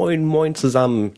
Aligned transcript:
Moin, 0.00 0.24
moin 0.24 0.54
zusammen. 0.54 1.12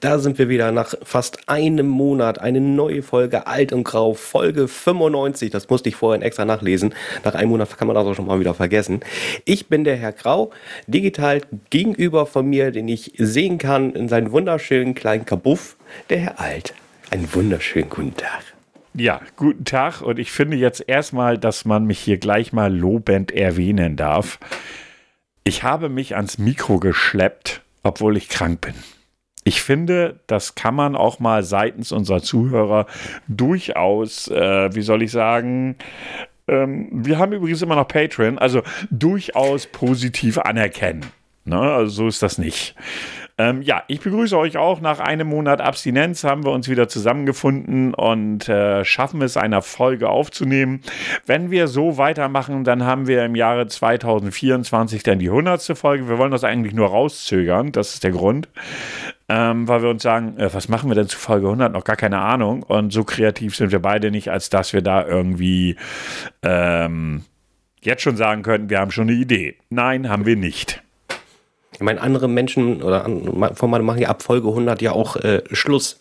Da 0.00 0.18
sind 0.18 0.40
wir 0.40 0.48
wieder 0.48 0.72
nach 0.72 0.94
fast 1.04 1.48
einem 1.48 1.86
Monat. 1.86 2.40
Eine 2.40 2.60
neue 2.60 3.04
Folge 3.04 3.46
Alt 3.46 3.72
und 3.72 3.84
Grau, 3.84 4.14
Folge 4.14 4.66
95. 4.66 5.52
Das 5.52 5.70
musste 5.70 5.88
ich 5.88 5.94
vorhin 5.94 6.20
extra 6.20 6.44
nachlesen. 6.44 6.96
Nach 7.22 7.36
einem 7.36 7.50
Monat 7.50 7.78
kann 7.78 7.86
man 7.86 7.94
das 7.94 8.04
auch 8.04 8.14
schon 8.14 8.26
mal 8.26 8.40
wieder 8.40 8.52
vergessen. 8.52 9.02
Ich 9.44 9.68
bin 9.68 9.84
der 9.84 9.94
Herr 9.94 10.10
Grau, 10.10 10.50
digital 10.88 11.42
gegenüber 11.70 12.26
von 12.26 12.46
mir, 12.46 12.72
den 12.72 12.88
ich 12.88 13.12
sehen 13.18 13.58
kann 13.58 13.92
in 13.92 14.08
seinem 14.08 14.32
wunderschönen 14.32 14.96
kleinen 14.96 15.26
Kabuff, 15.26 15.76
der 16.10 16.18
Herr 16.18 16.40
Alt. 16.40 16.74
Einen 17.12 17.32
wunderschönen 17.32 17.88
guten 17.88 18.16
Tag. 18.16 18.42
Ja, 18.94 19.20
guten 19.36 19.64
Tag. 19.64 20.02
Und 20.02 20.18
ich 20.18 20.32
finde 20.32 20.56
jetzt 20.56 20.82
erstmal, 20.88 21.38
dass 21.38 21.64
man 21.64 21.84
mich 21.84 22.00
hier 22.00 22.18
gleich 22.18 22.52
mal 22.52 22.74
lobend 22.74 23.30
erwähnen 23.30 23.94
darf. 23.94 24.40
Ich 25.44 25.62
habe 25.62 25.88
mich 25.88 26.16
ans 26.16 26.38
Mikro 26.38 26.80
geschleppt 26.80 27.60
obwohl 27.84 28.16
ich 28.16 28.28
krank 28.28 28.60
bin. 28.60 28.74
Ich 29.44 29.62
finde, 29.62 30.20
das 30.26 30.54
kann 30.54 30.74
man 30.74 30.96
auch 30.96 31.20
mal 31.20 31.42
seitens 31.42 31.92
unserer 31.92 32.22
Zuhörer 32.22 32.86
durchaus, 33.28 34.26
äh, 34.28 34.74
wie 34.74 34.82
soll 34.82 35.02
ich 35.02 35.12
sagen, 35.12 35.76
ähm, 36.48 36.88
wir 36.92 37.18
haben 37.18 37.32
übrigens 37.32 37.62
immer 37.62 37.76
noch 37.76 37.86
Patreon, 37.88 38.38
also 38.38 38.62
durchaus 38.90 39.66
positiv 39.66 40.38
anerkennen. 40.38 41.04
Ne? 41.44 41.60
Also 41.60 41.94
so 41.94 42.08
ist 42.08 42.22
das 42.22 42.38
nicht. 42.38 42.74
Ähm, 43.36 43.62
ja, 43.62 43.82
ich 43.88 44.00
begrüße 44.00 44.38
euch 44.38 44.56
auch. 44.56 44.80
Nach 44.80 45.00
einem 45.00 45.26
Monat 45.26 45.60
Abstinenz 45.60 46.22
haben 46.22 46.44
wir 46.44 46.52
uns 46.52 46.68
wieder 46.68 46.86
zusammengefunden 46.86 47.92
und 47.92 48.48
äh, 48.48 48.84
schaffen 48.84 49.22
es, 49.22 49.36
eine 49.36 49.60
Folge 49.60 50.08
aufzunehmen. 50.08 50.82
Wenn 51.26 51.50
wir 51.50 51.66
so 51.66 51.98
weitermachen, 51.98 52.62
dann 52.62 52.84
haben 52.84 53.08
wir 53.08 53.24
im 53.24 53.34
Jahre 53.34 53.66
2024 53.66 55.02
dann 55.02 55.18
die 55.18 55.30
100. 55.30 55.76
Folge. 55.76 56.08
Wir 56.08 56.18
wollen 56.18 56.30
das 56.30 56.44
eigentlich 56.44 56.74
nur 56.74 56.88
rauszögern. 56.88 57.72
Das 57.72 57.94
ist 57.94 58.04
der 58.04 58.12
Grund. 58.12 58.48
Ähm, 59.28 59.66
weil 59.66 59.82
wir 59.82 59.90
uns 59.90 60.04
sagen, 60.04 60.38
äh, 60.38 60.54
was 60.54 60.68
machen 60.68 60.88
wir 60.88 60.94
denn 60.94 61.08
zu 61.08 61.18
Folge 61.18 61.46
100? 61.46 61.72
Noch 61.72 61.84
gar 61.84 61.96
keine 61.96 62.20
Ahnung. 62.20 62.62
Und 62.62 62.92
so 62.92 63.02
kreativ 63.02 63.56
sind 63.56 63.72
wir 63.72 63.80
beide 63.80 64.12
nicht, 64.12 64.30
als 64.30 64.48
dass 64.48 64.72
wir 64.72 64.82
da 64.82 65.04
irgendwie 65.04 65.74
ähm, 66.42 67.24
jetzt 67.80 68.02
schon 68.02 68.16
sagen 68.16 68.42
könnten, 68.42 68.70
wir 68.70 68.78
haben 68.78 68.92
schon 68.92 69.08
eine 69.08 69.18
Idee. 69.18 69.56
Nein, 69.70 70.08
haben 70.08 70.24
wir 70.24 70.36
nicht. 70.36 70.83
Ich 71.74 71.80
meine, 71.80 72.00
andere 72.00 72.28
Menschen 72.28 72.82
oder 72.82 73.04
Formate 73.54 73.82
machen 73.82 74.00
ja 74.00 74.08
ab 74.08 74.22
Folge 74.22 74.48
100 74.48 74.80
ja 74.80 74.92
auch 74.92 75.16
äh, 75.16 75.42
Schluss. 75.52 76.00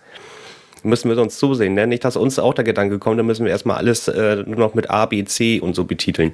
Müssen 0.83 1.09
wir 1.09 1.15
sonst 1.15 1.39
zusehen. 1.39 1.73
Ne? 1.73 1.87
Nicht, 1.87 2.03
dass 2.03 2.15
uns 2.15 2.37
auch 2.39 2.53
der 2.53 2.63
Gedanke 2.63 2.99
kommt, 2.99 3.17
dann 3.17 3.25
müssen 3.25 3.45
wir 3.45 3.51
erstmal 3.51 3.77
alles 3.77 4.07
äh, 4.07 4.43
nur 4.45 4.57
noch 4.57 4.73
mit 4.73 4.89
A, 4.89 5.05
B, 5.05 5.23
C 5.23 5.59
und 5.59 5.75
so 5.75 5.85
betiteln. 5.85 6.33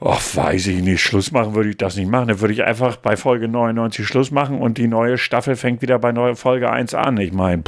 Ach, 0.00 0.20
weiß 0.34 0.68
ich 0.68 0.82
nicht. 0.82 1.00
Schluss 1.00 1.32
machen 1.32 1.54
würde 1.54 1.70
ich 1.70 1.76
das 1.76 1.96
nicht 1.96 2.10
machen. 2.10 2.28
Dann 2.28 2.40
würde 2.40 2.54
ich 2.54 2.62
einfach 2.62 2.96
bei 2.96 3.16
Folge 3.16 3.48
99 3.48 4.06
Schluss 4.06 4.30
machen 4.30 4.60
und 4.60 4.78
die 4.78 4.86
neue 4.86 5.18
Staffel 5.18 5.56
fängt 5.56 5.82
wieder 5.82 5.98
bei 5.98 6.12
neue 6.12 6.36
Folge 6.36 6.70
1 6.70 6.94
an. 6.94 7.16
Ich 7.18 7.32
meine. 7.32 7.64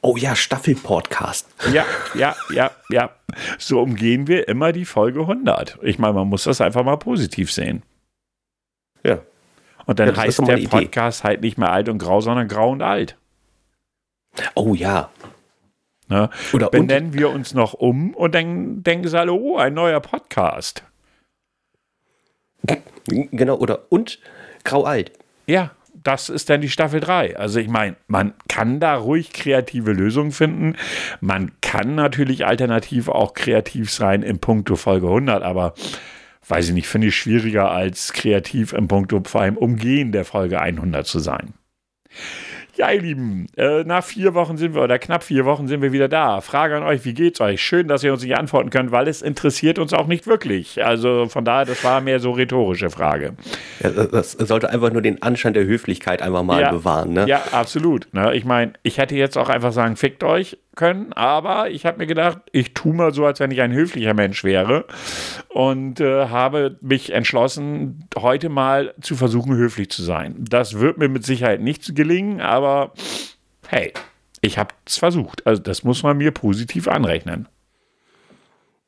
Oh 0.00 0.16
ja, 0.16 0.36
Staffel-Podcast. 0.36 1.48
Ja, 1.72 1.86
ja, 2.14 2.36
ja, 2.52 2.70
ja. 2.90 3.10
So 3.58 3.80
umgehen 3.80 4.26
wir 4.26 4.48
immer 4.48 4.72
die 4.72 4.84
Folge 4.84 5.20
100. 5.20 5.78
Ich 5.82 5.98
meine, 5.98 6.12
man 6.12 6.28
muss 6.28 6.44
das 6.44 6.60
einfach 6.60 6.84
mal 6.84 6.98
positiv 6.98 7.50
sehen. 7.50 7.82
Ja, 9.02 9.20
und 9.86 9.98
dann 9.98 10.08
ja, 10.08 10.16
heißt 10.16 10.46
der 10.46 10.56
Podcast 10.68 11.24
halt 11.24 11.40
nicht 11.40 11.58
mehr 11.58 11.72
alt 11.72 11.88
und 11.88 11.98
grau, 11.98 12.20
sondern 12.20 12.48
grau 12.48 12.70
und 12.70 12.82
alt. 12.82 13.16
Oh 14.54 14.74
ja. 14.74 15.10
Ne? 16.08 16.28
Oder 16.52 16.68
benennen 16.68 17.14
wir 17.14 17.30
uns 17.30 17.54
noch 17.54 17.72
um 17.72 18.14
und 18.14 18.34
dann 18.34 18.82
denken 18.82 19.08
sie 19.08 19.18
alle, 19.18 19.32
oh, 19.32 19.56
ein 19.56 19.74
neuer 19.74 20.00
Podcast. 20.00 20.84
Genau, 23.06 23.56
oder 23.56 23.90
und 23.90 24.18
grau 24.64 24.84
alt. 24.84 25.12
Ja, 25.46 25.70
das 26.02 26.28
ist 26.28 26.50
dann 26.50 26.60
die 26.60 26.68
Staffel 26.68 27.00
3. 27.00 27.36
Also 27.38 27.58
ich 27.58 27.68
meine, 27.68 27.96
man 28.06 28.34
kann 28.48 28.80
da 28.80 28.96
ruhig 28.96 29.32
kreative 29.32 29.92
Lösungen 29.92 30.32
finden. 30.32 30.76
Man 31.20 31.52
kann 31.60 31.94
natürlich 31.94 32.46
alternativ 32.46 33.08
auch 33.08 33.34
kreativ 33.34 33.90
sein 33.90 34.22
im 34.22 34.38
Punkto 34.38 34.76
Folge 34.76 35.06
100, 35.06 35.42
aber 35.42 35.74
weiß 36.48 36.68
ich 36.68 36.74
nicht, 36.74 36.88
finde 36.88 37.08
ich 37.08 37.16
schwieriger 37.16 37.70
als 37.70 38.12
kreativ 38.12 38.72
im 38.72 38.88
Punkt 38.88 39.12
vor 39.28 39.40
allem 39.40 39.56
Umgehen 39.56 40.12
der 40.12 40.24
Folge 40.24 40.60
100 40.60 41.06
zu 41.06 41.18
sein. 41.18 41.54
Ja, 42.76 42.90
ihr 42.90 43.02
Lieben, 43.02 43.46
äh, 43.56 43.84
nach 43.84 44.02
vier 44.02 44.34
Wochen 44.34 44.56
sind 44.56 44.74
wir, 44.74 44.82
oder 44.82 44.98
knapp 44.98 45.22
vier 45.22 45.44
Wochen 45.44 45.68
sind 45.68 45.80
wir 45.80 45.92
wieder 45.92 46.08
da. 46.08 46.40
Frage 46.40 46.76
an 46.76 46.82
euch, 46.82 47.04
wie 47.04 47.14
geht's 47.14 47.40
euch? 47.40 47.62
Schön, 47.62 47.86
dass 47.86 48.02
ihr 48.02 48.12
uns 48.12 48.24
nicht 48.24 48.36
antworten 48.36 48.70
könnt, 48.70 48.90
weil 48.90 49.06
es 49.06 49.22
interessiert 49.22 49.78
uns 49.78 49.92
auch 49.92 50.08
nicht 50.08 50.26
wirklich. 50.26 50.84
Also 50.84 51.26
von 51.28 51.44
daher, 51.44 51.66
das 51.66 51.84
war 51.84 52.00
mehr 52.00 52.18
so 52.18 52.32
rhetorische 52.32 52.90
Frage. 52.90 53.34
Ja, 53.80 53.90
das 53.90 54.32
sollte 54.32 54.70
einfach 54.70 54.92
nur 54.92 55.02
den 55.02 55.22
Anschein 55.22 55.54
der 55.54 55.64
Höflichkeit 55.64 56.20
einfach 56.20 56.42
mal 56.42 56.60
ja, 56.60 56.72
bewahren. 56.72 57.12
Ne? 57.12 57.26
Ja, 57.28 57.44
absolut. 57.52 58.08
Ne? 58.12 58.34
Ich 58.34 58.44
meine, 58.44 58.72
ich 58.82 58.98
hätte 58.98 59.14
jetzt 59.14 59.38
auch 59.38 59.48
einfach 59.48 59.72
sagen, 59.72 59.94
fickt 59.94 60.24
euch 60.24 60.58
können, 60.74 61.12
aber 61.12 61.70
ich 61.70 61.86
habe 61.86 61.98
mir 61.98 62.06
gedacht, 62.06 62.38
ich 62.52 62.74
tue 62.74 62.94
mal 62.94 63.12
so, 63.14 63.24
als 63.24 63.40
wenn 63.40 63.50
ich 63.50 63.60
ein 63.60 63.72
höflicher 63.72 64.14
Mensch 64.14 64.44
wäre 64.44 64.84
und 65.48 66.00
äh, 66.00 66.28
habe 66.28 66.78
mich 66.80 67.12
entschlossen, 67.12 68.08
heute 68.16 68.48
mal 68.48 68.94
zu 69.00 69.16
versuchen, 69.16 69.56
höflich 69.56 69.90
zu 69.90 70.02
sein. 70.02 70.36
Das 70.38 70.78
wird 70.78 70.98
mir 70.98 71.08
mit 71.08 71.24
Sicherheit 71.24 71.60
nicht 71.60 71.94
gelingen, 71.94 72.40
aber 72.40 72.92
hey, 73.68 73.92
ich 74.40 74.58
habe 74.58 74.74
es 74.86 74.98
versucht. 74.98 75.46
Also 75.46 75.62
das 75.62 75.84
muss 75.84 76.02
man 76.02 76.18
mir 76.18 76.30
positiv 76.30 76.88
anrechnen. 76.88 77.48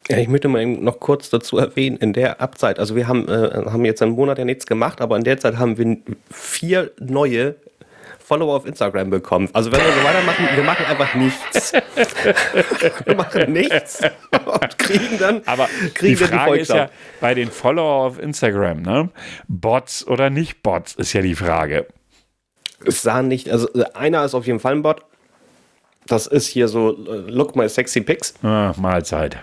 Ja, 0.09 0.19
ich 0.19 0.29
möchte 0.29 0.47
mal 0.49 0.65
noch 0.65 1.01
kurz 1.01 1.31
dazu 1.31 1.59
erwähnen, 1.59 1.97
in 1.97 2.13
der 2.13 2.41
Abzeit, 2.41 2.79
also 2.79 2.95
wir 2.95 3.09
haben, 3.09 3.27
äh, 3.29 3.65
haben 3.67 3.85
jetzt 3.85 4.03
einen 4.03 4.13
Monat 4.13 4.39
ja 4.39 4.45
nichts 4.45 4.67
gemacht, 4.67 5.01
aber 5.01 5.17
in 5.17 5.25
der 5.25 5.39
Zeit 5.39 5.57
haben 5.57 5.79
wir 5.79 5.97
vier 6.31 6.93
neue 7.01 7.57
Follower 8.27 8.57
auf 8.57 8.67
Instagram 8.67 9.09
bekommen. 9.09 9.49
Also 9.53 9.71
wenn 9.71 9.79
wir 9.79 9.93
so 9.93 10.03
weitermachen, 10.03 10.49
wir 10.53 10.65
machen 10.65 10.85
einfach 10.87 11.15
nichts. 11.15 11.73
wir 13.05 13.15
machen 13.15 13.53
nichts 13.53 14.01
und 14.33 14.79
kriegen 14.79 15.19
dann 15.19 15.43
Aber 15.47 15.69
kriegen 15.95 16.17
die 16.17 16.25
Frage 16.25 16.55
die 16.55 16.61
ist 16.61 16.71
ja 16.71 16.91
bei 17.21 17.35
den 17.35 17.53
Follower 17.53 18.07
auf 18.07 18.19
Instagram, 18.19 18.83
ne? 18.83 19.11
Bots 19.47 20.05
oder 20.05 20.29
nicht 20.29 20.65
Bots, 20.65 20.95
ist 20.95 21.13
ja 21.13 21.23
die 21.23 21.37
Frage. 21.37 21.87
Es 22.85 23.03
sah 23.03 23.23
nicht, 23.23 23.49
also 23.49 23.69
einer 23.95 24.25
ist 24.25 24.35
auf 24.35 24.47
jeden 24.47 24.59
Fall 24.59 24.73
ein 24.73 24.83
Bot. 24.83 25.03
Das 26.07 26.27
ist 26.27 26.49
hier 26.49 26.67
so 26.67 26.97
äh, 27.07 27.31
Look 27.31 27.55
My 27.55 27.69
Sexy 27.69 28.01
Pics. 28.01 28.35
Ah, 28.43 28.75
Mahlzeit. 28.77 29.39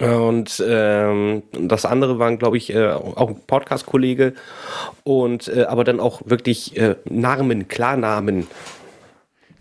Und 0.00 0.62
ähm, 0.66 1.42
das 1.52 1.84
andere 1.84 2.18
waren, 2.18 2.38
glaube 2.38 2.56
ich, 2.56 2.74
äh, 2.74 2.88
auch 2.88 3.28
ein 3.28 3.40
Podcast-Kollege 3.46 4.34
und 5.04 5.48
äh, 5.48 5.64
aber 5.64 5.84
dann 5.84 6.00
auch 6.00 6.22
wirklich 6.24 6.76
äh, 6.76 6.96
Namen, 7.08 7.68
Klarnamen. 7.68 8.46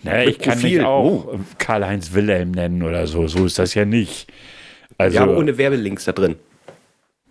Naja, 0.02 0.30
ich 0.30 0.40
kann 0.40 0.54
Profil. 0.54 0.78
mich 0.80 0.86
auch 0.86 1.26
oh. 1.28 1.40
Karl-Heinz 1.60 2.14
Wilhelm 2.14 2.52
nennen 2.52 2.84
oder 2.84 3.08
so. 3.08 3.28
So 3.28 3.46
ist 3.46 3.60
das 3.60 3.74
ja 3.74 3.86
nicht. 3.86 4.28
Also, 4.98 5.18
ja, 5.18 5.28
ohne 5.28 5.58
Werbelinks 5.58 6.06
da 6.06 6.12
drin. 6.12 6.36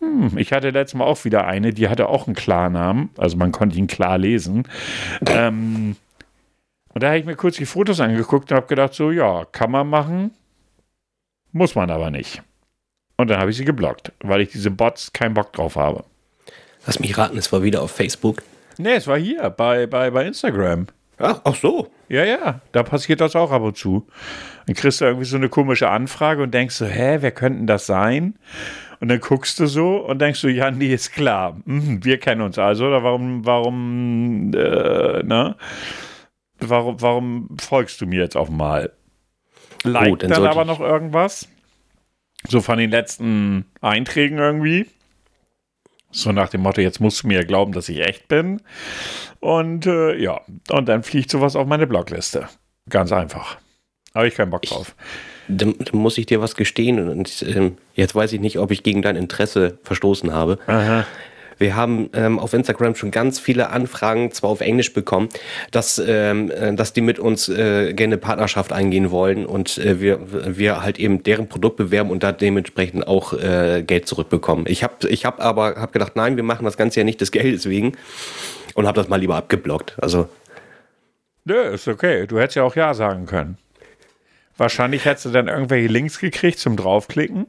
Hm, 0.01 0.37
ich 0.37 0.53
hatte 0.53 0.71
letztes 0.71 0.99
Mal 0.99 1.05
auch 1.05 1.25
wieder 1.25 1.47
eine, 1.47 1.73
die 1.73 1.89
hatte 1.89 2.09
auch 2.09 2.27
einen 2.27 2.37
Klarnamen. 2.37 3.11
Also 3.17 3.37
man 3.37 3.53
konnte 3.53 3.77
ihn 3.79 3.87
klar 3.87 4.19
lesen. 4.19 4.65
ähm, 5.27 5.97
und 6.95 7.03
da 7.03 7.09
habe 7.09 7.19
ich 7.19 7.25
mir 7.25 7.37
kurz 7.37 7.57
die 7.57 7.67
Fotos 7.67 8.01
angeguckt 8.01 8.51
und 8.51 8.57
habe 8.57 8.67
gedacht, 8.67 8.95
so 8.95 9.11
ja, 9.11 9.45
kann 9.51 9.71
man 9.71 9.89
machen, 9.89 10.33
muss 11.53 11.75
man 11.75 11.91
aber 11.91 12.11
nicht. 12.11 12.43
Und 13.17 13.29
dann 13.29 13.39
habe 13.39 13.51
ich 13.51 13.57
sie 13.57 13.65
geblockt, 13.65 14.13
weil 14.21 14.41
ich 14.41 14.51
diese 14.51 14.71
Bots 14.71 15.13
keinen 15.13 15.35
Bock 15.35 15.53
drauf 15.53 15.77
habe. 15.77 16.05
Lass 16.87 16.99
mich 16.99 17.17
raten, 17.17 17.39
es 17.39 17.53
war 17.53 17.63
wieder 17.63 17.83
auf 17.83 17.93
Facebook. 17.93 18.43
Nee, 18.79 18.95
es 18.95 19.07
war 19.07 19.19
hier, 19.19 19.51
bei, 19.51 19.87
bei, 19.87 20.11
bei 20.11 20.27
Instagram. 20.27 20.87
Ach, 21.19 21.41
ach 21.45 21.55
so. 21.55 21.89
Ja, 22.09 22.25
ja, 22.25 22.61
da 22.73 22.83
passiert 22.83 23.21
das 23.21 23.37
auch 23.37 23.53
ab 23.53 23.63
und 23.63 23.77
zu. 23.77 24.07
Dann 24.67 24.75
kriegst 24.75 25.01
du 25.01 25.05
irgendwie 25.05 25.25
so 25.25 25.37
eine 25.37 25.49
komische 25.49 25.89
Anfrage 25.89 26.43
und 26.43 26.53
denkst 26.53 26.75
so, 26.75 26.87
hä, 26.87 27.19
wer 27.21 27.31
könnte 27.31 27.65
das 27.65 27.87
sein? 27.87 28.35
Und 29.01 29.09
dann 29.09 29.21
guckst 29.21 29.59
du 29.59 29.67
so 29.67 29.97
und 29.97 30.21
denkst 30.21 30.41
so, 30.41 30.49
ja, 30.49 30.71
nee, 30.71 30.93
ist 30.93 31.13
klar. 31.13 31.57
Mhm, 31.65 32.05
wir 32.05 32.19
kennen 32.19 32.41
uns 32.41 32.59
also, 32.59 32.87
oder 32.87 33.03
warum, 33.03 33.45
warum, 33.45 34.53
äh, 34.55 35.23
ne? 35.23 35.57
Warum, 36.61 37.01
warum 37.01 37.49
folgst 37.61 38.01
du 38.01 38.07
mir 38.07 38.21
jetzt 38.21 38.37
auch 38.37 38.49
mal? 38.49 38.93
Like 39.83 40.11
Gut, 40.11 40.23
dann, 40.23 40.31
dann 40.31 40.47
aber 40.47 40.65
noch 40.65 40.81
irgendwas? 40.81 41.49
So 42.49 42.61
von 42.61 42.79
den 42.79 42.91
letzten 42.91 43.67
Einträgen 43.81 44.39
irgendwie. 44.39 44.87
So 46.11 46.33
nach 46.33 46.51
dem 46.51 46.61
Motto, 46.61 46.81
jetzt 46.81 47.01
musst 47.01 47.23
du 47.23 47.29
mir 47.29 47.45
glauben, 47.45 47.73
dass 47.73 47.89
ich 47.89 48.01
echt 48.01 48.29
bin. 48.29 48.61
Und 49.41 49.87
äh, 49.87 50.17
ja, 50.17 50.41
und 50.71 50.89
dann 50.89 51.03
fliegt 51.03 51.31
sowas 51.31 51.57
auf 51.57 51.67
meine 51.67 51.87
Blogliste. 51.87 52.49
Ganz 52.89 53.13
einfach. 53.13 53.59
Habe 54.15 54.29
ich 54.29 54.35
keinen 54.35 54.51
Bock 54.51 54.63
drauf. 54.63 54.95
Dann, 55.49 55.75
dann, 55.79 55.99
muss 55.99 56.19
ich 56.19 56.27
dir 56.27 56.41
was 56.41 56.55
gestehen. 56.55 57.09
Und 57.09 57.43
äh, 57.43 57.73
jetzt 57.95 58.15
weiß 58.15 58.33
ich 58.35 58.41
nicht, 58.41 58.59
ob 58.59 58.71
ich 58.71 58.83
gegen 58.83 59.03
dein 59.03 59.17
Interesse 59.17 59.79
verstoßen 59.85 60.33
habe. 60.33 60.59
Aha. 60.67 61.07
Wir 61.63 61.77
haben 61.77 62.11
ähm, 62.13 62.41
auf 62.41 62.53
Instagram 62.53 62.97
schon 62.97 63.13
ganz 63.13 63.39
viele 63.39 63.71
Anfragen, 63.71 64.33
zwar 64.33 64.51
auf 64.51 64.61
Englisch 64.61 64.93
bekommen, 64.93 65.29
dass, 65.71 66.03
ähm, 66.05 66.51
äh, 66.51 66.75
dass 66.75 66.93
die 66.93 67.01
mit 67.01 67.21
uns 67.21 67.49
äh, 67.49 67.95
gerne 67.95 68.19
Partnerschaft 68.19 68.73
eingehen 68.73 69.13
wollen 69.13 69.47
und 69.47 69.79
äh, 69.79 70.01
wir, 70.01 70.19
wir 70.59 70.83
halt 70.83 70.99
eben 70.99 71.23
deren 71.23 71.49
Produkt 71.49 71.77
bewerben 71.77 72.11
und 72.11 72.25
da 72.25 72.33
dementsprechend 72.33 73.07
auch 73.07 73.33
äh, 73.33 73.85
Geld 73.87 74.09
zurückbekommen. 74.09 74.67
Ich 74.69 74.83
habe 74.83 75.09
ich 75.09 75.25
hab 75.25 75.41
aber 75.41 75.77
hab 75.77 75.93
gedacht, 75.93 76.17
nein, 76.17 76.37
wir 76.37 76.43
machen 76.43 76.65
das 76.65 76.77
Ganze 76.77 76.99
ja 76.99 77.05
nicht 77.05 77.21
des 77.21 77.31
Geldes 77.31 77.69
wegen. 77.69 77.93
Und 78.75 78.87
habe 78.87 78.97
das 78.97 79.09
mal 79.09 79.21
lieber 79.21 79.37
abgeblockt. 79.37 79.97
Also. 80.01 80.29
Nö, 81.45 81.61
ist 81.61 81.87
okay. 81.89 82.27
Du 82.27 82.39
hättest 82.39 82.57
ja 82.57 82.65
auch 82.65 82.75
Ja 82.75 82.95
sagen 82.95 83.27
können. 83.27 83.59
Wahrscheinlich 84.57 85.05
hättest 85.05 85.27
du 85.27 85.31
dann 85.31 85.49
irgendwelche 85.49 85.89
Links 85.89 86.19
gekriegt 86.19 86.59
zum 86.59 86.77
Draufklicken. 86.77 87.47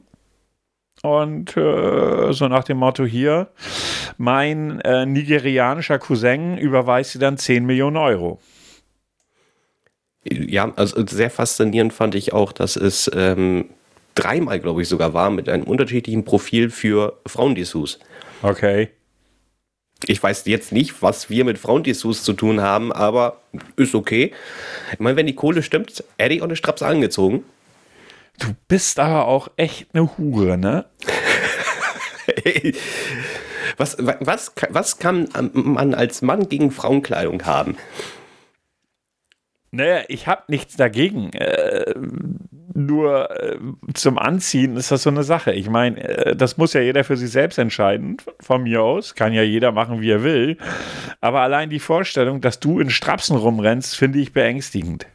Und 1.04 1.54
äh, 1.58 2.32
so 2.32 2.48
nach 2.48 2.64
dem 2.64 2.78
Motto 2.78 3.04
hier, 3.04 3.48
mein 4.16 4.80
äh, 4.80 5.04
nigerianischer 5.04 5.98
Cousin 5.98 6.56
überweist 6.56 7.14
dir 7.14 7.18
dann 7.18 7.36
10 7.36 7.66
Millionen 7.66 7.98
Euro. 7.98 8.40
Ja, 10.24 10.72
also 10.76 11.06
sehr 11.06 11.28
faszinierend 11.28 11.92
fand 11.92 12.14
ich 12.14 12.32
auch, 12.32 12.52
dass 12.52 12.76
es 12.76 13.10
ähm, 13.14 13.66
dreimal, 14.14 14.60
glaube 14.60 14.80
ich, 14.80 14.88
sogar 14.88 15.12
war, 15.12 15.28
mit 15.28 15.50
einem 15.50 15.64
unterschiedlichen 15.64 16.24
Profil 16.24 16.70
für 16.70 17.18
Frauendessous. 17.26 17.98
Okay. 18.40 18.88
Ich 20.06 20.22
weiß 20.22 20.46
jetzt 20.46 20.72
nicht, 20.72 21.02
was 21.02 21.28
wir 21.28 21.44
mit 21.44 21.58
Frauendessous 21.58 22.22
zu 22.24 22.32
tun 22.32 22.62
haben, 22.62 22.92
aber 22.92 23.42
ist 23.76 23.94
okay. 23.94 24.32
Ich 24.94 25.00
meine, 25.00 25.16
wenn 25.16 25.26
die 25.26 25.34
Kohle 25.34 25.62
stimmt, 25.62 26.02
hätte 26.16 26.34
ich 26.34 26.40
auch 26.40 26.46
eine 26.46 26.56
Strapse 26.56 26.86
angezogen. 26.86 27.44
Du 28.38 28.48
bist 28.68 28.98
aber 28.98 29.26
auch 29.26 29.48
echt 29.56 29.88
eine 29.94 30.16
Hure, 30.18 30.58
ne? 30.58 30.86
was, 33.76 33.96
was, 33.98 34.52
was 34.70 34.98
kann 34.98 35.28
man 35.52 35.94
als 35.94 36.22
Mann 36.22 36.48
gegen 36.48 36.70
Frauenkleidung 36.70 37.44
haben? 37.44 37.76
Naja, 39.70 40.04
ich 40.06 40.28
habe 40.28 40.42
nichts 40.48 40.76
dagegen. 40.76 41.32
Äh, 41.32 41.94
nur 42.74 43.30
äh, 43.30 43.58
zum 43.94 44.18
Anziehen 44.18 44.76
ist 44.76 44.92
das 44.92 45.02
so 45.02 45.10
eine 45.10 45.24
Sache. 45.24 45.52
Ich 45.52 45.68
meine, 45.68 46.00
äh, 46.00 46.36
das 46.36 46.56
muss 46.56 46.74
ja 46.74 46.80
jeder 46.80 47.02
für 47.02 47.16
sich 47.16 47.30
selbst 47.30 47.58
entscheiden, 47.58 48.18
von 48.40 48.62
mir 48.62 48.82
aus. 48.82 49.16
Kann 49.16 49.32
ja 49.32 49.42
jeder 49.42 49.72
machen, 49.72 50.00
wie 50.00 50.10
er 50.10 50.22
will. 50.22 50.58
Aber 51.20 51.40
allein 51.40 51.70
die 51.70 51.80
Vorstellung, 51.80 52.40
dass 52.40 52.60
du 52.60 52.78
in 52.78 52.90
Strapsen 52.90 53.36
rumrennst, 53.36 53.96
finde 53.96 54.20
ich 54.20 54.32
beängstigend. 54.32 55.06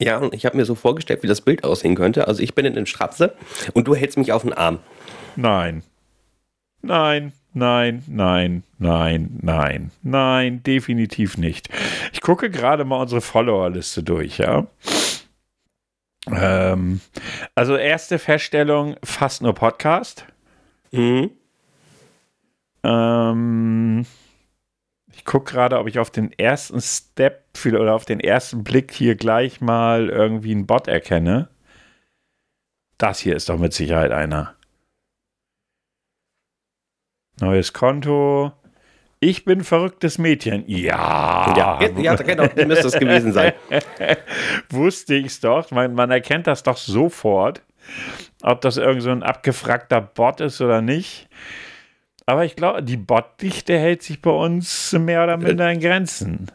Ja, 0.00 0.16
und 0.16 0.34
ich 0.34 0.46
habe 0.46 0.56
mir 0.56 0.64
so 0.64 0.74
vorgestellt, 0.74 1.22
wie 1.22 1.26
das 1.26 1.42
Bild 1.42 1.62
aussehen 1.62 1.94
könnte. 1.94 2.26
Also 2.26 2.42
ich 2.42 2.54
bin 2.54 2.64
in 2.64 2.74
den 2.74 2.86
Strapse 2.86 3.34
und 3.74 3.86
du 3.86 3.94
hältst 3.94 4.16
mich 4.16 4.32
auf 4.32 4.42
den 4.42 4.54
Arm. 4.54 4.78
Nein. 5.36 5.82
Nein, 6.80 7.32
nein, 7.52 8.02
nein, 8.06 8.62
nein, 8.78 9.38
nein, 9.42 9.90
nein, 10.02 10.62
definitiv 10.62 11.36
nicht. 11.36 11.68
Ich 12.14 12.22
gucke 12.22 12.48
gerade 12.48 12.86
mal 12.86 13.02
unsere 13.02 13.20
Followerliste 13.20 14.02
durch, 14.02 14.38
ja. 14.38 14.66
Ähm, 16.32 17.00
also 17.54 17.76
erste 17.76 18.18
Feststellung, 18.18 18.96
fast 19.04 19.42
nur 19.42 19.54
Podcast. 19.54 20.24
Mhm. 20.92 21.30
Ähm, 22.82 24.06
ich 25.12 25.18
gucke 25.30 25.52
gerade, 25.52 25.78
ob 25.78 25.86
ich 25.86 26.00
auf 26.00 26.10
den 26.10 26.32
ersten 26.32 26.80
Step 26.80 27.44
oder 27.64 27.94
auf 27.94 28.04
den 28.04 28.18
ersten 28.18 28.64
Blick 28.64 28.90
hier 28.90 29.14
gleich 29.14 29.60
mal 29.60 30.08
irgendwie 30.08 30.50
einen 30.50 30.66
Bot 30.66 30.88
erkenne. 30.88 31.48
Das 32.98 33.20
hier 33.20 33.36
ist 33.36 33.48
doch 33.48 33.56
mit 33.56 33.72
Sicherheit 33.72 34.10
einer. 34.10 34.56
Neues 37.40 37.72
Konto. 37.72 38.50
Ich 39.20 39.44
bin 39.44 39.62
verrücktes 39.62 40.18
Mädchen. 40.18 40.64
Ja. 40.66 41.54
Ja, 41.56 41.80
ja 41.80 42.16
genau, 42.16 42.48
müsste 42.66 42.88
es 42.88 42.98
gewesen 42.98 43.32
sein. 43.32 43.52
Wusste 44.68 45.14
ich 45.14 45.26
es 45.26 45.40
doch. 45.40 45.70
Man, 45.70 45.94
man, 45.94 46.10
erkennt 46.10 46.48
das 46.48 46.64
doch 46.64 46.76
sofort, 46.76 47.62
ob 48.42 48.62
das 48.62 48.78
irgend 48.78 49.02
so 49.02 49.10
ein 49.10 49.22
abgefragter 49.22 50.00
Bot 50.00 50.40
ist 50.40 50.60
oder 50.60 50.82
nicht. 50.82 51.28
Aber 52.30 52.44
ich 52.44 52.54
glaube, 52.54 52.84
die 52.84 52.96
Botdichte 52.96 53.76
hält 53.76 54.04
sich 54.04 54.22
bei 54.22 54.30
uns 54.30 54.92
mehr 54.92 55.24
oder 55.24 55.36
minder 55.36 55.68
in 55.72 55.80
Grenzen. 55.80 56.46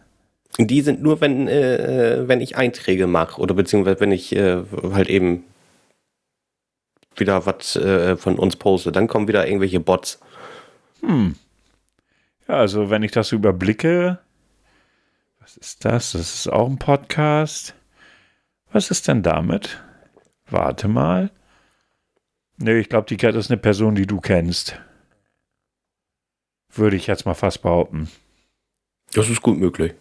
Die 0.57 0.79
sind 0.79 1.01
nur, 1.01 1.19
wenn, 1.19 1.49
äh, 1.49 2.29
wenn 2.29 2.39
ich 2.39 2.55
Einträge 2.55 3.07
mache 3.07 3.41
oder 3.41 3.55
beziehungsweise 3.55 3.99
wenn 3.99 4.13
ich 4.13 4.33
äh, 4.33 4.63
halt 4.93 5.09
eben 5.09 5.43
wieder 7.17 7.45
was 7.45 7.75
äh, 7.75 8.15
von 8.15 8.39
uns 8.39 8.55
poste. 8.55 8.93
Dann 8.93 9.09
kommen 9.09 9.27
wieder 9.27 9.45
irgendwelche 9.45 9.81
Bots. 9.81 10.21
Hm. 11.01 11.35
Ja, 12.47 12.55
also 12.55 12.89
wenn 12.89 13.03
ich 13.03 13.11
das 13.11 13.33
überblicke, 13.33 14.19
was 15.41 15.57
ist 15.57 15.83
das? 15.83 16.13
Das 16.13 16.35
ist 16.35 16.47
auch 16.47 16.69
ein 16.69 16.79
Podcast. 16.79 17.75
Was 18.71 18.91
ist 18.91 19.09
denn 19.09 19.23
damit? 19.23 19.83
Warte 20.49 20.87
mal. 20.87 21.31
Nee, 22.59 22.79
ich 22.79 22.87
glaube, 22.87 23.07
die 23.09 23.17
Cat 23.17 23.35
ist 23.35 23.51
eine 23.51 23.59
Person, 23.59 23.95
die 23.95 24.07
du 24.07 24.21
kennst. 24.21 24.79
Würde 26.75 26.95
ich 26.95 27.07
jetzt 27.07 27.25
mal 27.25 27.33
fast 27.33 27.61
behaupten. 27.61 28.09
Das 29.13 29.29
ist 29.29 29.41
gut 29.41 29.57
möglich. 29.57 29.93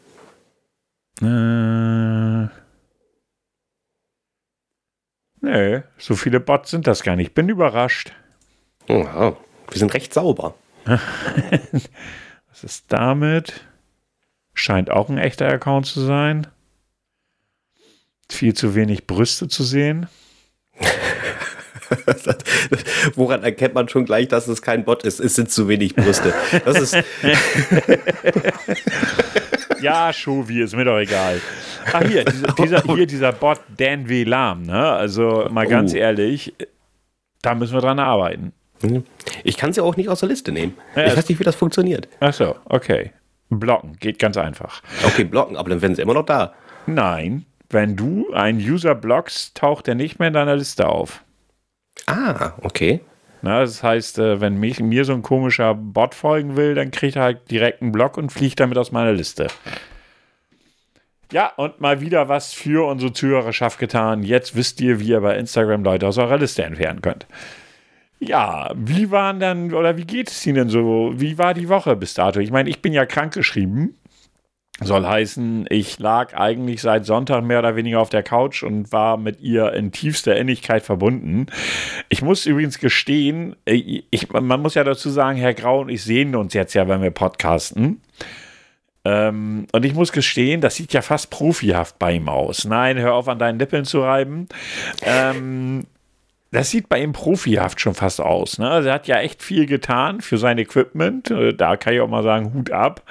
Äh. 1.23 2.49
Nee, 5.41 5.83
so 5.99 6.17
viele 6.17 6.41
Bots 6.41 6.71
sind 6.71 6.87
das 6.87 7.03
gar 7.03 7.17
nicht. 7.17 7.35
Bin 7.35 7.49
überrascht. 7.49 8.13
Oh, 8.89 9.05
wir 9.05 9.79
sind 9.79 9.95
recht 9.95 10.13
sauber. 10.13 10.55
Was 10.85 12.65
ist 12.65 12.87
damit? 12.89 13.67
Scheint 14.53 14.91
auch 14.91 15.09
ein 15.09 15.19
echter 15.19 15.49
Account 15.49 15.87
zu 15.87 16.01
sein. 16.01 16.47
Viel 18.31 18.55
zu 18.55 18.75
wenig 18.75 19.07
Brüste 19.07 19.49
zu 19.49 19.63
sehen. 19.65 20.09
Woran 23.15 23.43
erkennt 23.43 23.75
man 23.75 23.89
schon 23.89 24.05
gleich, 24.05 24.29
dass 24.29 24.49
es 24.49 24.63
kein 24.63 24.85
Bot 24.85 25.05
ist? 25.05 25.21
Es 25.21 25.35
sind 25.35 25.51
zu 25.51 25.69
wenig 25.69 25.95
Brüste. 25.95 26.33
Das 26.65 26.81
ist. 26.81 26.97
ja, 29.81 30.13
Shovi, 30.13 30.63
ist 30.63 30.75
mir 30.77 30.85
doch 30.85 30.99
egal. 30.99 31.41
Ach, 31.93 32.03
hier, 32.03 32.25
dieser, 32.25 32.53
dieser, 32.53 32.83
hier, 32.95 33.07
dieser 33.07 33.33
Bot 33.33 33.61
Dan 33.77 34.09
W. 34.09 34.25
Lahm, 34.25 34.63
ne? 34.63 34.91
Also 34.93 35.49
mal 35.51 35.67
ganz 35.67 35.93
oh. 35.95 35.97
ehrlich, 35.97 36.55
da 37.43 37.55
müssen 37.55 37.75
wir 37.75 37.81
dran 37.81 37.99
arbeiten. 37.99 38.53
Mhm. 38.83 39.05
Ich 39.45 39.57
kann 39.57 39.73
sie 39.73 39.81
auch 39.81 39.97
nicht 39.97 40.09
aus 40.09 40.21
der 40.21 40.29
Liste 40.29 40.53
nehmen. 40.53 40.77
Ja, 40.97 41.07
ich 41.07 41.17
weiß 41.17 41.29
nicht, 41.29 41.39
wie 41.39 41.45
das 41.45 41.57
funktioniert. 41.57 42.09
Ach 42.21 42.33
so, 42.33 42.57
okay. 42.67 43.13
Blocken 43.51 43.97
geht 44.01 44.19
ganz 44.19 44.37
einfach. 44.37 44.83
Okay, 45.05 45.25
blocken, 45.25 45.57
aber 45.57 45.71
dann 45.71 45.83
werden 45.83 45.95
sie 45.95 46.03
immer 46.03 46.15
noch 46.15 46.27
da. 46.27 46.55
Nein, 46.87 47.45
wenn 47.71 47.97
du 47.97 48.33
einen 48.33 48.59
User 48.59 48.95
blockst, 48.95 49.57
taucht 49.57 49.89
er 49.89 49.95
nicht 49.95 50.19
mehr 50.19 50.29
in 50.29 50.35
deiner 50.35 50.57
Liste 50.57 50.89
auf. 50.89 51.24
Ah, 52.07 52.53
okay. 52.63 53.01
Na, 53.43 53.61
das 53.61 53.83
heißt, 53.83 54.19
äh, 54.19 54.41
wenn 54.41 54.59
mich, 54.59 54.81
mir 54.81 55.05
so 55.05 55.13
ein 55.13 55.23
komischer 55.23 55.75
Bot 55.75 56.15
folgen 56.15 56.57
will, 56.57 56.75
dann 56.75 56.91
kriegt 56.91 57.17
er 57.17 57.23
halt 57.23 57.51
direkt 57.51 57.83
einen 57.83 57.93
Block 57.93 58.17
und 58.17 58.31
fliegt 58.31 58.59
damit 58.59 58.79
aus 58.79 58.91
meiner 58.91 59.13
Liste. 59.13 59.49
Ja, 61.31 61.53
und 61.57 61.81
mal 61.81 62.01
wieder 62.01 62.29
was 62.29 62.53
für 62.53 62.87
unsere 62.87 63.13
Zuhörerschaft 63.13 63.79
getan. 63.79 64.23
Jetzt 64.23 64.55
wisst 64.57 64.81
ihr, 64.81 65.01
wie 65.01 65.09
ihr 65.09 65.21
bei 65.21 65.37
Instagram 65.37 65.85
Leute 65.85 66.07
aus 66.07 66.17
eurer 66.17 66.39
Liste 66.39 66.63
entfernen 66.63 67.03
könnt. 67.03 67.27
Ja, 68.21 68.71
wie 68.75 69.11
waren 69.11 69.41
dann, 69.41 69.75
oder 69.75 69.97
wie 69.97 70.05
geht 70.05 70.31
es 70.31 70.47
Ihnen 70.47 70.57
denn 70.57 70.69
so? 70.69 71.13
Wie 71.15 71.37
war 71.37 71.53
die 71.53 71.69
Woche 71.69 71.97
bis 71.97 72.15
dato? 72.15 72.41
Ich 72.41 72.51
meine, 72.51 72.71
ich 72.71 72.81
bin 72.81 72.93
ja 72.93 73.05
krankgeschrieben. 73.05 73.95
Soll 74.81 75.07
heißen, 75.07 75.67
ich 75.71 76.01
lag 76.01 76.35
eigentlich 76.35 76.83
seit 76.83 77.07
Sonntag 77.07 77.45
mehr 77.45 77.61
oder 77.61 77.77
weniger 77.77 78.01
auf 78.01 78.11
der 78.11 78.25
Couch 78.25 78.65
und 78.65 78.91
war 78.91 79.17
mit 79.17 79.41
ihr 79.41 79.73
in 79.73 79.93
tiefster 79.93 80.37
Innigkeit 80.37 80.83
verbunden. 80.83 81.47
Ich 82.09 82.23
muss 82.23 82.45
übrigens 82.45 82.81
gestehen, 82.81 83.55
äh, 83.67 84.03
ich, 84.11 84.33
man 84.33 84.61
muss 84.61 84.75
ja 84.75 84.83
dazu 84.83 85.11
sagen, 85.11 85.39
Herr 85.39 85.55
Grau 85.55 85.83
und 85.83 85.91
ich 85.91 86.03
sehen 86.03 86.35
uns 86.35 86.55
jetzt 86.55 86.75
ja, 86.75 86.89
wenn 86.89 87.03
wir 87.03 87.13
podcasten. 87.13 88.01
Ähm, 89.05 89.67
und 89.71 89.85
ich 89.85 89.95
muss 89.95 90.11
gestehen, 90.11 90.61
das 90.61 90.75
sieht 90.75 90.93
ja 90.93 91.03
fast 91.03 91.31
profihaft 91.31 91.99
bei 92.01 92.15
ihm 92.15 92.29
aus. 92.29 92.65
Nein, 92.65 92.99
hör 92.99 93.15
auf 93.15 93.29
an 93.29 93.39
deinen 93.39 93.61
Lippeln 93.61 93.85
zu 93.85 94.01
reiben. 94.01 94.49
Ähm, 95.03 95.85
das 96.55 96.71
sieht 96.71 96.89
bei 96.89 97.03
ihm 97.03 97.13
profihaft 97.13 97.81
schon 97.81 97.95
fast 97.95 98.21
aus. 98.21 98.59
Ne? 98.59 98.71
Also 98.71 98.89
er 98.89 98.95
hat 98.95 99.09
ja 99.09 99.19
echt 99.19 99.43
viel 99.43 99.67
getan 99.67 100.21
für 100.21 100.39
sein 100.39 100.59
Equipment. 100.59 101.31
Äh, 101.31 101.53
da 101.55 101.77
kann 101.77 101.95
ich 101.95 102.01
auch 102.01 102.09
mal 102.09 102.23
sagen, 102.23 102.55
Hut 102.55 102.71
ab. 102.71 103.03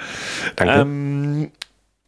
Danke. 0.56 0.82
Ähm, 0.82 1.52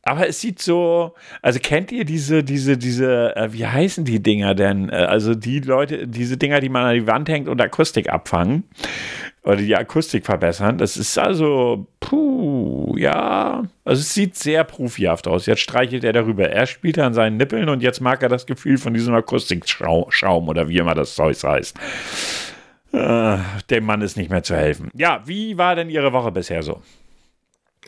aber 0.08 0.28
es 0.28 0.40
sieht 0.40 0.62
so, 0.62 1.16
also 1.42 1.60
kennt 1.60 1.92
ihr 1.92 2.06
diese, 2.06 2.44
diese, 2.44 2.78
diese, 2.78 3.36
äh, 3.36 3.52
wie 3.52 3.66
heißen 3.66 4.06
die 4.06 4.22
Dinger 4.22 4.54
denn? 4.54 4.90
Äh, 4.90 4.96
also 4.96 5.34
die 5.34 5.60
Leute, 5.60 6.08
diese 6.08 6.38
Dinger, 6.38 6.62
die 6.62 6.70
man 6.70 6.86
an 6.86 6.94
die 6.94 7.08
Wand 7.08 7.28
hängt 7.28 7.50
und 7.50 7.60
Akustik 7.60 8.10
abfangen 8.10 8.64
oder 9.46 9.58
die 9.58 9.76
Akustik 9.76 10.26
verbessern. 10.26 10.78
Das 10.80 10.98
ist 10.98 11.18
also, 11.20 11.88
puh, 12.00 12.96
ja. 12.98 13.64
Also 13.86 14.00
es 14.02 14.14
sieht 14.14 14.36
sehr 14.36 14.64
profihaft 14.64 15.28
aus. 15.28 15.46
Jetzt 15.46 15.62
streichelt 15.62 16.04
er 16.04 16.14
darüber. 16.14 16.50
Er 16.50 16.66
spielt 16.66 16.98
an 16.98 17.14
seinen 17.14 17.38
Nippeln 17.38 17.70
und 17.70 17.84
jetzt 17.84 18.02
mag 18.02 18.24
er 18.24 18.30
das 18.30 18.48
Gefühl 18.48 18.78
von 18.78 18.94
diesem 18.94 19.14
Akustikschaum 19.14 20.50
oder 20.50 20.68
wie 20.68 20.80
immer 20.80 20.96
das 20.96 21.14
Zeug 21.14 21.38
heißt. 21.42 21.78
Äh, 22.92 23.38
dem 23.70 23.86
Mann 23.86 24.02
ist 24.02 24.18
nicht 24.18 24.32
mehr 24.32 24.44
zu 24.44 24.56
helfen. 24.56 24.90
Ja, 24.96 25.22
wie 25.26 25.58
war 25.58 25.76
denn 25.76 25.90
Ihre 25.90 26.12
Woche 26.12 26.32
bisher 26.32 26.64
so? 26.64 26.82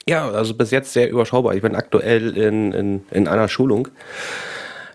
Ja, 0.07 0.29
also 0.29 0.53
bis 0.53 0.69
jetzt 0.69 0.93
sehr 0.93 1.09
überschaubar. 1.09 1.55
Ich 1.55 1.61
bin 1.61 1.75
aktuell 1.75 2.37
in, 2.37 2.71
in, 2.71 3.03
in 3.09 3.27
einer 3.27 3.47
Schulung. 3.47 3.87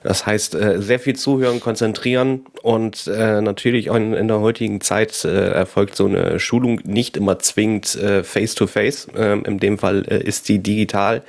Das 0.02 0.26
heißt, 0.26 0.54
äh, 0.54 0.82
sehr 0.82 0.99
viel 0.99 1.16
zuhören, 1.16 1.61
konzentrieren 1.61 2.44
und 2.62 3.06
äh, 3.06 3.40
natürlich 3.40 3.90
auch 3.90 3.97
in, 3.97 4.28
der 4.28 4.40
heutigen 4.40 4.80
Zeit 4.80 5.25
äh, 5.25 5.50
erfolgt 5.50 5.97
so 5.97 6.06
eine 6.06 6.40
Schulung 6.40 6.80
nicht 6.85 7.16
immer 7.16 7.38
zwingend 7.38 7.87
face-to-face. 8.23 9.09
-face. 9.09 9.47
in 9.47 9.59
dem 9.59 9.78
Fall 9.78 10.02
ist 10.02 10.47
sie 10.47 10.59
digital 10.59 11.23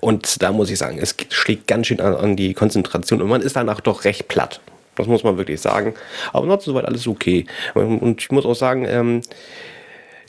und 0.00 0.42
da 0.42 0.52
muss 0.52 0.70
ich 0.70 0.78
sagen, 0.78 0.98
es 1.00 1.14
schlägt 1.30 1.66
ganz 1.66 1.86
schön 1.86 2.00
an, 2.00 2.36
die 2.36 2.54
Konzentration 2.54 3.22
und 3.22 3.28
man 3.28 3.40
ist 3.40 3.56
danach 3.56 3.80
doch 3.80 4.04
recht 4.04 4.28
platt. 4.28 4.60
Das 4.96 5.06
muss 5.06 5.24
man 5.24 5.36
wirklich 5.36 5.60
sagen. 5.60 5.94
Aber 6.32 6.42
ansonsten 6.42 6.70
soweit 6.70 6.84
alles 6.84 7.06
okay. 7.06 7.46
Und 7.74 8.20
ich 8.20 8.30
muss 8.30 8.44
auch 8.44 8.54
sagen, 8.54 8.86
ähm, 8.86 9.22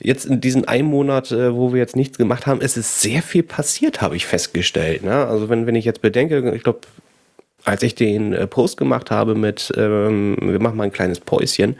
jetzt 0.00 0.24
in 0.24 0.40
diesem 0.40 0.66
einen 0.66 0.88
Monat, 0.88 1.30
äh, 1.30 1.54
wo 1.54 1.72
wir 1.72 1.80
jetzt 1.80 1.96
nichts 1.96 2.18
gemacht 2.18 2.46
haben, 2.46 2.60
ist 2.60 2.76
es 2.76 3.00
sehr 3.00 3.22
viel 3.22 3.42
passiert, 3.42 4.00
habe 4.00 4.16
ich 4.16 4.26
festgestellt. 4.26 5.04
Ne? 5.04 5.26
Also 5.26 5.48
wenn, 5.48 5.66
wenn 5.66 5.74
ich 5.74 5.84
jetzt 5.84 6.02
bedenke, 6.02 6.54
ich 6.54 6.62
glaube, 6.62 6.80
als 7.64 7.82
ich 7.82 7.94
den 7.94 8.32
äh, 8.32 8.46
Post 8.46 8.76
gemacht 8.76 9.10
habe 9.10 9.34
mit, 9.34 9.72
ähm, 9.76 10.36
wir 10.40 10.60
machen 10.60 10.76
mal 10.76 10.84
ein 10.84 10.92
kleines 10.92 11.20
Päuschen, 11.20 11.76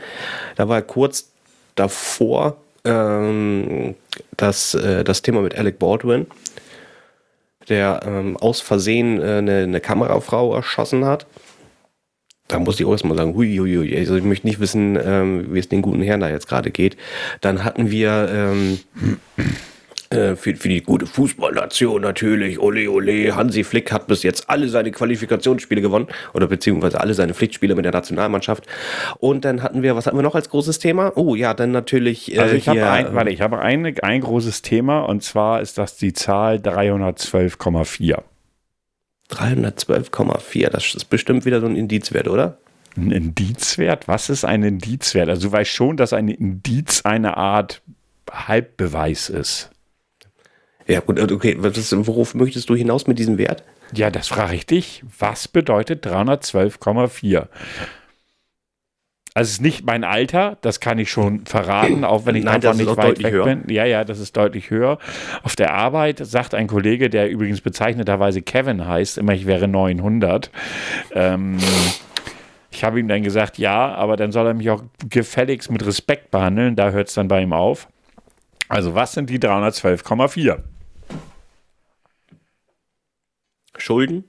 da 0.57 0.69
war 0.69 0.83
kurz 0.83 1.31
davor 1.75 2.57
ähm, 2.85 3.95
das, 4.37 4.75
äh, 4.75 5.05
das 5.05 5.23
Thema 5.23 5.41
mit 5.41 5.57
Alec 5.57 5.79
Baldwin, 5.79 6.27
der 7.69 8.01
ähm, 8.05 8.37
aus 8.37 8.61
Versehen 8.61 9.21
äh, 9.21 9.39
eine, 9.39 9.59
eine 9.63 9.81
Kamerafrau 9.81 10.55
erschossen 10.55 11.05
hat 11.05 11.27
da 12.53 12.59
muss 12.59 12.79
ich 12.79 12.87
auch 12.87 12.93
erstmal 12.93 13.17
sagen, 13.17 13.35
hui, 13.35 13.57
hui, 13.57 13.77
hui, 13.77 13.97
also 13.97 14.17
ich 14.17 14.25
möchte 14.25 14.47
nicht 14.47 14.61
wissen, 14.61 14.99
ähm, 15.03 15.55
wie 15.55 15.59
es 15.59 15.69
den 15.69 15.83
guten 15.83 16.03
Herrn 16.03 16.21
da 16.21 16.29
jetzt 16.29 16.49
gerade 16.49 16.71
geht. 16.71 16.97
Dann 17.41 17.65
hatten 17.65 17.91
wir 17.91 18.29
ähm, 18.31 18.79
äh, 20.13 20.37
für, 20.37 20.55
für 20.57 20.69
die 20.69 20.83
gute 20.83 21.07
Fußballnation 21.07 22.03
natürlich, 22.03 22.59
ole 22.59 22.91
ole, 22.91 23.35
Hansi 23.35 23.65
Flick 23.65 23.93
hat 23.93 24.07
bis 24.07 24.23
jetzt 24.23 24.49
alle 24.51 24.69
seine 24.69 24.91
Qualifikationsspiele 24.91 25.81
gewonnen 25.81 26.07
oder 26.35 26.47
beziehungsweise 26.47 27.01
alle 27.01 27.15
seine 27.15 27.35
Pflichtspiele 27.35 27.75
mit 27.75 27.85
der 27.85 27.93
Nationalmannschaft. 27.93 28.67
Und 29.19 29.45
dann 29.45 29.63
hatten 29.63 29.83
wir, 29.83 29.97
was 29.97 30.07
hatten 30.07 30.17
wir 30.17 30.23
noch 30.23 30.35
als 30.35 30.51
großes 30.51 30.79
Thema? 30.79 31.13
Oh 31.17 31.35
ja, 31.35 31.55
dann 31.55 31.71
natürlich. 31.71 32.35
Äh, 32.35 32.41
also 32.41 32.55
ich 32.55 32.69
habe 32.69 32.89
ein, 32.89 33.15
warte, 33.15 33.31
ich 33.31 33.41
habe 33.41 33.61
ein, 33.61 33.99
ein 34.01 34.21
großes 34.21 34.63
Thema 34.63 35.01
und 35.01 35.23
zwar 35.23 35.61
ist 35.61 35.79
das 35.79 35.97
die 35.97 36.13
Zahl 36.13 36.57
312,4. 36.57 38.19
312,4, 39.31 40.69
das 40.69 40.95
ist 40.95 41.09
bestimmt 41.09 41.47
wieder 41.47 41.61
so 41.61 41.67
ein 41.67 41.77
Indizwert, 41.77 42.29
oder? 42.29 42.59
Ein 42.97 43.11
Indizwert? 43.11 44.07
Was 44.09 44.29
ist 44.29 44.45
ein 44.45 44.63
Indizwert? 44.63 45.29
Also 45.29 45.49
du 45.49 45.53
weißt 45.53 45.71
schon, 45.71 45.97
dass 45.97 46.13
ein 46.13 46.29
Indiz 46.29 47.03
eine 47.05 47.37
Art 47.39 47.81
Halbbeweis 48.31 49.31
ist. 49.31 49.72
Ja, 50.87 51.01
gut, 51.01 51.21
okay. 51.21 51.57
worauf 51.59 52.35
möchtest 52.35 52.69
du 52.69 52.75
hinaus 52.75 53.07
mit 53.07 53.19
diesem 53.19 53.39
Wert? 53.39 53.63
Ja, 53.95 54.11
das 54.11 54.29
frage 54.29 54.55
ich 54.55 54.67
dich. 54.67 55.05
Was 55.19 55.49
bedeutet 55.49 56.07
312,4? 56.07 57.49
Also 59.35 59.49
es 59.49 59.53
ist 59.53 59.61
nicht 59.63 59.87
mein 59.87 60.05
Alter, 60.05 60.59
das 60.61 60.81
kann 60.81 60.99
ich 60.99 61.11
schon 61.11 61.47
verraten, 61.47 62.05
auch 62.05 62.27
wenn 62.27 62.35
ich 62.35 62.45
Nein, 62.45 62.61
davon 62.61 62.85
nicht 62.85 62.97
weit 62.99 63.23
weg 63.23 63.33
höher. 63.33 63.45
bin. 63.45 63.65
Ja, 63.69 63.87
ja, 63.87 64.05
das 64.05 64.19
ist 64.19 64.37
deutlich 64.37 64.69
höher. 64.69 64.99
Auf 65.43 65.57
der 65.57 65.73
Arbeit 65.73 66.19
sagt 66.19 66.55
ein 66.55 66.67
Kollege, 66.67 67.09
der 67.09 67.31
übrigens 67.31 67.63
bezeichneterweise 67.63 68.43
Kevin 68.43 68.87
heißt, 68.87 69.17
immer 69.17 69.33
ich 69.33 69.47
wäre 69.47 69.69
900. 69.69 70.51
Ähm, 71.15 71.57
ich 72.71 72.85
habe 72.85 73.01
ihm 73.01 73.09
dann 73.09 73.23
gesagt, 73.23 73.57
ja, 73.57 73.95
aber 73.95 74.17
dann 74.17 74.33
soll 74.33 74.47
er 74.47 74.55
mich 74.55 74.69
auch 74.69 74.83
gefälligst 75.09 75.71
mit 75.71 75.85
Respekt 75.87 76.31
behandeln. 76.31 76.77
Da 76.77 76.91
hört 76.91 77.09
es 77.09 77.15
dann 77.15 77.29
bei 77.29 77.41
ihm 77.41 77.55
auf. 77.55 77.89
Also 78.69 78.95
was 78.95 79.13
sind 79.13 79.31
die 79.31 79.39
312,4? 79.39 80.59
Schulden? 83.83 84.25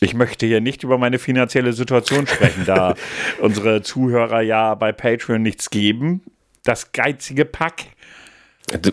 Ich 0.00 0.14
möchte 0.14 0.46
hier 0.46 0.60
nicht 0.60 0.82
über 0.82 0.98
meine 0.98 1.18
finanzielle 1.18 1.72
Situation 1.72 2.26
sprechen, 2.26 2.64
da 2.66 2.94
unsere 3.40 3.80
Zuhörer 3.82 4.42
ja 4.42 4.74
bei 4.74 4.92
Patreon 4.92 5.42
nichts 5.42 5.70
geben. 5.70 6.22
Das 6.64 6.92
geizige 6.92 7.44
Pack. 7.44 7.84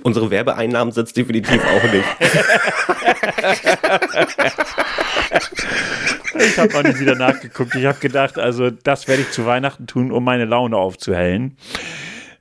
Unsere 0.03 0.29
Werbeeinnahmen 0.29 0.93
sind 0.93 1.17
definitiv 1.17 1.65
auch 1.65 1.83
nicht. 1.91 2.05
ich 6.35 6.59
habe 6.59 6.77
auch 6.77 6.83
nicht 6.83 6.99
wieder 6.99 7.15
nachgeguckt. 7.15 7.73
Ich 7.73 7.85
habe 7.85 7.97
gedacht, 7.99 8.37
also 8.37 8.69
das 8.69 9.07
werde 9.07 9.23
ich 9.23 9.31
zu 9.31 9.47
Weihnachten 9.47 9.87
tun, 9.87 10.11
um 10.11 10.23
meine 10.23 10.45
Laune 10.45 10.77
aufzuhellen. 10.77 11.57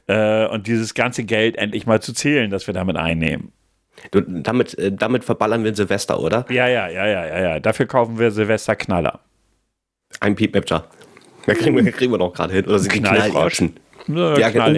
Äh, 0.09 0.45
und 0.47 0.67
dieses 0.67 0.93
ganze 0.93 1.25
Geld 1.25 1.57
endlich 1.57 1.87
mal 1.87 2.03
zu 2.03 2.13
zählen, 2.13 2.51
das 2.51 2.67
wir 2.67 2.75
damit 2.75 2.97
einnehmen. 2.97 3.53
Du, 4.11 4.21
damit, 4.21 4.77
äh, 4.79 4.93
damit 4.93 5.25
verballern 5.25 5.65
wir 5.65 5.75
Silvester, 5.75 6.21
oder? 6.21 6.45
Ja, 6.49 6.67
ja, 6.67 6.89
ja, 6.89 7.07
ja, 7.07 7.27
ja, 7.27 7.41
ja. 7.41 7.61
Dafür 7.61 7.87
kaufen 7.87 8.19
wir 8.19 8.31
Silvester 8.31 8.75
Knaller. 8.75 9.21
Ein 10.21 10.35
Piep 10.35 10.55
Mapcher. 10.55 10.85
Da 11.47 11.55
kriegen 11.55 11.77
wir, 11.77 11.93
kriegen 11.93 12.13
wir 12.13 12.19
noch 12.19 12.33
gerade 12.33 12.53
hin. 12.53 12.67
Oder 12.67 12.79
sind 12.79 12.93
Knallfroschen? 12.93 13.75
Ja, 14.09 14.37
ja. 14.37 14.49
Ja, 14.49 14.69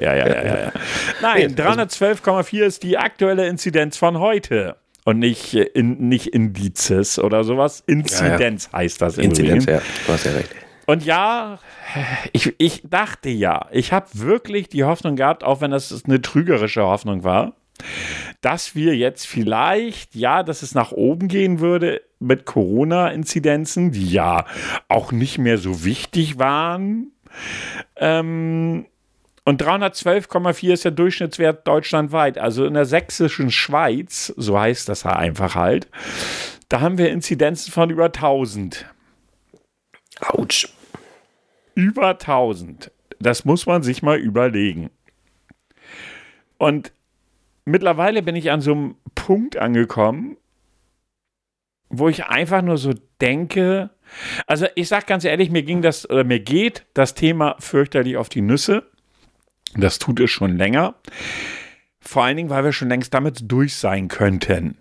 ja, 0.00 0.14
ja, 0.14 0.44
ja. 0.44 0.72
Nein, 1.20 1.54
312,4 1.54 2.64
ist 2.64 2.82
die 2.82 2.96
aktuelle 2.96 3.46
Inzidenz 3.46 3.96
von 3.96 4.18
heute. 4.18 4.76
Und 5.04 5.18
nicht, 5.18 5.54
äh, 5.54 5.62
in, 5.62 6.08
nicht 6.08 6.28
Indizes 6.28 7.18
oder 7.18 7.44
sowas. 7.44 7.82
Inzidenz 7.86 8.70
heißt 8.72 9.00
das. 9.00 9.18
Inzidenz, 9.18 9.66
ja. 9.66 9.80
Du 10.06 10.12
hast 10.12 10.24
ja 10.24 10.32
recht. 10.32 10.50
Und 10.86 11.04
ja, 11.04 11.58
ich, 12.32 12.54
ich 12.58 12.82
dachte 12.84 13.28
ja, 13.28 13.66
ich 13.72 13.92
habe 13.92 14.06
wirklich 14.12 14.68
die 14.68 14.84
Hoffnung 14.84 15.16
gehabt, 15.16 15.44
auch 15.44 15.60
wenn 15.60 15.72
das 15.72 16.04
eine 16.04 16.22
trügerische 16.22 16.82
Hoffnung 16.82 17.24
war, 17.24 17.54
dass 18.40 18.74
wir 18.74 18.96
jetzt 18.96 19.26
vielleicht, 19.26 20.14
ja, 20.14 20.42
dass 20.42 20.62
es 20.62 20.74
nach 20.74 20.92
oben 20.92 21.28
gehen 21.28 21.60
würde 21.60 22.02
mit 22.18 22.46
Corona-Inzidenzen, 22.46 23.92
die 23.92 24.10
ja 24.10 24.46
auch 24.88 25.12
nicht 25.12 25.38
mehr 25.38 25.58
so 25.58 25.84
wichtig 25.84 26.38
waren. 26.38 27.12
Ähm, 27.96 28.86
und 29.44 29.62
312,4 29.62 30.72
ist 30.72 30.84
der 30.84 30.90
Durchschnittswert 30.90 31.66
deutschlandweit. 31.68 32.36
Also 32.36 32.66
in 32.66 32.74
der 32.74 32.84
sächsischen 32.84 33.50
Schweiz, 33.52 34.34
so 34.36 34.58
heißt 34.58 34.88
das 34.88 35.06
einfach 35.06 35.54
halt, 35.54 35.88
da 36.68 36.80
haben 36.80 36.98
wir 36.98 37.10
Inzidenzen 37.10 37.70
von 37.70 37.90
über 37.90 38.06
1000. 38.06 38.86
Autsch. 40.20 40.68
Über 41.74 42.10
1000. 42.10 42.90
Das 43.20 43.44
muss 43.44 43.66
man 43.66 43.82
sich 43.82 44.02
mal 44.02 44.18
überlegen. 44.18 44.90
Und 46.58 46.90
mittlerweile 47.66 48.22
bin 48.22 48.36
ich 48.36 48.50
an 48.50 48.62
so 48.62 48.72
einem 48.72 48.94
Punkt 49.14 49.58
angekommen, 49.58 50.38
wo 51.90 52.08
ich 52.08 52.24
einfach 52.26 52.62
nur 52.62 52.78
so 52.78 52.94
denke, 53.20 53.90
also 54.46 54.66
ich 54.74 54.88
sag 54.88 55.06
ganz 55.06 55.24
ehrlich, 55.24 55.50
mir 55.50 55.62
ging 55.62 55.82
das 55.82 56.08
oder 56.08 56.24
mir 56.24 56.40
geht 56.40 56.86
das 56.94 57.14
Thema 57.14 57.56
fürchterlich 57.58 58.16
auf 58.16 58.28
die 58.28 58.40
Nüsse. 58.40 58.84
Das 59.74 59.98
tut 59.98 60.20
es 60.20 60.30
schon 60.30 60.56
länger. 60.56 60.94
Vor 62.00 62.24
allen 62.24 62.36
Dingen, 62.36 62.50
weil 62.50 62.64
wir 62.64 62.72
schon 62.72 62.88
längst 62.88 63.12
damit 63.12 63.50
durch 63.50 63.74
sein 63.74 64.08
könnten. 64.08 64.78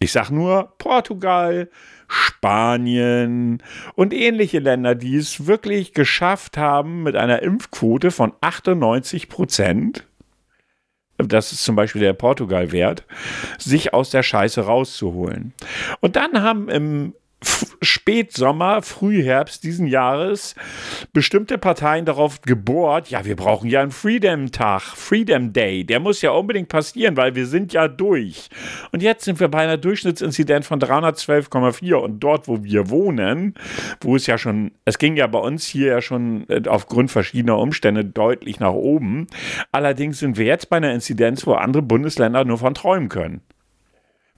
Ich 0.00 0.12
sag 0.12 0.30
nur 0.30 0.74
Portugal, 0.78 1.70
Spanien 2.08 3.62
und 3.94 4.12
ähnliche 4.12 4.58
Länder, 4.58 4.94
die 4.94 5.14
es 5.14 5.46
wirklich 5.46 5.94
geschafft 5.94 6.58
haben 6.58 7.04
mit 7.04 7.14
einer 7.14 7.42
Impfquote 7.42 8.10
von 8.10 8.32
98 8.40 9.28
Prozent 9.28 10.08
das 11.18 11.52
ist 11.52 11.64
zum 11.64 11.76
Beispiel 11.76 12.00
der 12.00 12.14
Portugal-Wert, 12.14 13.04
sich 13.58 13.94
aus 13.94 14.10
der 14.10 14.22
Scheiße 14.22 14.62
rauszuholen. 14.62 15.52
Und 16.00 16.16
dann 16.16 16.42
haben 16.42 16.68
im 16.68 17.14
Spätsommer, 17.80 18.82
Frühherbst 18.82 19.64
diesen 19.64 19.86
Jahres 19.86 20.54
bestimmte 21.12 21.58
Parteien 21.58 22.04
darauf 22.04 22.40
gebohrt, 22.42 23.08
ja, 23.10 23.24
wir 23.24 23.36
brauchen 23.36 23.68
ja 23.68 23.82
einen 23.82 23.90
Freedom-Tag, 23.90 24.82
Freedom 24.82 25.52
Day, 25.52 25.84
der 25.84 26.00
muss 26.00 26.22
ja 26.22 26.30
unbedingt 26.30 26.68
passieren, 26.68 27.16
weil 27.16 27.34
wir 27.34 27.46
sind 27.46 27.72
ja 27.72 27.88
durch. 27.88 28.48
Und 28.92 29.02
jetzt 29.02 29.24
sind 29.24 29.40
wir 29.40 29.48
bei 29.48 29.62
einer 29.62 29.76
Durchschnittsinzidenz 29.76 30.66
von 30.66 30.80
312,4 30.80 31.94
und 31.94 32.20
dort, 32.20 32.48
wo 32.48 32.62
wir 32.62 32.88
wohnen, 32.90 33.54
wo 34.00 34.16
es 34.16 34.26
ja 34.26 34.38
schon, 34.38 34.72
es 34.84 34.98
ging 34.98 35.16
ja 35.16 35.26
bei 35.26 35.38
uns 35.38 35.66
hier 35.66 35.88
ja 35.88 36.00
schon 36.00 36.48
äh, 36.48 36.62
aufgrund 36.68 37.10
verschiedener 37.10 37.58
Umstände 37.58 38.04
deutlich 38.04 38.60
nach 38.60 38.72
oben. 38.72 39.26
Allerdings 39.72 40.18
sind 40.18 40.36
wir 40.36 40.46
jetzt 40.46 40.70
bei 40.70 40.76
einer 40.76 40.92
Inzidenz, 40.92 41.46
wo 41.46 41.54
andere 41.54 41.82
Bundesländer 41.82 42.44
nur 42.44 42.58
von 42.58 42.74
träumen 42.74 43.08
können. 43.08 43.42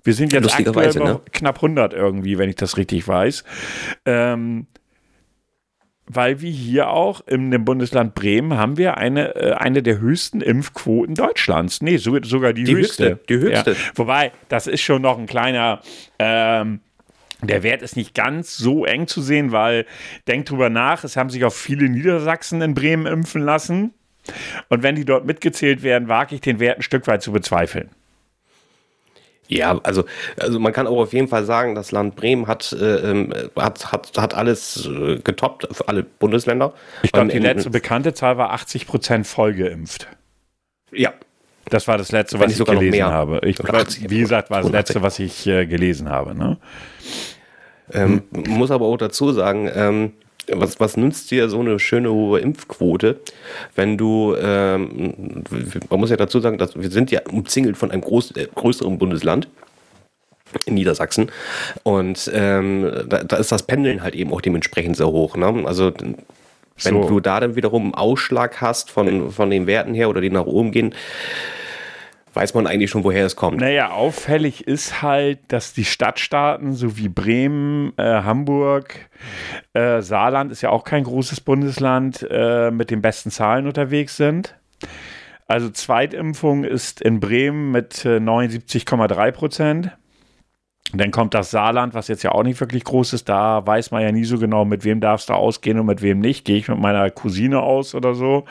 Wir 0.04 0.14
sind 0.14 0.32
jetzt 0.32 0.54
aktuell 0.54 0.92
ne? 0.94 1.20
knapp 1.32 1.56
100 1.56 1.94
irgendwie, 1.94 2.38
wenn 2.38 2.50
ich 2.50 2.56
das 2.56 2.76
richtig 2.76 3.08
weiß. 3.08 3.42
Ähm, 4.04 4.66
weil 6.06 6.42
wir 6.42 6.50
hier 6.50 6.90
auch 6.90 7.22
in 7.26 7.50
dem 7.50 7.64
Bundesland 7.64 8.14
Bremen 8.14 8.58
haben 8.58 8.76
wir 8.76 8.98
eine, 8.98 9.34
äh, 9.34 9.52
eine 9.52 9.82
der 9.82 9.98
höchsten 9.98 10.42
Impfquoten 10.42 11.14
Deutschlands. 11.14 11.80
Nee, 11.80 11.96
so, 11.96 12.22
sogar 12.22 12.52
die, 12.52 12.64
die 12.64 12.74
höchste. 12.74 13.12
höchste. 13.12 13.24
Die 13.28 13.38
höchste. 13.38 13.70
Ja. 13.72 13.76
Wobei, 13.94 14.32
das 14.50 14.66
ist 14.66 14.82
schon 14.82 15.00
noch 15.00 15.18
ein 15.18 15.26
kleiner. 15.26 15.80
Ähm, 16.18 16.80
der 17.40 17.62
Wert 17.62 17.82
ist 17.82 17.96
nicht 17.96 18.14
ganz 18.14 18.56
so 18.56 18.84
eng 18.84 19.06
zu 19.06 19.20
sehen, 19.20 19.52
weil 19.52 19.86
denkt 20.28 20.50
drüber 20.50 20.70
nach, 20.70 21.04
es 21.04 21.16
haben 21.16 21.30
sich 21.30 21.44
auch 21.44 21.52
viele 21.52 21.88
Niedersachsen 21.88 22.60
in 22.62 22.74
Bremen 22.74 23.06
impfen 23.06 23.42
lassen. 23.42 23.92
Und 24.68 24.82
wenn 24.82 24.94
die 24.94 25.04
dort 25.04 25.26
mitgezählt 25.26 25.82
werden, 25.82 26.08
wage 26.08 26.34
ich 26.34 26.40
den 26.40 26.58
Wert 26.58 26.78
ein 26.78 26.82
Stück 26.82 27.06
weit 27.06 27.22
zu 27.22 27.32
bezweifeln. 27.32 27.90
Ja, 29.48 29.78
also, 29.82 30.04
also 30.38 30.58
man 30.58 30.72
kann 30.72 30.86
auch 30.86 30.98
auf 30.98 31.12
jeden 31.12 31.28
Fall 31.28 31.44
sagen, 31.44 31.74
das 31.74 31.92
Land 31.92 32.16
Bremen 32.16 32.46
hat, 32.46 32.72
äh, 32.72 33.10
ähm, 33.10 33.32
hat, 33.56 33.92
hat, 33.92 34.12
hat 34.16 34.34
alles 34.34 34.86
äh, 34.86 35.18
getoppt 35.18 35.68
für 35.70 35.88
alle 35.88 36.02
Bundesländer. 36.02 36.72
Ich 37.02 37.12
glaube, 37.12 37.30
die 37.30 37.38
letzte 37.38 37.70
bekannte 37.70 38.14
Zahl 38.14 38.38
war 38.38 38.52
80 38.52 38.86
Prozent 38.86 39.26
vollgeimpft. 39.26 40.08
Ja. 40.92 41.12
Das 41.70 41.88
war 41.88 41.96
das 41.96 42.12
letzte, 42.12 42.38
was 42.40 42.52
ich, 42.52 42.60
ich 42.60 42.66
gelesen 42.66 43.04
habe. 43.04 43.40
Ich, 43.44 43.58
wie 43.58 44.20
gesagt, 44.20 44.50
war 44.50 44.62
das 44.62 44.70
letzte, 44.70 45.00
was 45.02 45.18
ich 45.18 45.46
äh, 45.46 45.66
gelesen 45.66 46.10
habe. 46.10 46.34
Ne? 46.34 46.58
Ähm, 47.92 48.22
hm. 48.32 48.44
Muss 48.52 48.70
aber 48.70 48.86
auch 48.86 48.96
dazu 48.96 49.32
sagen, 49.32 49.70
ähm, 49.74 50.12
was, 50.48 50.80
was 50.80 50.96
nützt 50.96 51.30
dir 51.30 51.48
so 51.48 51.60
eine 51.60 51.78
schöne 51.78 52.12
hohe 52.12 52.40
Impfquote, 52.40 53.20
wenn 53.74 53.96
du, 53.96 54.34
ähm, 54.36 55.44
man 55.90 56.00
muss 56.00 56.10
ja 56.10 56.16
dazu 56.16 56.40
sagen, 56.40 56.58
dass 56.58 56.78
wir 56.78 56.90
sind 56.90 57.10
ja 57.10 57.20
umzingelt 57.30 57.76
von 57.76 57.90
einem 57.90 58.02
groß, 58.02 58.32
äh, 58.32 58.48
größeren 58.54 58.98
Bundesland 58.98 59.48
in 60.66 60.74
Niedersachsen 60.74 61.30
und 61.82 62.30
ähm, 62.32 62.90
da, 63.08 63.24
da, 63.24 63.36
ist 63.36 63.50
das 63.50 63.64
Pendeln 63.64 64.02
halt 64.02 64.14
eben 64.14 64.32
auch 64.32 64.40
dementsprechend 64.40 64.96
sehr 64.96 65.08
hoch. 65.08 65.36
Ne? 65.36 65.64
Also 65.66 65.92
wenn 66.82 67.02
so. 67.02 67.08
du 67.08 67.20
da 67.20 67.40
dann 67.40 67.56
wiederum 67.56 67.84
einen 67.84 67.94
Ausschlag 67.94 68.60
hast 68.60 68.90
von, 68.90 69.30
von 69.30 69.50
den 69.50 69.66
Werten 69.66 69.94
her 69.94 70.08
oder 70.08 70.20
die 70.20 70.30
nach 70.30 70.46
oben 70.46 70.72
gehen, 70.72 70.94
weiß 72.34 72.54
man 72.54 72.66
eigentlich 72.66 72.90
schon, 72.90 73.04
woher 73.04 73.26
es 73.26 73.36
kommt. 73.36 73.60
Naja, 73.60 73.90
auffällig 73.90 74.66
ist 74.66 75.02
halt, 75.02 75.38
dass 75.48 75.72
die 75.72 75.84
Stadtstaaten, 75.84 76.72
so 76.72 76.96
wie 76.96 77.08
Bremen, 77.08 77.92
äh, 77.96 78.22
Hamburg, 78.22 79.08
äh, 79.72 80.00
Saarland 80.00 80.52
ist 80.52 80.62
ja 80.62 80.70
auch 80.70 80.84
kein 80.84 81.04
großes 81.04 81.40
Bundesland, 81.40 82.26
äh, 82.30 82.70
mit 82.70 82.90
den 82.90 83.02
besten 83.02 83.30
Zahlen 83.30 83.66
unterwegs 83.66 84.16
sind. 84.16 84.54
Also 85.46 85.70
Zweitimpfung 85.70 86.64
ist 86.64 87.00
in 87.00 87.20
Bremen 87.20 87.70
mit 87.70 88.04
79,3 88.04 89.28
äh, 89.28 89.32
Prozent. 89.32 89.90
Dann 90.92 91.10
kommt 91.10 91.34
das 91.34 91.50
Saarland, 91.50 91.94
was 91.94 92.08
jetzt 92.08 92.22
ja 92.22 92.32
auch 92.32 92.42
nicht 92.42 92.60
wirklich 92.60 92.84
groß 92.84 93.14
ist. 93.14 93.28
Da 93.28 93.66
weiß 93.66 93.90
man 93.90 94.02
ja 94.02 94.12
nie 94.12 94.24
so 94.24 94.38
genau, 94.38 94.64
mit 94.64 94.84
wem 94.84 95.00
darfst 95.00 95.28
du 95.28 95.32
ausgehen 95.32 95.78
und 95.78 95.86
mit 95.86 96.02
wem 96.02 96.20
nicht. 96.20 96.44
Gehe 96.44 96.56
ich 96.56 96.68
mit 96.68 96.78
meiner 96.78 97.10
Cousine 97.10 97.60
aus 97.60 97.94
oder 97.94 98.14
so. 98.14 98.44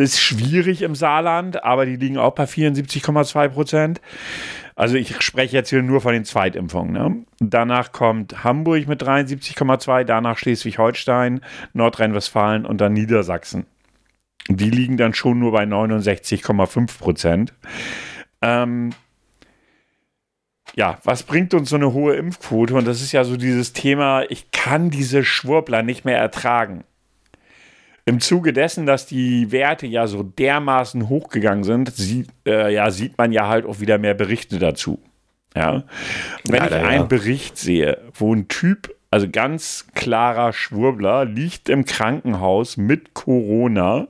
Ist 0.00 0.20
schwierig 0.20 0.82
im 0.82 0.94
Saarland, 0.94 1.64
aber 1.64 1.84
die 1.84 1.96
liegen 1.96 2.18
auch 2.18 2.32
bei 2.32 2.44
74,2 2.44 3.48
Prozent. 3.48 4.00
Also 4.76 4.94
ich 4.94 5.20
spreche 5.22 5.56
jetzt 5.56 5.70
hier 5.70 5.82
nur 5.82 6.00
von 6.00 6.12
den 6.12 6.24
Zweitimpfungen. 6.24 6.92
Ne? 6.92 7.24
Danach 7.40 7.90
kommt 7.90 8.44
Hamburg 8.44 8.86
mit 8.86 9.02
73,2, 9.02 10.04
danach 10.04 10.38
Schleswig-Holstein, 10.38 11.40
Nordrhein-Westfalen 11.72 12.64
und 12.64 12.80
dann 12.80 12.92
Niedersachsen. 12.92 13.66
Die 14.48 14.70
liegen 14.70 14.96
dann 14.96 15.14
schon 15.14 15.40
nur 15.40 15.50
bei 15.50 15.64
69,5 15.64 16.98
Prozent. 16.98 17.52
Ähm, 18.40 18.90
ja, 20.76 20.98
was 21.02 21.24
bringt 21.24 21.54
uns 21.54 21.70
so 21.70 21.76
eine 21.76 21.92
hohe 21.92 22.14
Impfquote? 22.14 22.74
Und 22.74 22.86
das 22.86 23.02
ist 23.02 23.10
ja 23.10 23.24
so 23.24 23.36
dieses 23.36 23.72
Thema, 23.72 24.22
ich 24.30 24.52
kann 24.52 24.90
diese 24.90 25.24
Schwurbler 25.24 25.82
nicht 25.82 26.04
mehr 26.04 26.18
ertragen. 26.18 26.84
Im 28.08 28.20
Zuge 28.20 28.54
dessen, 28.54 28.86
dass 28.86 29.04
die 29.04 29.52
Werte 29.52 29.86
ja 29.86 30.06
so 30.06 30.22
dermaßen 30.22 31.10
hochgegangen 31.10 31.62
sind, 31.62 31.94
sieht, 31.94 32.30
äh, 32.46 32.72
ja, 32.72 32.90
sieht 32.90 33.18
man 33.18 33.32
ja 33.32 33.48
halt 33.48 33.66
auch 33.66 33.80
wieder 33.80 33.98
mehr 33.98 34.14
Berichte 34.14 34.58
dazu. 34.58 34.98
Ja. 35.54 35.84
Wenn 36.44 36.60
Leider, 36.60 36.80
ich 36.80 36.86
einen 36.86 37.00
ja. 37.00 37.06
Bericht 37.06 37.58
sehe, 37.58 38.00
wo 38.14 38.34
ein 38.34 38.48
Typ, 38.48 38.96
also 39.10 39.28
ganz 39.28 39.88
klarer 39.94 40.54
Schwurbler, 40.54 41.26
liegt 41.26 41.68
im 41.68 41.84
Krankenhaus 41.84 42.78
mit 42.78 43.12
Corona, 43.12 44.08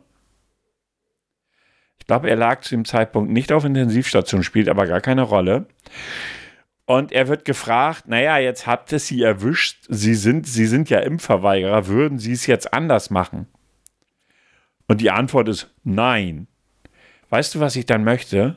ich 1.98 2.06
glaube, 2.06 2.30
er 2.30 2.36
lag 2.36 2.60
zu 2.60 2.76
dem 2.76 2.84
Zeitpunkt 2.84 3.32
nicht 3.32 3.50
auf 3.50 3.64
Intensivstation, 3.64 4.44
spielt 4.44 4.68
aber 4.68 4.86
gar 4.86 5.00
keine 5.00 5.22
Rolle. 5.22 5.66
Und 6.86 7.10
er 7.10 7.26
wird 7.26 7.44
gefragt, 7.44 8.04
naja, 8.06 8.38
jetzt 8.38 8.68
habt 8.68 8.92
ihr 8.92 9.00
sie 9.00 9.24
erwischt, 9.24 9.86
sie 9.88 10.14
sind, 10.14 10.46
sie 10.46 10.66
sind 10.66 10.88
ja 10.88 11.00
Impfverweigerer, 11.00 11.88
würden 11.88 12.20
sie 12.20 12.32
es 12.32 12.46
jetzt 12.46 12.72
anders 12.72 13.10
machen? 13.10 13.48
Und 14.88 15.00
die 15.00 15.10
Antwort 15.10 15.48
ist 15.48 15.70
nein. 15.84 16.48
Weißt 17.30 17.54
du, 17.54 17.60
was 17.60 17.76
ich 17.76 17.86
dann 17.86 18.04
möchte? 18.04 18.56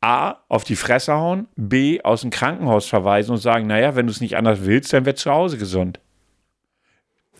A, 0.00 0.36
auf 0.48 0.64
die 0.64 0.76
Fresse 0.76 1.12
hauen, 1.14 1.48
B, 1.56 2.00
aus 2.02 2.22
dem 2.22 2.30
Krankenhaus 2.30 2.86
verweisen 2.86 3.32
und 3.32 3.38
sagen, 3.38 3.66
naja, 3.66 3.96
wenn 3.96 4.06
du 4.06 4.12
es 4.12 4.20
nicht 4.20 4.36
anders 4.36 4.60
willst, 4.64 4.92
dann 4.92 5.04
wird 5.04 5.18
zu 5.18 5.30
Hause 5.30 5.58
gesund. 5.58 6.00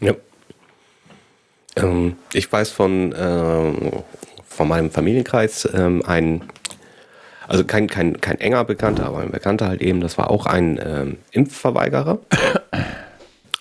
Ja. 0.00 0.14
Ähm, 1.76 2.16
ich 2.32 2.50
weiß 2.50 2.70
von, 2.70 3.14
ähm, 3.16 3.92
von 4.44 4.68
meinem 4.68 4.90
Familienkreis 4.90 5.68
ähm, 5.72 6.02
ein 6.04 6.42
also 7.48 7.64
kein, 7.64 7.86
kein, 7.86 8.20
kein 8.20 8.38
enger 8.40 8.64
Bekannter, 8.64 9.06
aber 9.06 9.20
ein 9.20 9.30
Bekannter 9.30 9.68
halt 9.68 9.80
eben, 9.80 10.02
das 10.02 10.18
war 10.18 10.30
auch 10.30 10.44
ein 10.44 10.78
ähm, 10.84 11.16
Impfverweigerer. 11.30 12.18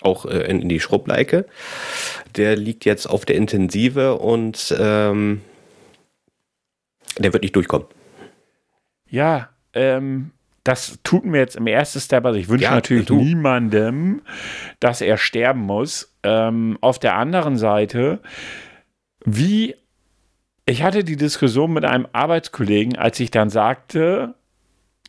Auch 0.00 0.26
äh, 0.26 0.50
in, 0.50 0.62
in, 0.62 0.68
die 0.68 0.80
Schrubbleike. 0.80 1.46
Der 2.36 2.56
liegt 2.56 2.84
jetzt 2.84 3.06
auf 3.06 3.24
der 3.24 3.36
Intensive 3.36 4.16
und 4.16 4.74
ähm, 4.78 5.42
der 7.18 7.32
wird 7.32 7.42
nicht 7.42 7.56
durchkommen. 7.56 7.86
Ja, 9.08 9.48
ähm, 9.72 10.30
das 10.64 10.98
tut 11.02 11.24
mir 11.24 11.38
jetzt 11.38 11.56
im 11.56 11.66
ersten 11.66 12.00
Step, 12.00 12.26
also 12.26 12.38
ich 12.38 12.48
wünsche 12.48 12.64
ja, 12.64 12.74
natürlich 12.74 13.06
du. 13.06 13.16
niemandem, 13.16 14.22
dass 14.80 15.00
er 15.00 15.16
sterben 15.16 15.60
muss. 15.60 16.14
Ähm, 16.22 16.76
auf 16.80 16.98
der 16.98 17.14
anderen 17.16 17.56
Seite, 17.56 18.20
wie 19.24 19.74
ich 20.66 20.82
hatte 20.82 21.02
die 21.02 21.16
Diskussion 21.16 21.72
mit 21.72 21.86
einem 21.86 22.06
Arbeitskollegen, 22.12 22.98
als 22.98 23.18
ich 23.20 23.30
dann 23.30 23.48
sagte, 23.48 24.34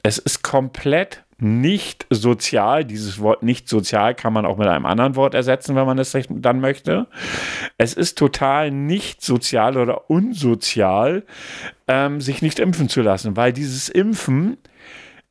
es 0.04 0.18
ist 0.18 0.42
komplett 0.42 1.26
nicht 1.42 2.06
sozial. 2.10 2.86
Dieses 2.86 3.20
Wort 3.20 3.44
nicht 3.44 3.68
sozial 3.68 4.16
kann 4.16 4.34
man 4.34 4.46
auch 4.46 4.58
mit 4.58 4.68
einem 4.68 4.86
anderen 4.86 5.16
Wort 5.16 5.34
ersetzen, 5.34 5.76
wenn 5.76 5.86
man 5.86 6.00
es 6.00 6.16
dann 6.30 6.60
möchte. 6.60 7.08
Es 7.78 7.94
ist 7.94 8.18
total 8.18 8.72
nicht 8.72 9.22
sozial 9.22 9.78
oder 9.78 10.10
unsozial, 10.10 11.24
ähm, 11.88 12.22
sich 12.22 12.42
nicht 12.42 12.60
impfen 12.60 12.90
zu 12.90 13.02
lassen, 13.02 13.38
weil 13.38 13.54
dieses 13.54 13.90
Impfen 13.90 14.58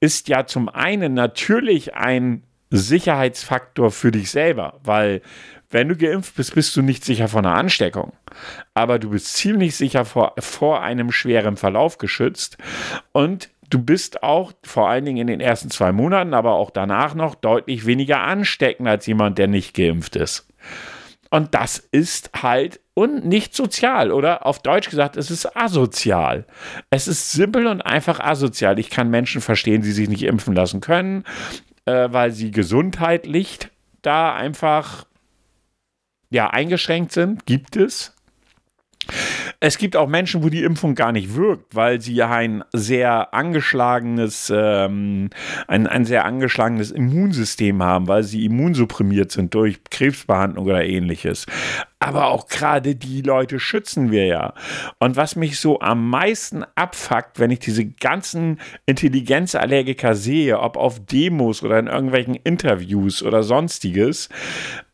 ist 0.01 0.29
ja 0.29 0.47
zum 0.47 0.69
einen 0.69 1.15
natürlich 1.15 1.95
ein 1.95 2.43
Sicherheitsfaktor 2.71 3.91
für 3.91 4.11
dich 4.11 4.31
selber, 4.31 4.79
weil 4.85 5.23
wenn 5.71 5.89
du 5.89 5.97
geimpft 5.97 6.35
bist, 6.37 6.55
bist 6.55 6.75
du 6.77 6.83
nicht 6.83 7.05
sicher 7.05 7.29
vor 7.29 7.41
einer 7.41 7.55
Ansteckung. 7.55 8.13
Aber 8.73 8.99
du 8.99 9.11
bist 9.11 9.35
ziemlich 9.35 9.77
sicher 9.77 10.05
vor, 10.05 10.35
vor 10.39 10.83
einem 10.83 11.13
schweren 11.13 11.57
Verlauf 11.57 11.99
geschützt. 11.99 12.57
Und 13.13 13.51
du 13.71 13.83
bist 13.83 14.23
auch 14.23 14.53
vor 14.63 14.89
allen 14.89 15.05
Dingen 15.05 15.19
in 15.19 15.27
den 15.27 15.41
ersten 15.41 15.71
zwei 15.71 15.93
Monaten, 15.93 16.35
aber 16.35 16.55
auch 16.55 16.71
danach 16.71 17.15
noch 17.15 17.35
deutlich 17.35 17.87
weniger 17.87 18.21
ansteckend 18.21 18.89
als 18.89 19.07
jemand, 19.07 19.39
der 19.39 19.49
nicht 19.49 19.75
geimpft 19.75 20.17
ist. 20.17 20.49
Und 21.31 21.55
das 21.55 21.79
ist 21.79 22.31
halt 22.43 22.81
und 22.95 23.27
nicht 23.27 23.55
sozial 23.55 24.11
oder 24.11 24.47
auf 24.47 24.61
Deutsch 24.61 24.91
gesagt, 24.91 25.17
es 25.17 25.31
ist 25.31 25.57
asozial. 25.57 26.47
Es 26.91 27.07
ist 27.07 27.33
simpel 27.33 27.67
und 27.67 27.83
einfach 27.83 28.19
asozial. 28.19 28.79
Ich 28.79 28.91
kann 28.91 29.11
Menschen 29.11 29.41
verstehen, 29.41 29.83
die 29.83 29.93
sich 29.93 30.09
nicht 30.09 30.23
impfen 30.23 30.55
lassen 30.55 30.81
können, 30.81 31.25
äh, 31.85 32.09
weil 32.11 32.33
sie 32.33 32.51
gesundheitlich 32.51 33.59
da 34.03 34.35
einfach 34.35 35.05
ja, 36.31 36.51
eingeschränkt 36.51 37.13
sind, 37.13 37.47
gibt 37.47 37.77
es. 37.77 38.15
Es 39.61 39.79
gibt 39.79 39.97
auch 39.97 40.07
Menschen, 40.07 40.45
wo 40.45 40.51
die 40.51 40.63
Impfung 40.63 40.95
gar 40.95 41.11
nicht 41.11 41.35
wirkt, 41.35 41.75
weil 41.75 42.01
sie 42.01 42.23
ein 42.23 42.63
sehr 42.73 43.35
angeschlagenes, 43.35 44.53
ähm, 44.55 45.31
ein, 45.67 45.87
ein 45.87 46.05
sehr 46.05 46.25
angeschlagenes 46.25 46.91
Immunsystem 46.93 47.83
haben, 47.83 48.07
weil 48.07 48.23
sie 48.23 48.45
immunsupprimiert 48.45 49.33
sind 49.33 49.55
durch 49.55 49.81
Krebsbehandlung 49.91 50.67
oder 50.67 50.85
ähnliches. 50.85 51.47
Aber 51.99 52.29
auch 52.29 52.47
gerade 52.47 52.95
die 52.95 53.23
Leute 53.23 53.59
schützen 53.59 54.13
wir 54.13 54.27
ja. 54.27 54.55
Und 55.01 55.17
was 55.17 55.35
mich 55.35 55.59
so 55.59 55.81
am 55.81 56.09
meisten 56.09 56.65
abfuckt, 56.77 57.41
wenn 57.41 57.51
ich 57.51 57.59
diese 57.59 57.85
ganzen 57.85 58.61
Intelligenzallergiker 58.87 60.15
sehe, 60.15 60.61
ob 60.61 60.77
auf 60.77 61.05
Demos 61.05 61.65
oder 61.65 61.81
in 61.81 61.89
irgendwelchen 61.89 62.37
Interviews 62.37 63.25
oder 63.25 63.43
sonstiges, 63.43 64.29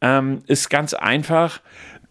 ähm, 0.00 0.38
ist 0.46 0.70
ganz 0.70 0.94
einfach 0.94 1.60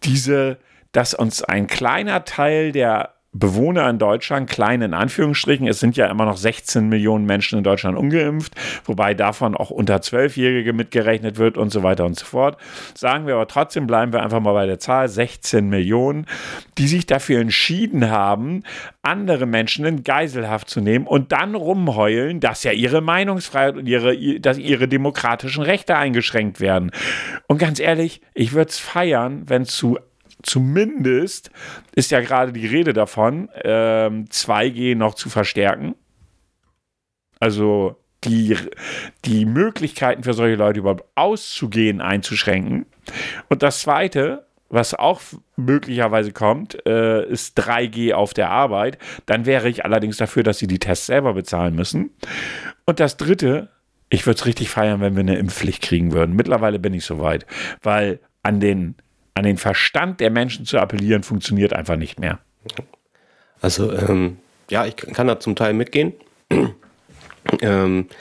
diese 0.04 0.58
dass 0.94 1.12
uns 1.12 1.42
ein 1.42 1.66
kleiner 1.66 2.24
Teil 2.24 2.72
der 2.72 3.10
Bewohner 3.36 3.90
in 3.90 3.98
Deutschland, 3.98 4.48
klein 4.48 4.80
in 4.80 4.94
Anführungsstrichen, 4.94 5.66
es 5.66 5.80
sind 5.80 5.96
ja 5.96 6.06
immer 6.06 6.24
noch 6.24 6.36
16 6.36 6.88
Millionen 6.88 7.26
Menschen 7.26 7.58
in 7.58 7.64
Deutschland 7.64 7.98
ungeimpft, 7.98 8.54
wobei 8.84 9.12
davon 9.12 9.56
auch 9.56 9.70
unter 9.70 10.00
Zwölfjährige 10.00 10.72
mitgerechnet 10.72 11.36
wird 11.36 11.58
und 11.58 11.70
so 11.70 11.82
weiter 11.82 12.04
und 12.04 12.16
so 12.16 12.24
fort. 12.24 12.56
Sagen 12.94 13.26
wir 13.26 13.34
aber 13.34 13.48
trotzdem, 13.48 13.88
bleiben 13.88 14.12
wir 14.12 14.22
einfach 14.22 14.38
mal 14.38 14.52
bei 14.52 14.66
der 14.66 14.78
Zahl 14.78 15.08
16 15.08 15.68
Millionen, 15.68 16.26
die 16.78 16.86
sich 16.86 17.06
dafür 17.06 17.40
entschieden 17.40 18.08
haben, 18.08 18.62
andere 19.02 19.46
Menschen 19.46 19.84
in 19.84 20.04
Geiselhaft 20.04 20.70
zu 20.70 20.80
nehmen 20.80 21.08
und 21.08 21.32
dann 21.32 21.56
rumheulen, 21.56 22.38
dass 22.38 22.62
ja 22.62 22.70
ihre 22.70 23.00
Meinungsfreiheit 23.00 23.74
und 23.74 23.86
ihre, 23.86 24.38
dass 24.38 24.58
ihre 24.58 24.86
demokratischen 24.86 25.64
Rechte 25.64 25.96
eingeschränkt 25.96 26.60
werden. 26.60 26.92
Und 27.48 27.58
ganz 27.58 27.80
ehrlich, 27.80 28.20
ich 28.32 28.52
würde 28.52 28.68
es 28.68 28.78
feiern, 28.78 29.42
wenn 29.48 29.64
zu 29.64 29.98
zumindest 30.44 31.50
ist 31.94 32.10
ja 32.10 32.20
gerade 32.20 32.52
die 32.52 32.66
Rede 32.66 32.92
davon, 32.92 33.48
ähm, 33.62 34.26
2G 34.30 34.94
noch 34.94 35.14
zu 35.14 35.28
verstärken. 35.28 35.94
Also 37.40 37.96
die, 38.24 38.56
die 39.24 39.44
Möglichkeiten 39.44 40.22
für 40.22 40.34
solche 40.34 40.56
Leute 40.56 40.80
überhaupt 40.80 41.04
auszugehen 41.14 42.00
einzuschränken. 42.00 42.86
Und 43.48 43.62
das 43.62 43.80
Zweite, 43.80 44.46
was 44.68 44.94
auch 44.94 45.20
möglicherweise 45.56 46.32
kommt, 46.32 46.86
äh, 46.86 47.26
ist 47.28 47.58
3G 47.58 48.12
auf 48.12 48.34
der 48.34 48.50
Arbeit. 48.50 48.98
Dann 49.26 49.46
wäre 49.46 49.68
ich 49.68 49.84
allerdings 49.84 50.16
dafür, 50.16 50.42
dass 50.42 50.58
sie 50.58 50.66
die 50.66 50.78
Tests 50.78 51.06
selber 51.06 51.34
bezahlen 51.34 51.74
müssen. 51.74 52.10
Und 52.86 53.00
das 53.00 53.16
Dritte, 53.16 53.68
ich 54.08 54.26
würde 54.26 54.38
es 54.38 54.46
richtig 54.46 54.70
feiern, 54.70 55.00
wenn 55.00 55.16
wir 55.16 55.20
eine 55.20 55.36
Impfpflicht 55.36 55.82
kriegen 55.82 56.12
würden. 56.12 56.34
Mittlerweile 56.34 56.78
bin 56.78 56.94
ich 56.94 57.04
soweit, 57.04 57.46
weil 57.82 58.20
an 58.42 58.60
den, 58.60 58.96
an 59.34 59.44
den 59.44 59.56
Verstand 59.56 60.20
der 60.20 60.30
Menschen 60.30 60.64
zu 60.64 60.78
appellieren, 60.78 61.22
funktioniert 61.22 61.72
einfach 61.72 61.96
nicht 61.96 62.18
mehr. 62.18 62.38
Also, 63.60 63.92
ähm, 63.92 64.38
ja, 64.70 64.86
ich 64.86 64.96
kann 64.96 65.26
da 65.26 65.40
zum 65.40 65.56
Teil 65.56 65.74
mitgehen. 65.74 66.12
ähm, 67.60 68.08
äh, 68.08 68.14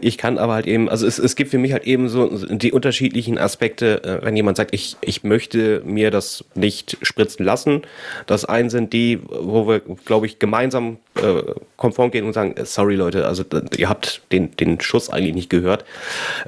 ich 0.00 0.18
kann 0.18 0.38
aber 0.38 0.54
halt 0.54 0.66
eben, 0.66 0.88
also 0.88 1.06
es, 1.06 1.18
es 1.18 1.36
gibt 1.36 1.50
für 1.50 1.58
mich 1.58 1.72
halt 1.72 1.84
eben 1.84 2.08
so 2.08 2.28
die 2.48 2.72
unterschiedlichen 2.72 3.38
Aspekte, 3.38 4.02
äh, 4.04 4.24
wenn 4.24 4.36
jemand 4.36 4.56
sagt, 4.56 4.74
ich, 4.74 4.96
ich 5.00 5.24
möchte 5.24 5.82
mir 5.84 6.10
das 6.10 6.44
nicht 6.54 6.98
spritzen 7.02 7.44
lassen. 7.44 7.82
Das 8.26 8.44
einen 8.44 8.70
sind 8.70 8.92
die, 8.92 9.20
wo 9.28 9.66
wir, 9.68 9.80
glaube 10.04 10.26
ich, 10.26 10.38
gemeinsam 10.38 10.98
äh, 11.16 11.42
konform 11.76 12.10
gehen 12.10 12.26
und 12.26 12.32
sagen, 12.32 12.56
äh, 12.56 12.64
sorry 12.64 12.96
Leute, 12.96 13.26
also 13.26 13.44
ihr 13.76 13.88
habt 13.88 14.22
den, 14.32 14.56
den 14.56 14.80
Schuss 14.80 15.10
eigentlich 15.10 15.34
nicht 15.34 15.50
gehört. 15.50 15.84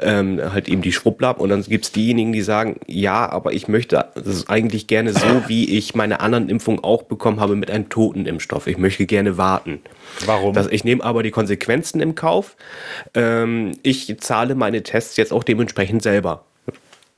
Ähm, 0.01 0.41
halt 0.53 0.69
eben 0.69 0.83
die 0.83 0.93
Schwuppler. 0.93 1.41
Und 1.41 1.51
dann 1.51 1.63
gibt 1.63 1.85
es 1.85 1.93
diejenigen, 1.93 2.33
die 2.33 2.43
sagen, 2.43 2.81
ja, 2.87 3.29
aber 3.29 3.53
ich 3.53 3.69
möchte 3.69 4.07
das 4.15 4.49
eigentlich 4.49 4.87
gerne 4.87 5.13
so, 5.13 5.45
wie 5.47 5.77
ich 5.77 5.95
meine 5.95 6.21
anderen 6.21 6.49
Impfungen 6.49 6.83
auch 6.83 7.05
bekommen 7.05 7.41
habe 7.41 7.57
mit 7.57 7.71
einem 7.71 7.89
toten 7.89 8.27
Impfstoff. 8.27 8.67
Ich 8.67 8.79
möchte 8.79 9.07
gerne 9.07 9.37
warten. 9.37 9.81
Warum? 10.27 10.55
Das, 10.55 10.67
ich 10.69 10.85
nehme 10.85 11.05
aber 11.05 11.23
die 11.23 11.31
Konsequenzen 11.31 12.01
im 12.01 12.15
Kauf. 12.15 12.57
Ähm, 13.21 13.73
ich 13.83 14.19
zahle 14.21 14.55
meine 14.55 14.83
Tests 14.83 15.17
jetzt 15.19 15.33
auch 15.33 15.45
dementsprechend 15.45 16.03
selber. 16.03 16.47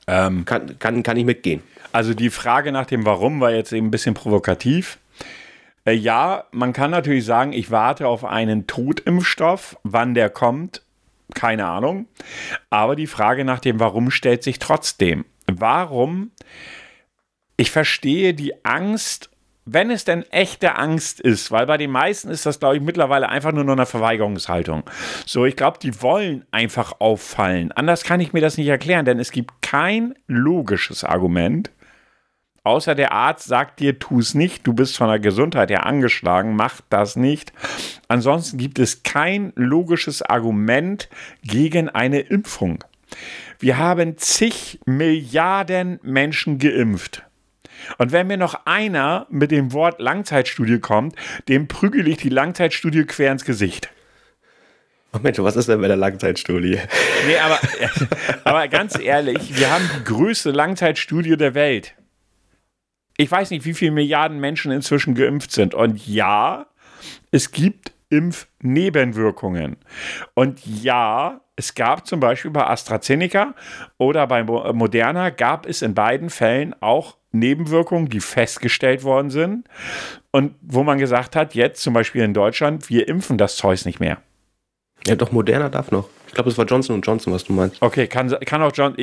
Ähm, 0.05 0.43
kann, 0.43 0.77
kann, 0.79 1.01
kann 1.01 1.15
ich 1.15 1.23
mitgehen. 1.23 1.63
Also 1.93 2.13
die 2.13 2.29
Frage 2.29 2.73
nach 2.73 2.85
dem 2.85 3.05
Warum 3.05 3.39
war 3.39 3.51
jetzt 3.51 3.71
eben 3.71 3.87
ein 3.87 3.91
bisschen 3.91 4.13
provokativ. 4.13 4.97
Äh, 5.85 5.93
ja, 5.93 6.43
man 6.51 6.73
kann 6.73 6.91
natürlich 6.91 7.23
sagen, 7.23 7.53
ich 7.53 7.71
warte 7.71 8.07
auf 8.07 8.25
einen 8.25 8.67
Totimpfstoff. 8.67 9.77
Wann 9.83 10.13
der 10.13 10.29
kommt, 10.29 10.81
keine 11.35 11.67
Ahnung. 11.67 12.07
Aber 12.69 12.97
die 12.97 13.07
Frage 13.07 13.45
nach 13.45 13.59
dem 13.59 13.79
Warum 13.79 14.11
stellt 14.11 14.43
sich 14.43 14.59
trotzdem. 14.59 15.23
Warum? 15.47 16.31
Ich 17.55 17.71
verstehe 17.71 18.33
die 18.33 18.65
Angst 18.65 19.29
wenn 19.65 19.91
es 19.91 20.03
denn 20.03 20.23
echte 20.23 20.75
Angst 20.75 21.19
ist, 21.19 21.51
weil 21.51 21.65
bei 21.65 21.77
den 21.77 21.91
meisten 21.91 22.29
ist 22.29 22.45
das, 22.45 22.59
glaube 22.59 22.77
ich, 22.77 22.81
mittlerweile 22.81 23.29
einfach 23.29 23.51
nur 23.51 23.63
noch 23.63 23.73
eine 23.73 23.85
Verweigerungshaltung. 23.85 24.83
So, 25.25 25.45
ich 25.45 25.55
glaube, 25.55 25.79
die 25.81 26.01
wollen 26.01 26.45
einfach 26.51 26.99
auffallen. 26.99 27.71
Anders 27.71 28.03
kann 28.03 28.19
ich 28.19 28.33
mir 28.33 28.41
das 28.41 28.57
nicht 28.57 28.67
erklären, 28.67 29.05
denn 29.05 29.19
es 29.19 29.31
gibt 29.31 29.61
kein 29.61 30.15
logisches 30.27 31.03
Argument, 31.03 31.71
außer 32.63 32.95
der 32.95 33.13
Arzt 33.13 33.47
sagt 33.47 33.79
dir, 33.79 33.99
tu 33.99 34.19
es 34.19 34.33
nicht, 34.33 34.67
du 34.67 34.73
bist 34.73 34.97
von 34.97 35.07
der 35.07 35.19
Gesundheit 35.19 35.69
her 35.69 35.85
angeschlagen, 35.85 36.55
mach 36.55 36.81
das 36.89 37.15
nicht. 37.15 37.53
Ansonsten 38.07 38.57
gibt 38.57 38.79
es 38.79 39.03
kein 39.03 39.53
logisches 39.55 40.21
Argument 40.21 41.09
gegen 41.41 41.89
eine 41.89 42.19
Impfung. 42.19 42.83
Wir 43.59 43.77
haben 43.77 44.17
zig 44.17 44.79
Milliarden 44.85 45.99
Menschen 46.03 46.57
geimpft. 46.57 47.23
Und 47.97 48.11
wenn 48.11 48.27
mir 48.27 48.37
noch 48.37 48.65
einer 48.65 49.27
mit 49.29 49.51
dem 49.51 49.73
Wort 49.73 49.99
Langzeitstudie 49.99 50.79
kommt, 50.79 51.15
dem 51.47 51.67
prügel 51.67 52.07
ich 52.07 52.17
die 52.17 52.29
Langzeitstudie 52.29 53.05
quer 53.05 53.31
ins 53.31 53.45
Gesicht. 53.45 53.89
Mensch, 55.21 55.37
was 55.39 55.55
ist 55.55 55.69
denn 55.69 55.79
bei 55.79 55.87
der 55.87 55.97
Langzeitstudie? 55.97 56.79
Nee, 57.27 57.37
aber, 57.37 57.59
aber 58.43 58.67
ganz 58.67 58.97
ehrlich, 58.97 59.57
wir 59.57 59.71
haben 59.71 59.87
die 59.97 60.03
größte 60.05 60.51
Langzeitstudie 60.51 61.37
der 61.37 61.53
Welt. 61.53 61.93
Ich 63.17 63.29
weiß 63.29 63.51
nicht, 63.51 63.65
wie 63.65 63.75
viele 63.75 63.91
Milliarden 63.91 64.39
Menschen 64.39 64.71
inzwischen 64.71 65.13
geimpft 65.13 65.51
sind. 65.51 65.75
Und 65.75 66.07
ja, 66.07 66.65
es 67.31 67.51
gibt 67.51 67.92
Impfnebenwirkungen. 68.13 69.77
Und 70.35 70.65
ja, 70.65 71.41
es 71.55 71.73
gab 71.73 72.05
zum 72.05 72.19
Beispiel 72.19 72.51
bei 72.51 72.65
AstraZeneca 72.65 73.55
oder 73.97 74.27
bei 74.27 74.43
Moderna 74.43 75.29
gab 75.31 75.65
es 75.65 75.81
in 75.81 75.95
beiden 75.95 76.29
Fällen 76.29 76.75
auch 76.79 77.17
Nebenwirkungen, 77.31 78.09
die 78.09 78.19
festgestellt 78.19 79.03
worden 79.03 79.31
sind 79.31 79.67
und 80.31 80.53
wo 80.61 80.83
man 80.83 80.99
gesagt 80.99 81.35
hat, 81.35 81.55
jetzt 81.55 81.81
zum 81.81 81.93
Beispiel 81.93 82.21
in 82.21 82.33
Deutschland, 82.33 82.89
wir 82.89 83.07
impfen 83.07 83.39
das 83.39 83.55
Zeug 83.55 83.83
nicht 83.85 83.99
mehr. 83.99 84.19
Ja, 85.07 85.15
doch, 85.15 85.31
Moderna 85.31 85.69
darf 85.69 85.91
noch. 85.91 86.07
Ich 86.27 86.33
glaube, 86.33 86.49
es 86.49 86.57
war 86.57 86.65
Johnson 86.65 87.01
Johnson, 87.01 87.33
was 87.33 87.43
du 87.43 87.53
meinst. 87.53 87.81
Okay, 87.81 88.07
kann, 88.07 88.29
kann 88.45 88.61
auch 88.61 88.71
John. 88.73 88.95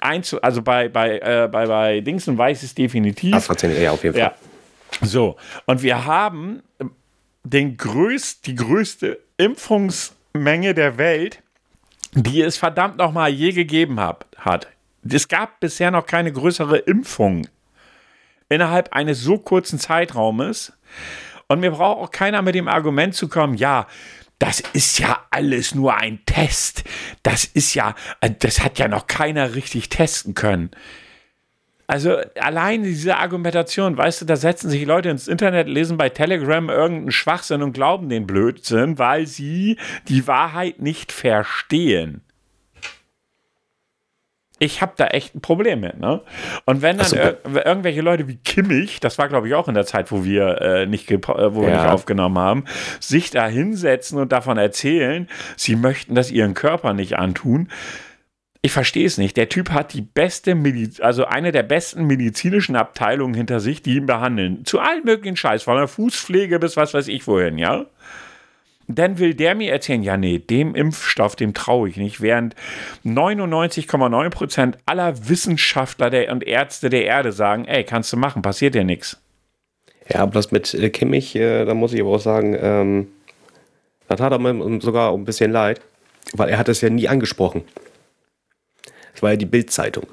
Eins, 0.00 0.34
also 0.34 0.62
bei, 0.62 0.88
bei, 0.88 1.18
äh, 1.18 1.48
bei, 1.50 1.66
bei 1.66 2.00
Dingsen 2.00 2.38
weiß 2.38 2.62
es 2.62 2.74
definitiv. 2.74 3.34
AstraZeneca, 3.34 3.80
ja, 3.80 3.90
auf 3.90 4.02
jeden 4.02 4.14
Fall. 4.14 4.32
Ja. 5.00 5.06
So, 5.06 5.36
und 5.66 5.82
wir 5.82 6.04
haben 6.04 6.62
den 7.44 7.76
größt, 7.76 8.46
die 8.46 8.54
größte 8.54 9.18
Impfungsmenge 9.36 10.74
der 10.74 10.98
Welt, 10.98 11.42
die 12.14 12.42
es 12.42 12.56
verdammt 12.56 12.98
nochmal 12.98 13.30
je 13.30 13.52
gegeben 13.52 13.98
hab, 13.98 14.26
hat. 14.36 14.68
Es 15.08 15.28
gab 15.28 15.60
bisher 15.60 15.90
noch 15.90 16.06
keine 16.06 16.32
größere 16.32 16.78
Impfung 16.78 17.48
innerhalb 18.48 18.92
eines 18.92 19.20
so 19.20 19.38
kurzen 19.38 19.78
Zeitraumes. 19.78 20.72
Und 21.48 21.60
mir 21.60 21.72
braucht 21.72 21.98
auch 21.98 22.10
keiner 22.10 22.42
mit 22.42 22.54
dem 22.54 22.68
Argument 22.68 23.14
zu 23.14 23.28
kommen, 23.28 23.54
ja, 23.54 23.86
das 24.38 24.60
ist 24.72 24.98
ja 24.98 25.24
alles 25.30 25.74
nur 25.74 25.96
ein 25.96 26.20
Test. 26.26 26.84
Das 27.22 27.44
ist 27.44 27.74
ja, 27.74 27.94
äh, 28.20 28.30
das 28.36 28.60
hat 28.60 28.78
ja 28.78 28.88
noch 28.88 29.06
keiner 29.06 29.54
richtig 29.54 29.88
testen 29.88 30.34
können. 30.34 30.70
Also 31.86 32.16
allein 32.40 32.82
diese 32.82 33.16
Argumentation, 33.16 33.96
weißt 33.96 34.22
du, 34.22 34.24
da 34.24 34.36
setzen 34.36 34.70
sich 34.70 34.86
Leute 34.86 35.10
ins 35.10 35.28
Internet, 35.28 35.68
lesen 35.68 35.98
bei 35.98 36.08
Telegram 36.08 36.68
irgendeinen 36.68 37.10
Schwachsinn 37.10 37.62
und 37.62 37.72
glauben 37.72 38.08
den 38.08 38.26
Blödsinn, 38.26 38.98
weil 38.98 39.26
sie 39.26 39.78
die 40.08 40.26
Wahrheit 40.26 40.80
nicht 40.80 41.12
verstehen 41.12 42.22
ich 44.62 44.80
habe 44.80 44.92
da 44.96 45.08
echt 45.08 45.34
ein 45.34 45.40
Problem 45.40 45.80
mit. 45.80 45.98
Ne? 45.98 46.20
Und 46.66 46.82
wenn 46.82 46.96
dann 46.96 47.06
so, 47.06 47.16
ir 47.16 47.38
irgendwelche 47.44 48.00
Leute 48.00 48.28
wie 48.28 48.36
Kimmich, 48.36 49.00
das 49.00 49.18
war 49.18 49.28
glaube 49.28 49.48
ich 49.48 49.54
auch 49.54 49.66
in 49.66 49.74
der 49.74 49.86
Zeit, 49.86 50.12
wo 50.12 50.24
wir 50.24 50.60
äh, 50.60 50.86
nicht, 50.86 51.10
äh, 51.10 51.18
wo 51.26 51.62
ja. 51.62 51.68
wir 51.68 51.70
nicht 51.70 51.90
aufgenommen 51.90 52.38
haben, 52.38 52.64
sich 53.00 53.30
da 53.30 53.46
hinsetzen 53.48 54.18
und 54.18 54.30
davon 54.30 54.58
erzählen, 54.58 55.28
sie 55.56 55.74
möchten 55.74 56.14
das 56.14 56.30
ihren 56.30 56.54
Körper 56.54 56.92
nicht 56.92 57.18
antun. 57.18 57.68
Ich 58.64 58.72
verstehe 58.72 59.06
es 59.06 59.18
nicht. 59.18 59.36
Der 59.36 59.48
Typ 59.48 59.70
hat 59.70 59.92
die 59.92 60.02
beste, 60.02 60.54
Mediz 60.54 61.00
also 61.00 61.24
eine 61.24 61.50
der 61.50 61.64
besten 61.64 62.06
medizinischen 62.06 62.76
Abteilungen 62.76 63.34
hinter 63.34 63.58
sich, 63.58 63.82
die 63.82 63.96
ihn 63.96 64.06
behandeln. 64.06 64.64
Zu 64.64 64.78
allen 64.78 65.04
möglichen 65.04 65.36
Scheiß, 65.36 65.64
von 65.64 65.76
der 65.76 65.88
Fußpflege 65.88 66.60
bis 66.60 66.76
was 66.76 66.94
weiß 66.94 67.08
ich 67.08 67.26
wohin, 67.26 67.58
ja 67.58 67.86
dann 68.88 69.18
will 69.18 69.34
der 69.34 69.54
mir 69.54 69.72
erzählen, 69.72 70.02
ja, 70.02 70.16
nee, 70.16 70.38
dem 70.38 70.74
Impfstoff, 70.74 71.36
dem 71.36 71.54
traue 71.54 71.88
ich 71.88 71.96
nicht, 71.96 72.20
während 72.20 72.54
99,9 73.04 74.30
Prozent 74.30 74.78
aller 74.86 75.28
Wissenschaftler 75.28 76.10
der, 76.10 76.32
und 76.32 76.44
Ärzte 76.44 76.90
der 76.90 77.04
Erde 77.04 77.32
sagen, 77.32 77.64
ey, 77.64 77.84
kannst 77.84 78.12
du 78.12 78.16
machen, 78.16 78.42
passiert 78.42 78.74
dir 78.74 78.84
nichts. 78.84 79.18
Ja, 80.08 80.20
aber 80.20 80.32
das 80.32 80.50
mit 80.50 80.74
äh, 80.74 80.90
Kimmich, 80.90 81.36
äh, 81.36 81.64
da 81.64 81.74
muss 81.74 81.92
ich 81.92 82.00
aber 82.00 82.10
auch 82.10 82.20
sagen, 82.20 82.56
ähm, 82.60 83.08
das 84.08 84.20
hat 84.20 84.32
er 84.32 84.38
mir 84.38 84.80
sogar 84.80 85.14
ein 85.14 85.24
bisschen 85.24 85.52
leid, 85.52 85.80
weil 86.32 86.48
er 86.48 86.58
hat 86.58 86.68
es 86.68 86.80
ja 86.80 86.90
nie 86.90 87.08
angesprochen. 87.08 87.62
War 89.22 89.30
ja 89.30 89.36
die 89.36 89.46
Bildzeitung. 89.46 90.06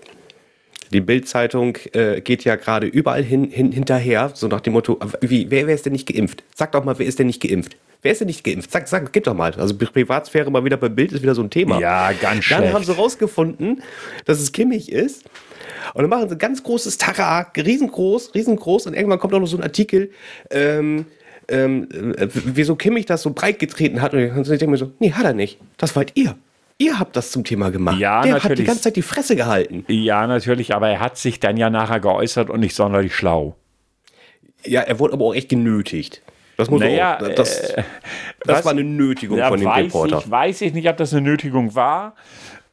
Die 0.92 1.02
Bildzeitung 1.02 1.78
äh, 1.94 2.22
geht 2.22 2.44
ja 2.44 2.56
gerade 2.56 2.88
überall 2.88 3.24
hin, 3.24 3.44
hin, 3.46 3.72
hinterher, 3.72 4.32
so 4.34 4.48
nach 4.48 4.62
dem 4.62 4.74
Motto, 4.74 5.00
wie, 5.22 5.52
wer, 5.52 5.68
wer 5.68 5.76
ist 5.76 5.86
denn 5.86 5.94
nicht 5.94 6.08
geimpft? 6.08 6.44
Sag 6.56 6.72
doch 6.72 6.84
mal, 6.84 6.98
wer 6.98 7.06
ist 7.06 7.20
denn 7.20 7.28
nicht 7.28 7.42
geimpft? 7.42 7.76
Wer 8.02 8.14
ist 8.14 8.22
denn 8.22 8.28
nicht 8.28 8.44
geimpft? 8.44 8.72
Sag, 8.72 8.88
sag, 8.88 9.12
gib 9.12 9.26
doch 9.26 9.34
mal. 9.34 9.54
Also 9.56 9.76
Privatsphäre 9.76 10.50
mal 10.50 10.64
wieder 10.64 10.78
beim 10.78 10.96
Bild 10.96 11.12
ist 11.12 11.22
wieder 11.22 11.36
so 11.36 11.44
ein 11.44 11.50
Thema. 11.50 11.80
Ja, 11.80 12.12
ganz 12.14 12.46
schön. 12.46 12.62
Dann 12.62 12.74
haben 12.74 12.84
sie 12.84 12.96
rausgefunden, 12.96 13.84
dass 14.26 14.40
es 14.40 14.52
Kimmich 14.52 14.92
ist. 14.92 15.26
Und 15.94 16.04
dann 16.04 16.10
machen 16.10 16.30
sie 16.30 16.36
ein 16.36 16.40
ganz 16.40 16.64
großes 16.64 16.98
Tara, 16.98 17.52
riesengroß, 17.56 18.34
riesengroß. 18.36 18.88
Und 18.88 18.94
irgendwann 18.94 19.20
kommt 19.20 19.34
auch 19.34 19.40
noch 19.40 19.48
so 19.48 19.58
ein 19.58 19.64
Artikel, 19.64 20.12
ähm, 20.50 21.06
ähm, 21.50 21.88
äh, 22.18 22.28
wieso 22.32 22.76
Kimmich 22.76 23.06
das 23.06 23.24
so 23.24 23.32
breit 23.32 23.60
getreten 23.60 24.02
hat. 24.02 24.14
Und 24.14 24.22
ich 24.22 24.48
denke 24.48 24.68
mir 24.68 24.78
so, 24.78 24.92
nee, 25.00 25.12
hat 25.12 25.26
er 25.26 25.34
nicht. 25.34 25.60
Das 25.78 25.96
wollt 25.96 26.14
ihr. 26.16 26.36
Ihr 26.82 26.98
habt 26.98 27.18
das 27.18 27.32
zum 27.32 27.44
Thema 27.44 27.72
gemacht. 27.72 28.00
Ja, 28.00 28.22
Der 28.22 28.34
natürlich. 28.34 28.52
hat 28.52 28.58
die 28.58 28.64
ganze 28.64 28.82
Zeit 28.84 28.96
die 28.96 29.02
Fresse 29.02 29.36
gehalten. 29.36 29.84
Ja, 29.90 30.26
natürlich, 30.26 30.74
aber 30.74 30.88
er 30.88 31.02
hat 31.02 31.18
sich 31.18 31.42
dann 31.42 31.58
ja 31.58 31.70
nachher 31.70 32.00
geäußert 32.00 32.50
und 32.50 32.62
nicht 32.62 32.74
sonderlich 32.74 33.14
schlau. 33.14 33.58
Ja, 34.64 34.82
er 34.82 34.98
wurde 34.98 35.14
aber 35.14 35.26
auch 35.26 35.36
echt 35.36 35.50
genötigt. 35.50 36.22
Das 36.56 36.70
muss 36.70 36.80
naja, 36.80 37.18
auch, 37.18 37.28
das, 37.36 37.72
äh, 37.72 37.84
das 38.46 38.60
was, 38.60 38.66
war 38.66 38.72
eine 38.72 38.86
Nötigung 38.86 39.38
ja, 39.38 39.50
von 39.50 39.60
dem 39.60 39.68
weiß 39.68 39.86
Reporter. 39.86 40.20
Ich 40.20 40.32
weiß 40.32 40.62
ich 40.62 40.74
nicht, 40.74 40.90
ob 40.90 40.96
das 40.96 41.14
eine 41.14 41.22
Nötigung 41.22 41.76
war. 41.76 42.16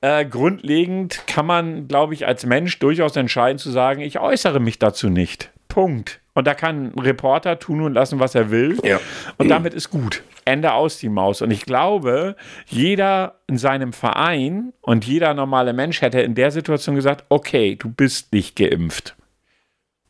Äh, 0.00 0.24
grundlegend 0.24 1.26
kann 1.26 1.46
man, 1.46 1.88
glaube 1.88 2.14
ich, 2.14 2.26
als 2.26 2.46
Mensch 2.46 2.78
durchaus 2.78 3.16
entscheiden 3.16 3.58
zu 3.58 3.70
sagen, 3.70 4.02
ich 4.02 4.20
äußere 4.20 4.60
mich 4.60 4.78
dazu 4.78 5.08
nicht. 5.08 5.50
Punkt. 5.76 6.22
Und 6.32 6.46
da 6.46 6.54
kann 6.54 6.86
ein 6.86 6.98
Reporter 6.98 7.58
tun 7.58 7.82
und 7.82 7.92
lassen, 7.92 8.18
was 8.18 8.34
er 8.34 8.50
will. 8.50 8.78
Ja. 8.82 8.98
Und 9.36 9.50
damit 9.50 9.74
ist 9.74 9.90
gut. 9.90 10.22
Ende 10.46 10.72
aus 10.72 10.96
die 10.96 11.10
Maus. 11.10 11.42
Und 11.42 11.50
ich 11.50 11.66
glaube, 11.66 12.34
jeder 12.66 13.40
in 13.46 13.58
seinem 13.58 13.92
Verein 13.92 14.72
und 14.80 15.04
jeder 15.04 15.34
normale 15.34 15.74
Mensch 15.74 16.00
hätte 16.00 16.22
in 16.22 16.34
der 16.34 16.50
Situation 16.50 16.96
gesagt, 16.96 17.26
okay, 17.28 17.76
du 17.76 17.90
bist 17.90 18.32
nicht 18.32 18.56
geimpft. 18.56 19.16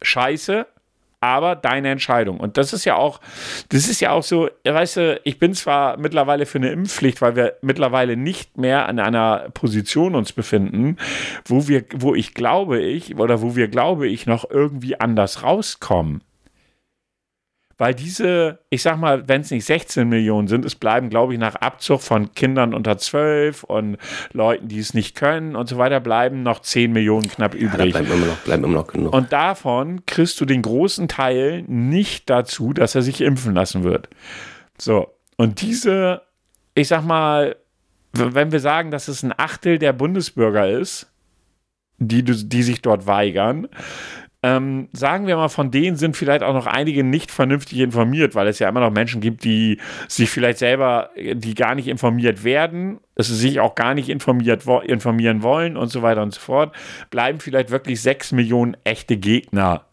Scheiße, 0.02 0.68
aber 1.20 1.56
deine 1.56 1.90
Entscheidung. 1.90 2.38
Und 2.38 2.56
das 2.56 2.72
ist 2.72 2.84
ja 2.84 2.96
auch, 2.96 3.20
das 3.70 3.88
ist 3.88 4.00
ja 4.00 4.10
auch 4.10 4.22
so, 4.22 4.48
weißt 4.64 4.96
du, 4.96 5.20
ich 5.24 5.38
bin 5.38 5.54
zwar 5.54 5.96
mittlerweile 5.96 6.46
für 6.46 6.58
eine 6.58 6.70
Impfpflicht, 6.70 7.22
weil 7.22 7.36
wir 7.36 7.56
mittlerweile 7.62 8.16
nicht 8.16 8.58
mehr 8.58 8.88
an 8.88 8.98
einer 8.98 9.48
Position 9.54 10.14
uns 10.14 10.32
befinden, 10.32 10.96
wo 11.44 11.68
wir, 11.68 11.84
wo 11.94 12.14
ich 12.14 12.34
glaube 12.34 12.80
ich, 12.80 13.16
oder 13.16 13.42
wo 13.42 13.56
wir 13.56 13.68
glaube 13.68 14.08
ich 14.08 14.26
noch 14.26 14.48
irgendwie 14.48 15.00
anders 15.00 15.42
rauskommen. 15.42 16.22
Weil 17.78 17.94
diese, 17.94 18.60
ich 18.70 18.80
sag 18.82 18.96
mal, 18.98 19.28
wenn 19.28 19.42
es 19.42 19.50
nicht 19.50 19.66
16 19.66 20.08
Millionen 20.08 20.48
sind, 20.48 20.64
es 20.64 20.74
bleiben, 20.74 21.10
glaube 21.10 21.34
ich, 21.34 21.38
nach 21.38 21.56
Abzug 21.56 22.00
von 22.00 22.32
Kindern 22.32 22.72
unter 22.72 22.96
12 22.96 23.64
und 23.64 23.98
Leuten, 24.32 24.68
die 24.68 24.78
es 24.78 24.94
nicht 24.94 25.14
können 25.14 25.54
und 25.56 25.68
so 25.68 25.76
weiter, 25.76 26.00
bleiben 26.00 26.42
noch 26.42 26.60
10 26.60 26.90
Millionen 26.92 27.28
knapp 27.28 27.54
Ja, 27.54 27.60
übrig. 27.60 27.92
bleiben 27.92 28.10
immer 28.10 28.26
noch, 28.26 28.36
bleiben 28.38 28.64
immer 28.64 28.74
noch 28.74 28.86
genug. 28.86 29.12
Und 29.12 29.30
davon 29.30 30.06
kriegst 30.06 30.40
du 30.40 30.46
den 30.46 30.62
großen 30.62 31.06
Teil 31.08 31.64
nicht 31.66 32.30
dazu, 32.30 32.72
dass 32.72 32.94
er 32.94 33.02
sich 33.02 33.20
impfen 33.20 33.54
lassen 33.54 33.84
wird. 33.84 34.08
So, 34.78 35.14
und 35.36 35.60
diese, 35.60 36.22
ich 36.74 36.88
sag 36.88 37.04
mal, 37.04 37.56
wenn 38.12 38.52
wir 38.52 38.60
sagen, 38.60 38.90
dass 38.90 39.08
es 39.08 39.22
ein 39.22 39.34
Achtel 39.36 39.78
der 39.78 39.92
Bundesbürger 39.92 40.66
ist, 40.66 41.12
die, 41.98 42.22
die 42.22 42.62
sich 42.62 42.80
dort 42.80 43.06
weigern, 43.06 43.68
ähm, 44.42 44.88
sagen 44.92 45.26
wir 45.26 45.36
mal, 45.36 45.48
von 45.48 45.70
denen 45.70 45.96
sind 45.96 46.16
vielleicht 46.16 46.42
auch 46.42 46.54
noch 46.54 46.66
einige 46.66 47.02
nicht 47.02 47.30
vernünftig 47.30 47.80
informiert, 47.80 48.34
weil 48.34 48.46
es 48.48 48.58
ja 48.58 48.68
immer 48.68 48.80
noch 48.80 48.90
Menschen 48.90 49.20
gibt, 49.20 49.44
die 49.44 49.80
sich 50.08 50.30
vielleicht 50.30 50.58
selber, 50.58 51.10
die 51.16 51.54
gar 51.54 51.74
nicht 51.74 51.88
informiert 51.88 52.44
werden, 52.44 53.00
es 53.14 53.28
sich 53.28 53.60
auch 53.60 53.74
gar 53.74 53.94
nicht 53.94 54.08
informiert, 54.08 54.66
wo- 54.66 54.80
informieren 54.80 55.42
wollen 55.42 55.76
und 55.76 55.88
so 55.88 56.02
weiter 56.02 56.22
und 56.22 56.34
so 56.34 56.40
fort, 56.40 56.74
bleiben 57.10 57.40
vielleicht 57.40 57.70
wirklich 57.70 58.00
sechs 58.00 58.30
Millionen 58.30 58.76
echte 58.84 59.16
Gegner. 59.16 59.84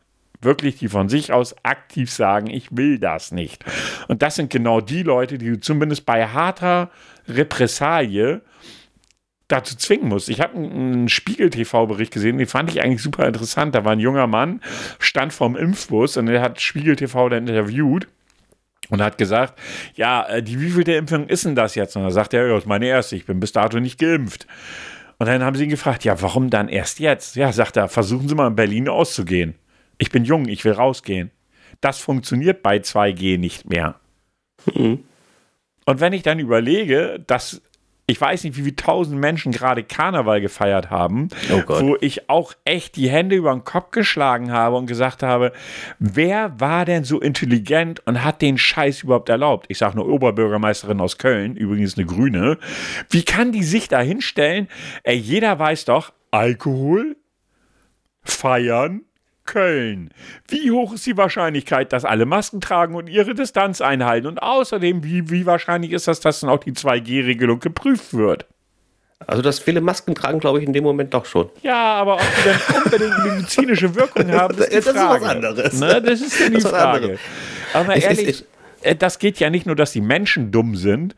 Wirklich, 0.41 0.77
die 0.77 0.89
von 0.89 1.07
sich 1.07 1.31
aus 1.31 1.55
aktiv 1.63 2.11
sagen, 2.11 2.47
ich 2.47 2.67
will 2.71 2.99
das 2.99 3.31
nicht. 3.31 3.63
Und 4.09 4.21
das 4.21 4.35
sind 4.35 4.49
genau 4.49 4.81
die 4.81 5.03
Leute, 5.03 5.37
die 5.37 5.51
du 5.51 5.59
zumindest 5.61 6.05
bei 6.05 6.27
harter 6.27 6.91
Repressalie 7.29 8.41
dazu 9.47 9.75
zwingen 9.75 10.09
muss. 10.09 10.29
Ich 10.29 10.41
habe 10.41 10.55
einen 10.55 11.09
Spiegel-TV-Bericht 11.09 12.13
gesehen, 12.13 12.37
den 12.37 12.47
fand 12.47 12.71
ich 12.71 12.81
eigentlich 12.81 13.01
super 13.01 13.27
interessant. 13.27 13.75
Da 13.75 13.85
war 13.85 13.91
ein 13.91 13.99
junger 13.99 14.27
Mann, 14.27 14.61
stand 14.99 15.33
vorm 15.33 15.55
Impfbus 15.55 16.17
und 16.17 16.27
er 16.27 16.41
hat 16.41 16.61
Spiegel-TV 16.61 17.29
dann 17.29 17.47
interviewt 17.47 18.07
und 18.89 19.01
hat 19.01 19.17
gesagt, 19.17 19.59
ja, 19.95 20.25
äh, 20.27 20.43
die 20.43 20.59
wievielte 20.59 20.93
Impfung 20.93 21.27
ist 21.27 21.45
denn 21.45 21.55
das 21.55 21.75
jetzt? 21.75 21.95
Und 21.95 22.03
da 22.03 22.11
sagt 22.11 22.33
er, 22.33 22.47
ja, 22.47 22.53
das 22.53 22.63
ist 22.63 22.67
meine 22.67 22.85
erste, 22.85 23.15
ich 23.15 23.25
bin 23.25 23.39
bis 23.39 23.51
dato 23.51 23.79
nicht 23.79 23.99
geimpft. 23.99 24.47
Und 25.19 25.27
dann 25.27 25.43
haben 25.43 25.55
sie 25.55 25.63
ihn 25.63 25.69
gefragt, 25.69 26.03
ja, 26.03 26.21
warum 26.21 26.49
dann 26.49 26.67
erst 26.67 26.99
jetzt? 26.99 27.35
Ja, 27.35 27.51
sagt 27.51 27.77
er, 27.77 27.87
versuchen 27.87 28.27
Sie 28.27 28.35
mal 28.35 28.47
in 28.47 28.55
Berlin 28.55 28.89
auszugehen. 28.89 29.55
Ich 29.97 30.09
bin 30.09 30.25
jung, 30.25 30.47
ich 30.47 30.65
will 30.65 30.73
rausgehen. 30.73 31.31
Das 31.81 31.99
funktioniert 31.99 32.63
bei 32.63 32.77
2G 32.77 33.37
nicht 33.37 33.69
mehr. 33.69 33.95
Und 34.75 35.99
wenn 35.99 36.13
ich 36.13 36.23
dann 36.23 36.39
überlege, 36.39 37.23
dass 37.25 37.61
ich 38.05 38.19
weiß 38.19 38.43
nicht, 38.43 38.57
wie 38.57 38.63
viele 38.63 38.75
tausend 38.75 39.19
Menschen 39.19 39.53
gerade 39.53 39.83
Karneval 39.83 40.41
gefeiert 40.41 40.89
haben, 40.89 41.29
Oh 41.51 41.61
wo 41.67 41.97
ich 42.01 42.29
auch 42.29 42.53
echt 42.65 42.97
die 42.97 43.09
Hände 43.09 43.37
über 43.37 43.51
den 43.51 43.63
Kopf 43.63 43.91
geschlagen 43.91 44.51
habe 44.51 44.75
und 44.75 44.87
gesagt 44.87 45.23
habe, 45.23 45.53
wer 45.99 46.59
war 46.59 46.83
denn 46.83 47.05
so 47.05 47.21
intelligent 47.21 48.05
und 48.05 48.23
hat 48.23 48.41
den 48.41 48.57
Scheiß 48.57 49.03
überhaupt 49.03 49.29
erlaubt? 49.29 49.67
Ich 49.69 49.77
sage 49.77 49.93
eine 49.93 50.03
Oberbürgermeisterin 50.03 50.99
aus 50.99 51.17
Köln, 51.17 51.55
übrigens 51.55 51.97
eine 51.97 52.05
Grüne. 52.05 52.57
Wie 53.09 53.23
kann 53.23 53.53
die 53.53 53.63
sich 53.63 53.87
da 53.87 54.01
hinstellen? 54.01 54.67
Ey, 55.03 55.15
jeder 55.15 55.57
weiß 55.57 55.85
doch, 55.85 56.11
Alkohol, 56.31 57.15
Feiern, 58.21 59.03
Köln. 59.45 60.09
Wie 60.47 60.71
hoch 60.71 60.93
ist 60.93 61.05
die 61.05 61.17
Wahrscheinlichkeit, 61.17 61.91
dass 61.93 62.05
alle 62.05 62.25
Masken 62.25 62.61
tragen 62.61 62.95
und 62.95 63.07
ihre 63.07 63.33
Distanz 63.35 63.81
einhalten? 63.81 64.27
Und 64.27 64.41
außerdem, 64.41 65.03
wie, 65.03 65.29
wie 65.29 65.45
wahrscheinlich 65.45 65.91
ist 65.91 66.07
das, 66.07 66.19
dass 66.21 66.39
dann 66.39 66.49
auch 66.49 66.59
die 66.63 66.73
2G-Regelung 66.73 67.59
geprüft 67.59 68.13
wird? 68.13 68.45
Also, 69.25 69.41
dass 69.41 69.59
viele 69.59 69.79
Masken 69.79 70.15
tragen, 70.15 70.39
glaube 70.39 70.59
ich, 70.59 70.65
in 70.65 70.73
dem 70.73 70.83
Moment 70.83 71.13
doch 71.13 71.25
schon. 71.25 71.49
Ja, 71.61 71.93
aber 71.95 72.15
ob 72.15 72.21
die 72.21 72.49
dann 72.49 72.83
unbedingt 72.83 73.23
medizinische 73.23 73.95
Wirkung 73.95 74.29
haben, 74.33 74.57
ist 74.57 74.69
die 74.69 74.75
Das 74.75 74.85
ist 74.87 74.95
was 74.95 75.01
Frage. 75.01 75.25
anderes. 75.29 75.79
Ne, 75.79 76.01
das 76.01 76.21
ist 76.21 76.39
dann 76.41 76.47
die 76.47 76.53
Das 76.55 76.63
ist 76.65 76.69
Frage. 76.69 77.19
Aber 77.73 77.95
ist- 77.95 78.03
ehrlich, 78.03 78.27
es- 78.27 78.45
äh, 78.81 78.95
das 78.95 79.19
geht 79.19 79.39
ja 79.39 79.49
nicht 79.49 79.65
nur, 79.65 79.75
dass 79.77 79.93
die 79.93 80.01
Menschen 80.01 80.51
dumm 80.51 80.75
sind. 80.75 81.15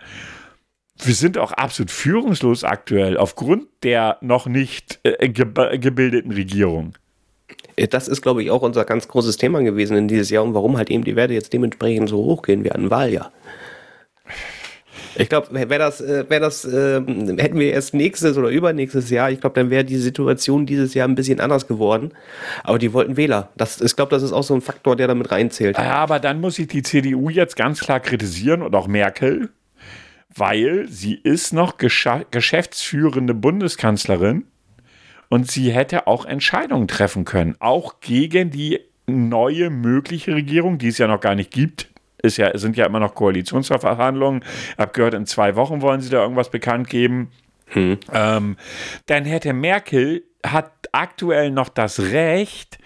Wir 1.04 1.16
sind 1.16 1.38
auch 1.40 1.52
absolut 1.52 1.90
führungslos 1.92 2.64
aktuell 2.64 3.18
aufgrund 3.18 3.68
der 3.84 4.18
noch 4.22 4.46
nicht 4.46 5.00
äh, 5.04 5.28
ge 5.28 5.46
gebildeten 5.80 6.32
Regierung. 6.32 6.94
Äh, 7.76 7.88
Das 7.88 8.08
ist, 8.08 8.22
glaube 8.22 8.44
ich, 8.44 8.52
auch 8.52 8.62
unser 8.62 8.86
ganz 8.86 9.08
großes 9.08 9.38
Thema 9.38 9.62
gewesen 9.62 9.98
in 9.98 10.08
dieses 10.08 10.30
Jahr 10.30 10.44
und 10.44 10.54
warum 10.54 10.78
halt 10.78 10.90
eben 10.90 11.04
die 11.04 11.16
Werte 11.16 11.34
jetzt 11.34 11.54
dementsprechend 11.54 12.10
so 12.10 12.18
hoch 12.18 12.42
gehen 12.42 12.64
wie 12.64 12.72
an 12.72 12.90
Wahljahr. 12.90 13.32
Ich 15.18 15.30
glaube, 15.30 15.54
wäre 15.54 15.80
das, 15.80 16.02
wäre 16.02 16.42
das, 16.42 16.66
äh, 16.66 16.96
hätten 17.38 17.58
wir 17.58 17.72
erst 17.72 17.94
nächstes 17.94 18.38
oder 18.38 18.50
übernächstes 18.50 19.10
Jahr, 19.10 19.32
ich 19.32 19.40
glaube, 19.40 19.54
dann 19.54 19.70
wäre 19.70 19.86
die 19.86 19.96
Situation 19.96 20.66
dieses 20.66 20.94
Jahr 20.94 21.08
ein 21.08 21.16
bisschen 21.16 21.40
anders 21.40 21.68
geworden. 21.68 22.12
Aber 22.64 22.80
die 22.80 22.92
wollten 22.92 23.16
Wähler. 23.16 23.50
Das, 23.56 23.80
ich 23.80 23.96
glaube, 23.96 24.10
das 24.10 24.24
ist 24.24 24.34
auch 24.34 24.44
so 24.44 24.54
ein 24.54 24.62
Faktor, 24.62 24.98
der 24.98 25.08
damit 25.08 25.32
reinzählt. 25.32 25.78
Ja, 25.78 25.96
aber 25.96 26.20
dann 26.20 26.42
muss 26.42 26.60
ich 26.60 26.68
die 26.68 26.84
CDU 26.84 27.30
jetzt 27.30 27.56
ganz 27.56 27.80
klar 27.80 28.02
kritisieren 28.02 28.62
und 28.62 28.76
auch 28.76 28.88
Merkel, 28.88 29.50
weil 30.36 30.86
sie 30.90 31.16
ist 31.16 31.54
noch 31.54 31.78
geschäftsführende 31.78 33.34
Bundeskanzlerin 33.34 34.44
und 35.30 35.50
sie 35.50 35.72
hätte 35.72 36.08
auch 36.08 36.26
Entscheidungen 36.26 36.88
treffen 36.88 37.26
können, 37.26 37.56
auch 37.60 38.00
gegen 38.00 38.52
die 38.52 38.80
neue 39.08 39.70
mögliche 39.70 40.34
Regierung, 40.34 40.78
die 40.78 40.88
es 40.88 40.98
ja 40.98 41.08
noch 41.08 41.20
gar 41.20 41.36
nicht 41.36 41.52
gibt. 41.52 41.90
Ist 42.22 42.38
ja, 42.38 42.58
sind 42.58 42.76
ja 42.76 42.86
immer 42.86 43.00
noch 43.00 43.14
Koalitionsverhandlungen. 43.14 44.44
Ich 44.72 44.78
habe 44.78 44.92
gehört, 44.94 45.14
in 45.14 45.26
zwei 45.26 45.56
Wochen 45.56 45.82
wollen 45.82 46.02
sie 46.02 46.10
da 46.10 46.22
irgendwas 46.22 46.50
bekannt 46.50 46.90
geben. 46.90 47.30
Ähm, 47.76 48.58
dann 49.06 49.26
hätte 49.26 49.54
Merkel 49.54 50.24
hat 50.46 50.72
aktuell 50.92 51.52
noch 51.52 51.70
das 51.70 52.00
Recht, 52.00 52.78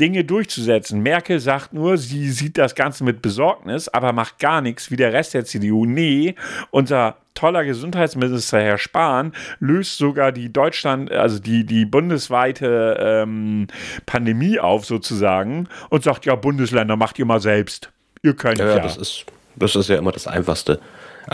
Dinge 0.00 0.24
durchzusetzen. 0.24 1.00
Merkel 1.00 1.40
sagt 1.40 1.72
nur, 1.72 1.96
sie 1.96 2.30
sieht 2.30 2.58
das 2.58 2.74
Ganze 2.74 3.04
mit 3.04 3.22
Besorgnis, 3.22 3.88
aber 3.88 4.12
macht 4.12 4.38
gar 4.38 4.60
nichts 4.60 4.90
wie 4.90 4.96
der 4.96 5.12
Rest 5.12 5.34
der 5.34 5.44
CDU. 5.44 5.86
Nee, 5.86 6.34
unser 6.70 7.16
toller 7.36 7.64
Gesundheitsminister 7.64 8.60
Herr 8.60 8.78
Spahn 8.78 9.32
löst 9.60 9.98
sogar 9.98 10.32
die 10.32 10.52
Deutschland, 10.52 11.12
also 11.12 11.38
die, 11.38 11.64
die 11.64 11.84
bundesweite 11.84 12.96
ähm, 12.98 13.68
Pandemie 14.06 14.58
auf 14.58 14.84
sozusagen 14.84 15.68
und 15.90 16.02
sagt, 16.02 16.26
ja, 16.26 16.34
Bundesländer 16.34 16.96
macht 16.96 17.18
ihr 17.20 17.26
mal 17.26 17.40
selbst. 17.40 17.92
Ihr 18.22 18.34
könnt 18.34 18.58
ja. 18.58 18.66
Ja, 18.66 18.80
das 18.80 18.96
ist, 18.96 19.26
das 19.54 19.76
ist 19.76 19.88
ja 19.88 19.96
immer 19.96 20.12
das 20.12 20.26
Einfachste. 20.26 20.80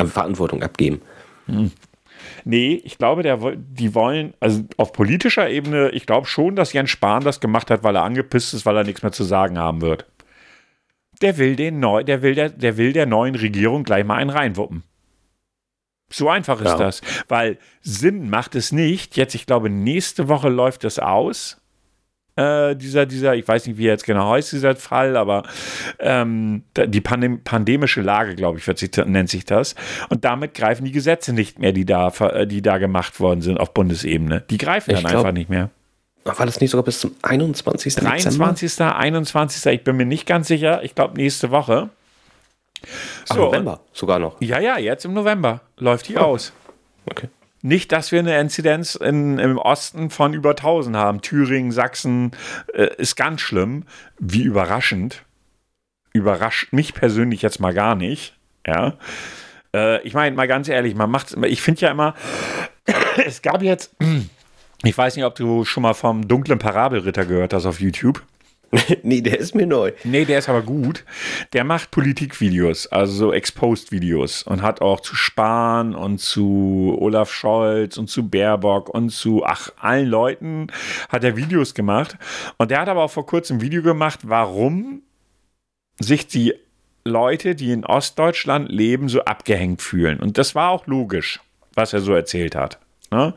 Verantwortung 0.07 0.63
abgeben. 0.63 1.03
Nee, 2.45 2.81
ich 2.85 2.99
glaube, 2.99 3.23
der, 3.23 3.39
die 3.57 3.95
wollen, 3.95 4.35
also 4.41 4.65
auf 4.77 4.93
politischer 4.93 5.49
Ebene, 5.49 5.91
ich 5.91 6.07
glaube 6.07 6.27
schon, 6.27 6.57
dass 6.57 6.73
Jens 6.73 6.91
Spahn 6.91 7.25
das 7.25 7.41
gemacht 7.41 7.71
hat, 7.71 7.85
weil 7.85 7.97
er 7.97 8.03
angepisst 8.03 8.55
ist, 8.55 8.67
weil 8.67 8.77
er 8.77 8.85
nichts 8.85 9.03
mehr 9.03 9.13
zu 9.13 9.25
sagen 9.25 9.59
haben 9.59 9.81
wird. 9.81 10.07
Der 11.21 11.39
will, 11.39 11.57
den 11.57 11.79
neu, 11.79 12.03
der 12.03 12.23
will, 12.23 12.35
der, 12.35 12.49
der 12.49 12.77
will 12.77 12.93
der 12.93 13.07
neuen 13.07 13.35
Regierung 13.35 13.85
gleich 13.85 14.05
mal 14.05 14.17
einen 14.17 14.31
reinwuppen. 14.31 14.83
So 16.13 16.29
einfach 16.29 16.61
ist 16.61 16.67
Ja. 16.67 16.77
das. 16.77 17.01
Weil 17.29 17.59
Sinn 17.81 18.29
macht 18.31 18.55
es 18.55 18.71
nicht. 18.73 19.17
Jetzt, 19.17 19.35
ich 19.35 19.47
glaube, 19.47 19.71
nächste 19.71 20.29
Woche 20.29 20.49
läuft 20.49 20.85
es 20.85 20.99
aus. 20.99 21.59
Äh, 22.35 22.77
dieser, 22.77 23.05
dieser, 23.05 23.35
ich 23.35 23.47
weiß 23.47 23.67
nicht, 23.67 23.77
wie 23.77 23.87
er 23.87 23.93
jetzt 23.93 24.05
genau 24.07 24.31
heißt, 24.31 24.53
dieser 24.53 24.75
Fall, 24.75 25.19
aber 25.19 25.43
ähm, 25.99 26.63
die 26.79 27.03
Pandem 27.03 27.45
pandemische 27.45 28.01
Lage, 28.01 28.35
glaube 28.35 28.59
ich, 28.59 28.65
sich, 28.65 28.91
nennt 29.05 29.29
sich 29.29 29.45
das. 29.45 29.75
Und 30.09 30.25
damit 30.25 30.55
greifen 30.55 30.87
die 30.87 30.93
Gesetze 30.93 31.35
nicht 31.35 31.59
mehr, 31.59 31.73
die 31.73 31.85
da, 31.85 32.09
äh, 32.09 32.47
die 32.47 32.63
da 32.63 32.79
gemacht 32.79 33.21
worden 33.21 33.43
sind 33.43 33.61
auf 33.61 33.75
Bundesebene. 33.75 34.45
Die 34.49 34.57
greifen 34.57 34.93
Ich 34.93 35.03
dann 35.03 35.11
glaub- 35.11 35.21
einfach 35.27 35.33
nicht 35.35 35.51
mehr. 35.51 35.69
War 36.25 36.47
das 36.47 36.61
nicht 36.61 36.71
sogar 36.71 36.85
bis 36.85 37.01
zum 37.01 37.15
21. 37.23 37.97
Dezember? 37.97 38.11
23., 38.13 38.81
21., 38.81 39.67
ich 39.73 39.85
bin 39.85 39.97
mir 39.97 40.07
nicht 40.07 40.25
ganz 40.25 40.47
sicher. 40.49 40.83
Ich 40.85 40.95
glaube, 40.95 41.17
nächste 41.17 41.51
Woche. 41.51 41.91
Ach, 43.29 43.37
November 43.37 43.81
sogar 43.93 44.19
noch. 44.19 44.41
Ja, 44.41 44.59
ja, 44.59 44.79
jetzt 44.79 45.05
im 45.05 45.15
November 45.15 45.61
läuft 45.77 46.09
die 46.09 46.19
aus. 46.19 46.53
Okay. 47.07 47.29
Nicht, 47.63 47.93
dass 47.93 48.11
wir 48.11 48.19
eine 48.19 48.39
Inzidenz 48.41 48.97
in, 48.97 49.39
im 49.39 49.57
Osten 49.57 50.11
von 50.11 50.35
über 50.35 50.51
1000 50.51 50.97
haben. 50.97 51.21
Thüringen, 51.21 51.71
Sachsen 51.71 52.33
äh, 52.75 52.89
ist 52.97 53.15
ganz 53.15 53.41
schlimm. 53.41 53.85
Wie 54.19 54.43
überraschend. 54.43 55.25
Überrascht 56.13 56.73
mich 56.73 56.93
persönlich 56.93 57.41
jetzt 57.41 57.61
mal 57.61 57.73
gar 57.73 57.95
nicht. 57.95 58.37
Ja. 58.67 58.95
Äh, 59.75 60.03
ich 60.03 60.13
meine, 60.13 60.35
mal 60.35 60.49
ganz 60.49 60.69
ehrlich, 60.69 60.97
man 60.97 61.11
macht 61.11 61.37
Ich 61.45 61.63
finde 61.63 61.83
ja 61.83 61.91
immer, 61.93 62.15
es 63.25 63.43
gab 63.43 63.63
jetzt. 63.63 63.95
Ich 64.85 64.99
weiß 64.99 65.15
nicht, 65.15 65.25
ob 65.25 65.37
du 65.37 65.65
schon 65.65 65.85
mal 65.85 65.95
vom 65.95 66.27
dunklen 66.27 66.59
Parabelritter 66.59 67.25
gehört 67.25 67.53
hast 67.53 67.67
auf 67.67 67.81
YouTube. 67.81 68.21
nee, 69.03 69.21
der 69.21 69.39
ist 69.39 69.55
mir 69.55 69.67
neu. 69.67 69.93
Nee, 70.05 70.25
der 70.25 70.39
ist 70.39 70.49
aber 70.49 70.63
gut. 70.63 71.05
Der 71.53 71.63
macht 71.63 71.91
Politikvideos, 71.91 72.87
also 72.87 73.13
so 73.13 73.33
Exposed-Videos 73.33 74.45
und 74.45 74.63
hat 74.63 74.81
auch 74.81 75.01
zu 75.01 75.15
Spahn 75.15 75.95
und 75.95 76.19
zu 76.19 76.97
Olaf 76.99 77.31
Scholz 77.31 77.99
und 77.99 78.09
zu 78.09 78.29
Baerbock 78.29 78.89
und 78.89 79.11
zu, 79.11 79.45
ach, 79.45 79.71
allen 79.79 80.09
Leuten 80.09 80.69
hat 81.11 81.23
er 81.23 81.37
Videos 81.37 81.75
gemacht. 81.75 82.17
Und 82.57 82.71
der 82.71 82.81
hat 82.81 82.89
aber 82.89 83.05
auch 83.05 83.11
vor 83.11 83.27
kurzem 83.27 83.59
ein 83.59 83.61
Video 83.61 83.83
gemacht, 83.83 84.21
warum 84.23 85.03
sich 85.99 86.27
die 86.27 86.55
Leute, 87.05 87.55
die 87.55 87.73
in 87.73 87.85
Ostdeutschland 87.85 88.71
leben, 88.71 89.09
so 89.09 89.23
abgehängt 89.23 89.83
fühlen. 89.83 90.19
Und 90.19 90.39
das 90.39 90.55
war 90.55 90.71
auch 90.71 90.87
logisch, 90.87 91.41
was 91.75 91.93
er 91.93 92.01
so 92.01 92.15
erzählt 92.15 92.55
hat. 92.55 92.79
Ne? 93.13 93.35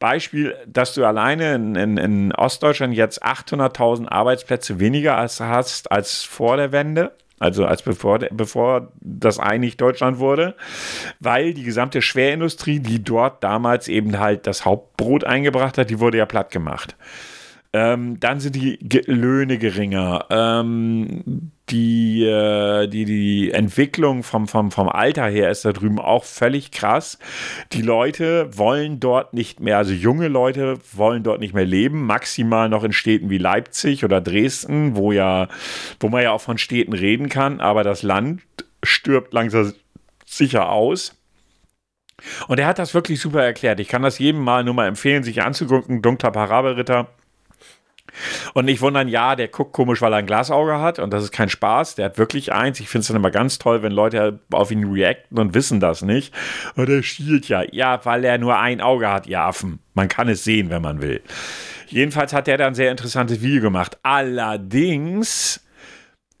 Beispiel, 0.00 0.56
dass 0.66 0.94
du 0.94 1.04
alleine 1.04 1.54
in, 1.54 1.76
in, 1.76 1.96
in 1.96 2.34
Ostdeutschland 2.34 2.92
jetzt 2.92 3.24
800.000 3.24 4.08
Arbeitsplätze 4.08 4.80
weniger 4.80 5.16
als 5.16 5.40
hast 5.40 5.92
als 5.92 6.24
vor 6.24 6.56
der 6.56 6.72
Wende. 6.72 7.12
Also 7.38 7.64
als 7.64 7.82
bevor, 7.82 8.18
bevor 8.30 8.92
das 9.00 9.38
einig 9.38 9.76
Deutschland 9.76 10.18
wurde, 10.18 10.54
weil 11.20 11.54
die 11.54 11.62
gesamte 11.62 12.02
Schwerindustrie, 12.02 12.80
die 12.80 13.02
dort 13.02 13.42
damals 13.42 13.88
eben 13.88 14.18
halt 14.18 14.46
das 14.46 14.64
Hauptbrot 14.64 15.24
eingebracht 15.24 15.78
hat, 15.78 15.90
die 15.90 15.98
wurde 15.98 16.18
ja 16.18 16.26
platt 16.26 16.50
gemacht. 16.50 16.96
Ähm, 17.72 18.20
dann 18.20 18.40
sind 18.40 18.54
die 18.56 18.78
Löhne 19.06 19.58
geringer. 19.58 20.26
Ähm, 20.30 21.52
die, 21.70 22.24
äh, 22.24 22.86
die, 22.88 23.04
die 23.04 23.50
Entwicklung 23.52 24.22
vom, 24.22 24.48
vom, 24.48 24.70
vom 24.70 24.88
Alter 24.88 25.26
her 25.26 25.50
ist 25.50 25.64
da 25.64 25.72
drüben 25.72 25.98
auch 25.98 26.24
völlig 26.24 26.70
krass. 26.70 27.18
Die 27.72 27.82
Leute 27.82 28.56
wollen 28.56 29.00
dort 29.00 29.32
nicht 29.32 29.60
mehr, 29.60 29.78
also 29.78 29.92
junge 29.92 30.28
Leute 30.28 30.78
wollen 30.92 31.22
dort 31.22 31.40
nicht 31.40 31.54
mehr 31.54 31.64
leben, 31.64 32.04
maximal 32.04 32.68
noch 32.68 32.84
in 32.84 32.92
Städten 32.92 33.30
wie 33.30 33.38
Leipzig 33.38 34.04
oder 34.04 34.20
Dresden, 34.20 34.96
wo 34.96 35.12
ja, 35.12 35.48
wo 36.00 36.08
man 36.08 36.22
ja 36.22 36.32
auch 36.32 36.40
von 36.40 36.58
Städten 36.58 36.92
reden 36.92 37.28
kann, 37.28 37.60
aber 37.60 37.84
das 37.84 38.02
Land 38.02 38.42
stirbt 38.82 39.32
langsam 39.32 39.72
sicher 40.26 40.70
aus. 40.70 41.16
Und 42.48 42.58
er 42.58 42.66
hat 42.66 42.78
das 42.78 42.94
wirklich 42.94 43.20
super 43.20 43.42
erklärt. 43.42 43.80
Ich 43.80 43.88
kann 43.88 44.02
das 44.02 44.18
jedem 44.18 44.42
mal 44.42 44.62
nur 44.62 44.74
mal 44.74 44.86
empfehlen, 44.86 45.24
sich 45.24 45.42
anzugucken. 45.42 46.02
Dunkler 46.02 46.30
Parabelritter 46.30 47.08
und 48.54 48.64
nicht 48.66 48.80
wundern, 48.80 49.08
ja, 49.08 49.36
der 49.36 49.48
guckt 49.48 49.72
komisch, 49.72 50.00
weil 50.00 50.12
er 50.12 50.18
ein 50.18 50.26
Glasauge 50.26 50.80
hat 50.80 50.98
und 50.98 51.12
das 51.12 51.22
ist 51.24 51.32
kein 51.32 51.48
Spaß. 51.48 51.94
Der 51.96 52.06
hat 52.06 52.18
wirklich 52.18 52.52
eins. 52.52 52.80
Ich 52.80 52.88
finde 52.88 53.02
es 53.02 53.08
dann 53.08 53.16
immer 53.16 53.30
ganz 53.30 53.58
toll, 53.58 53.82
wenn 53.82 53.92
Leute 53.92 54.40
auf 54.50 54.70
ihn 54.70 54.90
reacten 54.92 55.38
und 55.38 55.54
wissen 55.54 55.80
das 55.80 56.02
nicht. 56.02 56.34
Und 56.76 56.88
er 56.88 57.02
schielt 57.02 57.48
ja. 57.48 57.62
Ja, 57.70 58.04
weil 58.04 58.24
er 58.24 58.38
nur 58.38 58.58
ein 58.58 58.80
Auge 58.80 59.10
hat, 59.10 59.26
ihr 59.26 59.40
Affen. 59.40 59.80
Man 59.94 60.08
kann 60.08 60.28
es 60.28 60.44
sehen, 60.44 60.70
wenn 60.70 60.82
man 60.82 61.00
will. 61.00 61.20
Jedenfalls 61.88 62.32
hat 62.32 62.48
er 62.48 62.56
dann 62.56 62.68
ein 62.68 62.74
sehr 62.74 62.90
interessantes 62.90 63.42
Video 63.42 63.60
gemacht. 63.60 63.98
Allerdings 64.02 65.60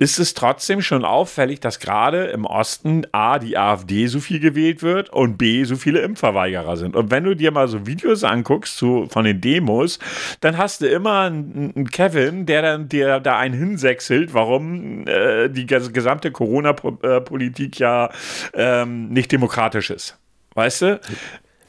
ist 0.02 0.18
es 0.18 0.34
trotzdem 0.34 0.82
schon 0.82 1.04
auffällig, 1.04 1.60
dass 1.60 1.78
gerade 1.78 2.24
im 2.24 2.44
Osten 2.44 3.06
A, 3.12 3.38
die 3.38 3.56
AfD 3.56 4.08
so 4.08 4.18
viel 4.18 4.40
gewählt 4.40 4.82
wird 4.82 5.10
und 5.10 5.38
B, 5.38 5.62
so 5.62 5.76
viele 5.76 6.00
Impfverweigerer 6.00 6.76
sind. 6.76 6.96
Und 6.96 7.12
wenn 7.12 7.22
du 7.22 7.36
dir 7.36 7.52
mal 7.52 7.68
so 7.68 7.86
Videos 7.86 8.24
anguckst 8.24 8.76
zu, 8.76 9.06
von 9.08 9.24
den 9.24 9.40
Demos, 9.40 10.00
dann 10.40 10.58
hast 10.58 10.80
du 10.80 10.88
immer 10.88 11.20
einen, 11.20 11.72
einen 11.76 11.90
Kevin, 11.90 12.46
der 12.46 12.62
dann 12.62 12.88
dir 12.88 13.20
da 13.20 13.38
einen 13.38 13.54
hinsechselt, 13.54 14.34
warum 14.34 15.06
äh, 15.06 15.48
die 15.48 15.66
gesamte 15.66 16.32
Corona-Politik 16.32 17.78
ja 17.78 18.10
ähm, 18.54 19.08
nicht 19.10 19.30
demokratisch 19.30 19.90
ist. 19.90 20.18
Weißt 20.54 20.82
du? 20.82 21.00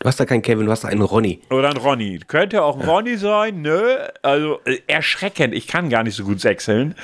Du 0.04 0.10
hast 0.10 0.20
da 0.20 0.26
keinen 0.26 0.42
Kevin, 0.42 0.66
du 0.66 0.72
hast 0.74 0.84
da 0.84 0.90
einen 0.90 1.02
Ronny. 1.02 1.40
Oder 1.50 1.70
einen 1.70 1.78
Ronny. 1.78 2.20
Könnte 2.28 2.62
auch 2.62 2.78
ja. 2.78 2.86
Ronny 2.86 3.16
sein, 3.16 3.62
nö. 3.62 3.96
Also 4.22 4.60
äh, 4.66 4.80
erschreckend. 4.86 5.54
Ich 5.54 5.66
kann 5.66 5.90
gar 5.90 6.04
nicht 6.04 6.16
so 6.16 6.26
gut 6.26 6.42
sechseln. 6.42 6.96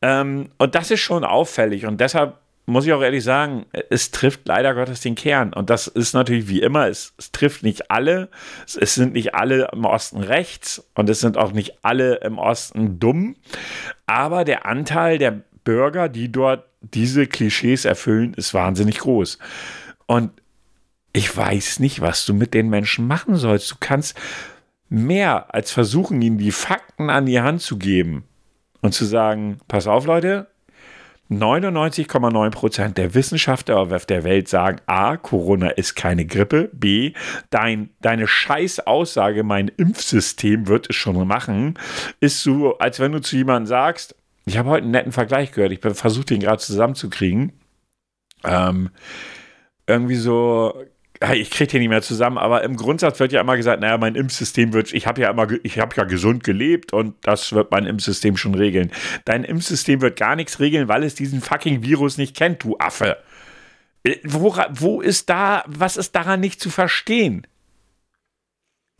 Ähm, 0.00 0.50
und 0.56 0.76
das 0.76 0.92
ist 0.92 1.00
schon 1.00 1.24
auffällig. 1.24 1.86
Und 1.86 2.00
deshalb 2.00 2.38
muss 2.66 2.86
ich 2.86 2.92
auch 2.92 3.02
ehrlich 3.02 3.24
sagen, 3.24 3.66
es 3.90 4.12
trifft 4.12 4.46
leider 4.46 4.74
Gottes 4.74 5.00
den 5.00 5.16
Kern. 5.16 5.52
Und 5.54 5.70
das 5.70 5.88
ist 5.88 6.14
natürlich 6.14 6.46
wie 6.46 6.62
immer, 6.62 6.86
es, 6.86 7.14
es 7.18 7.32
trifft 7.32 7.64
nicht 7.64 7.90
alle. 7.90 8.28
Es, 8.64 8.76
es, 8.76 8.94
sind 8.94 9.14
nicht 9.14 9.34
alle 9.34 9.68
im 9.72 9.84
Osten 9.84 10.20
rechts 10.20 10.88
und 10.94 11.10
es 11.10 11.18
sind 11.18 11.36
auch 11.36 11.50
nicht 11.50 11.78
alle 11.82 12.18
im 12.18 12.38
Osten 12.38 13.00
dumm. 13.00 13.34
Aber 14.06 14.44
der 14.44 14.66
Anteil 14.66 15.18
der 15.18 15.32
Bürger, 15.64 16.08
die 16.08 16.30
dort 16.30 16.62
diese 16.80 17.26
Klischees 17.26 17.84
erfüllen, 17.84 18.34
ist 18.34 18.54
wahnsinnig 18.54 18.98
groß. 18.98 19.40
Und 20.06 20.30
ich 21.16 21.34
weiß 21.34 21.80
nicht, 21.80 22.02
was 22.02 22.26
du 22.26 22.34
mit 22.34 22.52
den 22.52 22.68
Menschen 22.68 23.06
machen 23.06 23.36
sollst. 23.36 23.70
Du 23.70 23.76
kannst 23.80 24.16
mehr 24.90 25.54
als 25.54 25.70
versuchen, 25.70 26.20
ihnen 26.20 26.36
die 26.36 26.52
Fakten 26.52 27.08
an 27.08 27.24
die 27.24 27.40
Hand 27.40 27.62
zu 27.62 27.78
geben 27.78 28.24
und 28.82 28.92
zu 28.92 29.06
sagen, 29.06 29.58
pass 29.66 29.86
auf 29.86 30.04
Leute, 30.04 30.48
99,9 31.30 32.50
Prozent 32.50 32.98
der 32.98 33.14
Wissenschaftler 33.14 33.78
auf 33.78 34.04
der 34.04 34.24
Welt 34.24 34.48
sagen, 34.48 34.80
A, 34.84 35.16
Corona 35.16 35.70
ist 35.70 35.96
keine 35.96 36.26
Grippe, 36.26 36.70
B, 36.74 37.14
dein, 37.48 37.88
deine 38.02 38.28
scheiß 38.28 38.86
Aussage, 38.86 39.42
mein 39.42 39.68
Impfsystem 39.68 40.68
wird 40.68 40.90
es 40.90 40.96
schon 40.96 41.26
machen, 41.26 41.78
ist 42.20 42.42
so, 42.42 42.76
als 42.76 43.00
wenn 43.00 43.12
du 43.12 43.20
zu 43.22 43.36
jemandem 43.36 43.66
sagst, 43.66 44.14
ich 44.44 44.58
habe 44.58 44.68
heute 44.68 44.82
einen 44.82 44.92
netten 44.92 45.12
Vergleich 45.12 45.50
gehört, 45.50 45.72
ich 45.72 45.80
versuche 45.80 46.26
den 46.26 46.40
gerade 46.40 46.62
zusammenzukriegen, 46.62 47.54
ähm, 48.44 48.90
irgendwie 49.88 50.16
so, 50.16 50.84
ich 51.34 51.50
kriege 51.50 51.70
hier 51.70 51.80
nicht 51.80 51.88
mehr 51.88 52.02
zusammen, 52.02 52.38
aber 52.38 52.62
im 52.64 52.76
Grundsatz 52.76 53.20
wird 53.20 53.32
ja 53.32 53.40
immer 53.40 53.56
gesagt, 53.56 53.80
naja, 53.80 53.98
mein 53.98 54.14
Impfsystem 54.14 54.72
wird, 54.72 54.92
ich 54.92 55.06
habe 55.06 55.20
ja 55.20 55.30
immer, 55.30 55.48
ich 55.62 55.78
habe 55.78 55.96
ja 55.96 56.04
gesund 56.04 56.44
gelebt 56.44 56.92
und 56.92 57.14
das 57.22 57.52
wird 57.52 57.70
mein 57.70 57.86
Impfsystem 57.86 58.36
schon 58.36 58.54
regeln. 58.54 58.90
Dein 59.24 59.44
Impfsystem 59.44 60.00
wird 60.00 60.18
gar 60.18 60.36
nichts 60.36 60.60
regeln, 60.60 60.88
weil 60.88 61.04
es 61.04 61.14
diesen 61.14 61.40
fucking 61.40 61.82
Virus 61.82 62.18
nicht 62.18 62.36
kennt, 62.36 62.62
du 62.64 62.76
Affe. 62.78 63.16
Äh, 64.04 64.16
wo, 64.24 64.54
wo 64.70 65.00
ist 65.00 65.30
da, 65.30 65.64
was 65.66 65.96
ist 65.96 66.14
daran 66.14 66.40
nicht 66.40 66.60
zu 66.60 66.70
verstehen? 66.70 67.46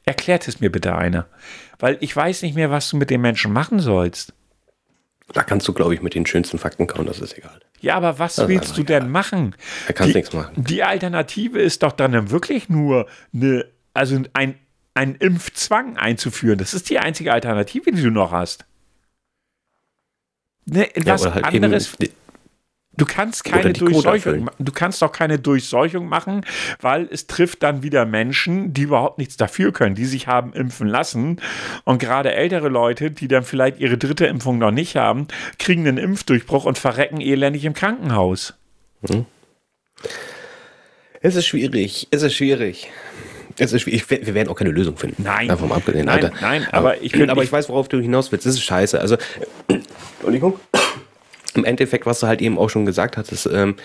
Erklärt 0.05 0.47
es 0.49 0.61
mir 0.61 0.71
bitte 0.71 0.95
einer. 0.95 1.27
Weil 1.79 1.99
ich 2.01 2.15
weiß 2.15 2.43
nicht 2.43 2.55
mehr, 2.55 2.71
was 2.71 2.89
du 2.89 2.97
mit 2.97 3.11
den 3.11 3.21
Menschen 3.21 3.53
machen 3.53 3.81
sollst. 3.81 4.33
Da 5.33 5.43
kannst 5.43 5.67
du, 5.67 5.73
glaube 5.73 5.95
ich, 5.95 6.03
mit 6.03 6.15
den 6.15 6.25
schönsten 6.25 6.59
Fakten 6.59 6.87
kauen, 6.87 7.07
das 7.07 7.19
ist 7.19 7.37
egal. 7.37 7.61
Ja, 7.81 7.97
aber 7.97 8.19
was 8.19 8.37
das 8.37 8.49
willst 8.49 8.77
du 8.79 8.83
denn 8.83 9.11
machen? 9.11 9.55
Da 9.87 9.93
kannst 9.93 10.15
du 10.15 10.19
nichts 10.19 10.35
machen. 10.35 10.65
Die 10.65 10.83
Alternative 10.83 11.59
ist 11.61 11.83
doch 11.83 11.93
dann 11.93 12.31
wirklich 12.31 12.69
nur 12.69 13.07
eine, 13.35 13.67
also 13.95 14.21
ein, 14.33 14.57
ein 14.95 15.15
Impfzwang 15.15 15.97
einzuführen. 15.97 16.59
Das 16.59 16.75
ist 16.75 16.89
die 16.91 16.99
einzige 16.99 17.33
Alternative, 17.33 17.93
die 17.93 18.03
du 18.03 18.11
noch 18.11 18.33
hast. 18.33 18.65
Ne, 20.65 20.89
ja, 20.97 21.15
was 21.15 21.25
halt 21.27 21.45
anderes. 21.45 21.95
Eben, 22.01 22.12
Du 22.97 23.05
kannst 23.05 23.45
keine 23.45 23.73
Durchseuchung, 23.73 24.51
du 24.59 24.73
kannst 24.73 25.03
doch 25.03 25.13
keine 25.13 25.39
Durchseuchung 25.39 26.09
machen, 26.09 26.47
weil 26.81 27.09
es 27.11 27.27
trifft 27.27 27.63
dann 27.63 27.83
wieder 27.83 28.07
Menschen, 28.07 28.73
die 28.73 28.83
überhaupt 28.83 29.19
nichts 29.19 29.37
dafür 29.37 29.73
können, 29.73 29.95
die 29.95 30.07
sich 30.07 30.27
haben 30.27 30.55
impfen 30.55 30.89
lassen. 30.89 31.41
Und 31.85 31.99
gerade 31.99 32.33
ältere 32.33 32.69
Leute, 32.69 33.11
die 33.11 33.29
dann 33.29 33.45
vielleicht 33.45 33.81
ihre 33.81 33.99
dritte 33.99 34.27
Impfung 34.27 34.59
noch 34.59 34.71
nicht 34.71 34.97
haben, 34.97 35.29
kriegen 35.59 35.87
einen 35.87 35.99
Impfdurchbruch 35.99 36.65
und 36.65 36.79
verrecken 36.79 37.21
elendig 37.21 37.65
im 37.67 37.75
Krankenhaus. 37.75 38.55
Hm. 39.07 39.27
Es 41.21 41.37
ist 41.37 41.47
schwierig, 41.47 42.09
es 42.11 42.23
ist 42.23 42.35
schwierig. 42.35 42.89
Es 43.59 43.73
ist 43.73 43.83
schwierig. 43.83 44.09
Wir 44.09 44.35
werden 44.35 44.49
auch 44.49 44.55
keine 44.55 44.71
Lösung 44.71 44.97
finden. 44.97 45.23
Nein. 45.23 45.49
Davon 45.49 45.73
abgesehen, 45.73 46.07
nein, 46.07 46.31
nein, 46.41 46.67
aber, 46.71 46.93
aber 46.93 47.03
ich, 47.03 47.15
aber 47.31 47.43
ich 47.43 47.53
weiß, 47.53 47.69
worauf 47.69 47.89
du 47.89 48.01
hinaus 48.01 48.33
willst. 48.33 48.47
Das 48.47 48.55
ist 48.55 48.63
scheiße. 48.63 49.01
Also, 49.01 49.17
Entschuldigung 49.69 50.59
im 51.57 51.64
Endeffekt, 51.64 52.07
was 52.07 52.21
du 52.21 52.27
halt 52.27 52.40
eben 52.42 52.59
auch 52.59 52.71
schon 52.71 52.87
gesagt 52.87 53.16
hattest, 53.16 53.47
ähm, 53.47 53.77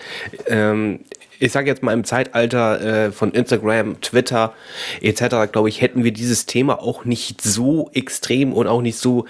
ähm, 0.46 1.00
ich 1.42 1.50
sage 1.50 1.68
jetzt 1.68 1.82
mal 1.82 1.92
im 1.92 2.04
Zeitalter 2.04 3.06
äh, 3.06 3.12
von 3.12 3.32
Instagram, 3.32 4.00
Twitter 4.00 4.54
etc., 5.00 5.50
glaube 5.50 5.68
ich, 5.68 5.80
hätten 5.80 6.04
wir 6.04 6.12
dieses 6.12 6.46
Thema 6.46 6.80
auch 6.80 7.04
nicht 7.04 7.40
so 7.40 7.90
extrem 7.94 8.52
und 8.52 8.68
auch 8.68 8.80
nicht 8.80 8.96
so 8.96 9.26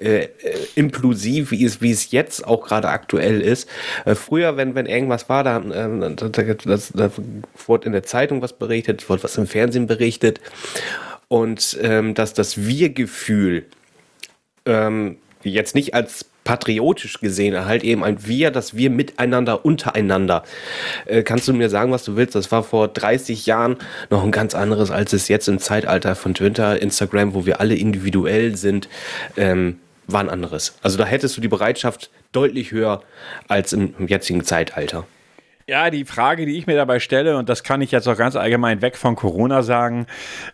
äh, 0.00 0.24
äh 0.24 0.28
implosiv, 0.74 1.52
wie 1.52 1.64
es, 1.64 1.80
wie 1.80 1.92
es 1.92 2.10
jetzt 2.10 2.44
auch 2.44 2.66
gerade 2.66 2.88
aktuell 2.88 3.40
ist. 3.40 3.68
Äh, 4.04 4.16
früher, 4.16 4.56
wenn, 4.56 4.74
wenn 4.74 4.86
irgendwas 4.86 5.28
war, 5.28 5.44
dann 5.44 5.70
äh, 5.70 6.14
da, 6.16 6.28
das, 6.28 6.92
da 6.92 7.12
wurde 7.66 7.86
in 7.86 7.92
der 7.92 8.02
Zeitung 8.02 8.42
was 8.42 8.54
berichtet, 8.54 9.08
wurde 9.08 9.22
was 9.22 9.38
im 9.38 9.46
Fernsehen 9.46 9.86
berichtet 9.86 10.40
und 11.28 11.78
ähm, 11.80 12.14
dass 12.14 12.34
das 12.34 12.66
Wir-Gefühl 12.66 13.66
ähm, 14.66 15.16
jetzt 15.44 15.76
nicht 15.76 15.94
als 15.94 16.26
patriotisch 16.44 17.20
gesehen, 17.20 17.64
halt 17.66 17.84
eben 17.84 18.02
ein 18.04 18.26
Wir, 18.26 18.50
dass 18.50 18.76
wir 18.76 18.90
miteinander, 18.90 19.64
untereinander. 19.64 20.42
Äh, 21.06 21.22
kannst 21.22 21.48
du 21.48 21.52
mir 21.52 21.70
sagen, 21.70 21.92
was 21.92 22.04
du 22.04 22.16
willst? 22.16 22.34
Das 22.34 22.50
war 22.50 22.62
vor 22.62 22.88
30 22.88 23.46
Jahren 23.46 23.76
noch 24.10 24.24
ein 24.24 24.30
ganz 24.30 24.54
anderes, 24.54 24.90
als 24.90 25.12
es 25.12 25.28
jetzt 25.28 25.48
im 25.48 25.58
Zeitalter 25.58 26.14
von 26.14 26.34
Twitter, 26.34 26.80
Instagram, 26.80 27.34
wo 27.34 27.46
wir 27.46 27.60
alle 27.60 27.74
individuell 27.74 28.56
sind, 28.56 28.88
ähm, 29.36 29.78
war 30.06 30.20
ein 30.20 30.30
anderes. 30.30 30.74
Also 30.82 30.98
da 30.98 31.04
hättest 31.04 31.36
du 31.36 31.40
die 31.40 31.48
Bereitschaft 31.48 32.10
deutlich 32.32 32.72
höher 32.72 33.02
als 33.48 33.72
im, 33.72 33.94
im 33.98 34.08
jetzigen 34.08 34.44
Zeitalter. 34.44 35.06
Ja, 35.72 35.88
die 35.88 36.04
Frage, 36.04 36.44
die 36.44 36.58
ich 36.58 36.66
mir 36.66 36.76
dabei 36.76 37.00
stelle, 37.00 37.38
und 37.38 37.48
das 37.48 37.62
kann 37.62 37.80
ich 37.80 37.92
jetzt 37.92 38.06
auch 38.06 38.18
ganz 38.18 38.36
allgemein 38.36 38.82
weg 38.82 38.94
von 38.94 39.16
Corona 39.16 39.62
sagen, 39.62 40.06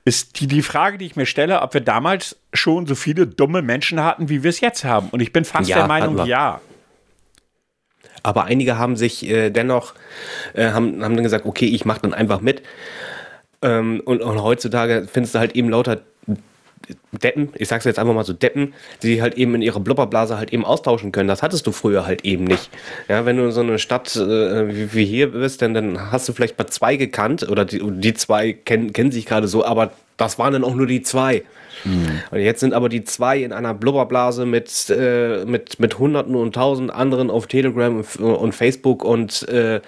ist 0.04 0.38
die, 0.38 0.46
die 0.46 0.62
Frage, 0.62 0.96
die 0.96 1.06
ich 1.06 1.16
mir 1.16 1.26
stelle, 1.26 1.60
ob 1.60 1.74
wir 1.74 1.80
damals 1.80 2.36
schon 2.52 2.86
so 2.86 2.94
viele 2.94 3.26
dumme 3.26 3.60
Menschen 3.60 4.00
hatten, 4.00 4.28
wie 4.28 4.44
wir 4.44 4.50
es 4.50 4.60
jetzt 4.60 4.84
haben. 4.84 5.08
Und 5.08 5.18
ich 5.18 5.32
bin 5.32 5.44
fast 5.44 5.68
Ja, 5.68 5.78
der 5.78 5.88
Meinung, 5.88 6.24
ja. 6.24 6.60
Aber 8.22 8.44
einige 8.44 8.78
haben 8.78 8.94
sich 8.94 9.28
äh, 9.28 9.50
dennoch, 9.50 9.94
äh, 10.54 10.70
haben, 10.70 11.02
haben 11.02 11.16
dann 11.16 11.24
gesagt, 11.24 11.46
okay, 11.46 11.66
ich 11.66 11.84
mache 11.84 12.02
dann 12.02 12.14
einfach 12.14 12.40
mit. 12.40 12.62
Ähm, 13.60 14.00
und, 14.04 14.22
und 14.22 14.40
heutzutage 14.40 15.08
findest 15.12 15.34
du 15.34 15.40
halt 15.40 15.56
eben 15.56 15.68
lauter 15.68 16.00
Deppen, 17.12 17.50
ich 17.54 17.68
sag's 17.68 17.84
jetzt 17.84 17.98
einfach 17.98 18.14
mal 18.14 18.24
so 18.24 18.32
Deppen, 18.32 18.74
die 19.02 19.22
halt 19.22 19.34
eben 19.34 19.54
in 19.54 19.62
ihrer 19.62 19.80
Blubberblase 19.80 20.38
halt 20.38 20.52
eben 20.52 20.64
austauschen 20.64 21.12
können. 21.12 21.28
Das 21.28 21.42
hattest 21.42 21.66
du 21.66 21.72
früher 21.72 22.06
halt 22.06 22.24
eben 22.24 22.44
nicht. 22.44 22.70
Ja, 23.08 23.24
wenn 23.24 23.36
du 23.36 23.44
in 23.44 23.52
so 23.52 23.60
eine 23.60 23.78
Stadt 23.78 24.14
äh, 24.16 24.92
wie, 24.94 25.04
hier 25.04 25.32
bist, 25.32 25.62
dann, 25.62 25.74
dann 25.74 26.10
hast 26.10 26.28
du 26.28 26.32
vielleicht 26.32 26.58
mal 26.58 26.66
zwei 26.66 26.96
gekannt 26.96 27.48
oder 27.48 27.64
die, 27.64 27.82
die 27.82 28.14
zwei 28.14 28.52
kennen, 28.52 28.92
kennen 28.92 29.12
sich 29.12 29.26
gerade 29.26 29.48
so, 29.48 29.64
aber 29.64 29.92
das 30.16 30.38
waren 30.38 30.52
dann 30.52 30.64
auch 30.64 30.74
nur 30.74 30.86
die 30.86 31.02
zwei. 31.02 31.42
Und 31.84 32.38
jetzt 32.40 32.60
sind 32.60 32.74
aber 32.74 32.88
die 32.88 33.04
zwei 33.04 33.38
in 33.38 33.52
einer 33.52 33.74
Blubberblase 33.74 34.46
mit, 34.46 34.90
äh, 34.90 35.44
mit, 35.44 35.78
mit 35.78 35.98
Hunderten 35.98 36.34
und 36.34 36.54
Tausend 36.54 36.90
anderen 36.90 37.30
auf 37.30 37.46
Telegram 37.46 37.96
und, 37.98 38.16
und 38.20 38.54
Facebook 38.54 39.04
und 39.04 39.48
äh, 39.48 39.80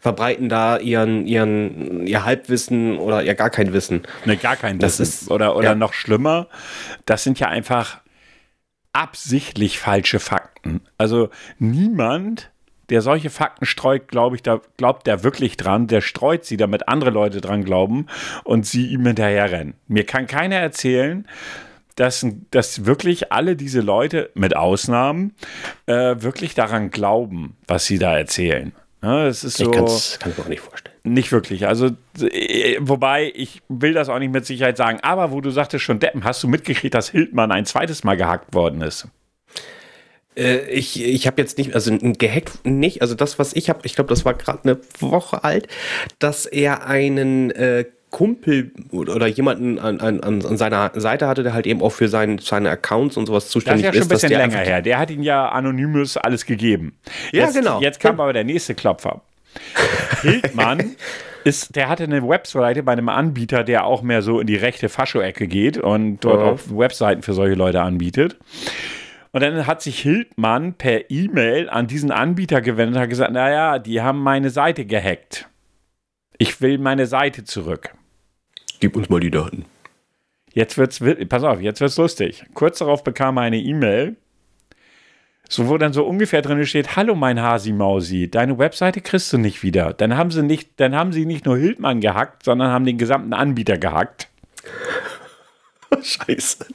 verbreiten 0.00 0.48
da 0.48 0.78
ihren, 0.78 1.26
ihren, 1.26 2.06
ihr 2.06 2.24
Halbwissen 2.24 2.98
oder 2.98 3.22
ihr 3.22 3.34
gar 3.34 3.50
kein 3.50 3.72
Wissen. 3.72 4.02
Ne, 4.24 4.36
gar 4.36 4.56
kein 4.56 4.78
Das 4.78 5.00
Wissen. 5.00 5.24
ist- 5.24 5.30
oder 5.30 5.56
oder 5.56 5.70
ja. 5.70 5.74
noch 5.74 5.92
schlimmer, 5.92 6.48
das 7.06 7.24
sind 7.24 7.40
ja 7.40 7.48
einfach 7.48 7.98
absichtlich 8.92 9.78
falsche 9.78 10.20
Fakten. 10.20 10.82
Also 10.98 11.30
niemand, 11.58 12.50
der 12.92 13.00
solche 13.00 13.30
Fakten 13.30 13.64
streut, 13.64 14.08
glaube 14.08 14.36
ich, 14.36 14.42
da 14.42 14.60
glaubt 14.76 15.06
der 15.06 15.24
wirklich 15.24 15.56
dran, 15.56 15.86
der 15.86 16.02
streut 16.02 16.44
sie, 16.44 16.58
damit 16.58 16.88
andere 16.88 17.08
Leute 17.08 17.40
dran 17.40 17.64
glauben 17.64 18.06
und 18.44 18.66
sie 18.66 18.86
ihm 18.88 19.06
hinterherrennen. 19.06 19.72
Mir 19.88 20.04
kann 20.04 20.26
keiner 20.26 20.56
erzählen, 20.56 21.26
dass, 21.96 22.26
dass 22.50 22.84
wirklich 22.84 23.32
alle 23.32 23.56
diese 23.56 23.80
Leute, 23.80 24.30
mit 24.34 24.54
Ausnahmen, 24.54 25.34
äh, 25.86 26.16
wirklich 26.18 26.54
daran 26.54 26.90
glauben, 26.90 27.56
was 27.66 27.86
sie 27.86 27.98
da 27.98 28.16
erzählen. 28.16 28.72
Ja, 29.02 29.24
das 29.24 29.42
ist 29.42 29.58
Ich 29.58 29.64
so. 29.64 29.70
kann's, 29.70 30.18
kann 30.20 30.32
ich 30.32 30.38
mir 30.38 30.44
auch 30.44 30.48
nicht 30.48 30.60
vorstellen. 30.60 30.96
Nicht 31.04 31.32
wirklich. 31.32 31.66
Also, 31.66 31.92
äh, 32.20 32.76
wobei, 32.78 33.32
ich 33.34 33.62
will 33.68 33.94
das 33.94 34.10
auch 34.10 34.18
nicht 34.18 34.32
mit 34.32 34.44
Sicherheit 34.44 34.76
sagen, 34.76 34.98
aber 35.00 35.32
wo 35.32 35.40
du 35.40 35.50
sagtest 35.50 35.82
schon, 35.82 35.98
Deppen, 35.98 36.24
hast 36.24 36.42
du 36.42 36.48
mitgekriegt, 36.48 36.94
dass 36.94 37.08
Hildmann 37.08 37.52
ein 37.52 37.64
zweites 37.64 38.04
Mal 38.04 38.18
gehackt 38.18 38.54
worden 38.54 38.82
ist? 38.82 39.08
Äh, 40.36 40.68
ich 40.70 41.02
ich 41.02 41.26
habe 41.26 41.40
jetzt 41.40 41.58
nicht, 41.58 41.74
also 41.74 41.92
ein 41.92 42.14
gehackt 42.14 42.64
nicht, 42.64 43.02
also 43.02 43.14
das, 43.14 43.38
was 43.38 43.52
ich 43.54 43.68
habe, 43.68 43.80
ich 43.84 43.94
glaube, 43.94 44.08
das 44.08 44.24
war 44.24 44.34
gerade 44.34 44.60
eine 44.64 44.78
Woche 44.98 45.44
alt, 45.44 45.68
dass 46.18 46.46
er 46.46 46.86
einen 46.86 47.50
äh, 47.50 47.84
Kumpel 48.10 48.72
oder 48.90 49.26
jemanden 49.26 49.78
an, 49.78 49.98
an, 50.00 50.20
an 50.20 50.56
seiner 50.58 50.92
Seite 50.94 51.26
hatte, 51.28 51.42
der 51.42 51.54
halt 51.54 51.66
eben 51.66 51.80
auch 51.80 51.92
für 51.92 52.08
sein, 52.08 52.38
seine 52.38 52.68
Accounts 52.70 53.16
und 53.16 53.24
sowas 53.26 53.44
Das 53.44 53.48
ist 53.48 53.52
zuständig 53.52 53.86
ja 53.86 53.92
schon 53.94 54.02
ein 54.02 54.08
dass 54.08 54.20
bisschen 54.20 54.38
länger 54.38 54.58
her. 54.58 54.82
Der 54.82 54.98
hat 54.98 55.10
ihn 55.10 55.22
ja 55.22 55.48
anonymous 55.48 56.18
alles 56.18 56.44
gegeben. 56.44 56.94
Ja, 57.32 57.44
jetzt, 57.44 57.54
genau. 57.56 57.80
Jetzt 57.80 58.00
kam 58.00 58.20
aber 58.20 58.34
der 58.34 58.44
nächste 58.44 58.74
Klopfer. 58.74 59.22
Hildmann 60.20 60.94
ist, 61.44 61.74
der 61.74 61.88
hatte 61.88 62.04
eine 62.04 62.26
Webseite 62.26 62.82
bei 62.82 62.92
einem 62.92 63.08
Anbieter, 63.08 63.64
der 63.64 63.84
auch 63.86 64.02
mehr 64.02 64.20
so 64.20 64.40
in 64.40 64.46
die 64.46 64.56
rechte 64.56 64.88
Fascho-Ecke 64.90 65.46
geht 65.46 65.78
und 65.78 66.20
dort 66.20 66.40
Ja. 66.40 66.52
auch 66.52 66.78
Webseiten 66.78 67.22
für 67.22 67.32
solche 67.32 67.54
Leute 67.54 67.80
anbietet. 67.80 68.36
Und 69.32 69.42
dann 69.42 69.66
hat 69.66 69.80
sich 69.82 70.00
Hildmann 70.00 70.74
per 70.74 71.10
E-Mail 71.10 71.70
an 71.70 71.86
diesen 71.86 72.10
Anbieter 72.10 72.60
gewendet 72.60 72.96
und 72.96 73.02
hat 73.02 73.08
gesagt, 73.08 73.32
naja, 73.32 73.78
die 73.78 74.02
haben 74.02 74.20
meine 74.20 74.50
Seite 74.50 74.84
gehackt. 74.84 75.48
Ich 76.38 76.60
will 76.60 76.78
meine 76.78 77.06
Seite 77.06 77.44
zurück. 77.44 77.94
Gib 78.80 78.94
uns 78.96 79.08
mal 79.08 79.20
die 79.20 79.30
Daten. 79.30 79.64
Jetzt 80.52 80.76
wird's, 80.76 81.00
wi- 81.00 81.24
pass 81.24 81.44
auf, 81.44 81.60
jetzt 81.62 81.80
wird's 81.80 81.96
lustig. 81.96 82.44
Kurz 82.52 82.78
darauf 82.80 83.04
bekam 83.04 83.38
er 83.38 83.44
eine 83.44 83.58
E-Mail, 83.58 84.16
so 85.48 85.68
wo 85.68 85.78
dann 85.78 85.94
so 85.94 86.04
ungefähr 86.04 86.42
drin 86.42 86.66
steht, 86.66 86.94
hallo 86.96 87.14
mein 87.14 87.40
Hasi 87.40 87.72
Mausi, 87.72 88.30
deine 88.30 88.58
Webseite 88.58 89.00
kriegst 89.00 89.32
du 89.32 89.38
nicht 89.38 89.62
wieder. 89.62 89.94
Dann 89.94 90.16
haben 90.16 90.30
sie 90.30 90.42
nicht, 90.42 90.78
dann 90.78 90.94
haben 90.94 91.12
sie 91.12 91.24
nicht 91.24 91.46
nur 91.46 91.56
Hildmann 91.56 92.00
gehackt, 92.00 92.42
sondern 92.44 92.70
haben 92.70 92.84
den 92.84 92.98
gesamten 92.98 93.32
Anbieter 93.32 93.78
gehackt. 93.78 94.28
Scheiße. 96.02 96.66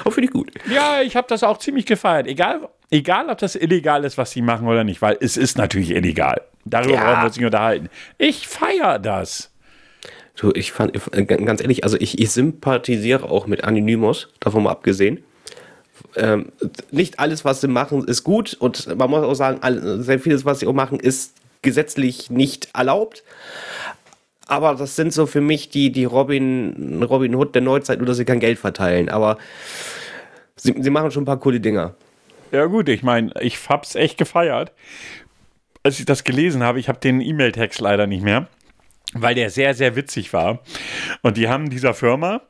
Aber 0.00 0.10
finde 0.12 0.26
ich 0.28 0.32
gut. 0.32 0.50
Ja, 0.70 1.00
ich 1.02 1.16
habe 1.16 1.26
das 1.28 1.42
auch 1.42 1.58
ziemlich 1.58 1.86
gefeiert. 1.86 2.26
Egal, 2.26 2.68
egal, 2.90 3.28
ob 3.30 3.38
das 3.38 3.54
illegal 3.54 4.04
ist, 4.04 4.18
was 4.18 4.30
sie 4.30 4.42
machen 4.42 4.66
oder 4.66 4.84
nicht, 4.84 5.00
weil 5.02 5.16
es 5.20 5.36
ist 5.36 5.58
natürlich 5.58 5.90
illegal. 5.90 6.40
Darüber 6.64 6.94
Ja. 6.94 7.04
brauchen 7.04 7.20
wir 7.22 7.26
uns 7.26 7.36
nicht 7.36 7.46
unterhalten. 7.46 7.88
Ich 8.18 8.46
feiere 8.48 8.98
das. 8.98 9.50
Du, 10.36 10.52
ich 10.54 10.70
fand, 10.72 10.94
äh, 11.16 11.24
ganz 11.24 11.60
ehrlich, 11.60 11.82
also 11.82 11.96
ich, 11.98 12.18
ich 12.20 12.30
sympathisiere 12.30 13.24
auch 13.28 13.46
mit 13.46 13.64
Anonymous, 13.64 14.28
davon 14.38 14.62
mal 14.64 14.70
abgesehen. 14.70 15.24
Ähm, 16.14 16.52
nicht 16.92 17.18
alles, 17.18 17.44
was 17.44 17.60
sie 17.60 17.66
machen, 17.66 18.06
ist 18.06 18.22
gut 18.22 18.54
und 18.60 18.86
man 18.96 19.10
muss 19.10 19.24
auch 19.24 19.34
sagen, 19.34 20.02
sehr 20.02 20.20
vieles, 20.20 20.44
was 20.44 20.60
sie 20.60 20.68
auch 20.68 20.72
machen, 20.72 21.00
ist 21.00 21.34
gesetzlich 21.62 22.30
nicht 22.30 22.68
erlaubt. 22.72 23.24
Aber 24.48 24.74
das 24.74 24.96
sind 24.96 25.12
so 25.12 25.26
für 25.26 25.42
mich 25.42 25.68
die, 25.68 25.92
die 25.92 26.06
Robin, 26.06 27.02
Robin 27.02 27.34
Hood 27.34 27.54
der 27.54 27.62
Neuzeit, 27.62 27.98
nur 27.98 28.06
dass 28.06 28.16
sie 28.16 28.24
kein 28.24 28.40
Geld 28.40 28.58
verteilen. 28.58 29.10
Aber 29.10 29.36
sie, 30.56 30.74
sie 30.78 30.90
machen 30.90 31.10
schon 31.10 31.22
ein 31.22 31.26
paar 31.26 31.38
coole 31.38 31.60
Dinger. 31.60 31.94
Ja 32.50 32.64
gut, 32.64 32.88
ich 32.88 33.02
meine, 33.02 33.30
ich 33.40 33.68
hab's 33.68 33.94
echt 33.94 34.16
gefeiert. 34.16 34.72
Als 35.82 36.00
ich 36.00 36.06
das 36.06 36.24
gelesen 36.24 36.62
habe, 36.62 36.80
ich 36.80 36.88
habe 36.88 36.98
den 36.98 37.20
E-Mail-Text 37.20 37.80
leider 37.80 38.06
nicht 38.06 38.22
mehr, 38.22 38.48
weil 39.12 39.34
der 39.34 39.50
sehr, 39.50 39.74
sehr 39.74 39.96
witzig 39.96 40.32
war. 40.32 40.60
Und 41.22 41.36
die 41.36 41.48
haben 41.48 41.68
dieser 41.68 41.92
Firma 41.92 42.40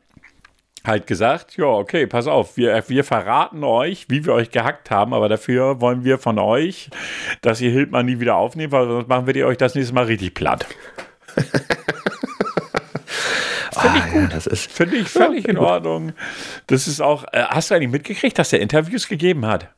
halt 0.86 1.08
gesagt, 1.08 1.56
ja, 1.56 1.66
okay, 1.66 2.06
pass 2.06 2.28
auf, 2.28 2.56
wir, 2.56 2.82
wir 2.88 3.02
verraten 3.02 3.64
euch, 3.64 4.06
wie 4.08 4.24
wir 4.24 4.34
euch 4.34 4.52
gehackt 4.52 4.92
haben, 4.92 5.12
aber 5.12 5.28
dafür 5.28 5.80
wollen 5.80 6.04
wir 6.04 6.18
von 6.18 6.38
euch, 6.38 6.90
dass 7.42 7.60
ihr 7.60 7.70
Hildmann 7.70 8.06
nie 8.06 8.20
wieder 8.20 8.36
aufnehmt, 8.36 8.72
weil 8.72 8.86
sonst 8.86 9.08
machen 9.08 9.26
wir 9.26 9.46
euch 9.46 9.58
das 9.58 9.74
nächste 9.74 9.94
Mal 9.94 10.04
richtig 10.04 10.34
platt. 10.34 10.64
Finde 13.80 13.98
ich 13.98 14.12
gut. 14.12 14.32
das 14.34 14.46
ist, 14.46 14.70
Finde 14.72 14.96
ich 14.96 15.08
völlig 15.08 15.46
in 15.48 15.56
Ordnung. 15.58 16.12
Das 16.66 16.88
ist 16.88 17.00
auch, 17.00 17.24
äh, 17.32 17.42
hast 17.44 17.70
du 17.70 17.74
eigentlich 17.74 17.90
mitgekriegt, 17.90 18.38
dass 18.38 18.50
der 18.50 18.60
Interviews 18.60 19.08
gegeben 19.08 19.46
hat? 19.46 19.68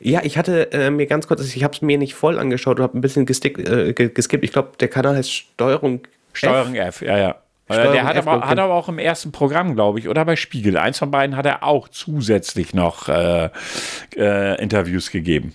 Ja, 0.00 0.20
ich 0.22 0.38
hatte 0.38 0.72
äh, 0.72 0.90
mir 0.90 1.06
ganz 1.06 1.26
kurz, 1.26 1.42
ich 1.54 1.62
habe 1.64 1.74
es 1.74 1.82
mir 1.82 1.98
nicht 1.98 2.14
voll 2.14 2.38
angeschaut 2.38 2.78
und 2.78 2.82
habe 2.84 2.96
ein 2.96 3.00
bisschen 3.00 3.26
gestick, 3.26 3.58
äh, 3.58 3.92
ge- 3.92 4.08
geskippt. 4.08 4.44
Ich 4.44 4.52
glaube, 4.52 4.72
der 4.80 4.88
Kanal 4.88 5.16
heißt 5.16 5.30
Steuerung 5.32 6.00
Steuerung 6.32 6.74
F, 6.74 7.02
ja, 7.02 7.18
ja. 7.18 7.30
Äh, 7.68 7.74
Steuerung 7.74 7.92
der 7.92 8.04
hat 8.04 8.16
F, 8.16 8.26
aber, 8.26 8.48
hat 8.48 8.58
aber 8.58 8.72
auch 8.74 8.88
im 8.88 8.98
ersten 8.98 9.32
Programm, 9.32 9.74
glaube 9.74 9.98
ich, 9.98 10.08
oder 10.08 10.24
bei 10.24 10.36
Spiegel, 10.36 10.78
eins 10.78 10.98
von 10.98 11.10
beiden 11.10 11.36
hat 11.36 11.44
er 11.44 11.64
auch 11.64 11.88
zusätzlich 11.88 12.72
noch 12.72 13.08
äh, 13.08 13.50
äh, 14.16 14.62
Interviews 14.62 15.10
gegeben. 15.10 15.54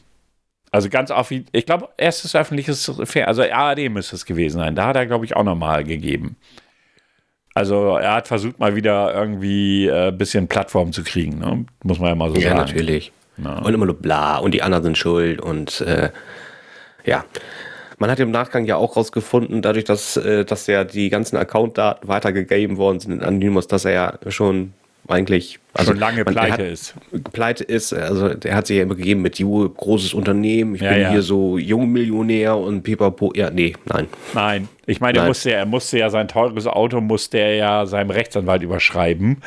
Also 0.74 0.90
ganz 0.90 1.12
auf, 1.12 1.30
ich 1.32 1.66
glaube, 1.68 1.90
erstes 1.98 2.36
öffentliches, 2.36 2.90
Fer- 3.04 3.26
also 3.26 3.44
ARD 3.44 3.90
müsste 3.90 4.16
es 4.16 4.26
gewesen 4.26 4.58
sein. 4.58 4.76
Da 4.76 4.88
hat 4.88 4.96
er, 4.96 5.06
glaube 5.06 5.24
ich, 5.24 5.36
auch 5.36 5.44
nochmal 5.44 5.84
gegeben. 5.84 6.36
Also 7.54 7.96
er 7.98 8.16
hat 8.16 8.28
versucht, 8.28 8.58
mal 8.58 8.76
wieder 8.76 9.14
irgendwie 9.14 9.88
ein 9.88 10.10
äh, 10.10 10.12
bisschen 10.12 10.48
Plattform 10.48 10.92
zu 10.92 11.04
kriegen, 11.04 11.38
ne? 11.38 11.66
muss 11.84 12.00
man 12.00 12.10
ja 12.10 12.16
mal 12.16 12.32
so 12.32 12.38
Ja, 12.38 12.50
sagen. 12.50 12.58
natürlich. 12.58 13.12
Und 13.38 13.72
immer 13.74 13.86
nur 13.86 14.00
bla 14.00 14.38
und 14.38 14.54
die 14.56 14.64
anderen 14.64 14.84
sind 14.84 14.98
schuld 14.98 15.40
und 15.40 15.82
äh, 15.82 16.10
ja. 17.06 17.24
Man 18.00 18.10
hat 18.10 18.20
im 18.20 18.32
Nachgang 18.32 18.66
ja 18.66 18.76
auch 18.76 18.98
rausgefunden, 18.98 19.62
dadurch, 19.62 19.86
dass, 19.86 20.18
äh, 20.18 20.44
dass 20.44 20.66
ja 20.66 20.84
die 20.84 21.10
ganzen 21.10 21.38
Account-Daten 21.38 22.08
weitergegeben 22.08 22.78
worden 22.78 23.00
sind 23.00 23.12
in 23.12 23.22
Anonymous, 23.22 23.68
dass 23.68 23.86
er 23.86 23.92
ja 23.92 24.14
schon 24.32 24.74
eigentlich 25.08 25.60
also 25.74 25.92
Schon 25.92 26.00
lange 26.00 26.24
man- 26.24 26.34
pleite 26.36 26.52
hat, 26.54 26.60
ist. 26.60 26.94
Pleite 27.32 27.64
ist, 27.64 27.94
also 27.94 28.30
der 28.30 28.56
hat 28.56 28.68
sich 28.68 28.78
ja 28.78 28.84
immer 28.84 28.94
gegeben 28.96 29.22
mit 29.24 29.40
Jo, 29.40 29.68
großes 29.68 30.14
Unternehmen, 30.14 30.76
ich 30.76 30.82
Ja, 30.82 30.92
bin 30.92 31.02
ja. 31.02 31.10
hier 31.12 31.22
so 31.24 31.58
Jungmillionär 31.58 32.56
und 32.58 32.84
pipapo. 32.84 33.34
Ja, 33.36 33.50
nee, 33.50 33.74
nein. 33.86 34.08
Nein, 34.34 34.68
ich 34.86 35.02
meine, 35.02 35.18
er 35.20 35.26
musste, 35.26 35.50
ja- 35.52 35.58
er 35.58 35.66
musste 35.66 35.98
ja 35.98 36.10
sein 36.12 36.28
teures 36.28 36.68
Auto, 36.68 37.02
musste 37.02 37.40
er 37.40 37.56
ja 37.56 37.86
seinem 37.88 38.12
Rechtsanwalt 38.12 38.62
überschreiben, 38.62 39.38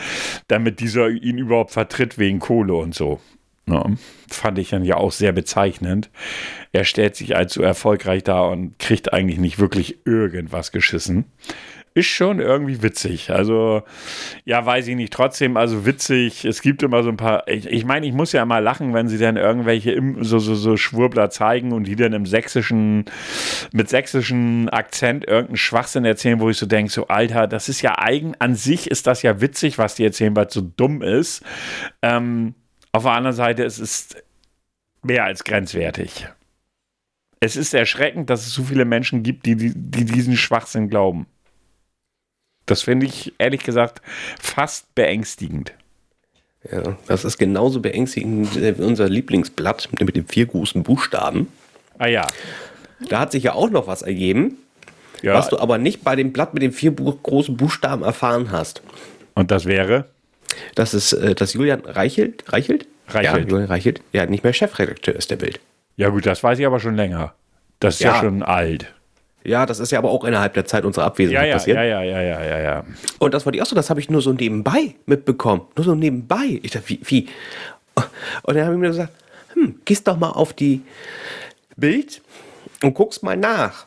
damit 0.48 0.80
dieser 0.80 1.08
ihn 1.08 1.38
überhaupt 1.38 1.70
vertritt 1.70 2.18
wegen 2.18 2.40
Kohle 2.40 2.74
und 2.74 2.94
so. 2.94 3.20
Ne? 3.68 3.96
Fand 4.28 4.58
ich 4.58 4.70
dann 4.70 4.84
ja 4.84 4.96
auch 4.96 5.10
sehr 5.12 5.32
bezeichnend. 5.32 6.10
Er 6.72 6.84
stellt 6.84 7.16
sich 7.16 7.34
als 7.36 7.54
so 7.54 7.62
erfolgreich 7.62 8.22
da 8.22 8.42
und 8.42 8.78
kriegt 8.78 9.12
eigentlich 9.12 9.38
nicht 9.38 9.58
wirklich 9.58 9.98
irgendwas 10.04 10.70
geschissen. 10.70 11.24
Ist 11.96 12.08
schon 12.08 12.40
irgendwie 12.40 12.82
witzig. 12.82 13.30
Also, 13.30 13.82
ja, 14.44 14.66
weiß 14.66 14.86
ich 14.86 14.96
nicht. 14.96 15.14
Trotzdem, 15.14 15.56
also 15.56 15.86
witzig. 15.86 16.44
Es 16.44 16.60
gibt 16.60 16.82
immer 16.82 17.02
so 17.02 17.08
ein 17.08 17.16
paar. 17.16 17.48
Ich, 17.48 17.64
ich 17.64 17.86
meine, 17.86 18.06
ich 18.06 18.12
muss 18.12 18.32
ja 18.32 18.42
immer 18.42 18.60
lachen, 18.60 18.92
wenn 18.92 19.08
sie 19.08 19.16
dann 19.16 19.38
irgendwelche 19.38 19.92
im, 19.92 20.22
so, 20.22 20.38
so, 20.38 20.54
so 20.56 20.76
Schwurbler 20.76 21.30
zeigen 21.30 21.72
und 21.72 21.84
die 21.84 21.96
dann 21.96 22.12
im 22.12 22.26
sächsischen, 22.26 23.06
mit 23.72 23.88
sächsischen 23.88 24.68
Akzent 24.68 25.26
irgendeinen 25.26 25.56
Schwachsinn 25.56 26.04
erzählen, 26.04 26.38
wo 26.38 26.50
ich 26.50 26.58
so 26.58 26.66
denke, 26.66 26.92
so, 26.92 27.06
Alter, 27.06 27.46
das 27.46 27.70
ist 27.70 27.80
ja 27.80 27.98
eigen, 27.98 28.34
an 28.40 28.56
sich 28.56 28.90
ist 28.90 29.06
das 29.06 29.22
ja 29.22 29.40
witzig, 29.40 29.78
was 29.78 29.94
die 29.94 30.04
erzählen, 30.04 30.36
weil 30.36 30.48
es 30.48 30.52
so 30.52 30.60
dumm 30.60 31.00
ist. 31.00 31.42
Ähm, 32.02 32.56
auf 32.92 33.04
der 33.04 33.12
anderen 33.12 33.34
Seite, 33.34 33.64
es 33.64 33.78
ist 33.78 34.22
mehr 35.02 35.24
als 35.24 35.44
grenzwertig. 35.44 36.28
Es 37.40 37.56
ist 37.56 37.72
erschreckend, 37.72 38.28
dass 38.28 38.46
es 38.46 38.52
so 38.52 38.64
viele 38.64 38.84
Menschen 38.84 39.22
gibt, 39.22 39.46
die, 39.46 39.56
die, 39.56 39.72
die 39.74 40.04
diesen 40.04 40.36
Schwachsinn 40.36 40.90
glauben. 40.90 41.26
Das 42.66 42.82
finde 42.82 43.06
ich 43.06 43.32
ehrlich 43.38 43.62
gesagt 43.62 44.02
fast 44.40 44.94
beängstigend. 44.94 45.72
Ja, 46.70 46.96
das 47.06 47.24
ist 47.24 47.38
genauso 47.38 47.80
beängstigend 47.80 48.56
wie 48.56 48.82
unser 48.82 49.08
Lieblingsblatt 49.08 49.88
mit 50.00 50.16
den 50.16 50.26
vier 50.26 50.46
großen 50.46 50.82
Buchstaben. 50.82 51.52
Ah 51.98 52.08
ja. 52.08 52.26
Da 53.08 53.20
hat 53.20 53.32
sich 53.32 53.44
ja 53.44 53.52
auch 53.52 53.70
noch 53.70 53.86
was 53.86 54.02
ergeben, 54.02 54.58
ja. 55.22 55.34
was 55.34 55.48
du 55.48 55.58
aber 55.58 55.78
nicht 55.78 56.02
bei 56.02 56.16
dem 56.16 56.32
Blatt 56.32 56.54
mit 56.54 56.62
den 56.62 56.72
vier 56.72 56.92
großen 56.92 57.56
Buchstaben 57.56 58.02
erfahren 58.02 58.50
hast. 58.50 58.82
Und 59.34 59.50
das 59.50 59.66
wäre? 59.66 60.06
Das 60.74 60.94
ist, 60.94 61.12
äh, 61.12 61.34
dass 61.34 61.52
Julian 61.52 61.80
Reichelt, 61.80 62.52
Reichelt? 62.52 62.86
Reichelt. 63.08 63.44
Ja, 63.44 63.50
Julian 63.50 63.68
Reichelt, 63.68 64.00
ja, 64.12 64.26
nicht 64.26 64.42
mehr 64.42 64.52
Chefredakteur 64.52 65.14
ist 65.14 65.30
der 65.30 65.36
Bild. 65.36 65.60
Ja 65.96 66.08
gut, 66.08 66.26
das 66.26 66.42
weiß 66.42 66.58
ich 66.58 66.66
aber 66.66 66.80
schon 66.80 66.96
länger. 66.96 67.34
Das 67.80 67.96
ist 67.96 68.00
ja, 68.00 68.14
Ja. 68.14 68.20
schon 68.20 68.42
alt. 68.42 68.92
Ja, 69.46 69.64
das 69.66 69.78
ist 69.80 69.92
ja 69.92 69.98
aber 69.98 70.10
auch 70.10 70.24
innerhalb 70.24 70.54
der 70.54 70.64
Zeit 70.64 70.84
unserer 70.84 71.04
Ja, 71.04 71.08
Abwesenheit 71.08 71.48
ja, 71.48 71.54
passiert. 71.54 71.76
ja, 71.76 71.84
ja, 71.84 72.02
ja, 72.02 72.20
ja, 72.20 72.44
ja, 72.44 72.58
ja. 72.60 72.84
Und 73.18 73.32
das 73.34 73.46
war 73.46 73.52
die 73.52 73.62
auch 73.62 73.66
so, 73.66 73.76
das 73.76 73.90
habe 73.90 74.00
ich 74.00 74.10
nur 74.10 74.20
so 74.20 74.32
nebenbei 74.32 74.94
mitbekommen. 75.06 75.62
Nur 75.76 75.84
so 75.84 75.94
nebenbei. 75.94 76.60
Ich 76.62 76.72
dachte, 76.72 76.88
wie, 76.88 77.00
wie? 77.04 77.28
Und 78.42 78.56
dann 78.56 78.64
habe 78.64 78.74
ich 78.74 78.80
mir 78.80 78.88
gesagt, 78.88 79.12
hm, 79.54 79.76
gehst 79.84 80.06
doch 80.08 80.18
mal 80.18 80.30
auf 80.30 80.52
die 80.52 80.82
Bild 81.76 82.20
und 82.82 82.94
guckst 82.94 83.22
mal 83.22 83.36
nach. 83.36 83.86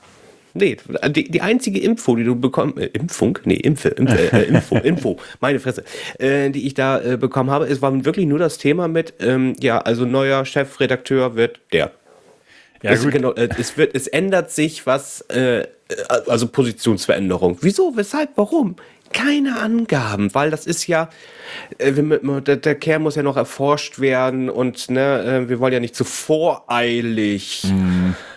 Nee, 0.56 0.78
die, 1.10 1.30
die 1.30 1.42
einzige 1.42 1.80
Info, 1.80 2.16
die 2.16 2.24
du 2.24 2.36
bekommst, 2.36 2.80
äh, 2.80 2.86
Impfung? 2.88 3.38
Nee, 3.44 3.54
Impfe, 3.56 3.90
Impfe 3.90 4.32
äh, 4.34 4.46
Info, 4.46 4.76
Info, 4.84 5.18
meine 5.40 5.60
Fresse, 5.60 5.84
äh, 6.18 6.50
die 6.50 6.66
ich 6.66 6.74
da 6.74 7.00
äh, 7.00 7.18
bekommen 7.18 7.52
habe, 7.52 7.68
es 7.68 7.82
war 7.84 8.04
wirklich 8.04 8.26
nur 8.26 8.40
das 8.40 8.58
Thema 8.58 8.88
mit, 8.88 9.14
ähm, 9.20 9.56
ja, 9.60 9.78
also 9.78 10.06
neuer 10.06 10.46
Chefredakteur 10.46 11.36
wird 11.36 11.60
der. 11.72 11.92
Ja, 12.82 12.92
es, 12.92 13.04
gut. 13.04 13.12
Genau, 13.12 13.34
äh, 13.34 13.50
es, 13.58 13.78
wird, 13.78 13.96
es 13.96 14.08
ändert 14.08 14.52
sich 14.52 14.86
was, 14.86 15.22
äh, 15.30 15.68
also 16.28 16.48
Positionsveränderung. 16.48 17.58
Wieso, 17.62 17.96
weshalb, 17.96 18.32
warum? 18.36 18.76
Keine 19.12 19.60
Angaben, 19.60 20.34
weil 20.36 20.52
das 20.52 20.68
ist 20.68 20.86
ja, 20.86 21.10
äh, 21.80 21.94
wir, 21.96 22.42
der, 22.42 22.58
der 22.58 22.76
Kern 22.76 23.02
muss 23.02 23.16
ja 23.16 23.24
noch 23.24 23.38
erforscht 23.38 24.00
werden 24.00 24.50
und 24.50 24.90
ne, 24.92 25.44
äh, 25.46 25.50
wir 25.50 25.60
wollen 25.60 25.74
ja 25.74 25.80
nicht 25.80 25.96
zu 25.96 26.04
voreilig 26.04 27.64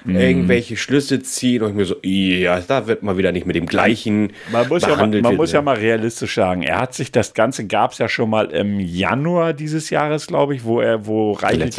Mm, 0.05 0.17
irgendwelche 0.17 0.77
Schlüsse 0.77 1.23
ziehen 1.23 1.63
und 1.63 1.71
ich 1.71 1.77
mir 1.77 1.85
so, 1.85 1.97
ja, 2.03 2.61
da 2.61 2.87
wird 2.87 3.03
mal 3.03 3.17
wieder 3.17 3.33
nicht 3.33 3.47
mit 3.47 3.57
dem 3.57 3.67
gleichen 3.67 4.33
Man 4.51 4.69
muss, 4.69 4.83
ja 4.83 4.97
man 4.97 5.13
wird, 5.13 5.37
muss 5.37 5.53
ja 5.53 5.61
ne? 5.61 5.65
mal 5.67 5.77
realistisch 5.77 6.35
sagen, 6.35 6.63
er 6.63 6.81
hat 6.81 6.95
sich 6.95 7.13
das 7.13 7.35
Ganze 7.35 7.67
gab 7.67 7.93
es 7.93 7.99
ja 7.99 8.09
schon 8.09 8.31
mal 8.31 8.47
im 8.47 8.81
Januar 8.81 9.53
dieses 9.53 9.91
Jahres, 9.91 10.27
glaube 10.27 10.55
ich, 10.55 10.65
wo 10.65 10.81
er, 10.81 11.07
wo 11.07 11.33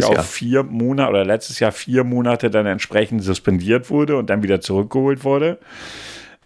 auf 0.06 0.16
Jahr. 0.16 0.24
vier 0.24 0.64
Monate 0.64 1.10
oder 1.10 1.26
letztes 1.26 1.60
Jahr 1.60 1.72
vier 1.72 2.04
Monate 2.04 2.50
dann 2.50 2.66
entsprechend 2.66 3.24
suspendiert 3.24 3.90
wurde 3.90 4.18
und 4.18 4.30
dann 4.30 4.44
wieder 4.44 4.62
zurückgeholt 4.62 5.24
wurde. 5.24 5.60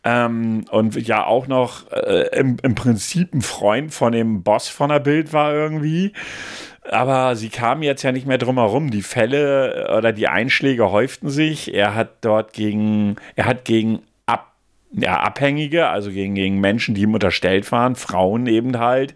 Ähm, 0.03 0.63
und 0.71 0.95
ja 0.95 1.25
auch 1.25 1.47
noch 1.47 1.91
äh, 1.91 2.29
im, 2.37 2.57
im 2.61 2.75
Prinzip 2.75 3.33
ein 3.33 3.41
Freund 3.41 3.93
von 3.93 4.13
dem 4.13 4.41
Boss 4.41 4.69
von 4.69 4.89
der 4.89 4.99
Bild 4.99 5.33
war 5.33 5.53
irgendwie. 5.53 6.13
Aber 6.89 7.35
sie 7.35 7.49
kamen 7.49 7.83
jetzt 7.83 8.03
ja 8.03 8.11
nicht 8.11 8.25
mehr 8.27 8.37
drum 8.37 8.57
herum. 8.57 8.91
Die 8.91 9.01
Fälle 9.01 9.93
oder 9.97 10.13
die 10.13 10.27
Einschläge 10.27 10.91
häuften 10.91 11.29
sich. 11.29 11.73
Er 11.73 11.95
hat 11.95 12.09
dort 12.21 12.53
gegen, 12.53 13.17
er 13.35 13.45
hat 13.45 13.65
gegen 13.65 13.99
Ab, 14.25 14.53
ja, 14.91 15.19
Abhängige, 15.19 15.87
also 15.87 16.11
gegen, 16.11 16.35
gegen 16.35 16.59
Menschen, 16.59 16.95
die 16.95 17.01
ihm 17.01 17.13
unterstellt 17.13 17.69
waren, 17.71 17.95
Frauen 17.95 18.47
eben 18.47 18.79
halt, 18.79 19.15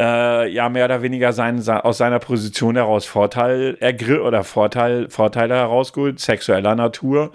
äh, 0.00 0.48
ja, 0.50 0.68
mehr 0.68 0.86
oder 0.86 1.02
weniger 1.02 1.32
sein, 1.32 1.60
se- 1.60 1.84
aus 1.84 1.98
seiner 1.98 2.18
Position 2.18 2.76
heraus 2.76 3.04
Vorteil 3.04 3.76
ergriff 3.80 4.22
oder 4.22 4.42
Vorteil, 4.42 5.10
Vorteile 5.10 5.54
herausgeholt, 5.54 6.18
sexueller 6.20 6.74
Natur. 6.74 7.32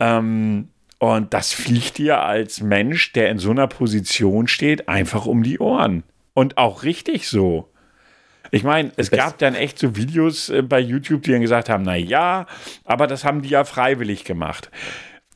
Ähm, 0.00 0.68
und 0.98 1.34
das 1.34 1.52
fliegt 1.52 1.98
dir 1.98 2.20
als 2.20 2.60
Mensch, 2.60 3.12
der 3.12 3.30
in 3.30 3.38
so 3.38 3.50
einer 3.50 3.66
Position 3.66 4.46
steht, 4.46 4.88
einfach 4.88 5.26
um 5.26 5.42
die 5.42 5.58
Ohren. 5.58 6.04
Und 6.34 6.58
auch 6.58 6.82
richtig 6.84 7.28
so. 7.28 7.68
Ich 8.54 8.64
meine, 8.64 8.92
es 8.96 9.10
gab 9.10 9.38
dann 9.38 9.54
echt 9.54 9.78
so 9.78 9.96
Videos 9.96 10.50
äh, 10.50 10.60
bei 10.60 10.78
YouTube, 10.78 11.22
die 11.22 11.32
dann 11.32 11.40
gesagt 11.40 11.70
haben, 11.70 11.84
na 11.84 11.96
ja, 11.96 12.46
aber 12.84 13.06
das 13.06 13.24
haben 13.24 13.40
die 13.40 13.48
ja 13.48 13.64
freiwillig 13.64 14.24
gemacht. 14.24 14.70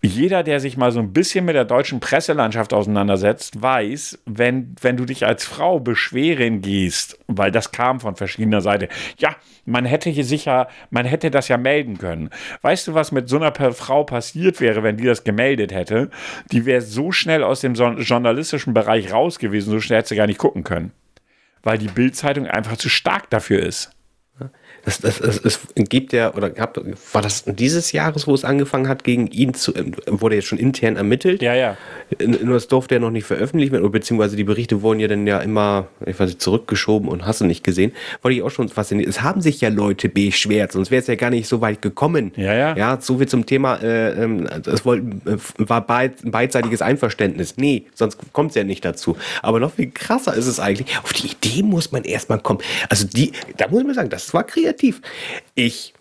Jeder, 0.02 0.42
der 0.42 0.60
sich 0.60 0.76
mal 0.76 0.92
so 0.92 1.00
ein 1.00 1.14
bisschen 1.14 1.46
mit 1.46 1.54
der 1.54 1.64
deutschen 1.64 1.98
Presselandschaft 1.98 2.74
auseinandersetzt, 2.74 3.62
weiß, 3.62 4.18
wenn, 4.26 4.76
wenn 4.82 4.98
du 4.98 5.06
dich 5.06 5.24
als 5.24 5.46
Frau 5.46 5.80
beschweren 5.80 6.60
gehst, 6.60 7.18
weil 7.26 7.50
das 7.50 7.72
kam 7.72 8.00
von 8.00 8.16
verschiedener 8.16 8.60
Seite, 8.60 8.88
ja, 9.16 9.34
man 9.64 9.86
hätte 9.86 10.10
hier 10.10 10.24
sicher, 10.24 10.68
man 10.90 11.06
hätte 11.06 11.30
das 11.30 11.48
ja 11.48 11.56
melden 11.56 11.96
können. 11.96 12.28
Weißt 12.60 12.86
du, 12.86 12.92
was 12.92 13.12
mit 13.12 13.30
so 13.30 13.36
einer 13.38 13.54
Frau 13.72 14.04
passiert 14.04 14.60
wäre, 14.60 14.82
wenn 14.82 14.98
die 14.98 15.06
das 15.06 15.24
gemeldet 15.24 15.72
hätte? 15.72 16.10
Die 16.52 16.66
wäre 16.66 16.82
so 16.82 17.12
schnell 17.12 17.42
aus 17.42 17.62
dem 17.62 17.72
journalistischen 17.72 18.74
Bereich 18.74 19.10
raus 19.10 19.38
gewesen, 19.38 19.70
so 19.70 19.80
schnell 19.80 20.00
hätte 20.00 20.10
sie 20.10 20.16
gar 20.16 20.26
nicht 20.26 20.38
gucken 20.38 20.64
können 20.64 20.92
weil 21.66 21.78
die 21.78 21.88
Bildzeitung 21.88 22.46
einfach 22.46 22.76
zu 22.76 22.88
stark 22.88 23.28
dafür 23.28 23.60
ist. 23.60 23.90
Das, 24.87 25.01
das, 25.01 25.18
das, 25.18 25.43
es 25.43 25.59
gibt 25.89 26.12
ja, 26.12 26.32
oder 26.34 26.49
gab, 26.49 26.80
war 27.12 27.20
das 27.20 27.43
dieses 27.45 27.91
Jahres, 27.91 28.28
wo 28.28 28.34
es 28.34 28.45
angefangen 28.45 28.87
hat, 28.87 29.03
gegen 29.03 29.26
ihn 29.26 29.53
zu, 29.53 29.74
ähm, 29.74 29.93
wurde 30.07 30.37
jetzt 30.37 30.47
schon 30.47 30.59
intern 30.59 30.95
ermittelt? 30.95 31.43
Ja, 31.43 31.55
ja. 31.55 31.76
Nur 32.24 32.55
das 32.55 32.68
durfte 32.68 32.95
ja 32.95 33.01
noch 33.01 33.11
nicht 33.11 33.24
veröffentlicht 33.24 33.72
werden, 33.72 33.82
oder 33.82 33.91
beziehungsweise 33.91 34.37
die 34.37 34.45
Berichte 34.45 34.82
wurden 34.82 35.01
ja 35.01 35.09
dann 35.09 35.26
ja 35.26 35.41
immer, 35.41 35.89
ich 36.07 36.20
weiß 36.20 36.28
nicht, 36.28 36.41
zurückgeschoben 36.41 37.09
und 37.09 37.26
hast 37.26 37.41
du 37.41 37.47
nicht 37.47 37.64
gesehen. 37.64 37.91
Wollte 38.22 38.37
ich 38.37 38.43
auch 38.45 38.51
schon 38.51 38.68
fasziniert. 38.68 39.09
Es 39.09 39.22
haben 39.22 39.41
sich 39.41 39.61
ja 39.61 39.70
Leute 39.70 40.09
beschwert, 40.09 40.70
sonst 40.70 40.93
wäre 40.93 41.01
es 41.01 41.09
ja 41.09 41.16
gar 41.16 41.30
nicht 41.30 41.49
so 41.49 41.61
weit 41.61 41.82
gekommen. 41.82 42.30
Ja, 42.37 42.55
ja. 42.55 42.76
Ja, 42.76 42.99
so 43.01 43.18
viel 43.18 43.26
zum 43.26 43.45
Thema, 43.45 43.82
äh, 43.82 44.11
ähm, 44.22 44.47
es 44.66 44.84
woll- 44.84 45.03
äh, 45.26 45.37
war 45.57 45.84
beid, 45.84 46.12
beidseitiges 46.22 46.80
Einverständnis. 46.80 47.55
Nee, 47.57 47.87
sonst 47.93 48.18
kommt 48.32 48.51
es 48.51 48.55
ja 48.55 48.62
nicht 48.62 48.84
dazu. 48.84 49.16
Aber 49.43 49.59
noch 49.59 49.72
viel 49.72 49.91
krasser 49.91 50.34
ist 50.34 50.47
es 50.47 50.61
eigentlich, 50.61 50.97
auf 51.03 51.12
die 51.12 51.26
Idee 51.32 51.64
muss 51.64 51.91
man 51.91 52.05
erstmal 52.05 52.39
kommen. 52.39 52.61
Also 52.89 53.05
die, 53.05 53.32
da 53.57 53.66
muss 53.66 53.82
man 53.82 53.93
sagen, 53.95 54.11
das 54.11 54.32
war 54.32 54.45
kreativ. 54.45 54.75
Ich, 55.54 55.94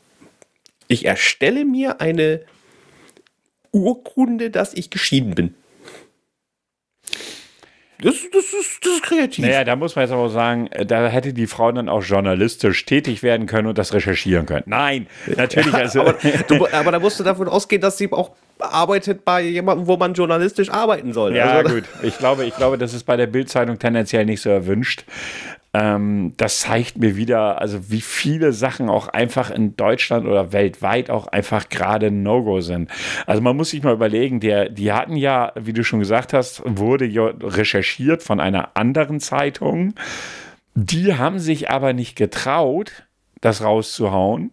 ich 0.87 1.05
erstelle 1.05 1.65
mir 1.65 2.01
eine 2.01 2.41
Urkunde, 3.71 4.49
dass 4.49 4.73
ich 4.73 4.89
geschieden 4.89 5.35
bin. 5.35 5.55
Das, 8.01 8.15
das, 8.31 8.45
ist, 8.45 8.85
das 8.85 8.93
ist 8.93 9.03
kreativ. 9.03 9.45
Naja, 9.45 9.63
da 9.63 9.75
muss 9.75 9.95
man 9.95 10.03
jetzt 10.03 10.11
aber 10.11 10.29
sagen, 10.29 10.67
äh, 10.67 10.85
da 10.85 11.07
hätte 11.07 11.33
die 11.33 11.47
Frau 11.47 11.71
dann 11.71 11.87
auch 11.87 12.03
journalistisch 12.03 12.85
tätig 12.85 13.23
werden 13.23 13.47
können 13.47 13.67
und 13.67 13.77
das 13.77 13.93
recherchieren 13.93 14.45
können. 14.45 14.63
Nein, 14.65 15.07
natürlich. 15.37 15.73
Also, 15.73 16.01
aber, 16.01 16.13
du, 16.47 16.67
aber 16.71 16.91
da 16.91 16.99
musst 16.99 17.19
du 17.19 17.23
davon 17.23 17.47
ausgehen, 17.47 17.81
dass 17.81 17.97
sie 17.97 18.11
auch 18.11 18.31
arbeitet 18.59 19.23
bei 19.23 19.41
jemandem, 19.41 19.87
wo 19.87 19.97
man 19.97 20.13
journalistisch 20.13 20.69
arbeiten 20.69 21.13
soll. 21.13 21.35
Ja, 21.35 21.51
Also, 21.59 21.75
gut. 21.75 21.83
Ich 22.03 22.17
glaube, 22.17 22.45
ich 22.45 22.55
glaube, 22.55 22.77
das 22.77 22.93
ist 22.93 23.05
bei 23.05 23.15
der 23.15 23.27
Bildzeitung 23.27 23.79
tendenziell 23.79 24.25
nicht 24.25 24.41
so 24.41 24.49
erwünscht. 24.49 25.05
Ähm, 25.75 26.31
das 26.37 26.61
zeigt 26.61 26.97
mir 26.99 27.17
wieder, 27.17 27.59
also 27.59 27.91
wie 27.91 27.99
viele 27.99 28.53
Sachen 28.53 28.89
auch 28.89 29.09
einfach 29.09 29.51
in 29.51 29.75
Deutschland 29.75 30.25
oder 30.25 30.53
weltweit 30.53 31.09
auch 31.09 31.27
einfach 31.27 31.67
gerade 31.67 32.11
No-Go 32.11 32.61
sind. 32.61 32.89
Also 33.25 33.41
man 33.41 33.57
muss 33.57 33.71
sich 33.71 33.83
mal 33.83 33.93
überlegen, 33.93 34.39
der, 34.39 34.69
die 34.69 34.93
hatten 34.93 35.17
ja, 35.17 35.51
wie 35.59 35.73
du 35.73 35.83
schon 35.83 35.99
gesagt 35.99 36.31
hast, 36.31 36.61
wurde 36.65 37.05
ja 37.05 37.25
recherchiert 37.41 38.23
von 38.23 38.39
einer 38.39 38.77
anderen 38.77 39.19
Zeitung. 39.19 39.95
Die 40.75 41.15
haben 41.15 41.39
sich 41.39 41.69
aber 41.69 41.91
nicht 41.91 42.15
getraut, 42.15 43.03
das 43.41 43.61
rauszuhauen 43.61 44.51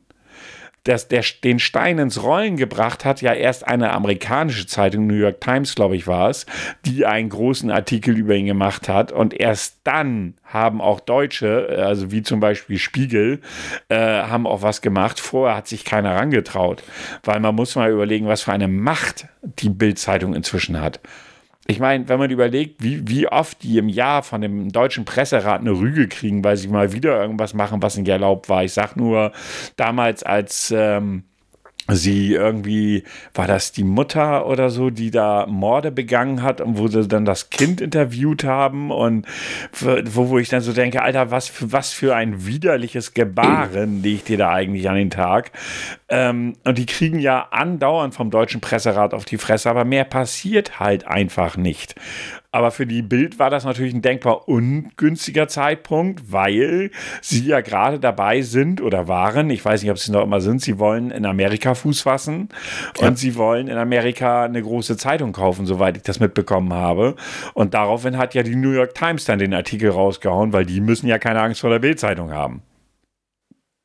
dass 0.84 1.08
der 1.08 1.24
den 1.44 1.58
Stein 1.58 1.98
ins 1.98 2.22
Rollen 2.22 2.56
gebracht 2.56 3.04
hat, 3.04 3.20
ja 3.22 3.32
erst 3.32 3.66
eine 3.66 3.92
amerikanische 3.92 4.66
Zeitung, 4.66 5.06
New 5.06 5.14
York 5.14 5.40
Times, 5.40 5.74
glaube 5.74 5.96
ich, 5.96 6.06
war 6.06 6.28
es, 6.28 6.46
die 6.84 7.06
einen 7.06 7.28
großen 7.28 7.70
Artikel 7.70 8.16
über 8.16 8.34
ihn 8.34 8.46
gemacht 8.46 8.88
hat. 8.88 9.12
Und 9.12 9.38
erst 9.38 9.76
dann 9.84 10.34
haben 10.44 10.80
auch 10.80 11.00
Deutsche, 11.00 11.68
äh, 11.70 11.82
also 11.82 12.10
wie 12.10 12.22
zum 12.22 12.40
Beispiel 12.40 12.78
Spiegel, 12.78 13.40
äh, 13.88 13.96
haben 13.96 14.46
auch 14.46 14.62
was 14.62 14.82
gemacht. 14.82 15.20
Vorher 15.20 15.56
hat 15.56 15.68
sich 15.68 15.84
keiner 15.84 16.16
rangetraut. 16.16 16.82
Weil 17.22 17.40
man 17.40 17.54
muss 17.54 17.76
mal 17.76 17.90
überlegen, 17.90 18.26
was 18.26 18.42
für 18.42 18.52
eine 18.52 18.68
Macht 18.68 19.26
die 19.42 19.70
Bild-Zeitung 19.70 20.34
inzwischen 20.34 20.80
hat. 20.80 21.00
Ich 21.66 21.78
meine, 21.78 22.08
wenn 22.08 22.18
man 22.18 22.30
überlegt, 22.30 22.82
wie, 22.82 23.08
wie 23.08 23.28
oft 23.28 23.62
die 23.62 23.78
im 23.78 23.88
Jahr 23.88 24.22
von 24.22 24.40
dem 24.40 24.72
deutschen 24.72 25.04
Presserat 25.04 25.60
eine 25.60 25.70
Rüge 25.72 26.08
kriegen, 26.08 26.42
weil 26.42 26.56
sie 26.56 26.68
mal 26.68 26.92
wieder 26.92 27.20
irgendwas 27.20 27.54
machen, 27.54 27.82
was 27.82 27.96
nicht 27.96 28.08
erlaubt 28.08 28.48
war. 28.48 28.64
Ich 28.64 28.72
sag 28.72 28.96
nur, 28.96 29.32
damals 29.76 30.24
als 30.24 30.74
ähm, 30.76 31.24
sie 31.88 32.32
irgendwie, 32.32 33.02
war 33.34 33.46
das 33.46 33.72
die 33.72 33.84
Mutter 33.84 34.46
oder 34.46 34.70
so, 34.70 34.90
die 34.90 35.10
da 35.10 35.46
Morde 35.46 35.90
begangen 35.90 36.42
hat 36.42 36.60
und 36.60 36.78
wo 36.78 36.86
sie 36.86 37.08
dann 37.08 37.24
das 37.24 37.50
Kind 37.50 37.80
interviewt 37.80 38.44
haben 38.44 38.90
und 38.90 39.26
wo, 39.80 40.28
wo 40.28 40.38
ich 40.38 40.48
dann 40.48 40.60
so 40.60 40.72
denke, 40.72 41.02
Alter, 41.02 41.30
was 41.30 41.48
für, 41.48 41.72
was 41.72 41.92
für 41.92 42.14
ein 42.14 42.46
widerliches 42.46 43.14
Gebaren 43.14 44.02
legt 44.02 44.30
ihr 44.30 44.38
da 44.38 44.50
eigentlich 44.50 44.88
an 44.88 44.96
den 44.96 45.10
Tag? 45.10 45.50
Ähm, 46.08 46.54
und 46.64 46.78
die 46.78 46.86
kriegen 46.86 47.18
ja 47.18 47.48
andauernd 47.50 48.14
vom 48.14 48.30
deutschen 48.30 48.60
Presserat 48.60 49.12
auf 49.12 49.24
die 49.24 49.38
Fresse, 49.38 49.68
aber 49.68 49.84
mehr 49.84 50.04
passiert 50.04 50.78
halt 50.78 51.06
einfach 51.06 51.56
nicht. 51.56 51.96
Aber 52.54 52.70
für 52.70 52.86
die 52.86 53.00
Bild 53.00 53.38
war 53.38 53.48
das 53.48 53.64
natürlich 53.64 53.94
ein 53.94 54.02
denkbar 54.02 54.46
ungünstiger 54.46 55.48
Zeitpunkt, 55.48 56.30
weil 56.30 56.90
sie 57.22 57.46
ja 57.46 57.62
gerade 57.62 57.98
dabei 57.98 58.42
sind 58.42 58.82
oder 58.82 59.08
waren, 59.08 59.48
ich 59.48 59.64
weiß 59.64 59.80
nicht, 59.82 59.90
ob 59.90 59.98
sie 59.98 60.12
noch 60.12 60.22
immer 60.22 60.42
sind, 60.42 60.60
sie 60.60 60.78
wollen 60.78 61.10
in 61.10 61.24
Amerika 61.24 61.74
Fuß 61.74 62.02
fassen 62.02 62.50
ja. 63.00 63.08
und 63.08 63.18
sie 63.18 63.36
wollen 63.36 63.68
in 63.68 63.78
Amerika 63.78 64.44
eine 64.44 64.60
große 64.60 64.98
Zeitung 64.98 65.32
kaufen, 65.32 65.64
soweit 65.64 65.96
ich 65.96 66.02
das 66.02 66.20
mitbekommen 66.20 66.74
habe. 66.74 67.16
Und 67.54 67.72
daraufhin 67.72 68.18
hat 68.18 68.34
ja 68.34 68.42
die 68.42 68.54
New 68.54 68.72
York 68.72 68.94
Times 68.94 69.24
dann 69.24 69.38
den 69.38 69.54
Artikel 69.54 69.88
rausgehauen, 69.88 70.52
weil 70.52 70.66
die 70.66 70.82
müssen 70.82 71.06
ja 71.06 71.18
keine 71.18 71.40
Angst 71.40 71.62
vor 71.62 71.70
der 71.70 71.78
Bildzeitung 71.78 72.32
haben. 72.32 72.60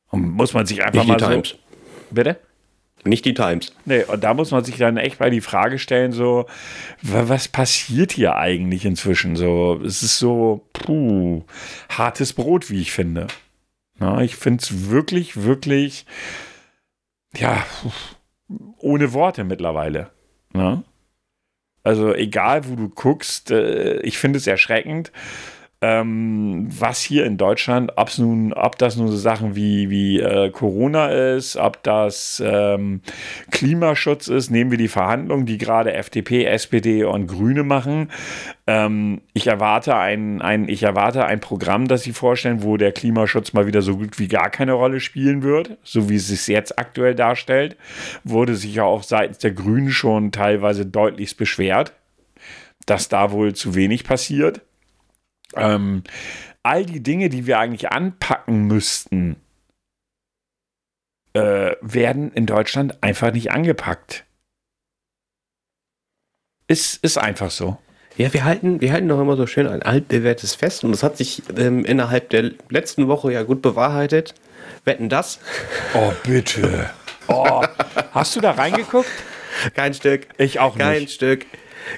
Und 0.10 0.30
muss 0.30 0.54
man 0.54 0.66
sich 0.66 0.84
einfach 0.84 1.06
nicht 1.06 1.08
mal 1.08 1.16
Times. 1.16 1.50
so. 1.50 1.56
Bitte? 2.12 2.38
Nicht 3.08 3.26
die 3.26 3.34
Times. 3.34 3.74
Nee, 3.86 4.04
und 4.04 4.24
da 4.24 4.34
muss 4.34 4.52
man 4.52 4.64
sich 4.64 4.78
dann 4.78 4.98
echt 4.98 5.20
mal 5.20 5.30
die 5.30 5.42
Frage 5.42 5.80
stellen, 5.80 6.12
so, 6.12 6.46
was 7.02 7.48
passiert 7.48 8.12
hier 8.12 8.36
eigentlich 8.36 8.86
inzwischen? 8.86 9.36
So, 9.36 9.80
es 9.84 10.04
ist 10.04 10.20
so, 10.20 10.68
puh, 10.74 11.44
hartes 11.90 12.34
Brot, 12.34 12.70
wie 12.70 12.82
ich 12.82 12.92
finde. 12.92 13.28
Na, 14.00 14.22
ich 14.22 14.36
finde 14.36 14.62
es 14.62 14.90
wirklich, 14.90 15.44
wirklich, 15.44 16.06
ja, 17.36 17.66
ohne 18.78 19.14
Worte 19.14 19.44
mittlerweile. 19.44 20.12
Na? 20.54 20.84
Also 21.84 22.14
egal, 22.14 22.68
wo 22.68 22.76
du 22.76 22.90
guckst, 22.90 23.52
äh, 23.52 24.00
ich 24.02 24.18
finde 24.18 24.38
es 24.38 24.48
erschreckend 24.48 25.12
ähm, 25.80 26.68
was 26.70 27.02
hier 27.02 27.26
in 27.26 27.38
Deutschland, 27.38 27.94
ob's 27.98 28.18
nun, 28.18 28.52
ob 28.52 28.80
das 28.80 28.98
nun 28.98 29.10
so 29.10 29.18
Sachen 29.18 29.56
wie, 29.56 29.92
wie 29.92 30.20
äh, 30.20 30.50
Corona 30.50 31.10
ist, 31.10 31.56
ob 31.56 31.84
das 31.84 32.42
ähm, 32.44 33.02
Klimaschutz 33.52 34.28
ist, 34.28 34.50
nehmen 34.50 34.72
wir 34.72 34.80
die 34.80 34.88
Verhandlungen, 34.88 35.46
die 35.46 35.60
gerade 35.60 35.94
FDP, 35.94 36.46
SPD 36.46 37.04
und 37.04 37.28
Grüne 37.28 37.62
machen. 37.62 38.10
Ähm, 38.66 39.22
ich, 39.34 39.46
erwarte 39.46 39.96
ein, 39.96 40.42
ein, 40.42 40.68
ich 40.68 40.82
erwarte 40.82 41.26
ein 41.26 41.40
Programm, 41.40 41.88
das 41.88 42.02
sie 42.02 42.14
vorstellen, 42.14 42.64
wo 42.64 42.78
der 42.78 42.92
Klimaschutz 42.92 43.54
mal 43.54 43.68
wieder 43.68 43.84
so 43.84 43.98
gut 43.98 44.18
wie 44.18 44.28
gar 44.28 44.50
keine 44.50 44.74
Rolle 44.74 45.00
spielen 45.00 45.44
wird, 45.44 45.78
so 45.84 46.10
wie 46.10 46.16
es 46.16 46.28
sich 46.28 46.48
jetzt 46.48 46.80
aktuell 46.80 47.14
darstellt. 47.14 47.78
Wurde 48.24 48.56
sich 48.56 48.74
ja 48.74 48.84
auch 48.84 49.04
seitens 49.04 49.38
der 49.38 49.52
Grünen 49.52 49.92
schon 49.92 50.32
teilweise 50.32 50.88
deutlichst 50.88 51.38
beschwert, 51.38 51.94
dass 52.88 53.10
da 53.10 53.32
wohl 53.32 53.54
zu 53.54 53.76
wenig 53.76 54.04
passiert. 54.04 54.62
Ähm, 55.56 56.04
all 56.64 56.86
die 56.86 57.02
Dinge, 57.02 57.30
die 57.30 57.48
wir 57.48 57.60
eigentlich 57.60 57.92
anpacken 57.92 58.68
müssten, 58.68 59.38
äh, 61.34 61.76
werden 61.82 62.32
in 62.34 62.46
Deutschland 62.46 63.02
einfach 63.02 63.32
nicht 63.32 63.52
angepackt. 63.52 64.26
Ist, 66.68 67.04
ist 67.04 67.18
einfach 67.18 67.52
so. 67.52 67.78
Ja, 68.18 68.34
wir 68.34 68.44
halten, 68.44 68.82
wir 68.82 68.92
halten 68.92 69.08
doch 69.08 69.22
immer 69.22 69.38
so 69.38 69.46
schön 69.46 69.68
ein 69.68 69.84
altbewährtes 69.84 70.56
Fest 70.56 70.84
und 70.84 70.92
das 70.92 71.04
hat 71.04 71.18
sich 71.18 71.44
ähm, 71.56 71.86
innerhalb 71.86 72.32
der 72.32 72.52
letzten 72.70 73.08
Woche 73.08 73.32
ja 73.32 73.44
gut 73.44 73.62
bewahrheitet. 73.62 74.34
Wetten 74.84 75.08
das? 75.10 75.40
Oh, 75.94 76.12
bitte. 76.24 76.90
Oh, 77.30 77.62
hast 78.14 78.38
du 78.38 78.40
da 78.40 78.52
reingeguckt? 78.52 79.10
Kein 79.74 79.94
Stück. 79.94 80.28
Ich 80.38 80.62
auch 80.62 80.76
nicht. 80.76 80.86
Kein 80.86 81.08
Stück. 81.10 81.46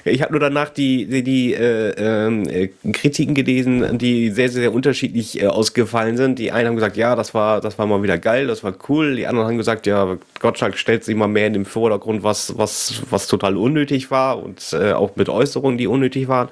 Ich 0.04 0.22
habe 0.22 0.32
nur 0.32 0.40
danach 0.40 0.70
die, 0.70 1.06
die, 1.06 1.22
die 1.22 1.54
äh, 1.54 2.64
äh, 2.64 2.70
Kritiken 2.92 3.34
gelesen, 3.34 3.98
die 3.98 4.30
sehr, 4.30 4.48
sehr 4.48 4.72
unterschiedlich 4.72 5.42
äh, 5.42 5.46
ausgefallen 5.46 6.16
sind. 6.16 6.38
Die 6.38 6.52
einen 6.52 6.68
haben 6.68 6.74
gesagt, 6.74 6.96
ja, 6.96 7.16
das 7.16 7.34
war, 7.34 7.60
das 7.60 7.78
war 7.78 7.86
mal 7.86 8.02
wieder 8.02 8.18
geil, 8.18 8.46
das 8.46 8.64
war 8.64 8.74
cool. 8.88 9.16
Die 9.16 9.26
anderen 9.26 9.48
haben 9.48 9.58
gesagt, 9.58 9.86
ja, 9.86 10.16
Gottschalk 10.40 10.76
stellt 10.76 11.04
sich 11.04 11.14
mal 11.16 11.28
mehr 11.28 11.46
in 11.46 11.52
den 11.52 11.64
Vordergrund, 11.64 12.22
was, 12.22 12.56
was, 12.56 13.02
was 13.10 13.26
total 13.26 13.56
unnötig 13.56 14.10
war 14.10 14.42
und 14.42 14.72
äh, 14.72 14.92
auch 14.92 15.16
mit 15.16 15.28
Äußerungen, 15.28 15.78
die 15.78 15.86
unnötig 15.86 16.28
waren. 16.28 16.48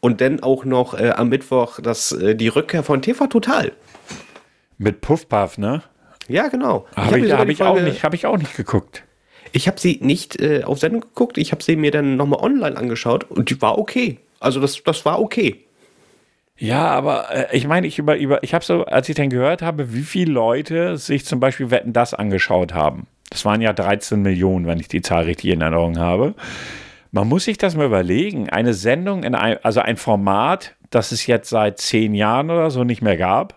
Und 0.00 0.20
dann 0.20 0.42
auch 0.42 0.64
noch 0.64 0.98
äh, 0.98 1.10
am 1.10 1.28
Mittwoch 1.28 1.80
das, 1.80 2.12
äh, 2.12 2.34
die 2.34 2.48
Rückkehr 2.48 2.82
von 2.82 3.02
TV 3.02 3.26
Total. 3.26 3.72
Mit 4.78 5.00
Puffpuff, 5.00 5.58
ne? 5.58 5.82
Ja, 6.28 6.48
genau. 6.48 6.86
Habe 6.94 7.18
ich, 7.18 7.24
ich, 7.26 7.32
hab 7.32 7.48
ich, 7.48 7.62
auch 7.62 7.80
nicht, 7.80 8.04
hab 8.04 8.14
ich 8.14 8.26
auch 8.26 8.36
nicht 8.36 8.56
geguckt. 8.56 9.02
Ich 9.52 9.68
habe 9.68 9.80
sie 9.80 9.98
nicht 10.02 10.40
äh, 10.40 10.64
auf 10.64 10.78
Sendung 10.78 11.02
geguckt, 11.02 11.38
ich 11.38 11.52
habe 11.52 11.62
sie 11.62 11.76
mir 11.76 11.90
dann 11.90 12.16
nochmal 12.16 12.40
online 12.40 12.76
angeschaut 12.76 13.24
und 13.30 13.50
die 13.50 13.60
war 13.60 13.78
okay. 13.78 14.18
Also 14.40 14.60
das, 14.60 14.82
das 14.82 15.04
war 15.04 15.20
okay. 15.20 15.64
Ja, 16.56 16.88
aber 16.88 17.26
äh, 17.30 17.56
ich 17.56 17.66
meine, 17.66 17.86
ich 17.86 17.98
über, 17.98 18.16
über, 18.16 18.42
ich 18.42 18.52
habe 18.52 18.64
so, 18.64 18.84
als 18.84 19.08
ich 19.08 19.14
dann 19.14 19.30
gehört 19.30 19.62
habe, 19.62 19.94
wie 19.94 20.02
viele 20.02 20.32
Leute 20.32 20.96
sich 20.96 21.24
zum 21.24 21.40
Beispiel 21.40 21.70
Wetten 21.70 21.92
das 21.92 22.14
angeschaut 22.14 22.74
haben. 22.74 23.06
Das 23.30 23.44
waren 23.44 23.60
ja 23.60 23.72
13 23.72 24.20
Millionen, 24.20 24.66
wenn 24.66 24.80
ich 24.80 24.88
die 24.88 25.02
Zahl 25.02 25.24
richtig 25.24 25.50
in 25.50 25.60
Erinnerung 25.60 25.98
habe. 25.98 26.34
Man 27.12 27.28
muss 27.28 27.44
sich 27.44 27.58
das 27.58 27.76
mal 27.76 27.86
überlegen. 27.86 28.50
Eine 28.50 28.74
Sendung 28.74 29.22
in 29.22 29.34
ein, 29.34 29.58
also 29.62 29.80
ein 29.80 29.96
Format, 29.96 30.74
das 30.90 31.12
es 31.12 31.26
jetzt 31.26 31.48
seit 31.48 31.78
zehn 31.78 32.14
Jahren 32.14 32.50
oder 32.50 32.70
so 32.70 32.84
nicht 32.84 33.02
mehr 33.02 33.16
gab, 33.16 33.54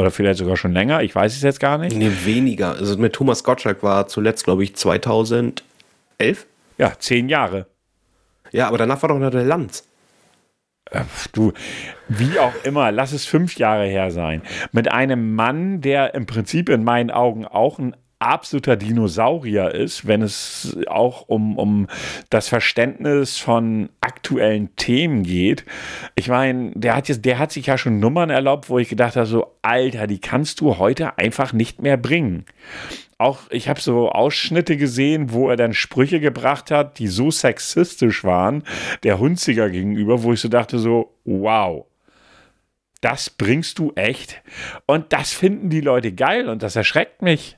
oder 0.00 0.10
vielleicht 0.10 0.38
sogar 0.38 0.56
schon 0.56 0.72
länger, 0.72 1.02
ich 1.02 1.14
weiß 1.14 1.34
es 1.34 1.42
jetzt 1.42 1.60
gar 1.60 1.78
nicht. 1.78 1.96
Nee, 1.96 2.10
weniger. 2.24 2.72
Also 2.72 2.96
mit 2.96 3.12
Thomas 3.12 3.44
Gottschalk 3.44 3.82
war 3.82 4.08
zuletzt, 4.08 4.44
glaube 4.44 4.64
ich, 4.64 4.74
2011. 4.74 5.62
Ja, 6.78 6.92
zehn 6.98 7.28
Jahre. 7.28 7.66
Ja, 8.52 8.68
aber 8.68 8.78
danach 8.78 9.02
war 9.02 9.10
doch 9.10 9.18
noch 9.18 9.30
der 9.30 9.44
Lanz. 9.44 9.84
Äh, 10.90 11.04
du, 11.32 11.52
wie 12.08 12.38
auch 12.38 12.54
immer, 12.64 12.90
lass 12.90 13.12
es 13.12 13.26
fünf 13.26 13.56
Jahre 13.56 13.86
her 13.86 14.10
sein. 14.10 14.42
Mit 14.72 14.90
einem 14.90 15.34
Mann, 15.34 15.80
der 15.80 16.14
im 16.14 16.26
Prinzip 16.26 16.68
in 16.68 16.84
meinen 16.84 17.10
Augen 17.10 17.44
auch 17.44 17.78
ein 17.78 17.94
absoluter 18.20 18.76
Dinosaurier 18.76 19.74
ist, 19.74 20.06
wenn 20.06 20.22
es 20.22 20.76
auch 20.86 21.24
um, 21.26 21.58
um 21.58 21.86
das 22.28 22.48
Verständnis 22.48 23.38
von 23.38 23.88
aktuellen 24.00 24.76
Themen 24.76 25.22
geht. 25.22 25.64
Ich 26.14 26.28
meine, 26.28 26.72
der 26.74 26.94
hat 26.94 27.08
jetzt, 27.08 27.24
der 27.24 27.38
hat 27.38 27.50
sich 27.50 27.66
ja 27.66 27.78
schon 27.78 27.98
Nummern 27.98 28.30
erlaubt, 28.30 28.68
wo 28.68 28.78
ich 28.78 28.88
gedacht 28.88 29.16
habe, 29.16 29.26
so, 29.26 29.56
Alter, 29.62 30.06
die 30.06 30.20
kannst 30.20 30.60
du 30.60 30.78
heute 30.78 31.18
einfach 31.18 31.52
nicht 31.52 31.80
mehr 31.82 31.96
bringen. 31.96 32.44
Auch 33.16 33.40
ich 33.50 33.68
habe 33.68 33.80
so 33.80 34.10
Ausschnitte 34.10 34.76
gesehen, 34.76 35.32
wo 35.32 35.50
er 35.50 35.56
dann 35.56 35.74
Sprüche 35.74 36.20
gebracht 36.20 36.70
hat, 36.70 36.98
die 36.98 37.08
so 37.08 37.30
sexistisch 37.30 38.24
waren, 38.24 38.64
der 39.02 39.18
Hunziger 39.18 39.68
gegenüber, 39.70 40.22
wo 40.22 40.32
ich 40.32 40.40
so 40.40 40.48
dachte, 40.48 40.78
so, 40.78 41.14
wow, 41.24 41.86
das 43.00 43.30
bringst 43.30 43.78
du 43.78 43.92
echt. 43.94 44.42
Und 44.86 45.12
das 45.12 45.32
finden 45.32 45.70
die 45.70 45.80
Leute 45.80 46.12
geil 46.12 46.48
und 46.48 46.62
das 46.62 46.76
erschreckt 46.76 47.22
mich. 47.22 47.56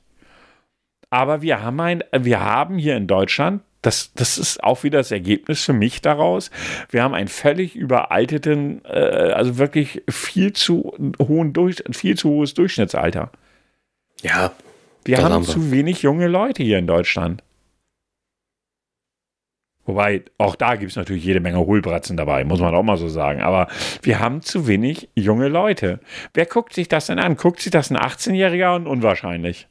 Aber 1.12 1.42
wir 1.42 1.62
haben, 1.62 1.78
ein, 1.78 2.02
wir 2.18 2.40
haben 2.40 2.78
hier 2.78 2.96
in 2.96 3.06
Deutschland, 3.06 3.60
das, 3.82 4.14
das 4.14 4.38
ist 4.38 4.64
auch 4.64 4.82
wieder 4.82 4.96
das 4.96 5.10
Ergebnis 5.10 5.62
für 5.62 5.74
mich 5.74 6.00
daraus, 6.00 6.50
wir 6.88 7.02
haben 7.02 7.12
einen 7.12 7.28
völlig 7.28 7.76
überalteten, 7.76 8.82
äh, 8.86 9.32
also 9.34 9.58
wirklich 9.58 10.02
viel 10.08 10.54
zu 10.54 10.96
hohen 11.20 11.52
Durch, 11.52 11.84
viel 11.90 12.16
zu 12.16 12.30
hohes 12.30 12.54
Durchschnittsalter. 12.54 13.30
Ja. 14.22 14.52
Wir 15.04 15.18
haben, 15.18 15.34
haben 15.34 15.46
wir. 15.46 15.52
zu 15.52 15.70
wenig 15.70 16.00
junge 16.00 16.28
Leute 16.28 16.62
hier 16.62 16.78
in 16.78 16.86
Deutschland. 16.86 17.42
Wobei, 19.84 20.22
auch 20.38 20.56
da 20.56 20.76
gibt 20.76 20.92
es 20.92 20.96
natürlich 20.96 21.24
jede 21.24 21.40
Menge 21.40 21.58
Hohlbratzen 21.58 22.16
dabei, 22.16 22.44
muss 22.44 22.60
man 22.60 22.74
auch 22.74 22.84
mal 22.84 22.96
so 22.96 23.10
sagen. 23.10 23.42
Aber 23.42 23.68
wir 24.00 24.18
haben 24.18 24.40
zu 24.40 24.66
wenig 24.66 25.10
junge 25.14 25.48
Leute. 25.48 26.00
Wer 26.32 26.46
guckt 26.46 26.72
sich 26.72 26.88
das 26.88 27.08
denn 27.08 27.18
an? 27.18 27.36
Guckt 27.36 27.60
sich 27.60 27.70
das 27.70 27.90
ein 27.90 27.98
18-Jähriger 27.98 28.74
und 28.76 28.86
unwahrscheinlich? 28.86 29.68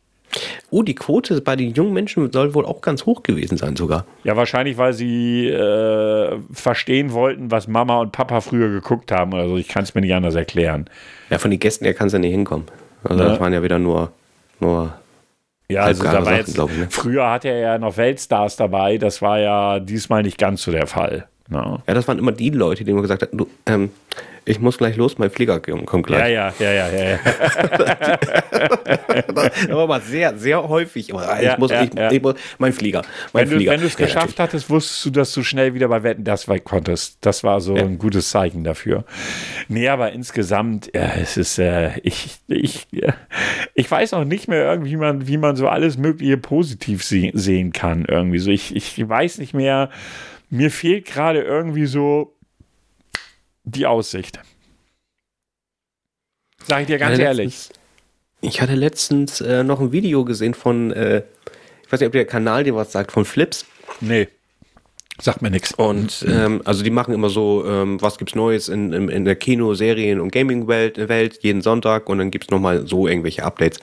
Oh, 0.70 0.84
die 0.84 0.96
Quote 0.96 1.42
bei 1.42 1.56
den 1.56 1.74
jungen 1.74 1.94
Menschen 1.94 2.32
soll 2.32 2.54
wohl 2.54 2.66
auch 2.66 2.82
ganz 2.82 3.06
hoch 3.06 3.24
gewesen 3.24 3.58
sein 3.58 3.76
sogar. 3.76 4.06
Ja, 4.24 4.36
wahrscheinlich, 4.36 4.78
weil 4.78 4.94
sie 4.94 5.48
äh, 5.48 6.38
verstehen 6.54 7.12
wollten, 7.12 7.52
was 7.52 7.68
Mama 7.68 8.00
und 8.00 8.12
Papa 8.12 8.42
früher 8.42 8.70
geguckt 8.70 9.12
haben 9.12 9.34
oder 9.34 9.48
so. 9.48 9.58
Ich 9.58 9.68
kann 9.68 9.84
es 9.84 9.96
mir 9.96 10.02
nicht 10.02 10.14
anders 10.14 10.36
erklären. 10.36 10.90
Ja, 11.30 11.38
von 11.38 11.52
den 11.52 11.60
Gästen 11.60 11.86
her 11.86 11.94
kann 11.94 12.08
es 12.08 12.14
ja 12.14 12.20
nicht 12.20 12.32
hinkommen. 12.32 12.66
Also 13.04 13.24
ja. 13.24 13.30
das 13.30 13.40
waren 13.40 13.54
ja 13.54 13.64
wieder 13.64 13.80
nur, 13.80 14.12
nur 14.60 14.94
ja, 15.72 15.84
also 15.84 16.04
da 16.04 16.26
war 16.26 16.36
jetzt, 16.36 16.58
ich, 16.58 16.58
ne? 16.58 16.88
früher 16.90 17.30
hatte 17.30 17.48
er 17.48 17.60
ja 17.60 17.78
noch 17.78 17.98
Weltstars 17.98 18.58
dabei, 18.58 18.98
das 18.98 19.22
war 19.22 19.40
ja 19.40 19.80
diesmal 19.80 20.22
nicht 20.22 20.38
ganz 20.38 20.64
so 20.64 20.72
der 20.72 20.88
Fall. 20.88 21.28
No. 21.50 21.82
Ja, 21.88 21.94
das 21.94 22.08
waren 22.08 22.20
immer 22.20 22.32
die 22.32 22.50
Leute, 22.50 22.84
die 22.84 22.92
immer 22.92 23.02
gesagt 23.02 23.24
haben, 23.24 23.38
du, 23.38 23.48
ähm, 23.66 23.90
ich 24.44 24.60
muss 24.60 24.78
gleich 24.78 24.98
los, 24.98 25.18
mein 25.20 25.30
Flieger 25.30 25.60
kommt 25.60 26.08
gleich. 26.08 26.34
Ja, 26.34 26.54
ja, 26.60 26.72
ja, 26.72 26.90
ja, 26.90 27.10
ja. 27.12 27.20
das 29.34 29.70
war 29.70 29.84
aber 29.84 30.00
sehr, 30.02 30.36
sehr 30.38 30.68
häufig. 30.68 31.10
Ich, 31.10 31.16
ja, 31.16 31.58
muss, 31.60 31.70
ja, 31.72 31.84
ich, 31.84 31.94
ja. 31.94 32.12
ich 32.12 32.22
muss, 32.22 32.36
mein 32.58 32.74
Flieger, 32.74 33.04
mein 33.34 33.50
wenn 33.50 33.58
Flieger. 33.58 33.72
Du, 33.72 33.76
wenn 33.76 33.82
du 33.82 33.88
es 33.88 33.98
geschafft 33.98 34.40
hattest, 34.40 34.70
wusstest 34.70 35.06
du, 35.06 35.10
dass 35.12 35.32
du 35.34 35.44
schnell 35.44 35.76
wieder 35.76 35.88
bei 35.90 36.02
Wetten 36.02 36.24
das 36.24 36.48
weit 36.48 36.64
konntest. 36.64 37.18
Das 37.22 37.44
war 37.44 37.62
so 37.62 37.76
ein 37.76 38.00
gutes 38.00 38.32
Zeichen 38.32 38.64
dafür. 38.64 39.06
Nee, 39.68 39.90
aber 39.90 40.12
insgesamt, 40.12 40.90
ja, 40.96 41.12
es 41.22 41.38
ist, 41.38 41.60
äh, 41.60 42.00
ich, 42.02 42.40
ich, 42.48 42.88
ich 43.76 43.92
weiß 43.92 44.14
auch 44.14 44.24
nicht 44.24 44.48
mehr 44.48 44.66
irgendwie, 44.66 44.92
wie 44.92 44.98
man, 44.98 45.28
wie 45.28 45.38
man 45.38 45.56
so 45.56 45.68
alles 45.68 45.98
Mögliche 45.98 46.38
positiv 46.38 47.04
se 47.04 47.30
sehen 47.34 47.74
kann. 47.74 48.06
Irgendwie 48.08 48.40
so. 48.40 48.50
Ich, 48.50 48.76
ich 48.76 49.08
weiß 49.08 49.38
nicht 49.38 49.54
mehr, 49.54 49.90
mir 50.50 50.72
fehlt 50.72 51.06
gerade 51.06 51.42
irgendwie 51.42 51.86
so 51.86 52.36
die 53.64 53.86
Aussicht. 53.86 54.40
Sag 56.68 56.82
ich 56.82 56.88
dir 56.88 56.98
ganz 56.98 57.18
ich 57.18 57.24
ehrlich. 57.24 57.46
Letztens, 57.46 57.80
ich 58.42 58.62
hatte 58.62 58.76
letztens 58.76 59.42
äh, 59.42 59.64
noch 59.64 59.80
ein 59.80 59.92
Video 59.92 60.26
gesehen 60.26 60.54
von, 60.54 60.92
äh, 60.92 61.24
Ich 61.84 61.92
weiß 61.92 62.00
nicht, 62.00 62.08
ob 62.08 62.14
der 62.14 62.26
Kanal 62.26 62.64
dir 62.64 62.76
was 62.76 62.92
sagt, 62.92 63.12
von 63.12 63.26
Flips. 63.26 63.66
Nee. 64.00 64.28
Sagt 65.20 65.42
mir 65.42 65.52
nichts. 65.52 65.74
Und 65.74 66.26
ähm, 66.28 66.62
also 66.66 66.84
die 66.84 66.90
machen 66.90 67.14
immer 67.14 67.30
so, 67.30 67.66
ähm, 67.68 68.02
was 68.02 68.18
gibt's 68.18 68.34
Neues 68.34 68.70
in, 68.70 68.92
in, 68.94 69.10
in 69.10 69.26
der 69.26 69.36
Kino, 69.36 69.76
Serien 69.76 70.20
und 70.20 70.32
Gaming-Welt 70.32 70.98
Welt, 71.10 71.40
jeden 71.44 71.62
Sonntag 71.62 72.10
und 72.10 72.18
dann 72.18 72.32
gibt's 72.32 72.50
nochmal 72.50 72.88
so 72.88 73.08
irgendwelche 73.08 73.44
Updates. 73.44 73.80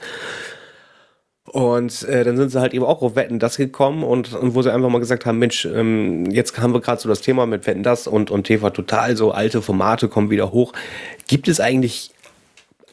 Und 1.51 2.03
äh, 2.03 2.23
dann 2.23 2.37
sind 2.37 2.51
sie 2.51 2.59
halt 2.59 2.73
eben 2.75 2.85
auch 2.85 3.01
auf 3.01 3.15
Wetten 3.15 3.39
das 3.39 3.57
gekommen 3.57 4.03
und, 4.03 4.33
und 4.33 4.53
wo 4.53 4.61
sie 4.61 4.71
einfach 4.71 4.89
mal 4.89 4.99
gesagt 4.99 5.25
haben, 5.25 5.39
Mensch, 5.39 5.65
ähm, 5.65 6.29
jetzt 6.29 6.59
haben 6.59 6.73
wir 6.73 6.81
gerade 6.81 7.01
so 7.01 7.09
das 7.09 7.21
Thema 7.21 7.47
mit 7.47 7.65
Wetten 7.65 7.81
das 7.81 8.05
und, 8.05 8.29
und 8.29 8.43
TV 8.43 8.69
Total, 8.69 9.17
so 9.17 9.31
alte 9.31 9.61
Formate 9.61 10.09
kommen 10.09 10.29
wieder 10.29 10.51
hoch. 10.51 10.73
Gibt 11.27 11.47
es 11.47 11.59
eigentlich 11.59 12.11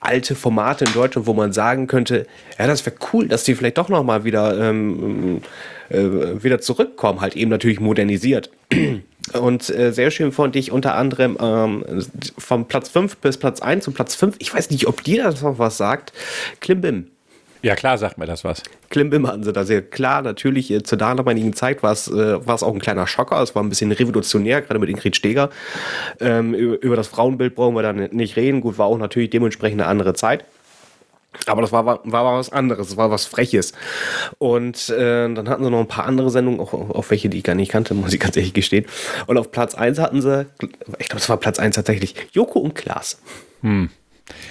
alte 0.01 0.35
Formate 0.35 0.87
in 0.87 0.93
Deutschland, 0.93 1.27
wo 1.27 1.35
man 1.35 1.53
sagen 1.53 1.87
könnte, 1.87 2.27
ja, 2.59 2.67
das 2.67 2.87
wäre 2.87 2.97
cool, 3.13 3.29
dass 3.29 3.45
die 3.45 3.55
vielleicht 3.55 3.77
doch 3.77 3.89
nochmal 3.89 4.25
wieder, 4.25 4.59
ähm, 4.59 5.43
äh, 5.91 6.43
wieder 6.43 6.61
zurückkommen, 6.61 7.21
halt 7.21 7.37
eben 7.37 7.51
natürlich 7.51 7.81
modernisiert. 7.81 8.51
Und 9.33 9.69
äh, 9.71 9.93
sehr 9.93 10.11
schön 10.11 10.33
fand 10.33 10.57
ich 10.57 10.71
unter 10.71 10.95
anderem 10.95 11.37
ähm, 11.41 11.85
vom 12.39 12.69
Platz 12.69 12.89
5 12.89 13.17
bis 13.19 13.37
Platz 13.37 13.61
1 13.61 13.85
zu 13.85 13.91
Platz 13.91 14.15
5, 14.15 14.37
ich 14.39 14.55
weiß 14.55 14.71
nicht, 14.71 14.87
ob 14.87 15.03
dir 15.03 15.25
das 15.25 15.43
noch 15.43 15.59
was 15.59 15.77
sagt, 15.77 16.13
Klimbim. 16.61 17.09
Ja, 17.67 17.75
klar, 17.75 17.99
sagt 17.99 18.17
mir 18.17 18.27
das 18.27 18.45
was. 18.45 18.63
Klimbim 18.91 19.27
hatten 19.27 19.43
sie 19.43 19.53
da 19.53 19.65
sehr 19.65 19.83
klar. 19.83 20.23
Natürlich, 20.23 20.71
äh, 20.71 20.85
zur 20.85 20.99
damaligen 20.99 21.53
Zeit 21.53 21.83
war 21.83 21.91
es 21.91 22.07
äh, 22.07 22.39
auch 22.47 22.73
ein 22.73 22.79
kleiner 22.79 23.09
Schocker. 23.09 23.43
Es 23.43 23.57
war 23.57 23.65
ein 23.65 23.69
bisschen 23.69 23.91
revolutionär, 23.91 24.63
gerade 24.63 24.79
mit 24.79 24.89
Ingrid 24.89 25.17
Steger. 25.17 25.51
Ähm, 26.21 26.55
über, 26.55 26.81
über 26.81 26.95
das 26.95 27.09
Frauenbild 27.09 27.57
brauchen 27.57 27.75
wir 27.75 27.83
dann 27.83 27.97
nicht 28.13 28.37
reden. 28.37 28.61
Gut, 28.61 28.79
war 28.79 28.87
auch 28.87 28.99
natürlich 28.99 29.31
dementsprechend 29.31 29.81
eine 29.81 29.91
andere 29.91 30.15
Zeit. 30.15 30.45
Aber 31.47 31.61
das 31.61 31.73
war, 31.73 31.85
war, 31.85 32.01
war 32.05 32.39
was 32.39 32.51
anderes, 32.53 32.91
es 32.91 32.97
war 32.97 33.11
was 33.11 33.27
Freches. 33.27 33.73
Und 34.39 34.89
äh, 34.91 35.35
dann 35.35 35.49
hatten 35.49 35.65
sie 35.65 35.71
noch 35.71 35.81
ein 35.81 35.89
paar 35.89 36.07
andere 36.07 36.31
Sendungen, 36.31 36.61
auch, 36.61 36.73
auf 36.73 37.11
welche, 37.11 37.29
die 37.29 37.39
ich 37.39 37.45
gar 37.45 37.57
nicht 37.57 37.73
kannte, 37.73 37.95
muss 37.95 38.13
ich 38.13 38.21
ganz 38.21 38.37
ehrlich 38.37 38.55
gestehen. 38.55 38.87
Und 39.27 39.39
auf 39.39 39.51
Platz 39.51 39.75
1 39.75 39.99
hatten 39.99 40.23
sie, 40.23 40.47
ich 41.01 41.09
glaube, 41.09 41.21
es 41.21 41.29
war 41.29 41.37
Platz 41.39 41.59
1 41.59 41.75
tatsächlich, 41.75 42.15
Joko 42.31 42.61
und 42.61 42.77
Klaas. 42.77 43.21
Hm 43.63 43.91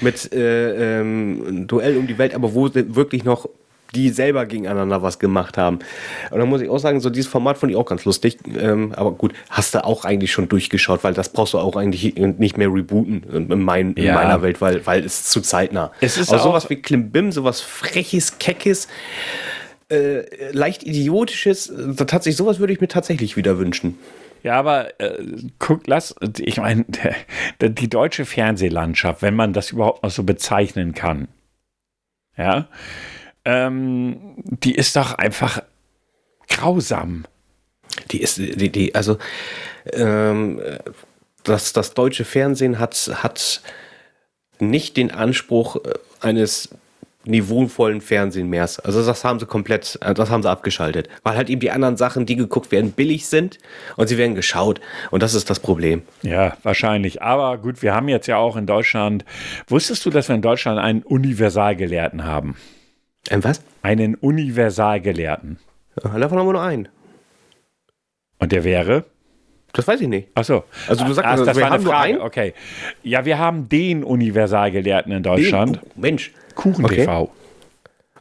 mit 0.02 0.34
äh, 0.34 1.00
ähm, 1.00 1.68
Duell 1.68 1.98
um 1.98 2.08
die 2.08 2.18
Welt, 2.18 2.34
aber 2.34 2.54
wo 2.54 2.70
wirklich 2.74 3.24
noch 3.24 3.48
die 3.94 4.10
selber 4.10 4.46
gegeneinander 4.46 5.02
was 5.02 5.20
gemacht 5.20 5.58
haben. 5.58 5.80
Und 6.32 6.40
dann 6.40 6.50
muss 6.50 6.62
ich 6.62 6.70
auch 6.70 6.78
sagen, 6.78 7.00
so 7.00 7.10
dieses 7.10 7.32
Format 7.32 7.58
fand 7.58 7.72
ich 7.72 7.78
auch 7.78 7.86
ganz 7.86 8.06
lustig. 8.06 8.38
Ähm, 8.60 8.94
aber 8.96 9.12
gut, 9.12 9.34
hast 9.50 9.74
du 9.74 9.84
auch 9.84 10.06
eigentlich 10.06 10.32
schon 10.32 10.50
durchgeschaut, 10.50 11.04
weil 11.04 11.14
das 11.14 11.30
brauchst 11.30 11.54
du 11.54 11.60
auch 11.60 11.76
eigentlich 11.76 12.16
nicht 12.16 12.58
mehr 12.58 12.68
rebooten 12.68 13.24
in, 13.32 13.62
mein, 13.62 13.94
in 13.94 14.04
ja. 14.04 14.16
meiner 14.16 14.42
Welt, 14.42 14.62
weil, 14.62 14.86
weil 14.86 15.04
es 15.06 15.26
zu 15.26 15.42
zeitnah. 15.42 15.92
Es 16.02 16.18
ist 16.18 16.32
aber 16.32 16.42
sowas 16.42 16.70
wie 16.70 16.76
Klimbim, 16.76 17.32
sowas 17.32 17.62
freches, 17.62 18.38
keckes, 18.38 18.88
äh, 19.90 20.52
leicht 20.52 20.84
idiotisches, 20.84 21.72
tatsächlich 21.96 22.38
sowas 22.38 22.60
würde 22.60 22.74
ich 22.74 22.82
mir 22.82 22.88
tatsächlich 22.88 23.38
wieder 23.38 23.58
wünschen. 23.58 23.98
Ja, 24.46 24.60
aber 24.60 25.00
äh, 25.00 25.26
guck, 25.58 25.88
lass, 25.88 26.14
ich 26.38 26.58
meine, 26.58 26.86
die 27.60 27.90
deutsche 27.90 28.26
Fernsehlandschaft, 28.26 29.24
wenn 29.24 29.36
man 29.36 29.54
das 29.54 29.72
überhaupt 29.72 30.04
noch 30.04 30.12
so 30.12 30.22
bezeichnen 30.22 30.94
kann, 30.94 31.30
ja, 32.38 32.68
ähm, 33.44 34.36
die 34.46 34.76
ist 34.76 34.98
doch 34.98 35.16
einfach 35.16 35.64
grausam. 36.48 37.26
Die 38.12 38.22
ist, 38.22 38.38
die, 38.38 38.72
die, 38.72 38.94
also, 38.94 39.18
ähm, 39.94 40.62
das, 41.42 41.74
das 41.74 41.96
deutsche 41.96 42.24
Fernsehen 42.24 42.78
hat, 42.78 42.94
hat 43.16 43.64
nicht 44.60 44.96
den 44.96 45.10
Anspruch 45.10 45.78
äh, 45.78 45.94
eines 46.22 46.70
niveauvollen 47.26 48.02
Fernsehen 48.02 48.50
mehr. 48.50 48.64
Also 48.64 49.06
das 49.06 49.24
haben 49.24 49.40
sie 49.40 49.46
komplett, 49.46 49.98
äh, 50.02 50.14
das 50.14 50.30
haben 50.30 50.44
sie 50.44 50.50
abgeschaltet. 50.50 51.10
Weil 51.24 51.36
halt 51.36 51.50
eben 51.50 51.60
die 51.60 51.72
anderen 51.72 51.98
Sachen, 51.98 52.26
die 52.26 52.36
geguckt 52.36 52.72
werden, 52.72 52.92
billig 52.92 53.28
sind 53.28 53.58
und 53.96 54.08
sie 54.08 54.18
werden 54.18 54.36
geschaut. 54.36 54.82
Und 55.12 55.24
das 55.24 55.34
ist 55.34 55.50
das 55.50 55.60
Problem. 55.60 56.02
Ja, 56.22 56.58
wahrscheinlich. 56.64 57.22
Aber 57.22 57.58
gut, 57.58 57.82
wir 57.82 57.94
haben 57.94 58.08
jetzt 58.10 58.28
ja 58.28 58.38
auch 58.38 58.56
in 58.56 58.66
Deutschland, 58.66 59.26
wusstest 59.68 60.06
du, 60.06 60.10
dass 60.10 60.28
wir 60.28 60.36
in 60.36 60.42
Deutschland 60.42 60.80
einen 60.80 61.04
Universalgelehrten 61.04 62.26
haben? 62.26 62.56
Ein 63.30 63.44
was? 63.44 63.62
Einen 63.82 64.16
Universalgelehrten. 64.16 65.58
Ja, 66.04 66.18
davon 66.20 66.38
haben 66.38 66.48
wir 66.48 66.54
nur 66.54 66.62
einen. 66.62 66.88
Und 68.38 68.52
der 68.52 68.64
wäre? 68.64 69.06
Das 69.76 69.88
weiß 69.88 70.02
ich 70.02 70.08
nicht. 70.08 70.30
Ach 70.36 70.44
so. 70.44 70.64
Also 70.88 71.06
du 71.06 71.14
sagst, 71.14 71.30
Ach, 71.30 71.46
das 71.46 71.56
wir 71.56 71.64
war 71.64 71.70
haben 71.72 71.82
eine 71.82 71.90
Frage. 71.90 72.22
Okay. 72.22 72.54
Ja, 73.04 73.26
wir 73.26 73.38
haben 73.38 73.68
den 73.70 74.04
Universalgelehrten 74.04 75.12
in 75.12 75.24
Deutschland. 75.24 75.78
Den? 75.78 75.82
Oh, 75.84 75.92
Mensch. 75.96 76.32
Kuchen 76.56 76.86
okay. 76.86 77.02
TV. 77.02 77.32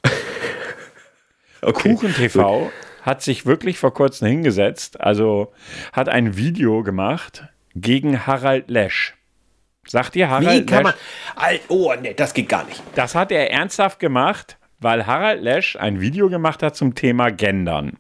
okay. 1.63 1.95
Kuchen 1.95 2.15
TV 2.15 2.71
hat 3.03 3.23
sich 3.23 3.47
wirklich 3.47 3.79
vor 3.79 3.93
kurzem 3.93 4.29
hingesetzt, 4.29 5.01
also 5.01 5.53
hat 5.93 6.09
ein 6.09 6.37
Video 6.37 6.83
gemacht 6.83 7.45
gegen 7.75 8.27
Harald 8.27 8.71
Lesch. 8.71 9.15
Sagt 9.87 10.17
ihr 10.17 10.31
Harald 10.31 10.63
Wie 10.63 10.67
kann 10.67 10.85
Lesch? 10.85 10.95
Man, 11.37 11.59
oh, 11.69 11.93
nee, 12.01 12.15
das 12.15 12.33
geht 12.33 12.49
gar 12.49 12.65
nicht. 12.65 12.83
Das 12.95 13.15
hat 13.15 13.31
er 13.31 13.51
ernsthaft 13.51 14.01
gemacht, 14.01 14.57
weil 14.81 15.07
Harald 15.07 15.43
Lesch 15.43 15.77
ein 15.77 16.01
Video 16.01 16.31
gemacht 16.31 16.63
hat 16.63 16.77
zum 16.77 16.95
Thema 16.95 17.31
Gendern. 17.31 17.99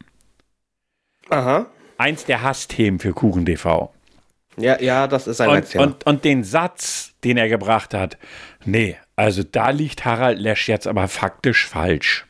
Aha. 1.28 1.66
Eins 2.04 2.26
der 2.26 2.42
Hassthemen 2.42 3.00
für 3.00 3.14
Kuchen 3.14 3.46
TV. 3.46 3.90
Ja, 4.58 4.78
ja, 4.78 5.06
das 5.06 5.26
ist 5.26 5.40
ein 5.40 5.48
und, 5.48 5.74
und, 5.76 6.06
und 6.06 6.24
den 6.26 6.44
Satz, 6.44 7.14
den 7.24 7.38
er 7.38 7.48
gebracht 7.48 7.94
hat, 7.94 8.18
nee, 8.66 8.98
also 9.16 9.42
da 9.42 9.70
liegt 9.70 10.04
Harald 10.04 10.38
Lesch 10.38 10.68
jetzt 10.68 10.86
aber 10.86 11.08
faktisch 11.08 11.66
falsch. 11.66 12.26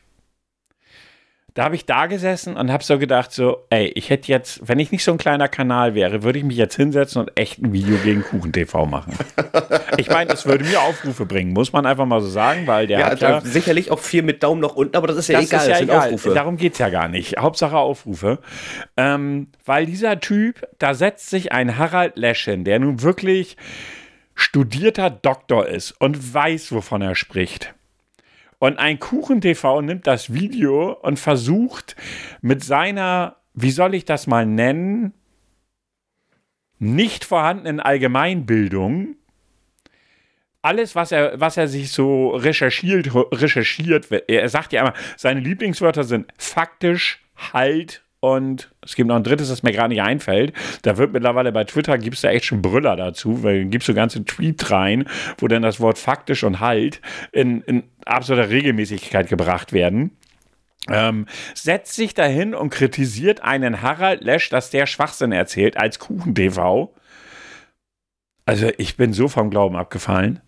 Da 1.55 1.63
habe 1.63 1.75
ich 1.75 1.85
da 1.85 2.07
gesessen 2.07 2.57
und 2.57 2.69
habe 2.69 2.83
so 2.83 2.99
gedacht, 2.99 3.31
so, 3.31 3.65
ey, 3.69 3.85
ich 3.95 4.09
hätte 4.09 4.27
jetzt, 4.27 4.67
wenn 4.67 4.77
ich 4.77 4.91
nicht 4.91 5.05
so 5.05 5.13
ein 5.13 5.17
kleiner 5.17 5.47
Kanal 5.47 5.95
wäre, 5.95 6.21
würde 6.21 6.37
ich 6.37 6.43
mich 6.43 6.57
jetzt 6.57 6.75
hinsetzen 6.75 7.21
und 7.21 7.31
echt 7.39 7.61
ein 7.61 7.71
Video 7.71 7.95
gegen 8.03 8.23
Kuchen 8.23 8.51
TV 8.51 8.85
machen. 8.85 9.13
ich 9.97 10.09
meine, 10.09 10.29
das 10.29 10.45
würde 10.45 10.65
mir 10.65 10.81
Aufrufe 10.81 11.25
bringen, 11.25 11.53
muss 11.53 11.71
man 11.71 11.85
einfach 11.85 12.05
mal 12.05 12.19
so 12.19 12.27
sagen, 12.27 12.67
weil 12.67 12.87
der 12.87 12.99
ja, 12.99 13.05
hat 13.09 13.21
ja 13.21 13.39
sicherlich 13.39 13.89
auch 13.89 13.99
viel 13.99 14.21
mit 14.21 14.43
Daumen 14.43 14.59
nach 14.59 14.75
unten, 14.75 14.97
aber 14.97 15.07
das 15.07 15.15
ist 15.15 15.29
ja 15.29 15.39
das 15.39 15.47
egal. 15.47 15.61
Ist 15.61 15.67
ja 15.67 15.79
egal. 15.79 15.99
Aufrufe. 16.07 16.33
Darum 16.33 16.57
geht 16.57 16.73
es 16.73 16.79
ja 16.79 16.89
gar 16.89 17.07
nicht. 17.07 17.37
Hauptsache 17.37 17.77
Aufrufe. 17.77 18.39
Ähm, 18.97 19.47
weil 19.63 19.85
dieser 19.85 20.19
Typ, 20.19 20.67
da 20.77 20.93
setzt 20.93 21.29
sich 21.29 21.53
ein 21.53 21.77
Harald 21.77 22.17
Lesch 22.17 22.43
hin, 22.43 22.65
der 22.65 22.79
nun 22.79 23.01
wirklich 23.01 23.55
studierter 24.33 25.09
Doktor 25.09 25.67
ist 25.67 25.91
und 26.01 26.33
weiß, 26.33 26.73
wovon 26.73 27.01
er 27.01 27.15
spricht. 27.15 27.73
Und 28.59 28.77
ein 28.79 28.99
Kuchen-TV 28.99 29.81
nimmt 29.81 30.07
das 30.07 30.33
Video 30.33 30.93
und 30.93 31.19
versucht 31.19 31.95
mit 32.41 32.63
seiner, 32.63 33.37
wie 33.53 33.71
soll 33.71 33.93
ich 33.95 34.05
das 34.05 34.27
mal 34.27 34.45
nennen, 34.45 35.13
nicht 36.79 37.25
vorhandenen 37.25 37.79
Allgemeinbildung, 37.79 39.15
alles, 40.61 40.95
was 40.95 41.11
er, 41.11 41.39
was 41.39 41.57
er 41.57 41.67
sich 41.67 41.91
so 41.91 42.29
recherchiert, 42.29 43.13
recherchiert, 43.13 44.07
er 44.11 44.49
sagt 44.49 44.73
ja 44.73 44.81
immer, 44.81 44.93
seine 45.15 45.39
Lieblingswörter 45.39 46.03
sind 46.03 46.31
faktisch, 46.37 47.23
halt 47.53 48.04
und 48.19 48.71
es 48.81 48.95
gibt 48.95 49.07
noch 49.07 49.15
ein 49.15 49.23
drittes, 49.23 49.49
das 49.49 49.63
mir 49.63 49.71
gerade 49.71 49.89
nicht 49.89 50.01
einfällt. 50.01 50.53
Da 50.81 50.97
wird 50.97 51.13
mittlerweile 51.13 51.51
bei 51.51 51.63
Twitter 51.63 51.97
gibt 51.97 52.15
es 52.15 52.21
da 52.21 52.29
echt 52.29 52.45
schon 52.45 52.61
Brüller 52.61 52.95
dazu, 52.95 53.43
weil 53.43 53.65
gibst 53.65 53.87
so 53.87 53.93
ganze 53.93 54.25
Tweet 54.25 54.71
rein, 54.71 55.05
wo 55.37 55.47
dann 55.47 55.61
das 55.61 55.79
Wort 55.79 55.97
faktisch 55.97 56.43
und 56.43 56.59
halt 56.59 57.01
in, 57.31 57.61
in 57.61 57.83
absoluter 58.05 58.49
Regelmäßigkeit 58.49 59.29
gebracht 59.29 59.73
werden. 59.73 60.11
Ähm, 60.89 61.25
setzt 61.53 61.95
sich 61.95 62.13
dahin 62.13 62.53
und 62.53 62.69
kritisiert 62.69 63.41
einen 63.41 63.81
Harald 63.81 64.23
Lesch, 64.23 64.49
dass 64.49 64.69
der 64.69 64.85
Schwachsinn 64.85 65.31
erzählt 65.31 65.77
als 65.77 65.99
Kuchen-TV. 65.99 66.93
Also 68.45 68.71
ich 68.77 68.95
bin 68.95 69.13
so 69.13 69.27
vom 69.27 69.49
Glauben 69.49 69.75
abgefallen. 69.75 70.41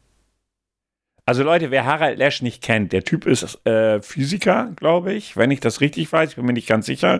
Also 1.27 1.43
Leute, 1.43 1.71
wer 1.71 1.83
Harald 1.83 2.17
Lesch 2.17 2.41
nicht 2.41 2.63
kennt, 2.63 2.93
der 2.93 3.03
Typ 3.03 3.25
ist 3.27 3.59
äh, 3.65 4.01
Physiker, 4.01 4.71
glaube 4.77 5.11
ich, 5.11 5.35
wenn 5.35 5.51
ich 5.51 5.59
das 5.59 5.81
richtig 5.81 6.09
weiß, 6.09 6.29
ich 6.29 6.35
bin 6.37 6.45
mir 6.45 6.53
nicht 6.53 6.69
ganz 6.69 6.85
sicher. 6.85 7.19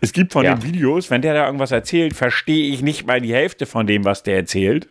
Es 0.00 0.12
gibt 0.12 0.32
von 0.32 0.44
ja. 0.44 0.56
den 0.56 0.64
Videos, 0.64 1.08
wenn 1.08 1.22
der 1.22 1.34
da 1.34 1.46
irgendwas 1.46 1.70
erzählt, 1.70 2.16
verstehe 2.16 2.74
ich 2.74 2.82
nicht 2.82 3.06
mal 3.06 3.20
die 3.20 3.32
Hälfte 3.32 3.66
von 3.66 3.86
dem, 3.86 4.04
was 4.04 4.24
der 4.24 4.38
erzählt. 4.38 4.88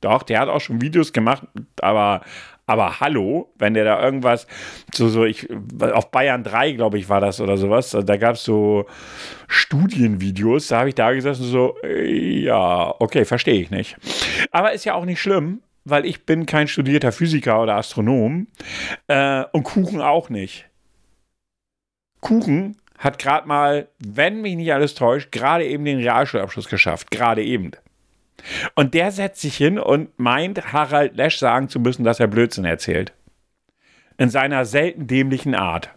Doch, 0.00 0.22
der 0.22 0.38
hat 0.38 0.48
auch 0.48 0.60
schon 0.60 0.80
Videos 0.80 1.12
gemacht, 1.12 1.42
aber 1.80 2.20
aber 2.68 3.00
hallo, 3.00 3.52
wenn 3.58 3.74
der 3.74 3.84
da 3.84 4.02
irgendwas, 4.02 4.48
so, 4.92 5.08
so, 5.08 5.24
ich, 5.24 5.48
auf 5.80 6.10
Bayern 6.10 6.42
3, 6.42 6.72
glaube 6.72 6.98
ich, 6.98 7.08
war 7.08 7.20
das 7.20 7.40
oder 7.40 7.56
sowas, 7.56 7.90
da 7.90 8.16
gab 8.16 8.34
es 8.34 8.44
so 8.44 8.86
Studienvideos, 9.46 10.66
da 10.66 10.80
habe 10.80 10.88
ich 10.88 10.96
da 10.96 11.12
gesessen, 11.12 11.44
so, 11.44 11.76
äh, 11.84 12.42
ja, 12.42 12.92
okay, 12.98 13.24
verstehe 13.24 13.60
ich 13.60 13.70
nicht. 13.70 13.96
Aber 14.50 14.72
ist 14.72 14.84
ja 14.84 14.94
auch 14.94 15.04
nicht 15.04 15.20
schlimm, 15.20 15.62
weil 15.86 16.04
ich 16.04 16.26
bin 16.26 16.46
kein 16.46 16.68
studierter 16.68 17.12
Physiker 17.12 17.62
oder 17.62 17.76
Astronom 17.76 18.48
äh, 19.06 19.44
und 19.52 19.62
Kuchen 19.62 20.00
auch 20.00 20.28
nicht. 20.28 20.68
Kuchen 22.20 22.76
hat 22.98 23.18
gerade 23.18 23.46
mal, 23.46 23.88
wenn 23.98 24.40
mich 24.40 24.56
nicht 24.56 24.72
alles 24.72 24.94
täuscht, 24.94 25.30
gerade 25.30 25.64
eben 25.64 25.84
den 25.84 25.98
Realschulabschluss 25.98 26.68
geschafft. 26.68 27.10
Gerade 27.10 27.44
eben. 27.44 27.70
Und 28.74 28.94
der 28.94 29.12
setzt 29.12 29.40
sich 29.40 29.56
hin 29.56 29.78
und 29.78 30.18
meint, 30.18 30.72
Harald 30.72 31.16
Lesch 31.16 31.38
sagen 31.38 31.68
zu 31.68 31.78
müssen, 31.78 32.04
dass 32.04 32.20
er 32.20 32.26
Blödsinn 32.26 32.64
erzählt. 32.64 33.12
In 34.18 34.28
seiner 34.28 34.64
selten 34.64 35.06
dämlichen 35.06 35.54
Art. 35.54 35.90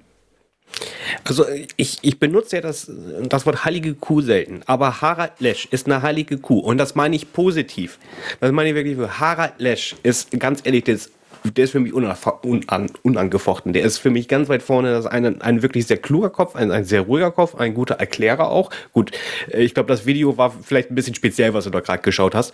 Also 1.23 1.45
ich, 1.77 1.99
ich 2.01 2.19
benutze 2.19 2.57
ja 2.57 2.61
das, 2.61 2.91
das 3.23 3.45
Wort 3.45 3.65
heilige 3.65 3.93
Kuh 3.93 4.21
selten, 4.21 4.61
aber 4.65 5.01
Harald 5.01 5.33
Lesch 5.39 5.67
ist 5.71 5.85
eine 5.85 6.01
heilige 6.01 6.37
Kuh 6.37 6.59
und 6.59 6.77
das 6.77 6.95
meine 6.95 7.15
ich 7.15 7.33
positiv. 7.33 7.99
Das 8.39 8.51
meine 8.51 8.69
ich 8.69 8.75
wirklich 8.75 8.97
Harald 9.19 9.53
Lesch 9.57 9.95
ist 10.03 10.31
ganz 10.39 10.61
ehrlich 10.63 10.83
das 10.85 11.11
der 11.43 11.63
ist 11.63 11.71
für 11.71 11.79
mich 11.79 11.93
unan, 11.93 12.91
unangefochten. 13.03 13.73
Der 13.73 13.83
ist 13.83 13.97
für 13.97 14.09
mich 14.09 14.27
ganz 14.27 14.49
weit 14.49 14.61
vorne. 14.61 14.91
Das 14.91 15.05
ist 15.05 15.11
ein, 15.11 15.41
ein 15.41 15.61
wirklich 15.61 15.87
sehr 15.87 15.97
kluger 15.97 16.29
Kopf, 16.29 16.55
ein, 16.55 16.71
ein 16.71 16.85
sehr 16.85 17.01
ruhiger 17.01 17.31
Kopf, 17.31 17.55
ein 17.55 17.73
guter 17.73 17.95
Erklärer 17.95 18.49
auch. 18.49 18.71
Gut, 18.91 19.11
äh, 19.49 19.61
ich 19.61 19.73
glaube, 19.73 19.87
das 19.87 20.05
Video 20.05 20.37
war 20.37 20.51
vielleicht 20.51 20.91
ein 20.91 20.95
bisschen 20.95 21.15
speziell, 21.15 21.53
was 21.53 21.63
du 21.63 21.69
da 21.69 21.79
gerade 21.79 22.01
geschaut 22.01 22.35
hast. 22.35 22.53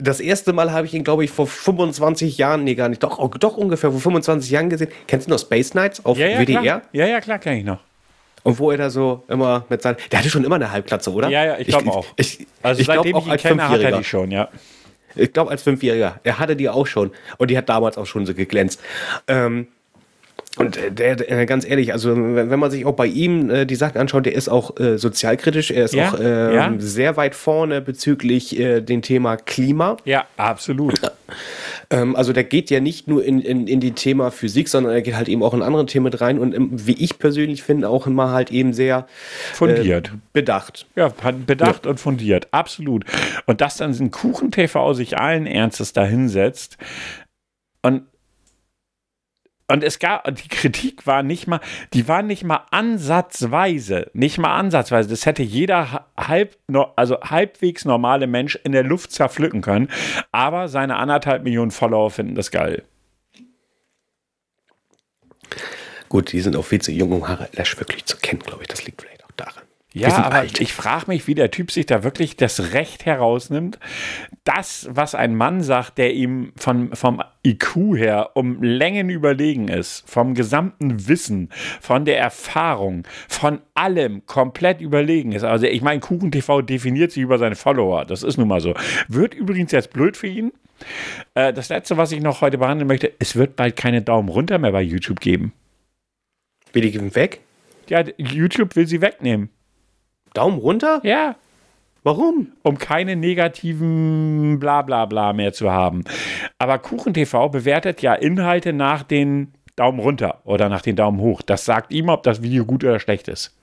Das 0.00 0.20
erste 0.20 0.52
Mal 0.52 0.72
habe 0.72 0.86
ich 0.86 0.94
ihn, 0.94 1.04
glaube 1.04 1.24
ich, 1.24 1.30
vor 1.30 1.46
25 1.46 2.38
Jahren, 2.38 2.64
nee, 2.64 2.74
gar 2.74 2.88
nicht, 2.88 3.02
doch, 3.02 3.28
doch 3.38 3.56
ungefähr 3.56 3.90
vor 3.90 4.00
25 4.00 4.50
Jahren 4.50 4.70
gesehen. 4.70 4.90
Kennst 5.06 5.26
du 5.26 5.30
noch 5.30 5.38
Space 5.38 5.74
Nights 5.74 6.04
auf 6.04 6.18
ja, 6.18 6.28
ja, 6.28 6.40
WDR? 6.40 6.62
Klar. 6.62 6.82
Ja, 6.92 7.06
ja, 7.06 7.20
klar, 7.20 7.38
kenne 7.38 7.58
ich 7.58 7.64
noch. 7.64 7.80
Und 8.42 8.58
wo 8.58 8.70
er 8.70 8.78
da 8.78 8.90
so 8.90 9.22
immer 9.28 9.66
mit 9.68 9.82
seinen. 9.82 9.96
Der 10.10 10.20
hatte 10.20 10.30
schon 10.30 10.44
immer 10.44 10.54
eine 10.56 10.70
Halbklatze, 10.72 11.12
oder? 11.12 11.28
Ja, 11.28 11.44
ja, 11.44 11.58
ich 11.58 11.66
glaube 11.66 11.90
auch. 11.90 12.06
Ich, 12.16 12.46
also 12.62 12.80
ich 12.80 12.86
seitdem 12.86 13.16
ich 13.16 13.26
ihn 13.26 13.36
kenne, 13.36 13.68
hat 13.68 13.80
er 13.80 13.98
die 13.98 14.04
schon, 14.04 14.30
ja. 14.30 14.48
Ich 15.14 15.32
glaube, 15.32 15.50
als 15.50 15.62
Fünfjähriger. 15.62 16.20
Er 16.22 16.38
hatte 16.38 16.56
die 16.56 16.68
auch 16.68 16.86
schon. 16.86 17.10
Und 17.36 17.50
die 17.50 17.58
hat 17.58 17.68
damals 17.68 17.98
auch 17.98 18.06
schon 18.06 18.26
so 18.26 18.34
geglänzt. 18.34 18.80
Ähm, 19.26 19.66
und 20.60 20.78
der, 20.90 21.16
der, 21.16 21.46
ganz 21.46 21.66
ehrlich, 21.66 21.92
also 21.92 22.14
wenn 22.14 22.58
man 22.58 22.70
sich 22.70 22.84
auch 22.84 22.94
bei 22.94 23.06
ihm 23.06 23.48
äh, 23.50 23.64
die 23.64 23.74
Sachen 23.74 23.98
anschaut, 23.98 24.26
der 24.26 24.34
ist 24.34 24.48
auch 24.48 24.78
äh, 24.78 24.98
sozialkritisch, 24.98 25.70
er 25.70 25.86
ist 25.86 25.94
Ja, 25.94 26.10
auch 26.10 26.20
äh, 26.20 26.54
ja. 26.54 26.72
sehr 26.78 27.16
weit 27.16 27.34
vorne 27.34 27.80
bezüglich 27.80 28.58
äh, 28.58 28.80
dem 28.80 29.02
Thema 29.02 29.36
Klima. 29.36 29.96
Ja, 30.04 30.26
absolut. 30.36 31.00
Ähm, 31.90 32.14
also 32.14 32.32
der 32.32 32.44
geht 32.44 32.70
ja 32.70 32.80
nicht 32.80 33.08
nur 33.08 33.24
in, 33.24 33.40
in, 33.40 33.66
in 33.66 33.80
die 33.80 33.92
Thema 33.92 34.30
Physik, 34.30 34.68
sondern 34.68 34.92
er 34.92 35.02
geht 35.02 35.14
halt 35.16 35.28
eben 35.28 35.42
auch 35.42 35.54
in 35.54 35.62
andere 35.62 35.86
Themen 35.86 36.04
mit 36.04 36.20
rein 36.20 36.38
und 36.38 36.54
ähm, 36.54 36.70
wie 36.72 36.92
ich 36.94 37.18
persönlich 37.18 37.62
finde, 37.62 37.88
auch 37.88 38.06
immer 38.06 38.30
halt 38.30 38.50
eben 38.50 38.72
sehr 38.72 39.06
Fundiert. 39.54 40.08
äh, 40.08 40.18
bedacht. 40.32 40.86
Ja, 40.94 41.12
bedacht 41.46 41.86
und 41.86 41.98
fundiert, 41.98 42.48
absolut. 42.52 43.04
Und 43.46 43.60
dass 43.60 43.76
dann 43.76 43.92
ein 43.92 44.10
Kuchen-TV 44.10 44.92
sich 44.94 45.18
allen 45.18 45.46
Ernstes 45.46 45.92
da 45.92 46.04
hinsetzt 46.04 46.78
und 47.82 48.02
und 49.70 49.82
es 49.84 49.98
gab, 49.98 50.24
die 50.34 50.48
Kritik 50.48 51.06
war 51.06 51.22
nicht 51.22 51.46
mal, 51.46 51.60
die 51.94 52.08
war 52.08 52.22
nicht 52.22 52.44
mal 52.44 52.66
ansatzweise, 52.70 54.10
nicht 54.12 54.38
mal 54.38 54.54
ansatzweise. 54.56 55.08
Das 55.08 55.26
hätte 55.26 55.42
jeder 55.42 55.92
ha- 55.92 56.06
halb, 56.16 56.56
also 56.96 57.20
halbwegs 57.20 57.84
normale 57.84 58.26
Mensch 58.26 58.56
in 58.64 58.72
der 58.72 58.82
Luft 58.84 59.12
zerpflücken 59.12 59.62
können. 59.62 59.88
Aber 60.32 60.68
seine 60.68 60.96
anderthalb 60.96 61.44
Millionen 61.44 61.70
Follower 61.70 62.10
finden 62.10 62.34
das 62.34 62.50
geil. 62.50 62.82
Gut, 66.08 66.32
die 66.32 66.40
sind 66.40 66.56
auch 66.56 66.64
viel 66.64 66.80
zu 66.80 66.90
jung, 66.90 67.12
um 67.12 67.28
Harald 67.28 67.56
Lesch 67.56 67.78
wirklich 67.78 68.04
zu 68.04 68.16
kennen, 68.16 68.40
glaube 68.40 68.62
ich. 68.62 68.68
Das 68.68 68.84
liegt 68.84 69.00
vielleicht 69.02 69.19
Ja, 69.92 70.16
aber 70.18 70.36
alt. 70.36 70.60
ich 70.60 70.72
frage 70.72 71.06
mich, 71.08 71.26
wie 71.26 71.34
der 71.34 71.50
Typ 71.50 71.72
sich 71.72 71.84
da 71.84 72.04
wirklich 72.04 72.36
das 72.36 72.72
Recht 72.74 73.06
herausnimmt, 73.06 73.80
das, 74.44 74.88
was 74.90 75.16
ein 75.16 75.34
Mann 75.34 75.62
sagt, 75.62 75.98
der 75.98 76.14
ihm 76.14 76.52
von, 76.56 76.94
vom 76.94 77.20
IQ 77.44 77.96
her 77.96 78.30
um 78.34 78.62
Längen 78.62 79.10
überlegen 79.10 79.66
ist, 79.66 80.08
vom 80.08 80.34
gesamten 80.34 81.08
Wissen, 81.08 81.48
von 81.80 82.04
der 82.04 82.20
Erfahrung, 82.20 83.02
von 83.28 83.60
allem 83.74 84.24
komplett 84.26 84.80
überlegen 84.80 85.32
ist. 85.32 85.42
Also 85.42 85.66
ich 85.66 85.82
meine, 85.82 86.00
KuchenTV 86.00 86.62
definiert 86.62 87.10
sich 87.10 87.24
über 87.24 87.38
seine 87.38 87.56
Follower, 87.56 88.04
das 88.04 88.22
ist 88.22 88.36
nun 88.36 88.46
mal 88.46 88.60
so. 88.60 88.74
Wird 89.08 89.34
übrigens 89.34 89.72
jetzt 89.72 89.92
blöd 89.92 90.16
für 90.16 90.28
ihn. 90.28 90.52
Äh, 91.34 91.52
Das 91.52 91.68
letzte, 91.68 91.96
was 91.96 92.12
ich 92.12 92.20
noch 92.20 92.42
heute 92.42 92.58
behandeln 92.58 92.86
möchte, 92.86 93.12
es 93.18 93.34
wird 93.34 93.56
bald 93.56 93.74
keine 93.74 94.02
Daumen 94.02 94.28
runter 94.28 94.58
mehr 94.58 94.72
bei 94.72 94.82
YouTube 94.82 95.18
geben. 95.18 95.52
Wie 96.72 96.80
die 96.80 96.92
gehen 96.92 97.12
weg? 97.16 97.40
Ja, 97.88 98.04
YouTube 98.16 98.76
will 98.76 98.86
sie 98.86 99.00
wegnehmen. 99.00 99.50
Daumen 100.34 100.58
runter? 100.58 101.00
Ja, 101.02 101.36
Warum? 102.02 102.52
um 102.62 102.78
keine 102.78 103.14
negativen 103.14 104.58
Blablabla 104.58 105.34
mehr 105.34 105.52
zu 105.52 105.70
haben. 105.70 106.04
Aber 106.58 106.78
KuchenTV 106.78 107.50
bewertet 107.50 108.00
ja 108.00 108.14
Inhalte 108.14 108.72
nach 108.72 109.02
den 109.02 109.52
Daumen 109.76 110.00
runter 110.00 110.40
oder 110.44 110.68
nach 110.68 110.80
den 110.82 110.96
Daumen 110.96 111.20
hoch. 111.20 111.42
Das 111.42 111.64
sagt 111.64 111.92
ihm, 111.92 112.08
ob 112.08 112.22
das 112.22 112.42
Video 112.42 112.64
gut 112.64 112.84
oder 112.84 113.00
schlecht 113.00 113.28
ist. 113.28 113.54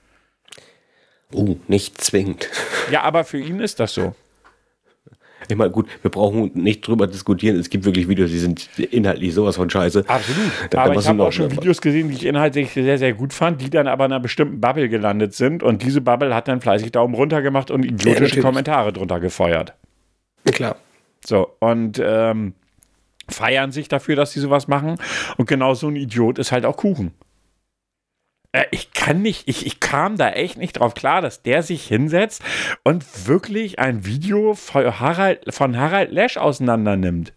Oh, 1.32 1.56
nicht 1.66 2.00
zwingend. 2.00 2.48
Ja, 2.90 3.02
aber 3.02 3.24
für 3.24 3.38
ihn 3.38 3.60
ist 3.60 3.80
das 3.80 3.92
so. 3.94 4.14
Ich 5.48 5.56
meine, 5.56 5.70
gut, 5.70 5.88
wir 6.02 6.10
brauchen 6.10 6.50
nicht 6.54 6.86
drüber 6.86 7.06
diskutieren. 7.06 7.56
Es 7.56 7.70
gibt 7.70 7.84
wirklich 7.84 8.08
Videos, 8.08 8.30
die 8.30 8.38
sind 8.38 8.68
inhaltlich 8.78 9.32
sowas 9.34 9.56
von 9.56 9.68
scheiße. 9.70 10.04
Absolut. 10.06 10.40
Da- 10.70 10.82
aber 10.84 10.94
ich 11.00 11.08
habe 11.08 11.22
auch 11.22 11.32
schon 11.32 11.50
Videos 11.50 11.80
gesehen, 11.80 12.08
die 12.08 12.14
ich 12.16 12.26
inhaltlich 12.26 12.70
sehr, 12.72 12.98
sehr 12.98 13.14
gut 13.14 13.32
fand, 13.32 13.60
die 13.62 13.70
dann 13.70 13.86
aber 13.86 14.04
in 14.04 14.12
einer 14.12 14.20
bestimmten 14.20 14.60
Bubble 14.60 14.88
gelandet 14.88 15.34
sind. 15.34 15.62
Und 15.62 15.82
diese 15.82 16.00
Bubble 16.00 16.34
hat 16.34 16.48
dann 16.48 16.60
fleißig 16.60 16.92
Daumen 16.92 17.14
runter 17.14 17.40
gemacht 17.42 17.70
und 17.70 17.84
idiotische 17.84 18.22
natürlich. 18.24 18.44
Kommentare 18.44 18.92
drunter 18.92 19.20
gefeuert. 19.20 19.72
Klar. 20.44 20.76
So, 21.26 21.48
und 21.60 22.00
ähm, 22.04 22.54
feiern 23.28 23.72
sich 23.72 23.88
dafür, 23.88 24.16
dass 24.16 24.32
sie 24.32 24.40
sowas 24.40 24.68
machen. 24.68 24.96
Und 25.36 25.48
genau 25.48 25.74
so 25.74 25.88
ein 25.88 25.96
Idiot 25.96 26.38
ist 26.38 26.52
halt 26.52 26.64
auch 26.64 26.76
Kuchen. 26.76 27.12
Äh, 28.52 28.64
ich 28.70 28.92
kann 28.92 29.20
nicht, 29.20 29.46
ich, 29.46 29.66
ich 29.66 29.80
kam 29.80 30.16
da 30.16 30.30
echt 30.30 30.56
nicht 30.56 30.74
drauf 30.74 30.94
klar, 30.94 31.20
dass 31.20 31.42
der 31.42 31.62
sich 31.62 31.86
hinsetzt 31.86 32.42
und 32.82 33.04
wirklich 33.26 33.78
ein 33.78 34.06
Video 34.06 34.54
von 34.54 35.00
Harald, 35.00 35.52
von 35.52 35.76
Harald 35.76 36.10
Lesch 36.10 36.38
auseinander 36.38 36.96
nimmt. 36.96 37.34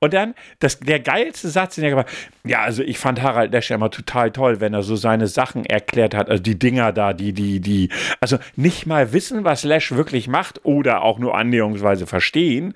Und 0.00 0.14
dann, 0.14 0.34
das, 0.60 0.78
der 0.78 1.00
geilste 1.00 1.48
Satz, 1.48 1.74
den 1.74 1.84
er 1.84 1.90
gemacht 1.90 2.06
hat, 2.06 2.50
ja, 2.50 2.62
also 2.62 2.82
ich 2.82 2.98
fand 2.98 3.20
Harald 3.20 3.52
Lesch 3.52 3.70
immer 3.70 3.90
total 3.90 4.30
toll, 4.30 4.60
wenn 4.60 4.74
er 4.74 4.82
so 4.82 4.94
seine 4.96 5.26
Sachen 5.26 5.64
erklärt 5.66 6.14
hat, 6.14 6.30
also 6.30 6.42
die 6.42 6.58
Dinger 6.58 6.92
da, 6.92 7.12
die, 7.12 7.32
die, 7.32 7.60
die, 7.60 7.88
also 8.20 8.38
nicht 8.54 8.86
mal 8.86 9.12
wissen, 9.12 9.44
was 9.44 9.64
Lesch 9.64 9.92
wirklich 9.92 10.28
macht 10.28 10.64
oder 10.64 11.02
auch 11.02 11.18
nur 11.18 11.36
annäherungsweise 11.36 12.06
verstehen, 12.06 12.74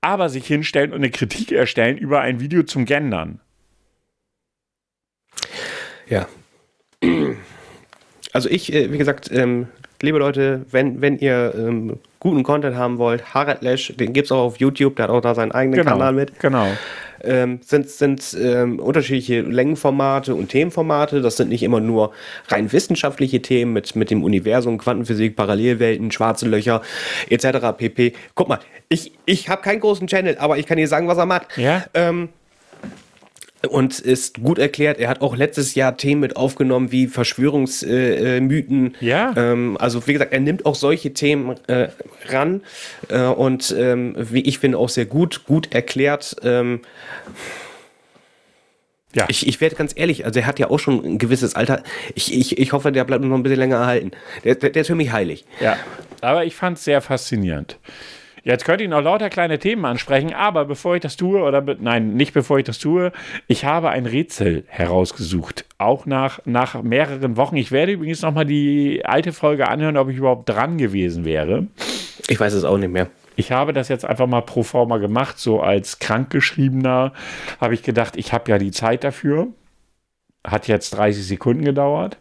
aber 0.00 0.28
sich 0.28 0.46
hinstellen 0.46 0.92
und 0.92 0.98
eine 0.98 1.10
Kritik 1.10 1.50
erstellen 1.50 1.98
über 1.98 2.20
ein 2.20 2.38
Video 2.40 2.62
zum 2.62 2.84
Gendern. 2.84 3.40
Ja. 6.08 6.28
Also 8.32 8.48
ich, 8.50 8.72
äh, 8.72 8.92
wie 8.92 8.98
gesagt, 8.98 9.30
ähm, 9.32 9.68
liebe 10.02 10.18
Leute, 10.18 10.66
wenn, 10.70 11.00
wenn 11.00 11.18
ihr 11.18 11.54
ähm, 11.56 11.98
guten 12.20 12.42
Content 12.42 12.76
haben 12.76 12.98
wollt, 12.98 13.34
Harald 13.34 13.62
Lesch, 13.62 13.94
den 13.96 14.12
gibt 14.12 14.26
es 14.26 14.32
auch 14.32 14.44
auf 14.44 14.58
YouTube, 14.58 14.96
der 14.96 15.04
hat 15.04 15.10
auch 15.10 15.20
da 15.20 15.34
seinen 15.34 15.52
eigenen 15.52 15.84
Kanal 15.84 16.12
mit. 16.12 16.38
Genau. 16.40 16.66
ähm, 17.22 17.60
sind, 17.62 17.88
sind 17.88 18.36
ähm, 18.40 18.78
unterschiedliche 18.78 19.40
Längenformate 19.42 20.34
und 20.34 20.48
Themenformate. 20.48 21.20
Das 21.20 21.36
sind 21.36 21.48
nicht 21.48 21.62
immer 21.62 21.80
nur 21.80 22.12
rein 22.48 22.72
wissenschaftliche 22.72 23.42
Themen 23.42 23.72
mit, 23.72 23.96
mit 23.96 24.10
dem 24.10 24.24
Universum, 24.24 24.78
Quantenphysik, 24.78 25.36
Parallelwelten, 25.36 26.10
schwarze 26.10 26.46
Löcher 26.48 26.82
etc. 27.28 27.76
pp. 27.76 28.12
Guck 28.34 28.48
mal, 28.48 28.58
ich, 28.88 29.12
ich 29.24 29.48
habe 29.48 29.62
keinen 29.62 29.80
großen 29.80 30.06
Channel, 30.06 30.36
aber 30.38 30.58
ich 30.58 30.66
kann 30.66 30.76
dir 30.76 30.88
sagen, 30.88 31.08
was 31.08 31.18
er 31.18 31.26
macht. 31.26 31.56
Ja? 31.56 31.84
Ähm, 31.94 32.28
und 33.68 33.98
ist 33.98 34.40
gut 34.42 34.58
erklärt. 34.58 34.98
Er 34.98 35.08
hat 35.08 35.22
auch 35.22 35.36
letztes 35.36 35.74
Jahr 35.74 35.96
Themen 35.96 36.20
mit 36.20 36.36
aufgenommen 36.36 36.92
wie 36.92 37.06
Verschwörungsmythen. 37.06 38.24
Äh, 38.26 38.40
Mythen. 38.40 38.96
Ja. 39.00 39.32
Ähm, 39.36 39.76
also 39.80 40.06
wie 40.06 40.12
gesagt, 40.12 40.32
er 40.32 40.40
nimmt 40.40 40.66
auch 40.66 40.74
solche 40.74 41.12
Themen 41.14 41.56
äh, 41.66 41.88
ran 42.28 42.62
äh, 43.08 43.22
und 43.22 43.74
ähm, 43.76 44.14
wie 44.18 44.42
ich 44.42 44.58
finde 44.58 44.78
auch 44.78 44.88
sehr 44.88 45.06
gut, 45.06 45.44
gut 45.46 45.74
erklärt. 45.74 46.36
Ähm, 46.44 46.80
Ja. 49.14 49.24
ich, 49.28 49.46
ich 49.48 49.60
werde 49.62 49.76
ganz 49.76 49.92
ehrlich, 49.96 50.26
also 50.26 50.38
er 50.40 50.46
hat 50.46 50.58
ja 50.58 50.68
auch 50.68 50.78
schon 50.78 51.02
ein 51.02 51.18
gewisses 51.18 51.54
Alter. 51.54 51.82
Ich, 52.14 52.34
ich, 52.34 52.58
ich 52.58 52.72
hoffe, 52.74 52.92
der 52.92 53.04
bleibt 53.04 53.24
noch 53.24 53.34
ein 53.34 53.42
bisschen 53.42 53.58
länger 53.58 53.76
erhalten. 53.76 54.10
Der, 54.44 54.56
der, 54.56 54.68
der 54.70 54.82
ist 54.82 54.88
für 54.88 54.94
mich 54.94 55.10
heilig. 55.10 55.46
Ja, 55.60 55.78
aber 56.20 56.44
ich 56.44 56.54
fand 56.54 56.76
es 56.76 56.84
sehr 56.84 57.00
faszinierend. 57.00 57.78
Jetzt 58.46 58.64
könnte 58.64 58.84
ich 58.84 58.90
noch 58.90 59.02
lauter 59.02 59.28
kleine 59.28 59.58
Themen 59.58 59.84
ansprechen, 59.84 60.32
aber 60.32 60.66
bevor 60.66 60.94
ich 60.94 61.00
das 61.00 61.16
tue, 61.16 61.42
oder 61.42 61.64
nein, 61.80 62.14
nicht 62.14 62.32
bevor 62.32 62.58
ich 62.58 62.64
das 62.64 62.78
tue, 62.78 63.10
ich 63.48 63.64
habe 63.64 63.90
ein 63.90 64.06
Rätsel 64.06 64.62
herausgesucht. 64.68 65.64
Auch 65.78 66.06
nach, 66.06 66.38
nach 66.44 66.80
mehreren 66.80 67.36
Wochen. 67.36 67.56
Ich 67.56 67.72
werde 67.72 67.90
übrigens 67.90 68.22
nochmal 68.22 68.46
die 68.46 69.04
alte 69.04 69.32
Folge 69.32 69.66
anhören, 69.66 69.96
ob 69.96 70.10
ich 70.10 70.18
überhaupt 70.18 70.48
dran 70.48 70.78
gewesen 70.78 71.24
wäre. 71.24 71.66
Ich 72.28 72.38
weiß 72.38 72.52
es 72.52 72.62
auch 72.62 72.78
nicht 72.78 72.92
mehr. 72.92 73.08
Ich 73.34 73.50
habe 73.50 73.72
das 73.72 73.88
jetzt 73.88 74.04
einfach 74.04 74.28
mal 74.28 74.42
pro 74.42 74.62
forma 74.62 74.98
gemacht, 74.98 75.40
so 75.40 75.60
als 75.60 75.98
Krankgeschriebener 75.98 77.14
habe 77.60 77.74
ich 77.74 77.82
gedacht, 77.82 78.16
ich 78.16 78.32
habe 78.32 78.48
ja 78.48 78.58
die 78.58 78.70
Zeit 78.70 79.02
dafür. 79.02 79.48
Hat 80.46 80.68
jetzt 80.68 80.90
30 80.90 81.26
Sekunden 81.26 81.64
gedauert. 81.64 82.16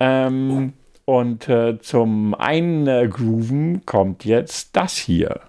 Ähm, 0.00 0.72
und 1.08 1.48
äh, 1.48 1.80
zum 1.80 2.34
Eingrooven 2.34 3.86
kommt 3.86 4.26
jetzt 4.26 4.76
das 4.76 4.98
hier. 4.98 5.40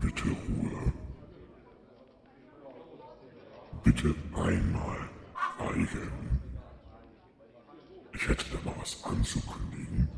Bitte 0.00 0.24
Ruhe. 0.24 0.92
Bitte 3.82 4.14
einmal 4.34 4.96
schweigen. 5.58 6.40
Ich 8.14 8.28
hätte 8.28 8.46
da 8.50 8.70
mal 8.70 8.76
was 8.80 9.04
anzukündigen. 9.04 10.08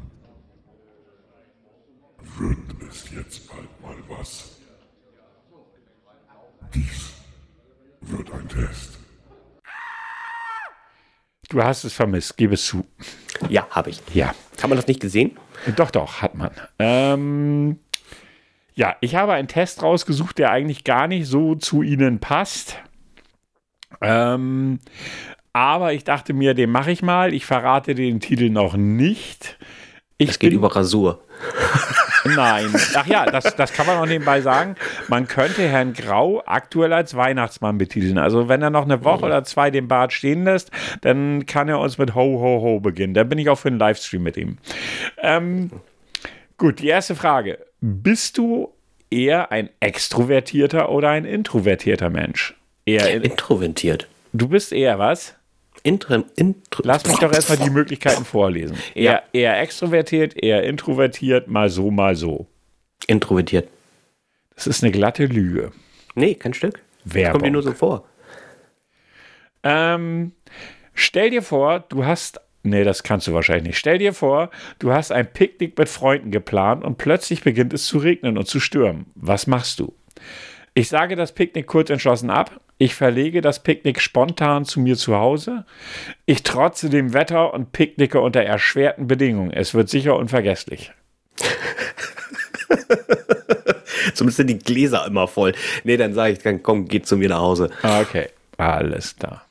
Wird 2.38 2.58
es 2.88 3.10
jetzt 3.10 3.48
bald 3.48 3.82
mal 3.82 4.16
was? 4.16 4.60
Dies 6.72 7.10
wird 8.02 8.32
ein 8.32 8.46
Test. 8.46 9.05
Du 11.48 11.62
hast 11.62 11.84
es 11.84 11.92
vermisst, 11.92 12.36
gib 12.36 12.52
es 12.52 12.66
zu. 12.66 12.84
Ja, 13.48 13.66
habe 13.70 13.90
ich. 13.90 14.00
Ja. 14.12 14.34
Hat 14.60 14.68
man 14.68 14.76
das 14.76 14.86
nicht 14.86 15.00
gesehen? 15.00 15.36
Doch, 15.76 15.90
doch, 15.90 16.22
hat 16.22 16.34
man. 16.34 16.50
Ähm, 16.78 17.78
ja, 18.74 18.96
ich 19.00 19.14
habe 19.14 19.32
einen 19.32 19.48
Test 19.48 19.82
rausgesucht, 19.82 20.38
der 20.38 20.50
eigentlich 20.50 20.84
gar 20.84 21.06
nicht 21.06 21.26
so 21.28 21.54
zu 21.54 21.82
Ihnen 21.82 22.18
passt. 22.18 22.76
Ähm, 24.00 24.80
aber 25.52 25.92
ich 25.92 26.04
dachte 26.04 26.32
mir, 26.34 26.54
den 26.54 26.70
mache 26.70 26.90
ich 26.90 27.02
mal. 27.02 27.32
Ich 27.32 27.46
verrate 27.46 27.94
den 27.94 28.20
Titel 28.20 28.50
noch 28.50 28.76
nicht. 28.76 29.56
Ich 30.18 30.30
Es 30.30 30.38
geht 30.38 30.50
bin- 30.50 30.58
über 30.58 30.74
Rasur. 30.74 31.22
Nein. 32.34 32.74
Ach 32.94 33.06
ja, 33.06 33.26
das, 33.26 33.56
das 33.56 33.72
kann 33.72 33.86
man 33.86 33.98
auch 33.98 34.06
nebenbei 34.06 34.40
sagen. 34.40 34.76
Man 35.08 35.28
könnte 35.28 35.62
Herrn 35.68 35.92
Grau 35.92 36.42
aktuell 36.46 36.92
als 36.92 37.14
Weihnachtsmann 37.16 37.78
betiteln. 37.78 38.18
Also 38.18 38.48
wenn 38.48 38.62
er 38.62 38.70
noch 38.70 38.84
eine 38.84 39.04
Woche 39.04 39.26
oder 39.26 39.44
zwei 39.44 39.70
den 39.70 39.88
Bart 39.88 40.12
stehen 40.12 40.44
lässt, 40.44 40.70
dann 41.02 41.46
kann 41.46 41.68
er 41.68 41.78
uns 41.78 41.98
mit 41.98 42.14
Ho, 42.14 42.40
Ho, 42.40 42.60
Ho 42.62 42.80
beginnen. 42.80 43.14
Da 43.14 43.24
bin 43.24 43.38
ich 43.38 43.48
auch 43.48 43.58
für 43.58 43.68
einen 43.68 43.78
Livestream 43.78 44.22
mit 44.22 44.36
ihm. 44.36 44.58
Ähm, 45.22 45.70
gut, 46.58 46.80
die 46.80 46.88
erste 46.88 47.14
Frage. 47.14 47.58
Bist 47.80 48.38
du 48.38 48.72
eher 49.10 49.52
ein 49.52 49.70
extrovertierter 49.80 50.88
oder 50.90 51.10
ein 51.10 51.24
introvertierter 51.24 52.10
Mensch? 52.10 52.54
Eher 52.84 53.12
in, 53.12 53.22
Introvertiert. 53.22 54.08
du 54.32 54.48
bist 54.48 54.72
eher 54.72 54.98
was? 54.98 55.34
Intro, 55.86 56.24
intro 56.34 56.82
Lass 56.84 57.06
mich 57.06 57.16
doch 57.18 57.32
erstmal 57.32 57.58
die 57.58 57.70
Möglichkeiten 57.70 58.24
vorlesen. 58.24 58.76
Eher, 58.96 59.22
eher 59.32 59.60
extrovertiert, 59.60 60.36
eher 60.36 60.64
introvertiert, 60.64 61.46
mal 61.46 61.70
so, 61.70 61.92
mal 61.92 62.16
so. 62.16 62.48
Introvertiert. 63.06 63.68
Das 64.56 64.66
ist 64.66 64.82
eine 64.82 64.90
glatte 64.90 65.26
Lüge. 65.26 65.70
Nee, 66.16 66.34
kein 66.34 66.54
Stück. 66.54 66.82
Werbung. 67.04 67.32
Kommt 67.34 67.46
dir 67.46 67.50
nur 67.52 67.62
so 67.62 67.72
vor. 67.72 68.04
Ähm, 69.62 70.32
stell 70.92 71.30
dir 71.30 71.42
vor, 71.42 71.84
du 71.88 72.04
hast. 72.04 72.40
Nee, 72.64 72.82
das 72.82 73.04
kannst 73.04 73.28
du 73.28 73.32
wahrscheinlich 73.32 73.68
nicht. 73.68 73.78
Stell 73.78 73.98
dir 73.98 74.12
vor, 74.12 74.50
du 74.80 74.90
hast 74.90 75.12
ein 75.12 75.32
Picknick 75.32 75.78
mit 75.78 75.88
Freunden 75.88 76.32
geplant 76.32 76.82
und 76.82 76.98
plötzlich 76.98 77.44
beginnt 77.44 77.72
es 77.72 77.86
zu 77.86 77.98
regnen 77.98 78.38
und 78.38 78.48
zu 78.48 78.58
stürmen. 78.58 79.06
Was 79.14 79.46
machst 79.46 79.78
du? 79.78 79.94
Ich 80.74 80.88
sage 80.88 81.14
das 81.14 81.32
Picknick 81.32 81.68
kurz 81.68 81.90
entschlossen 81.90 82.30
ab. 82.30 82.60
Ich 82.78 82.94
verlege 82.94 83.40
das 83.40 83.62
Picknick 83.62 84.00
spontan 84.00 84.66
zu 84.66 84.80
mir 84.80 84.96
zu 84.96 85.16
Hause. 85.16 85.64
Ich 86.26 86.42
trotze 86.42 86.90
dem 86.90 87.14
Wetter 87.14 87.54
und 87.54 87.72
picknicke 87.72 88.20
unter 88.20 88.42
erschwerten 88.42 89.06
Bedingungen. 89.06 89.50
Es 89.50 89.72
wird 89.72 89.88
sicher 89.88 90.14
unvergesslich. 90.16 90.92
Zumindest 94.14 94.36
sind 94.36 94.48
die 94.48 94.58
Gläser 94.58 95.06
immer 95.06 95.26
voll. 95.26 95.54
Nee, 95.84 95.96
dann 95.96 96.12
sage 96.12 96.34
ich, 96.34 96.40
dann 96.40 96.62
komm, 96.62 96.86
geht 96.86 97.06
zu 97.06 97.16
mir 97.16 97.30
nach 97.30 97.40
Hause. 97.40 97.70
Okay, 97.82 98.28
alles 98.58 99.16
klar. 99.16 99.46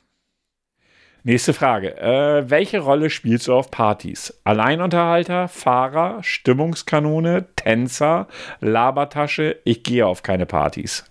Nächste 1.24 1.52
Frage. 1.52 1.96
Äh, 1.96 2.48
welche 2.48 2.78
Rolle 2.78 3.10
spielst 3.10 3.48
du 3.48 3.54
auf 3.54 3.72
Partys? 3.72 4.38
Alleinunterhalter, 4.44 5.48
Fahrer, 5.48 6.22
Stimmungskanone, 6.22 7.46
Tänzer, 7.56 8.28
Labertasche? 8.60 9.56
Ich 9.64 9.82
gehe 9.82 10.06
auf 10.06 10.22
keine 10.22 10.46
Partys. 10.46 11.04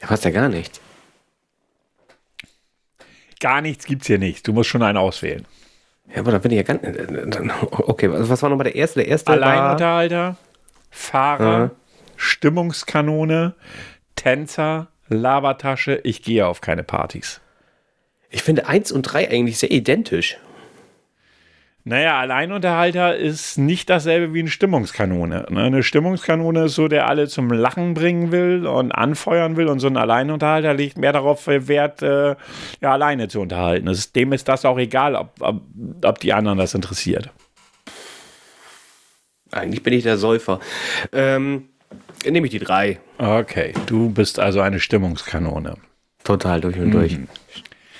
Ja, 0.00 0.06
passt 0.06 0.24
ja 0.24 0.30
gar 0.30 0.48
nicht. 0.48 0.80
Gar 3.40 3.60
nichts 3.62 3.86
gibt's 3.86 4.06
hier 4.06 4.18
nicht. 4.18 4.46
Du 4.46 4.52
musst 4.52 4.68
schon 4.68 4.82
einen 4.82 4.98
auswählen. 4.98 5.46
Ja, 6.12 6.20
aber 6.20 6.32
da 6.32 6.38
bin 6.38 6.50
ich 6.50 6.56
ja 6.56 6.62
ganz. 6.62 6.82
Okay, 7.70 8.10
was 8.10 8.42
war 8.42 8.50
nochmal 8.50 8.64
der 8.64 8.74
erste? 8.74 9.00
Der 9.00 9.08
erste. 9.08 9.32
Alleinunterhalter, 9.32 10.36
Fahrer, 10.90 11.58
Ja. 11.58 11.70
Stimmungskanone, 12.16 13.54
Tänzer, 14.16 14.88
Labertasche. 15.08 16.00
Ich 16.04 16.22
gehe 16.22 16.46
auf 16.46 16.60
keine 16.60 16.82
Partys. 16.82 17.40
Ich 18.28 18.42
finde 18.42 18.66
eins 18.66 18.92
und 18.92 19.02
drei 19.02 19.30
eigentlich 19.30 19.58
sehr 19.58 19.70
identisch. 19.70 20.36
Naja, 21.90 22.20
Alleinunterhalter 22.20 23.16
ist 23.16 23.58
nicht 23.58 23.90
dasselbe 23.90 24.32
wie 24.32 24.38
eine 24.38 24.48
Stimmungskanone. 24.48 25.46
ne? 25.50 25.60
Eine 25.60 25.82
Stimmungskanone 25.82 26.66
ist 26.66 26.76
so, 26.76 26.86
der 26.86 27.08
alle 27.08 27.26
zum 27.26 27.50
Lachen 27.50 27.94
bringen 27.94 28.30
will 28.30 28.64
und 28.64 28.92
anfeuern 28.92 29.56
will. 29.56 29.66
Und 29.66 29.80
so 29.80 29.88
ein 29.88 29.96
Alleinunterhalter 29.96 30.72
legt 30.72 30.98
mehr 30.98 31.12
darauf 31.12 31.48
Wert, 31.48 32.00
äh, 32.00 32.36
ja, 32.80 32.92
alleine 32.92 33.26
zu 33.26 33.40
unterhalten. 33.40 33.88
Es 33.88 34.12
dem 34.12 34.32
ist 34.32 34.46
das 34.46 34.64
auch 34.64 34.78
egal, 34.78 35.16
ob, 35.16 35.32
ob, 35.40 35.62
ob 36.04 36.20
die 36.20 36.32
anderen 36.32 36.58
das 36.58 36.74
interessiert. 36.74 37.30
Eigentlich 39.50 39.82
bin 39.82 39.92
ich 39.92 40.04
der 40.04 40.16
Säufer. 40.16 40.60
Ähm, 41.12 41.70
nehme 42.24 42.46
ich 42.46 42.52
die 42.52 42.60
drei. 42.60 43.00
Okay, 43.18 43.74
du 43.86 44.10
bist 44.10 44.38
also 44.38 44.60
eine 44.60 44.78
Stimmungskanone. 44.78 45.74
Total 46.22 46.60
durch 46.60 46.78
und 46.78 46.92
durch. 46.92 47.18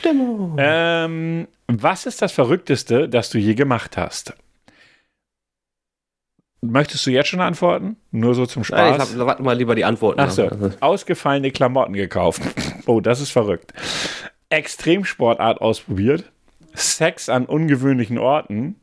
Ähm, 0.04 1.48
was 1.66 2.06
ist 2.06 2.22
das 2.22 2.32
Verrückteste, 2.32 3.08
das 3.08 3.30
du 3.30 3.38
je 3.38 3.54
gemacht 3.54 3.96
hast? 3.96 4.34
Möchtest 6.62 7.06
du 7.06 7.10
jetzt 7.10 7.28
schon 7.28 7.40
antworten? 7.40 7.96
Nur 8.10 8.34
so 8.34 8.44
zum 8.44 8.62
Nein, 8.68 8.94
Spaß? 8.94 9.12
ich 9.12 9.18
hab, 9.18 9.26
warte 9.26 9.42
mal 9.42 9.56
lieber 9.56 9.74
die 9.74 9.84
Antworten. 9.84 10.20
Ach 10.20 10.30
so, 10.30 10.48
ab. 10.48 10.76
ausgefallene 10.80 11.50
Klamotten 11.50 11.94
gekauft. 11.94 12.42
Oh, 12.86 13.00
das 13.00 13.20
ist 13.20 13.30
verrückt. 13.30 13.72
Extremsportart 14.50 15.60
ausprobiert. 15.60 16.30
Sex 16.74 17.28
an 17.28 17.46
ungewöhnlichen 17.46 18.18
Orten. 18.18 18.76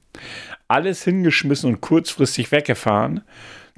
Alles 0.68 1.04
hingeschmissen 1.04 1.70
und 1.74 1.82
kurzfristig 1.82 2.52
weggefahren. 2.52 3.22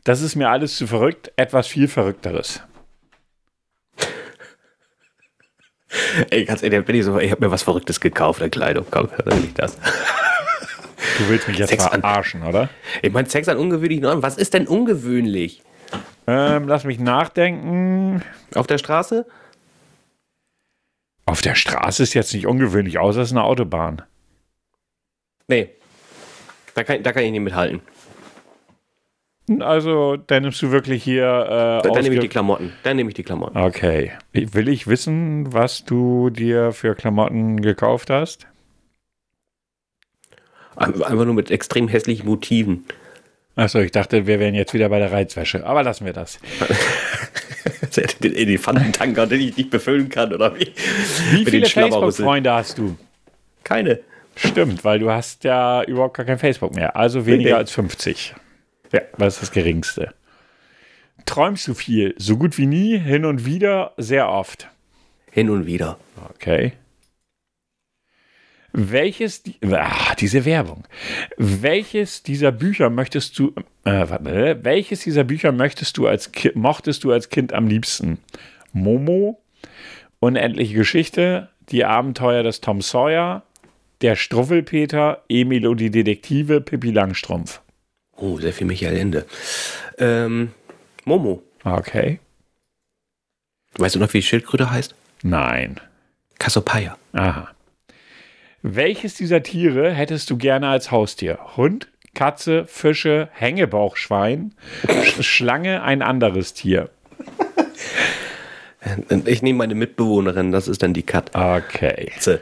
Das 0.04 0.22
ist 0.22 0.36
mir 0.36 0.50
alles 0.50 0.78
zu 0.78 0.88
verrückt. 0.88 1.32
Etwas 1.36 1.68
viel 1.68 1.88
Verrückteres. 1.88 2.62
Ey, 6.30 6.46
ganz 6.46 6.62
ehrlich, 6.64 6.86
bin 6.86 6.96
ich 6.96 7.06
so, 7.06 7.18
ich 7.20 7.32
habe 7.32 7.46
mir 7.46 7.52
was 7.52 7.64
Verrücktes 7.64 8.00
gekauft, 8.00 8.42
der 8.42 8.50
Kleidung. 8.50 8.86
Komm, 8.92 9.10
dann 9.26 9.42
nicht 9.42 9.58
das. 9.58 9.76
Du 11.18 11.28
willst 11.30 11.48
mich 11.48 11.58
jetzt 11.58 11.70
Sex 11.70 11.86
an- 11.86 12.02
verarschen, 12.02 12.44
oder? 12.44 12.70
Ich 13.02 13.12
meine, 13.12 13.28
Sex 13.30 13.48
an 13.50 13.58
ungewöhnlichen 13.58 14.06
Orten. 14.06 14.22
Was 14.22 14.38
ist 14.38 14.54
denn 14.54 14.68
ungewöhnlich? 14.68 15.64
Ähm, 16.28 16.68
lass 16.68 16.84
mich 16.84 17.00
nachdenken. 17.00 18.22
Auf 18.56 18.68
der 18.68 18.78
Straße? 18.78 19.26
Auf 21.26 21.42
der 21.42 21.56
Straße 21.56 22.04
ist 22.04 22.14
jetzt 22.14 22.34
nicht 22.34 22.48
ungewöhnlich, 22.48 23.00
außer 23.00 23.22
es 23.22 23.30
ist 23.30 23.34
eine 23.34 23.44
Autobahn. 23.44 24.02
Nee. 25.48 25.70
Da 26.76 26.84
kann, 26.84 27.02
da 27.04 27.12
kann 27.12 27.24
ich 27.24 27.32
nicht 27.32 27.42
mithalten. 27.42 27.82
Also, 29.60 30.16
dann 30.18 30.44
nimmst 30.44 30.62
du 30.62 30.72
wirklich 30.72 31.04
hier. 31.04 31.24
Äh, 31.26 31.84
Dann, 31.84 31.94
dann 31.94 32.04
nehme 32.04 32.16
ich 32.16 32.22
die 32.22 32.28
Klamotten. 32.28 32.72
Dann 32.84 32.96
nehme 32.98 33.10
ich 33.10 33.16
die 33.16 33.24
Klamotten. 33.24 33.58
Okay. 33.58 34.12
Will 34.34 34.70
ich 34.70 34.88
wissen, 34.88 35.52
was 35.54 35.84
du 35.86 36.30
dir 36.30 36.72
für 36.72 36.94
Klamotten 36.96 37.62
gekauft 37.62 38.10
hast? 38.10 38.48
Einfach 40.76 41.26
nur 41.26 41.34
mit 41.34 41.52
extrem 41.52 41.88
hässlichen 41.88 42.26
Motiven. 42.28 42.86
Achso, 43.56 43.80
ich 43.80 43.92
dachte, 43.92 44.28
wir 44.28 44.40
wären 44.40 44.56
jetzt 44.56 44.74
wieder 44.74 44.88
bei 44.88 45.00
der 45.00 45.12
Reizwäsche. 45.12 45.66
Aber 45.66 45.84
lassen 45.84 46.06
wir 46.06 46.14
das. 46.14 46.40
Den 48.24 48.36
Elefantentanker, 48.36 49.26
den 49.28 49.42
ich 49.42 49.58
nicht 49.58 49.70
befüllen 49.72 50.10
kann, 50.10 50.32
oder 50.34 50.56
wie? 50.56 50.72
Wie 51.32 51.46
viele. 51.46 51.66
Facebook-Freunde 51.66 52.54
hast 52.54 52.78
du? 52.78 52.96
Keine. 53.64 54.00
Stimmt, 54.36 54.86
weil 54.86 55.00
du 55.00 55.10
hast 55.12 55.44
ja 55.44 55.84
überhaupt 55.84 56.16
gar 56.16 56.26
kein 56.26 56.40
Facebook 56.40 56.74
mehr. 56.74 56.96
Also 56.96 57.26
weniger 57.26 57.50
Nee. 57.50 57.56
als 57.56 57.72
50. 57.72 58.36
Ja, 58.92 59.02
was 59.18 59.36
ist 59.36 59.42
das 59.44 59.52
Geringste? 59.52 60.14
Träumst 61.26 61.68
du 61.68 61.74
viel? 61.74 62.16
So 62.18 62.38
gut 62.38 62.58
wie 62.58 62.66
nie, 62.66 62.98
hin 62.98 63.26
und 63.26 63.46
wieder, 63.46 63.94
sehr 63.98 64.30
oft. 64.30 64.68
Hin 65.32 65.50
und 65.50 65.66
wieder. 65.66 66.00
Okay. 66.34 66.74
Welches, 68.72 69.42
die- 69.44 69.56
ah, 69.72 70.14
diese 70.16 70.46
Werbung. 70.46 70.84
Welches 71.38 72.22
dieser 72.22 72.52
Bücher 72.52 72.90
möchtest 72.92 73.38
du, 73.40 73.54
äh, 73.84 74.08
warte, 74.10 74.60
welches 74.64 75.02
dieser 75.02 75.24
Bücher 75.24 75.52
möchtest 75.52 75.98
du 75.98 76.08
als 76.08 76.32
mochtest 76.54 77.04
du 77.04 77.12
als 77.12 77.30
Kind 77.30 77.52
am 77.54 77.68
liebsten? 77.68 78.20
Momo, 78.72 79.42
Unendliche 80.20 80.74
Geschichte, 80.76 81.50
Die 81.72 81.86
Abenteuer 81.86 82.44
des 82.44 82.62
Tom 82.62 82.82
Sawyer, 82.82 83.44
Der 84.02 84.16
Struffelpeter, 84.16 85.24
Emil 85.30 85.66
und 85.68 85.80
die 85.80 85.92
Detektive, 85.92 86.62
Pippi 86.62 86.92
Langstrumpf. 86.92 87.62
Oh, 88.20 88.38
sehr 88.40 88.54
viel 88.54 88.68
Michael 88.68 88.98
Ende. 88.98 89.26
Ähm, 89.98 90.52
Momo. 91.06 91.42
Okay. 91.64 92.20
Weißt 93.78 93.96
du 93.96 94.00
noch, 94.00 94.14
wie 94.14 94.20
die 94.20 94.24
Schildkröte 94.24 94.70
heißt? 94.72 94.96
Nein. 95.24 95.80
Cassiopeia. 96.38 96.98
Aha. 97.14 97.50
Welches 98.62 99.14
dieser 99.14 99.42
Tiere 99.44 99.92
hättest 99.92 100.30
du 100.30 100.38
gerne 100.38 100.68
als 100.68 100.92
Haustier? 100.92 101.40
Hund, 101.56 101.88
Katze, 102.14 102.66
Fische, 102.68 103.30
Hängebauchschwein, 103.32 104.54
Sch 105.04 105.24
Schlange, 105.24 105.82
ein 105.84 106.02
anderes 106.02 106.54
Tier. 106.54 106.90
Ich 109.26 109.42
nehme 109.42 109.58
meine 109.58 109.76
Mitbewohnerin, 109.76 110.54
das 110.54 110.70
ist 110.70 110.82
dann 110.82 110.94
die 110.94 111.04
Okay. 111.04 112.12
Katze. 112.14 112.42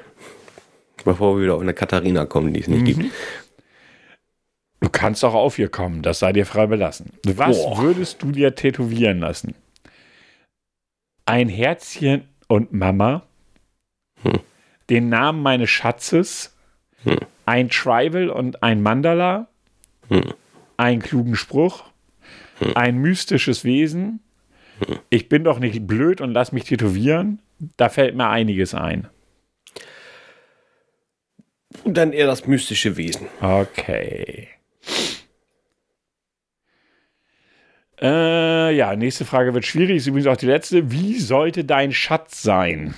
Bevor 1.04 1.36
wir 1.36 1.44
wieder 1.44 1.56
auf 1.56 1.62
eine 1.62 1.74
Katharina 1.74 2.26
kommen, 2.26 2.54
die 2.54 2.62
es 2.62 2.68
nicht 2.68 2.86
gibt. 2.86 3.12
Du 4.80 4.90
kannst 4.90 5.26
auch 5.26 5.34
auf 5.34 5.58
ihr 5.58 5.70
kommen, 5.70 6.02
das 6.02 6.20
sei 6.20 6.34
dir 6.34 6.46
frei 6.46 6.68
belassen. 6.68 7.12
Was 7.26 7.58
Boah. 7.58 7.82
würdest 7.82 8.22
du 8.22 8.32
dir 8.32 8.54
tätowieren 8.56 9.20
lassen? 9.20 9.56
Ein 11.26 11.50
Herzchen 11.50 12.28
und 12.48 12.72
Mama, 12.74 13.24
den 14.90 15.10
Namen 15.10 15.42
meines 15.42 15.70
Schatzes, 15.70 16.56
ein 17.46 17.70
Tribal 17.70 18.30
und 18.30 18.64
ein 18.64 18.82
Mandala, 18.82 19.48
einen 20.78 21.02
klugen 21.02 21.36
Spruch, 21.36 21.86
ein 22.76 22.98
mystisches 22.98 23.64
Wesen. 23.64 24.20
Ich 25.10 25.28
bin 25.28 25.44
doch 25.44 25.60
nicht 25.60 25.88
blöd 25.88 26.22
und 26.22 26.34
lass 26.34 26.52
mich 26.52 26.66
tätowieren. 26.66 27.40
Da 27.78 27.90
fällt 27.90 28.16
mir 28.16 28.30
einiges 28.30 28.76
ein. 28.76 29.08
Und 31.84 31.98
dann 31.98 32.14
eher 32.14 32.28
das 32.28 32.46
mystische 32.46 32.96
Wesen. 32.96 33.28
Okay. 33.42 34.50
Äh, 38.00 38.76
ja, 38.76 38.96
nächste 38.96 39.26
Frage 39.26 39.54
wird 39.54 39.66
schwierig, 39.66 39.98
ist 39.98 40.08
übrigens 40.08 40.28
auch 40.28 40.38
die 40.38 40.46
letzte. 40.46 40.92
Wie 40.92 41.18
sollte 41.18 41.66
dein 41.66 41.92
Schatz 41.92 42.44
sein? 42.44 42.94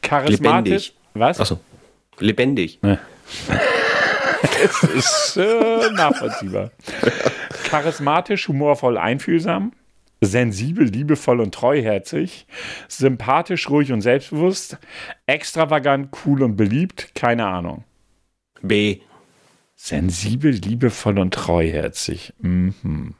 Charismatisch. 0.00 0.92
Lebendig. 0.92 0.94
Was? 1.14 1.40
Achso. 1.40 1.60
Lebendig. 2.18 2.78
Es 4.62 4.82
ist 4.94 5.36
äh, 5.36 5.90
nachvollziehbar. 5.92 6.70
Charismatisch, 7.64 8.48
humorvoll, 8.48 8.96
einfühlsam, 8.96 9.72
sensibel, 10.20 10.86
liebevoll 10.86 11.40
und 11.40 11.54
treuherzig, 11.54 12.46
sympathisch, 12.88 13.68
ruhig 13.70 13.92
und 13.92 14.02
selbstbewusst, 14.02 14.78
extravagant, 15.26 16.10
cool 16.24 16.42
und 16.42 16.56
beliebt, 16.56 17.14
keine 17.14 17.46
Ahnung. 17.46 17.84
B. 18.62 19.00
Sensibel, 19.82 20.52
liebevoll 20.52 21.18
und 21.18 21.32
treuherzig. 21.32 22.34
Mhm. 22.42 23.14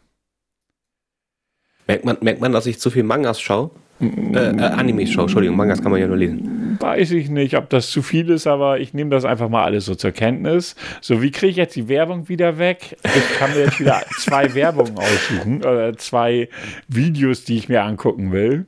Merkt 1.87 2.05
man, 2.05 2.19
merkt 2.21 2.41
man, 2.43 2.53
dass 2.53 2.67
ich 2.67 2.79
zu 2.79 2.91
viel 2.91 3.03
Mangas 3.03 3.41
schaue? 3.41 3.71
Äh, 3.99 4.05
äh, 4.05 4.61
Animes 4.61 5.11
schaue, 5.11 5.23
Entschuldigung, 5.23 5.57
Mangas 5.57 5.81
kann 5.81 5.91
man 5.91 6.03
ja 6.03 6.07
nur 6.07 6.19
lesen. 6.19 6.77
Weiß 6.79 7.13
ich 7.13 7.31
nicht, 7.31 7.57
ob 7.57 7.71
das 7.71 7.91
zu 7.91 8.03
viel 8.03 8.29
ist, 8.29 8.47
aber 8.47 8.79
ich 8.79 8.93
nehme 8.93 9.09
das 9.09 9.25
einfach 9.25 9.49
mal 9.49 9.65
alles 9.65 9.87
so 9.87 9.95
zur 9.95 10.13
Kenntnis. 10.13 10.77
So, 11.01 11.23
wie 11.23 11.31
kriege 11.31 11.51
ich 11.51 11.57
jetzt 11.57 11.77
die 11.77 11.89
Werbung 11.89 12.29
wieder 12.29 12.59
weg? 12.59 12.95
Ich 13.05 13.39
kann 13.39 13.53
mir 13.53 13.61
jetzt 13.61 13.81
wieder 13.81 14.03
zwei 14.19 14.53
Werbungen 14.55 14.99
aussuchen 14.99 15.59
oder 15.61 15.97
zwei 15.97 16.51
Videos, 16.89 17.45
die 17.45 17.57
ich 17.57 17.71
mir 17.71 17.85
angucken 17.85 18.33
will. 18.33 18.67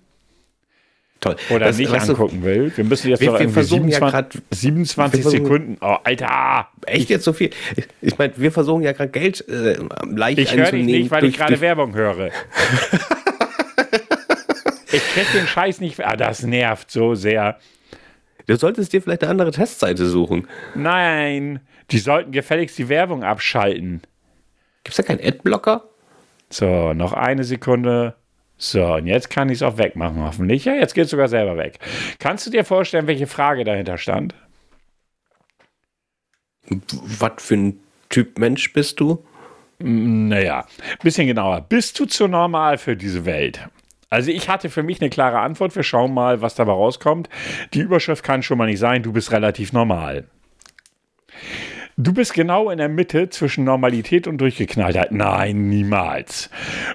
Toll. 1.23 1.37
Oder 1.51 1.67
Das- 1.67 1.79
nicht 1.79 1.91
weißt 1.91 2.09
du, 2.09 2.13
angucken 2.13 2.43
will. 2.43 2.71
Wir 2.77 2.85
müssen 2.85 3.09
jetzt 3.09 3.21
Wir- 3.21 3.33
noch 3.33 3.41
wir 3.41 3.49
versuchen 3.49 3.89
ja 3.89 3.99
27, 4.01 4.13
grad- 4.13 4.43
27 4.55 5.19
wir 5.19 5.23
versuchen- 5.23 5.45
Sekunden. 5.47 5.77
Oh, 5.81 5.97
Alter! 6.05 6.69
Echt 6.85 7.09
jetzt 7.09 7.25
so 7.25 7.33
viel? 7.33 7.49
Ich, 7.77 7.87
ich 8.03 8.19
meine, 8.19 8.35
wir 8.37 8.53
versuchen 8.53 8.83
ja 8.83 8.93
gerade 8.93 9.11
Geld 9.11 9.49
äh, 9.49 9.79
leicht 10.05 10.39
Ich 10.41 10.55
höre 10.55 10.71
dich 10.73 10.85
nicht, 10.85 11.11
weil 11.11 11.25
ich 11.25 11.31
durch- 11.31 11.39
gerade 11.39 11.53
durch- 11.53 11.61
Werbung 11.63 11.95
höre. 11.95 12.29
ich 14.93 15.03
krieg 15.15 15.27
den 15.35 15.47
Scheiß 15.47 15.81
nicht. 15.81 16.01
Ah, 16.05 16.17
das 16.17 16.43
nervt 16.43 16.91
so 16.91 17.15
sehr. 17.15 17.59
Du 18.47 18.57
solltest 18.57 18.93
dir 18.93 19.01
vielleicht 19.01 19.23
eine 19.23 19.31
andere 19.31 19.51
Testseite 19.53 20.07
suchen. 20.07 20.49
Nein, 20.75 21.61
die 21.91 21.99
sollten 21.99 22.33
gefälligst 22.33 22.77
die 22.79 22.89
Werbung 22.89 23.23
abschalten. 23.23 24.03
Gibt 24.85 24.91
es 24.91 24.97
da 24.97 25.03
keinen 25.05 25.25
Adblocker? 25.25 25.85
So, 26.51 26.93
noch 26.93 27.13
eine 27.13 27.45
Sekunde. 27.45 28.15
So, 28.65 28.95
und 28.95 29.09
jetzt 29.09 29.29
kann 29.29 29.49
ich 29.49 29.57
es 29.57 29.63
auch 29.65 29.77
wegmachen, 29.77 30.23
hoffentlich. 30.23 30.65
Ja, 30.65 30.75
jetzt 30.75 30.95
geht 30.95 31.07
es 31.07 31.11
sogar 31.11 31.27
selber 31.27 31.57
weg. 31.57 31.81
Kannst 32.21 32.47
du 32.47 32.51
dir 32.53 32.65
vorstellen, 32.65 33.09
welche 33.09 33.27
Frage 33.27 33.65
dahinter 33.65 33.99
stand? 33.99 34.37
Was 36.69 37.33
für 37.39 37.57
ein 37.57 37.81
Typ 38.09 38.39
Mensch 38.39 38.73
bist 38.73 39.01
du? 39.01 39.25
Naja, 39.81 40.65
bisschen 41.03 41.27
genauer. 41.27 41.63
Bist 41.63 41.99
du 41.99 42.05
zu 42.05 42.29
normal 42.29 42.79
für 42.79 42.97
diese 42.97 43.25
Welt? 43.25 43.69
Also 44.11 44.31
ich 44.31 44.49
hatte 44.49 44.71
für 44.71 44.85
mich 44.85 45.01
eine 45.01 45.11
klare 45.11 45.41
Antwort. 45.41 45.75
Wir 45.75 45.83
schauen 45.83 46.15
mal, 46.15 46.41
was 46.41 46.55
dabei 46.55 46.71
rauskommt. 46.71 47.29
Die 47.75 47.81
Überschrift 47.81 48.23
kann 48.23 48.45
schon 48.45 48.59
mal 48.59 48.67
nicht 48.67 48.79
sein, 48.79 49.03
du 49.03 49.13
bist 49.13 49.33
relativ 49.33 49.73
normal. 49.73 50.29
Du 51.97 52.15
bist 52.15 52.33
genau 52.33 52.71
in 52.71 52.79
der 52.79 52.89
Mitte 52.89 53.29
zwischen 53.29 53.65
Normalität 53.65 54.27
und 54.27 54.39
Durchgeknalltheit. 54.39 55.13
Nein, 55.13 55.69
niemals. 55.69 56.49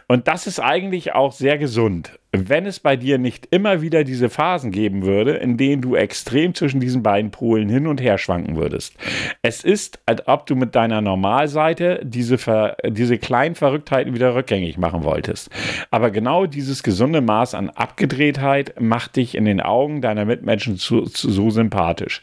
Und 0.08 0.28
das 0.28 0.48
ist 0.48 0.60
eigentlich 0.60 1.14
auch 1.14 1.32
sehr 1.32 1.58
gesund. 1.58 2.20
Wenn 2.46 2.66
es 2.66 2.80
bei 2.80 2.96
dir 2.96 3.18
nicht 3.18 3.48
immer 3.52 3.82
wieder 3.82 4.04
diese 4.04 4.30
Phasen 4.30 4.72
geben 4.72 5.04
würde, 5.04 5.32
in 5.32 5.58
denen 5.58 5.82
du 5.82 5.96
extrem 5.96 6.54
zwischen 6.54 6.80
diesen 6.80 7.04
beiden 7.04 7.32
Polen 7.32 7.70
hin 7.70 7.88
und 7.88 8.02
her 8.02 8.18
schwanken 8.18 8.56
würdest. 8.56 8.96
Es 9.42 9.64
ist, 9.64 10.00
als 10.06 10.28
ob 10.28 10.46
du 10.46 10.56
mit 10.56 10.76
deiner 10.76 11.02
Normalseite 11.02 12.02
diese, 12.04 12.38
Ver 12.38 12.78
diese 12.88 13.18
kleinen 13.18 13.56
Verrücktheiten 13.56 14.14
wieder 14.14 14.36
rückgängig 14.36 14.78
machen 14.78 15.04
wolltest. 15.04 15.50
Aber 15.92 16.12
genau 16.12 16.46
dieses 16.46 16.84
gesunde 16.84 17.22
Maß 17.22 17.54
an 17.54 17.70
Abgedrehtheit 17.70 18.80
macht 18.80 19.16
dich 19.16 19.36
in 19.36 19.46
den 19.46 19.62
Augen 19.62 20.02
deiner 20.02 20.26
Mitmenschen 20.26 20.78
zu, 20.78 21.02
zu, 21.04 21.32
so 21.32 21.50
sympathisch. 21.50 22.22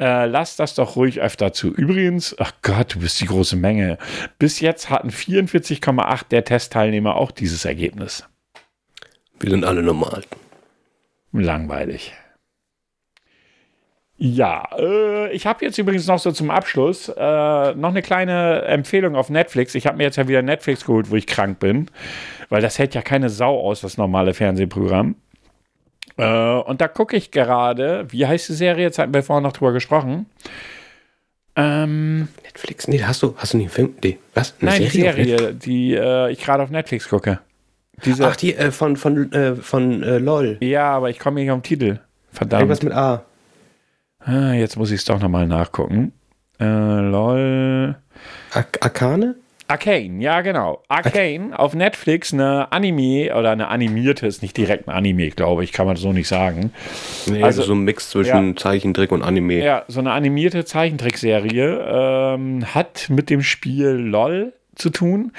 Äh, 0.00 0.26
lass 0.26 0.56
das 0.56 0.74
doch 0.74 0.96
ruhig 0.96 1.20
öfter 1.20 1.52
zu. 1.52 1.72
Übrigens, 1.72 2.36
ach 2.38 2.52
Gott, 2.62 2.94
du 2.94 3.00
bist 3.00 3.20
die 3.20 3.26
große 3.26 3.56
Menge. 3.56 3.98
Bis 4.38 4.60
jetzt 4.60 4.90
hatten 4.90 5.10
44,8 5.10 6.28
der 6.30 6.44
Testteilnehmer 6.44 7.16
auch 7.16 7.32
dieses 7.32 7.64
Ergebnis. 7.64 8.28
Wir 9.40 9.50
sind 9.50 9.64
alle 9.64 9.82
normal. 9.82 10.22
Langweilig. 11.32 12.12
Ja, 14.20 14.68
äh, 14.76 15.30
ich 15.32 15.46
habe 15.46 15.64
jetzt 15.64 15.78
übrigens 15.78 16.08
noch 16.08 16.18
so 16.18 16.32
zum 16.32 16.50
Abschluss 16.50 17.08
äh, 17.08 17.74
noch 17.74 17.90
eine 17.90 18.02
kleine 18.02 18.62
Empfehlung 18.62 19.14
auf 19.14 19.30
Netflix. 19.30 19.76
Ich 19.76 19.86
habe 19.86 19.96
mir 19.96 20.04
jetzt 20.04 20.16
ja 20.16 20.26
wieder 20.26 20.42
Netflix 20.42 20.84
geholt, 20.84 21.10
wo 21.10 21.16
ich 21.16 21.28
krank 21.28 21.60
bin, 21.60 21.88
weil 22.48 22.60
das 22.60 22.80
hält 22.80 22.94
ja 22.94 23.02
keine 23.02 23.30
Sau 23.30 23.60
aus, 23.60 23.82
das 23.82 23.96
normale 23.96 24.34
Fernsehprogramm. 24.34 25.14
Äh, 26.16 26.24
und 26.26 26.80
da 26.80 26.88
gucke 26.88 27.16
ich 27.16 27.30
gerade, 27.30 28.06
wie 28.10 28.26
heißt 28.26 28.48
die 28.48 28.54
Serie? 28.54 28.86
Jetzt 28.86 28.98
hatten 28.98 29.14
wir 29.14 29.22
vorhin 29.22 29.44
noch 29.44 29.52
drüber 29.52 29.72
gesprochen. 29.72 30.26
Ähm, 31.54 32.26
Netflix? 32.42 32.88
Nee, 32.88 33.04
hast 33.04 33.22
du, 33.22 33.36
hast 33.36 33.52
du 33.52 33.58
nicht 33.58 33.66
einen 33.66 33.74
Film? 33.74 33.94
Nee, 34.02 34.18
was? 34.34 34.54
Eine 34.60 34.70
nein, 34.70 34.80
die 34.80 34.86
auf 34.86 34.94
Netflix? 34.94 35.28
Serie, 35.28 35.54
die 35.54 35.94
äh, 35.94 36.32
ich 36.32 36.40
gerade 36.40 36.64
auf 36.64 36.70
Netflix 36.70 37.08
gucke. 37.08 37.38
Diese, 38.04 38.26
Ach, 38.28 38.36
die 38.36 38.54
äh, 38.54 38.70
von, 38.70 38.96
von, 38.96 39.32
äh, 39.32 39.54
von 39.56 40.02
äh, 40.02 40.18
LOL. 40.18 40.58
ja, 40.60 40.90
aber 40.90 41.10
ich 41.10 41.18
komme 41.18 41.40
nicht 41.40 41.50
auf 41.50 41.58
den 41.58 41.62
Titel. 41.64 41.98
Verdammt. 42.32 42.62
Irgendwas 42.62 42.82
mit 42.82 42.92
A. 42.92 43.24
Ah, 44.20 44.52
jetzt 44.52 44.76
muss 44.76 44.90
ich 44.90 44.98
es 45.00 45.04
doch 45.04 45.20
nochmal 45.20 45.46
nachgucken. 45.46 46.12
Äh, 46.60 46.64
lol. 46.64 47.96
Ak 48.52 48.78
Arkane? 48.80 49.36
Arcane, 49.70 50.22
ja 50.22 50.40
genau. 50.40 50.82
Arcane 50.88 51.56
auf 51.58 51.74
Netflix, 51.74 52.32
eine 52.32 52.72
Anime 52.72 53.34
oder 53.36 53.50
eine 53.50 53.68
animierte, 53.68 54.26
ist 54.26 54.40
nicht 54.40 54.56
direkt 54.56 54.88
ein 54.88 54.94
Anime, 54.94 55.28
glaube 55.28 55.62
ich, 55.62 55.72
kann 55.72 55.86
man 55.86 55.96
so 55.96 56.10
nicht 56.14 56.26
sagen. 56.26 56.72
Nee, 57.26 57.42
Also- 57.42 57.62
so 57.62 57.74
ein 57.74 57.80
Mix 57.84 58.08
zwischen 58.08 58.48
ja. 58.50 58.56
Zeichentrick 58.56 59.12
und 59.12 59.22
Anime. 59.22 59.62
Ja, 59.62 59.84
so 59.86 60.00
eine 60.00 60.12
animierte 60.12 60.64
Zeichentrickserie 60.64 61.84
ähm, 61.86 62.64
hat 62.74 63.08
mit 63.10 63.28
dem 63.28 63.42
Spiel 63.42 63.88
LOL 63.88 64.54
zu 64.74 64.88
tun. 64.88 65.32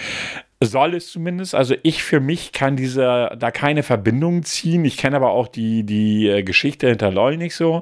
Soll 0.61 0.95
es 0.95 1.11
zumindest. 1.11 1.55
Also 1.55 1.75
ich 1.83 2.03
für 2.03 2.19
mich 2.19 2.51
kann 2.51 2.75
diese 2.75 3.31
da 3.37 3.49
keine 3.49 3.81
Verbindung 3.81 4.43
ziehen. 4.43 4.83
Ich 4.83 4.97
kenne 4.97 5.15
aber 5.15 5.29
auch 5.31 5.47
die, 5.47 5.83
die 5.83 6.27
äh, 6.27 6.43
Geschichte 6.43 6.89
hinter 6.89 7.11
LOL 7.11 7.37
nicht 7.37 7.55
so. 7.55 7.81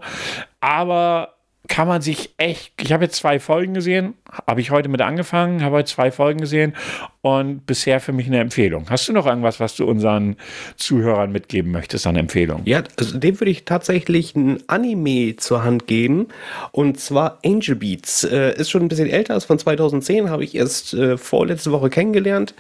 Aber 0.60 1.37
kann 1.68 1.88
man 1.88 2.02
sich 2.02 2.34
echt. 2.38 2.74
Ich 2.82 2.92
habe 2.92 3.06
jetzt 3.06 3.18
zwei 3.18 3.40
Folgen 3.40 3.74
gesehen, 3.74 4.14
habe 4.48 4.62
ich 4.62 4.72
heute 4.72 4.90
mit 4.90 5.02
angefangen, 5.02 5.64
habe 5.64 5.78
heute 5.78 5.92
zwei 5.92 6.12
Folgen 6.12 6.40
gesehen 6.42 6.74
und 7.22 7.66
bisher 7.66 8.00
für 8.00 8.14
mich 8.14 8.28
eine 8.28 8.40
Empfehlung. 8.40 8.86
Hast 8.90 9.08
du 9.08 9.14
noch 9.14 9.26
irgendwas, 9.26 9.60
was 9.60 9.76
du 9.76 9.86
unseren 9.86 10.38
Zuhörern 10.76 11.32
mitgeben 11.32 11.72
möchtest 11.72 12.08
an 12.08 12.16
Empfehlung? 12.16 12.62
Ja, 12.66 12.84
also 12.98 13.18
dem 13.18 13.40
würde 13.40 13.52
ich 13.52 13.66
tatsächlich 13.66 14.36
ein 14.36 14.64
Anime 14.68 15.36
zur 15.38 15.64
Hand 15.64 15.88
geben. 15.88 16.28
Und 16.72 17.00
zwar 17.00 17.40
Angel 17.46 17.76
Beats. 17.76 18.24
Äh, 18.24 18.56
ist 18.58 18.70
schon 18.70 18.84
ein 18.84 18.88
bisschen 18.88 19.10
älter, 19.10 19.36
ist 19.36 19.46
von 19.46 19.60
2010, 19.60 20.30
habe 20.30 20.44
ich 20.44 20.56
erst 20.56 20.94
äh, 20.94 21.18
vorletzte 21.18 21.72
Woche 21.72 21.90
kennengelernt. 21.90 22.54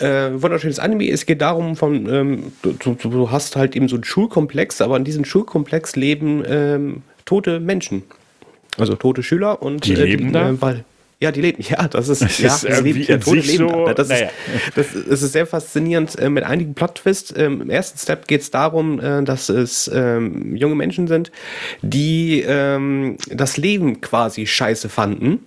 Äh, 0.00 0.30
wunderschönes 0.42 0.78
Anime. 0.78 1.08
Es 1.10 1.26
geht 1.26 1.40
darum, 1.40 1.76
von, 1.76 2.08
ähm, 2.12 2.52
du, 2.62 2.72
du, 2.94 3.30
hast 3.30 3.56
halt 3.56 3.76
eben 3.76 3.88
so 3.88 3.96
einen 3.96 4.04
Schulkomplex, 4.04 4.80
aber 4.80 4.96
in 4.96 5.04
diesem 5.04 5.24
Schulkomplex 5.24 5.94
leben 5.96 6.42
ähm, 6.46 7.02
tote 7.24 7.60
Menschen. 7.60 8.02
Also 8.78 8.94
tote 8.96 9.22
Schüler 9.22 9.62
und 9.62 9.84
Die 9.86 9.94
leben 9.94 10.32
da? 10.32 10.50
äh, 10.50 10.60
weil, 10.60 10.84
ja, 11.20 11.30
die 11.32 11.40
leben, 11.40 11.62
ja, 11.68 11.86
das 11.88 12.08
ist, 12.08 12.22
Das 12.22 12.38
ja, 12.38 12.48
ist 12.48 12.64
das 12.64 12.70
irgendwie 12.78 12.92
leben, 12.92 13.12
ja, 13.12 13.18
Tote 13.18 13.36
leben 13.40 13.68
so- 13.68 13.86
da. 13.86 13.94
Das, 13.94 14.08
naja. 14.08 14.28
ist, 14.66 14.76
das, 14.76 14.86
das 15.08 15.22
ist 15.22 15.32
sehr 15.32 15.46
faszinierend 15.46 16.18
äh, 16.18 16.28
mit 16.28 16.44
einigen 16.44 16.74
Plot-Twists. 16.74 17.34
Ähm, 17.36 17.62
Im 17.62 17.70
ersten 17.70 17.98
Step 17.98 18.26
geht 18.26 18.40
es 18.40 18.50
darum, 18.50 18.98
äh, 19.00 19.22
dass 19.22 19.48
es 19.48 19.90
ähm, 19.94 20.56
junge 20.56 20.74
Menschen 20.74 21.06
sind, 21.06 21.30
die 21.82 22.42
ähm, 22.46 23.16
das 23.30 23.56
Leben 23.56 24.00
quasi 24.00 24.46
scheiße 24.46 24.88
fanden 24.88 25.40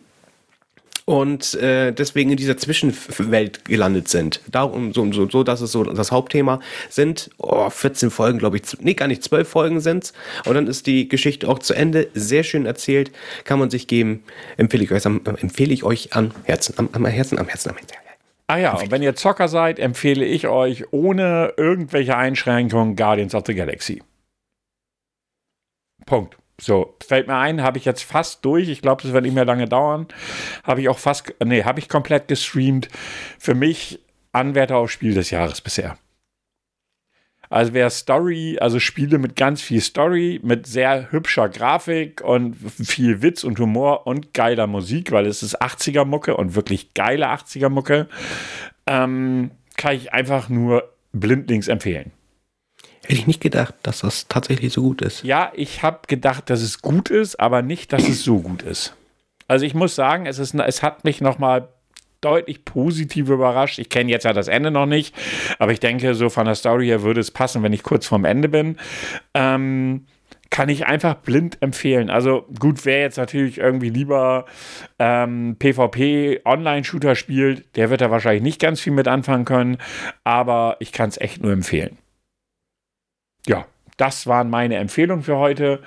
und 1.08 1.54
äh, 1.54 1.94
deswegen 1.94 2.32
in 2.32 2.38
dieser 2.38 2.58
Zwischenwelt 2.58 3.64
gelandet 3.64 4.10
sind. 4.10 4.42
Darum, 4.52 4.92
so, 4.94 5.10
so, 5.14 5.30
so, 5.30 5.42
dass 5.42 5.62
es 5.62 5.72
so 5.72 5.86
das 5.86 6.12
Hauptthema 6.12 6.60
sind. 6.90 7.30
Oh, 7.38 7.70
14 7.70 8.12
Folgen, 8.12 8.40
glaube 8.40 8.58
ich. 8.58 8.64
Nee, 8.82 8.94
gar 8.94 9.08
nicht, 9.08 9.24
12 9.24 9.48
Folgen 9.48 9.80
sind's. 9.80 10.12
Und 10.46 10.56
dann 10.56 10.68
ist 10.68 10.86
die 10.86 11.08
Geschichte 11.08 11.48
auch 11.48 11.60
zu 11.60 11.74
Ende. 11.74 12.10
Sehr 12.14 12.44
schön 12.44 12.66
erzählt. 12.66 13.12
Kann 13.46 13.58
man 13.58 13.70
sich 13.70 13.88
geben. 13.88 14.22
Empfehle 14.58 14.84
ich 14.84 14.92
euch 14.92 15.06
am, 15.06 15.22
äh, 15.24 15.42
empfehle 15.42 15.74
ich 15.74 15.86
euch 15.86 16.14
am 16.14 16.32
Herzen. 16.44 16.76
Am, 16.78 16.90
am 16.92 17.06
Herzen, 17.06 17.40
am 17.40 17.48
Herzen, 17.48 17.70
am 17.70 17.78
Herzen. 17.78 17.96
Ah 18.48 18.58
ja, 18.58 18.74
und 18.76 18.92
wenn 18.92 19.02
ihr 19.02 19.16
Zocker 19.16 19.48
seid, 19.48 19.80
empfehle 19.80 20.26
ich 20.26 20.48
euch 20.48 20.92
ohne 20.92 21.54
irgendwelche 21.56 22.18
Einschränkungen 22.18 22.98
Guardians 22.98 23.34
of 23.34 23.44
the 23.48 23.56
Galaxy. 23.56 24.04
Punkt. 26.06 26.38
So, 26.60 26.96
fällt 27.06 27.28
mir 27.28 27.38
ein, 27.38 27.62
habe 27.62 27.78
ich 27.78 27.86
jetzt 27.86 28.04
fast 28.04 28.44
durch. 28.44 28.68
Ich 28.70 28.82
glaube, 28.82 29.04
das 29.04 29.14
wird 29.14 29.24
nicht 29.24 29.36
mehr 29.36 29.46
lange 29.46 29.68
dauern. 29.68 30.08
Habe 30.64 30.82
ich 30.82 30.90
auch 30.90 30.98
fast, 30.98 31.34
nee, 31.44 31.64
habe 31.64 31.80
ich 31.80 31.88
komplett 31.88 32.28
gestreamt. 32.28 32.90
Für 33.38 33.54
mich 33.54 34.00
Anwärter 34.32 34.78
auf 34.78 34.92
Spiel 34.92 35.14
des 35.14 35.30
Jahres 35.30 35.62
bisher. 35.62 35.98
Also 37.50 37.74
wer 37.74 37.90
Story, 37.90 38.58
also 38.60 38.80
Spiele 38.80 39.20
mit 39.20 39.36
ganz 39.36 39.62
viel 39.62 39.80
Story, 39.80 40.40
mit 40.44 40.68
sehr 40.68 41.12
hübscher 41.12 41.48
Grafik 41.48 42.22
und 42.22 42.56
viel 42.56 43.22
Witz 43.22 43.44
und 43.44 43.60
Humor 43.60 44.06
und 44.06 44.34
geiler 44.34 44.68
Musik, 44.68 45.12
weil 45.12 45.26
es 45.28 45.44
ist 45.44 45.62
80er 45.62 46.04
Mucke 46.04 46.36
und 46.36 46.56
wirklich 46.56 46.94
geile 46.94 47.28
80er 47.30 47.70
Mucke, 47.70 48.08
ähm, 48.86 49.52
kann 49.78 49.96
ich 49.96 50.12
einfach 50.12 50.50
nur 50.50 50.92
blindlings 51.14 51.68
empfehlen. 51.70 52.12
Hätte 53.08 53.22
ich 53.22 53.28
nicht 53.28 53.40
gedacht, 53.40 53.74
dass 53.84 54.00
das 54.00 54.28
tatsächlich 54.28 54.74
so 54.74 54.82
gut 54.82 55.02
ist. 55.02 55.24
Ja, 55.24 55.54
ich 55.56 55.82
habe 55.82 56.00
gedacht, 56.08 56.50
dass 56.50 56.62
es 56.62 56.82
gut 56.82 57.10
ist, 57.10 57.40
aber 57.40 57.62
nicht, 57.62 57.94
dass 57.94 58.06
es 58.06 58.22
so 58.22 58.40
gut 58.40 58.64
ist. 58.64 58.96
Also 59.48 59.66
ich 59.66 59.74
muss 59.74 59.96
sagen, 59.96 60.26
es, 60.26 60.40
ist, 60.40 60.54
es 60.54 60.84
hat 60.84 61.06
mich 61.06 61.22
nochmal 61.22 61.70
deutlich 62.20 62.66
positiv 62.66 63.30
überrascht. 63.30 63.80
Ich 63.80 63.88
kenne 63.88 64.12
jetzt 64.12 64.26
ja 64.26 64.34
das 64.34 64.50
Ende 64.50 64.72
noch 64.72 64.88
nicht, 64.88 65.16
aber 65.58 65.72
ich 65.72 65.80
denke, 65.80 66.16
so 66.16 66.30
von 66.30 66.48
der 66.48 66.56
Story 66.56 66.88
her 66.88 67.02
würde 67.02 67.22
es 67.22 67.32
passen, 67.32 67.64
wenn 67.64 67.72
ich 67.72 67.82
kurz 67.82 68.06
vorm 68.06 68.26
Ende 68.26 68.50
bin. 68.50 68.76
Ähm, 69.34 70.06
kann 70.50 70.68
ich 70.68 70.86
einfach 70.86 71.16
blind 71.16 71.62
empfehlen. 71.62 72.10
Also 72.10 72.46
gut, 72.60 72.84
wer 72.84 73.00
jetzt 73.00 73.18
natürlich 73.18 73.58
irgendwie 73.58 73.90
lieber 73.90 74.48
ähm, 75.00 75.56
PvP 75.58 76.42
Online-Shooter 76.44 77.16
spielt, 77.16 77.74
der 77.78 77.90
wird 77.90 78.02
da 78.02 78.12
wahrscheinlich 78.12 78.44
nicht 78.44 78.60
ganz 78.60 78.82
viel 78.82 78.92
mit 78.92 79.08
anfangen 79.08 79.46
können, 79.46 79.78
aber 80.26 80.76
ich 80.80 80.92
kann 80.92 81.08
es 81.08 81.18
echt 81.22 81.42
nur 81.42 81.54
empfehlen. 81.54 81.98
Ja, 83.48 83.66
das 83.98 84.28
waren 84.28 84.50
meine 84.50 84.76
Empfehlungen 84.76 85.24
für 85.24 85.38
heute. 85.38 85.82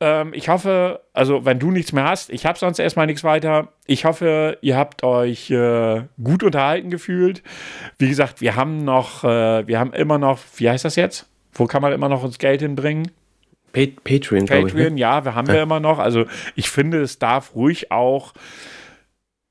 Ähm, 0.00 0.32
ich 0.32 0.48
hoffe, 0.48 1.00
also 1.12 1.44
wenn 1.44 1.58
du 1.58 1.70
nichts 1.70 1.92
mehr 1.92 2.04
hast, 2.04 2.30
ich 2.30 2.46
habe 2.46 2.58
sonst 2.58 2.78
erstmal 2.78 3.06
nichts 3.06 3.24
weiter. 3.24 3.68
Ich 3.86 4.04
hoffe, 4.04 4.58
ihr 4.60 4.76
habt 4.76 5.02
euch 5.02 5.50
äh, 5.50 6.02
gut 6.22 6.42
unterhalten 6.42 6.90
gefühlt. 6.90 7.42
Wie 7.98 8.08
gesagt, 8.08 8.40
wir 8.40 8.54
haben 8.54 8.84
noch, 8.84 9.24
äh, 9.24 9.66
wir 9.66 9.78
haben 9.78 9.92
immer 9.92 10.18
noch, 10.18 10.38
wie 10.56 10.70
heißt 10.70 10.84
das 10.84 10.96
jetzt? 10.96 11.28
Wo 11.52 11.66
kann 11.66 11.82
man 11.82 11.92
immer 11.92 12.08
noch 12.08 12.22
uns 12.22 12.38
Geld 12.38 12.60
hinbringen? 12.60 13.10
Patreon, 13.72 14.46
Patreon, 14.46 14.66
ich, 14.66 14.74
ne? 14.74 14.98
ja, 14.98 15.24
wir 15.24 15.34
haben 15.34 15.46
ja. 15.48 15.54
wir 15.54 15.62
immer 15.62 15.80
noch. 15.80 15.98
Also 15.98 16.26
ich 16.54 16.70
finde, 16.70 17.00
es 17.00 17.18
darf 17.18 17.54
ruhig 17.54 17.90
auch 17.90 18.32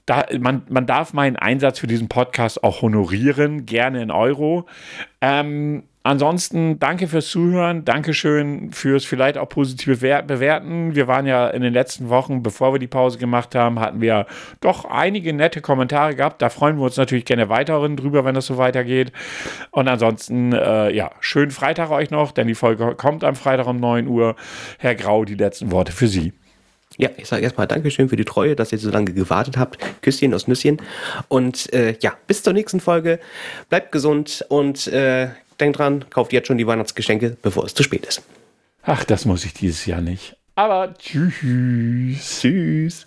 da, 0.07 0.25
man, 0.39 0.63
man 0.69 0.87
darf 0.87 1.13
meinen 1.13 1.35
Einsatz 1.35 1.79
für 1.79 1.87
diesen 1.87 2.07
Podcast 2.07 2.63
auch 2.63 2.81
honorieren, 2.81 3.65
gerne 3.65 4.01
in 4.01 4.09
Euro. 4.09 4.65
Ähm, 5.19 5.83
Ansonsten 6.07 6.79
danke 6.79 7.09
fürs 7.09 7.27
Zuhören, 7.27 7.83
Dankeschön 7.83 8.71
fürs 8.71 9.03
vielleicht 9.03 9.37
auch 9.37 9.49
positive 9.49 9.97
Bewerten. 10.23 10.95
Wir 10.95 11.05
waren 11.09 11.25
ja 11.25 11.49
in 11.49 11.61
den 11.61 11.73
letzten 11.73 12.07
Wochen, 12.07 12.41
bevor 12.41 12.73
wir 12.73 12.79
die 12.79 12.87
Pause 12.87 13.17
gemacht 13.17 13.55
haben, 13.55 13.77
hatten 13.81 13.99
wir 13.99 14.25
doch 14.61 14.85
einige 14.85 15.33
nette 15.33 15.59
Kommentare 15.59 16.15
gehabt. 16.15 16.41
Da 16.41 16.47
freuen 16.47 16.77
wir 16.77 16.85
uns 16.85 16.95
natürlich 16.95 17.25
gerne 17.25 17.49
weiterhin 17.49 17.97
drüber, 17.97 18.23
wenn 18.23 18.35
das 18.35 18.45
so 18.45 18.57
weitergeht. 18.57 19.11
Und 19.71 19.89
ansonsten, 19.89 20.53
äh, 20.53 20.91
ja, 20.91 21.11
schönen 21.19 21.51
Freitag 21.51 21.91
euch 21.91 22.09
noch, 22.09 22.31
denn 22.31 22.47
die 22.47 22.55
Folge 22.55 22.95
kommt 22.95 23.25
am 23.25 23.35
Freitag 23.35 23.67
um 23.67 23.75
9 23.75 24.07
Uhr. 24.07 24.37
Herr 24.79 24.95
Grau, 24.95 25.25
die 25.25 25.35
letzten 25.35 25.73
Worte 25.73 25.91
für 25.91 26.07
Sie. 26.07 26.31
Ja, 26.95 27.09
ich 27.17 27.27
sage 27.27 27.43
erstmal 27.43 27.67
Dankeschön 27.67 28.07
für 28.07 28.15
die 28.15 28.23
Treue, 28.23 28.55
dass 28.55 28.71
ihr 28.71 28.77
so 28.77 28.89
lange 28.91 29.11
gewartet 29.11 29.57
habt. 29.57 29.77
Küsschen 30.01 30.33
aus 30.33 30.47
Nüsschen. 30.47 30.81
Und 31.27 31.73
äh, 31.73 31.97
ja, 31.99 32.13
bis 32.27 32.43
zur 32.43 32.53
nächsten 32.53 32.79
Folge. 32.79 33.19
Bleibt 33.67 33.91
gesund 33.91 34.45
und 34.47 34.87
äh, 34.87 35.27
denkt 35.59 35.79
dran, 35.79 36.05
kauft 36.09 36.33
jetzt 36.33 36.47
schon 36.47 36.57
die 36.57 36.67
Weihnachtsgeschenke, 36.67 37.37
bevor 37.41 37.65
es 37.65 37.73
zu 37.73 37.83
spät 37.83 38.05
ist. 38.05 38.21
Ach, 38.83 39.03
das 39.03 39.25
muss 39.25 39.43
ich 39.43 39.53
dieses 39.53 39.85
Jahr 39.85 40.01
nicht. 40.01 40.37
Aber 40.55 40.93
tschüss. 40.97 42.39
Tschüss. 42.39 43.06